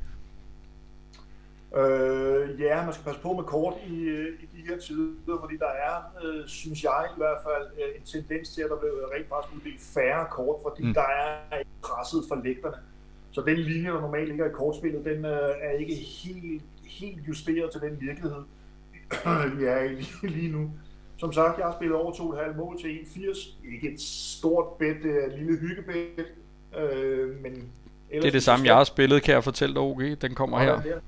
ja, 2.59 2.83
man 2.85 2.93
skal 2.93 3.05
passe 3.05 3.21
på 3.21 3.33
med 3.33 3.43
kort 3.43 3.73
i, 3.87 3.95
øh, 3.99 4.27
i 4.43 4.45
de 4.55 4.61
her 4.67 4.77
tider, 4.87 5.37
fordi 5.43 5.55
der 5.65 5.73
er, 5.89 5.95
øh, 6.23 6.47
synes 6.47 6.83
jeg 6.83 7.01
i 7.15 7.17
hvert 7.17 7.39
fald, 7.47 7.65
øh, 7.81 7.89
en 7.99 8.05
tendens 8.13 8.49
til, 8.53 8.61
at 8.61 8.69
der 8.69 8.75
bliver 8.81 8.95
rent 9.15 9.27
faktisk 9.33 9.51
uddelt 9.57 9.81
færre 9.95 10.25
kort, 10.31 10.57
fordi 10.67 10.81
Mm. 10.87 10.93
der 10.93 11.07
er 11.51 11.57
ikke 11.59 11.71
presset 11.87 12.21
for 12.29 12.35
lægterne. 12.45 12.77
Så 13.33 13.41
den 13.41 13.57
linje, 13.57 13.89
der 13.89 14.01
normalt 14.01 14.29
ligger 14.29 14.45
i 14.45 14.51
kortspillet, 14.53 15.05
den 15.05 15.25
øh, 15.25 15.49
er 15.61 15.71
ikke 15.79 15.95
helt, 15.95 16.61
helt 16.85 17.27
justeret 17.27 17.71
til 17.71 17.81
den 17.81 18.01
virkelighed, 18.01 18.41
vi 19.57 19.65
er 19.65 19.81
i 19.81 19.87
lige, 19.87 20.27
lige 20.27 20.51
nu. 20.51 20.71
Som 21.17 21.33
sagt, 21.33 21.57
jeg 21.57 21.65
har 21.65 21.73
spillet 21.73 21.97
over 21.97 22.11
2,5 22.11 22.57
mål 22.57 22.81
til 22.81 22.87
1,80. 22.87 23.73
Ikke 23.73 23.93
et 23.93 24.01
stort 24.01 24.65
bet, 24.79 24.95
det 25.03 25.23
er 25.23 25.27
et 25.27 25.39
lille 25.39 25.57
hyggebet. 25.59 26.25
Øh, 26.77 27.41
men 27.43 27.71
Det 28.11 28.25
er 28.25 28.31
det 28.31 28.43
samme, 28.43 28.65
jeg 28.65 28.75
har 28.75 28.83
spillet, 28.83 29.23
kan 29.23 29.33
jeg 29.33 29.43
fortælle 29.43 29.75
dig, 29.75 29.81
OG. 29.81 30.01
Den 30.21 30.35
kommer 30.35 30.59
her. 30.59 30.81
Der. 30.81 30.99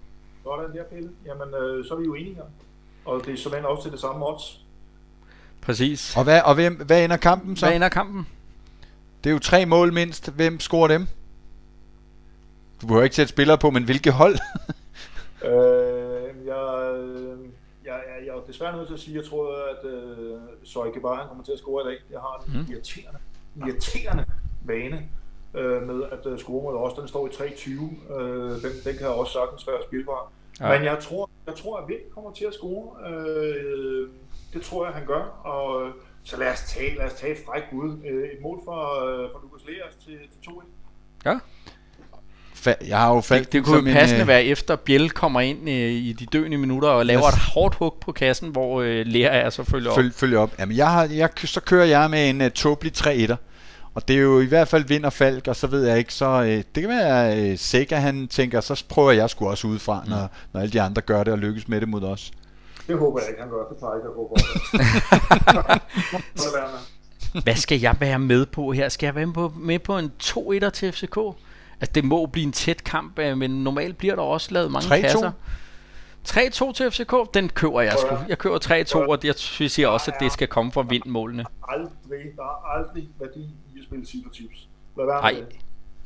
Sådan 0.43 0.76
der, 0.76 0.84
Pelle. 0.84 1.10
Jamen, 1.26 1.53
øh, 1.53 1.85
så 1.85 1.93
er 1.93 1.97
vi 1.97 2.06
jo 2.06 2.14
enige. 2.14 2.38
Og 3.06 3.26
det 3.26 3.34
er 3.34 3.38
sådan 3.38 3.65
også 3.65 3.84
til 3.84 3.91
det 3.91 3.99
samme 3.99 4.27
odds. 4.27 4.65
Præcis. 5.61 6.18
Og 6.18 6.23
hvad, 6.23 6.41
og 6.41 6.56
hvem, 6.56 6.76
hvad 6.76 7.03
ender 7.03 7.18
kampen 7.18 7.56
så? 7.56 7.65
Hvad 7.65 7.76
ender 7.76 7.89
kampen? 7.89 8.27
Det 9.23 9.30
er 9.30 9.34
jo 9.34 9.39
tre 9.39 9.65
mål 9.65 9.93
mindst. 9.93 10.31
Hvem 10.31 10.60
scorer 10.60 10.88
dem? 10.88 11.07
Du 12.81 12.88
behøver 12.88 13.03
ikke 13.03 13.15
sætte 13.15 13.30
spillere 13.30 13.57
på, 13.57 13.69
men 13.69 13.84
hvilke 13.84 14.11
hold? 14.11 14.35
Øh, 15.45 16.47
jeg, 16.47 16.93
øh, 16.95 17.39
jeg, 17.85 18.02
jeg, 18.10 18.26
jeg 18.26 18.35
er 18.35 18.41
desværre 18.47 18.76
nødt 18.77 18.88
til 18.88 18.93
at 18.93 18.99
sige, 18.99 19.18
at 19.18 19.23
jeg 19.23 19.30
tror, 19.30 19.56
at 19.69 19.89
øh, 19.91 20.38
Søjke 20.64 20.99
bare 20.99 21.15
han 21.15 21.27
kommer 21.27 21.43
til 21.43 21.52
at 21.52 21.57
score 21.60 21.84
i 21.84 21.88
dag. 21.93 21.97
Jeg 22.11 22.19
har 22.19 22.43
en 22.47 22.53
Mm. 22.60 22.73
irriterende, 22.73 23.19
irriterende 23.68 24.26
vane 24.65 25.10
øh, 25.53 25.88
med 25.88 26.03
at 26.11 26.26
øh, 26.26 26.39
score 26.39 26.64
mod 26.64 26.76
os. 26.76 26.93
Den 26.93 27.07
står 27.07 27.27
i 27.27 27.30
3-20. 27.30 28.14
Øh, 28.14 28.49
den, 28.52 28.72
den 28.85 28.97
kan 28.97 29.07
også 29.07 29.34
sagtens 29.34 29.68
være 29.68 29.77
spilbar. 29.88 30.31
Ja. 30.60 30.77
Men 30.77 30.85
jeg 30.85 30.97
tror, 31.02 31.30
jeg 31.47 31.56
tror, 31.56 31.77
at 31.77 31.88
Vind 31.88 32.02
kommer 32.14 32.31
til 32.31 32.45
at 32.45 32.53
score. 32.53 33.10
Øh, 33.10 34.10
det 34.53 34.61
tror 34.61 34.85
jeg, 34.85 34.93
han 34.93 35.06
gør. 35.06 35.23
Og 35.43 35.88
øh, 35.88 35.93
så 36.23 36.38
lad 36.39 36.52
os 36.52 36.64
tage, 36.68 36.97
lad 36.97 37.06
os 37.06 37.14
tage 37.14 37.34
et 37.34 37.39
frækt 37.45 37.65
bud. 37.72 37.97
Øh, 38.06 38.23
et 38.30 38.41
mål 38.41 38.61
for, 38.65 39.03
øh, 39.06 39.31
for 39.31 39.39
Lukas 39.43 39.65
Leas 39.68 39.95
til, 40.06 40.14
til 40.41 40.49
2-1. 40.49 40.64
Ja. 41.26 41.39
Fa- 42.68 42.88
jeg 42.88 42.98
har 42.98 43.14
jo 43.14 43.22
faldt 43.22 43.46
Det, 43.46 43.54
det 43.54 43.64
kunne 43.66 43.90
jo 43.90 43.94
passende 44.00 44.22
øh... 44.22 44.28
være 44.28 44.44
efter 44.44 44.76
Bjell 44.76 45.10
kommer 45.10 45.42
ind 45.42 45.70
øh, 45.70 45.76
i 45.92 46.16
de 46.20 46.26
døende 46.26 46.58
minutter 46.58 46.90
og 46.90 47.06
laver 47.06 47.28
Yes. 47.28 47.34
et 47.34 47.40
hårdt 47.42 47.76
hug 47.76 47.98
på 48.02 48.12
kassen, 48.12 48.50
hvor 48.50 48.82
øh, 48.82 49.06
Lea 49.06 49.28
er 49.28 49.50
selvfølgelig 49.50 49.92
op. 49.92 49.98
Følg, 49.98 50.14
følge 50.14 50.40
op. 50.40 50.52
Jamen, 50.60 50.78
jeg 50.78 50.92
har, 50.92 51.08
jeg, 51.12 51.30
så 51.46 51.62
kører 51.62 51.86
jeg 51.86 52.10
med 52.10 52.30
en 52.30 52.42
uh, 52.42 52.48
tåbelig 52.48 52.94
3-1'er. 52.98 53.36
Og 53.94 54.08
det 54.08 54.16
er 54.16 54.20
jo 54.20 54.40
i 54.40 54.46
hvert 54.46 54.68
fald 54.68 54.86
vind 54.86 55.06
og 55.06 55.14
falk, 55.14 55.48
og 55.48 55.56
så 55.56 55.68
ved 55.68 55.88
jeg 55.88 55.98
ikke, 55.98 56.14
så 56.14 56.40
uh, 56.40 56.48
det 56.48 56.66
kan 56.76 56.90
være 56.90 57.52
uh, 57.52 57.58
Sega, 57.58 57.96
han 57.96 58.28
tænker, 58.28 58.62
så 58.62 58.84
prøver 58.90 59.12
jeg 59.12 59.30
sgu 59.30 59.48
også 59.50 59.68
udefra, 59.68 60.02
mm. 60.06 60.10
når, 60.10 60.30
når 60.54 60.62
alle 60.62 60.74
de 60.74 60.82
andre 60.82 61.02
gør 61.02 61.24
det 61.24 61.34
og 61.34 61.40
lykkes 61.40 61.68
med 61.68 61.82
det 61.82 61.90
mod 61.90 62.04
os. 62.04 62.32
Det 62.88 62.98
håber 62.98 63.20
jeg 63.20 63.30
ikke, 63.30 63.42
han 63.42 63.50
gør. 63.50 63.64
Det 63.70 63.78
plejer 63.78 63.94
jeg 63.94 64.00
ikke 64.00 64.10
at 64.10 64.16
håbe. 64.16 64.40
Så. 66.36 67.42
Hvad 67.44 67.56
skal 67.56 67.80
jeg 67.80 67.96
være 68.00 68.20
med 68.20 68.46
på 68.46 68.72
her? 68.72 68.90
Skal 68.90 69.08
jeg 69.08 69.16
være 69.16 69.26
med 69.26 69.34
på, 69.34 69.54
med 69.58 69.80
på 69.80 69.98
en 69.98 70.12
2-1'er 70.24 70.70
til 70.70 70.92
FCK? 70.92 71.18
Altså, 71.81 71.91
det 71.95 72.06
må 72.06 72.26
blive 72.26 72.45
en 72.45 72.52
tæt 72.52 72.84
kamp, 72.84 73.19
øh, 73.19 73.38
men 73.38 73.64
normalt 73.64 73.97
bliver 73.97 74.15
der 74.15 74.22
også 74.22 74.52
lavet 74.52 74.72
mange 74.72 74.88
3-2? 74.88 75.02
kasser. 75.02 75.31
3-2 76.27 76.73
til 76.73 76.91
FCK, 76.91 77.34
den 77.34 77.49
køber 77.49 77.81
jeg 77.81 77.95
sgu. 77.97 78.18
Jeg 78.27 78.38
køber 78.38 78.60
3-2, 78.60 78.97
og 78.97 79.19
jeg 79.23 79.35
siger 79.35 79.88
også, 79.88 80.11
at 80.11 80.18
det 80.19 80.31
skal 80.31 80.47
komme 80.47 80.72
fra 80.72 80.85
vindmålene. 80.89 81.45
Aldrig, 81.68 81.91
der 82.35 82.43
er 82.43 82.77
aldrig 82.77 83.10
værdi 83.19 83.39
i 83.76 83.80
at 83.80 83.84
spille 83.84 84.06
Tips. 84.06 84.68
Nej. 84.97 85.35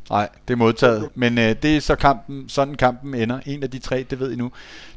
Nej, 0.09 0.29
det 0.47 0.53
er 0.53 0.57
modtaget. 0.57 1.09
Men 1.15 1.37
øh, 1.37 1.55
det 1.63 1.77
er 1.77 1.81
så 1.81 1.95
kampen, 1.95 2.49
sådan 2.49 2.75
kampen 2.75 3.13
ender. 3.13 3.39
En 3.45 3.63
af 3.63 3.71
de 3.71 3.79
tre, 3.79 4.05
det 4.09 4.19
ved 4.19 4.31
I 4.31 4.35
nu. 4.35 4.51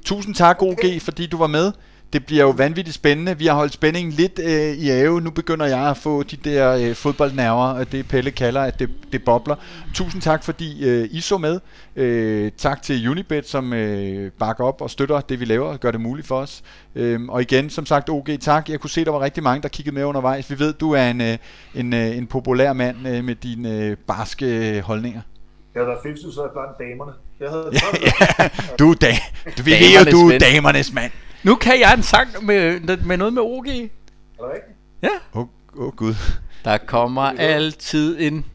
Tusind 0.05 0.35
tak, 0.35 0.63
OG, 0.63 0.81
fordi 1.01 1.27
du 1.27 1.37
var 1.37 1.47
med. 1.47 1.73
Det 2.13 2.27
bliver 2.27 2.43
jo 2.43 2.51
vanvittigt 2.51 2.95
spændende. 2.95 3.39
Vi 3.39 3.47
har 3.47 3.55
holdt 3.55 3.73
spændingen 3.73 4.13
lidt 4.13 4.39
øh, 4.39 4.75
i 4.75 4.91
ave. 4.91 5.21
Nu 5.21 5.31
begynder 5.31 5.67
jeg 5.67 5.91
at 5.91 5.97
få 5.97 6.23
de 6.23 6.37
der 6.37 6.73
øh, 6.73 6.95
fodboldnerver, 6.95 7.65
og 7.65 7.93
det 7.93 8.09
Pelle 8.09 8.31
kalder, 8.31 8.61
at 8.61 8.79
det, 8.79 8.91
det 9.13 9.25
bobler. 9.25 9.57
Tusind 9.95 10.23
tak, 10.23 10.45
fordi 10.45 10.89
øh, 10.89 11.09
I 11.11 11.21
så 11.21 11.39
med. 11.39 11.61
Øh, 11.97 12.51
tak 12.57 12.83
til 12.83 13.09
Unibet, 13.09 13.49
som 13.49 13.73
øh, 13.73 14.31
bakker 14.31 14.65
op 14.65 14.81
og 14.81 14.91
støtter 14.91 15.21
det, 15.21 15.41
vi 15.41 15.45
laver 15.45 15.67
og 15.67 15.81
gør 15.81 15.91
det 15.91 16.01
muligt 16.01 16.27
for 16.27 16.37
os. 16.37 16.63
Øh, 16.95 17.21
og 17.29 17.43
igen, 17.43 17.71
som 17.71 17.87
sagt, 17.87 18.11
OG, 18.11 18.29
tak. 18.41 18.69
Jeg 18.69 18.81
kunne 18.81 18.91
se, 18.91 19.05
der 19.05 19.11
var 19.11 19.21
rigtig 19.21 19.43
mange, 19.43 19.63
der 19.63 19.69
kiggede 19.69 19.95
med 19.95 20.05
undervejs. 20.05 20.51
Vi 20.51 20.59
ved, 20.59 20.73
du 20.73 20.93
er 20.93 21.11
en, 21.11 21.21
øh, 21.21 21.39
en, 21.75 21.93
øh, 21.93 22.17
en 22.17 22.27
populær 22.27 22.73
mand 22.73 23.09
øh, 23.09 23.25
med 23.25 23.35
dine 23.35 23.79
øh, 23.79 23.97
barske 24.07 24.77
øh, 24.77 24.83
holdninger. 24.83 25.21
Jeg 25.75 25.87
været 25.87 25.99
50 26.05 26.35
så 26.35 26.49
blandt 26.53 26.79
damerne. 26.79 27.13
Jeg 27.41 27.51
havde 27.51 27.71
Ja, 28.39 28.49
du 28.79 28.91
er 28.91 28.95
da, 28.95 29.13
du, 29.59 29.63
vi 29.63 29.71
ved 29.71 29.91
jo, 29.99 30.11
du 30.11 30.31
er 30.31 30.39
damernes 30.39 30.93
mand. 30.93 31.13
Nu 31.45 31.55
kan 31.55 31.81
jeg 31.81 31.95
en 31.97 32.03
sang 32.03 32.29
med, 32.43 32.81
med 32.97 33.17
noget 33.17 33.33
med 33.33 33.43
OG. 33.43 33.67
Er 33.67 33.73
det 33.73 33.89
rigtigt? 34.41 34.77
Ja. 35.03 35.09
Åh, 35.35 35.41
oh, 35.41 35.47
oh, 35.87 35.93
gud. 35.93 36.15
Der 36.65 36.79
kommer 36.79 37.23
altid 37.23 38.21
en 38.21 38.47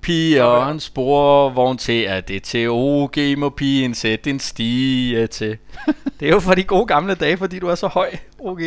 pige 0.00 0.44
og 0.44 0.70
en 0.70 0.80
sporvogn 0.80 1.78
til, 1.78 2.02
at 2.02 2.28
det 2.28 2.42
til 2.42 2.68
OG 2.70 3.16
må 3.38 3.48
pigen 3.48 3.94
sætte 3.94 4.30
en 4.30 4.40
stige 4.40 5.26
til. 5.26 5.58
Det 6.20 6.28
er 6.28 6.32
jo 6.32 6.40
for 6.40 6.54
de 6.54 6.64
gode 6.64 6.86
gamle 6.86 7.14
dage, 7.14 7.36
fordi 7.36 7.58
du 7.58 7.68
er 7.68 7.74
så 7.74 7.86
høj, 7.86 8.10
OG. 8.38 8.60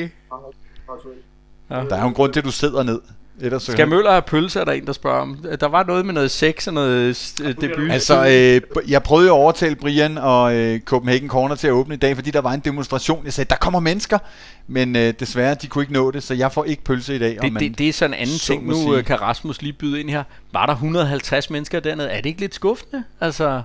Aktuelt. 0.90 1.24
Der 1.70 1.96
er 1.96 2.02
jo 2.02 2.08
en 2.08 2.14
grund 2.14 2.34
til, 2.34 2.40
at 2.40 2.46
du 2.46 2.52
sidder 2.52 2.84
ned. 2.84 3.02
Ellers 3.42 3.64
så 3.64 3.72
Skal 3.72 3.88
Møller 3.88 4.12
have 4.12 4.22
pølse, 4.22 4.60
er 4.60 4.66
der 4.66 4.72
en, 4.72 4.86
der 4.88 4.94
spørger 4.94 5.22
om. 5.22 5.46
Der 5.60 5.68
var 5.68 5.84
noget 5.84 6.06
med 6.06 6.14
noget 6.14 6.32
sex 6.32 6.68
og 6.68 6.74
noget 6.74 7.34
øh, 7.44 7.56
debut. 7.62 7.92
Altså, 7.92 8.28
øh, 8.76 8.90
jeg 8.92 9.04
prøvede 9.04 9.28
jo 9.28 9.34
at 9.36 9.40
overtale 9.40 9.76
Brian 9.76 10.18
og 10.18 10.56
øh, 10.56 10.80
Copenhagen 10.80 11.30
Corner 11.30 11.56
til 11.56 11.68
at 11.68 11.72
åbne 11.74 11.94
i 11.96 11.98
dag, 11.98 12.16
fordi 12.16 12.32
der 12.32 12.42
var 12.42 12.52
en 12.54 12.60
demonstration. 12.60 13.26
Jeg 13.26 13.34
sagde, 13.34 13.50
der 13.50 13.56
kommer 13.56 13.80
mennesker, 13.80 14.20
men 14.68 14.96
øh, 14.96 15.14
desværre, 15.20 15.56
de 15.56 15.68
kunne 15.68 15.84
ikke 15.84 15.94
nå 15.94 16.12
det, 16.12 16.24
så 16.24 16.34
jeg 16.34 16.52
får 16.52 16.64
ikke 16.64 16.84
pølse 16.84 17.16
i 17.16 17.20
dag. 17.20 17.38
og 17.40 17.44
det, 17.46 17.54
man- 17.54 17.64
det, 17.64 17.78
det 17.78 17.90
er 17.90 17.94
sådan 17.94 18.14
en 18.14 18.20
anden 18.20 18.38
så 18.38 18.46
ting. 18.46 18.68
Nu 18.68 18.74
sige. 18.74 18.98
øh, 18.98 19.04
kan 19.06 19.22
Rasmus 19.22 19.62
lige 19.62 19.74
byde 19.74 20.00
ind 20.00 20.10
her. 20.10 20.24
Var 20.54 20.66
der 20.66 20.74
150 20.74 21.50
mennesker 21.50 21.80
dernede? 21.80 22.10
Er 22.10 22.16
det 22.18 22.26
ikke 22.26 22.40
lidt 22.42 22.56
skuffende? 22.56 23.04
Altså... 23.22 23.62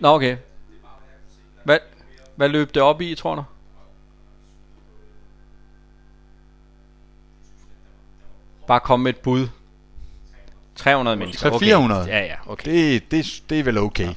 Nå, 0.00 0.08
okay. 0.08 0.36
Hvad, 1.64 1.78
hvad 2.36 2.48
løb 2.48 2.74
det 2.74 2.82
op 2.82 3.00
i, 3.00 3.14
tror 3.14 3.34
du? 3.34 3.42
Bare 8.66 8.80
kom 8.80 9.00
med 9.00 9.10
et 9.10 9.18
bud. 9.18 9.48
300 10.76 11.16
mennesker. 11.16 11.50
300-400. 11.50 12.08
Ja, 12.08 12.24
ja, 12.24 12.34
okay. 12.46 12.94
Det, 12.94 13.10
det, 13.10 13.42
det 13.50 13.58
er 13.58 13.62
vel 13.62 13.78
okay. 13.78 14.08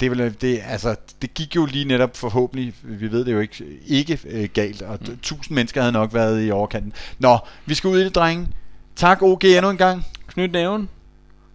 Det, 0.00 0.06
er 0.06 0.10
vel, 0.10 0.36
det, 0.40 0.60
altså, 0.66 0.96
det 1.22 1.34
gik 1.34 1.56
jo 1.56 1.66
lige 1.66 1.84
netop 1.84 2.16
forhåbentlig, 2.16 2.74
vi 2.82 3.10
ved 3.10 3.24
det 3.24 3.32
jo 3.32 3.40
ikke, 3.40 3.64
ikke 3.86 4.18
øh, 4.24 4.48
galt, 4.54 4.82
og 4.82 4.98
mm. 5.00 5.12
1000 5.12 5.54
mennesker 5.54 5.80
havde 5.80 5.92
nok 5.92 6.14
været 6.14 6.46
i 6.46 6.50
overkanten. 6.50 6.92
Nå, 7.18 7.38
vi 7.66 7.74
skal 7.74 7.88
ud 7.88 7.98
i 7.98 8.04
det, 8.04 8.14
drenge. 8.14 8.48
Tak 8.96 9.22
OG 9.22 9.44
endnu 9.44 9.70
en 9.70 9.76
gang. 9.76 10.06
Knyt 10.26 10.52
næven. 10.52 10.88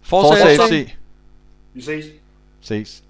Fortsæt 0.02 0.56
Fortsæt. 0.56 0.86
FC. 0.86 0.94
Vi 1.74 1.82
ses. 1.82 2.04
Ses. 2.60 3.02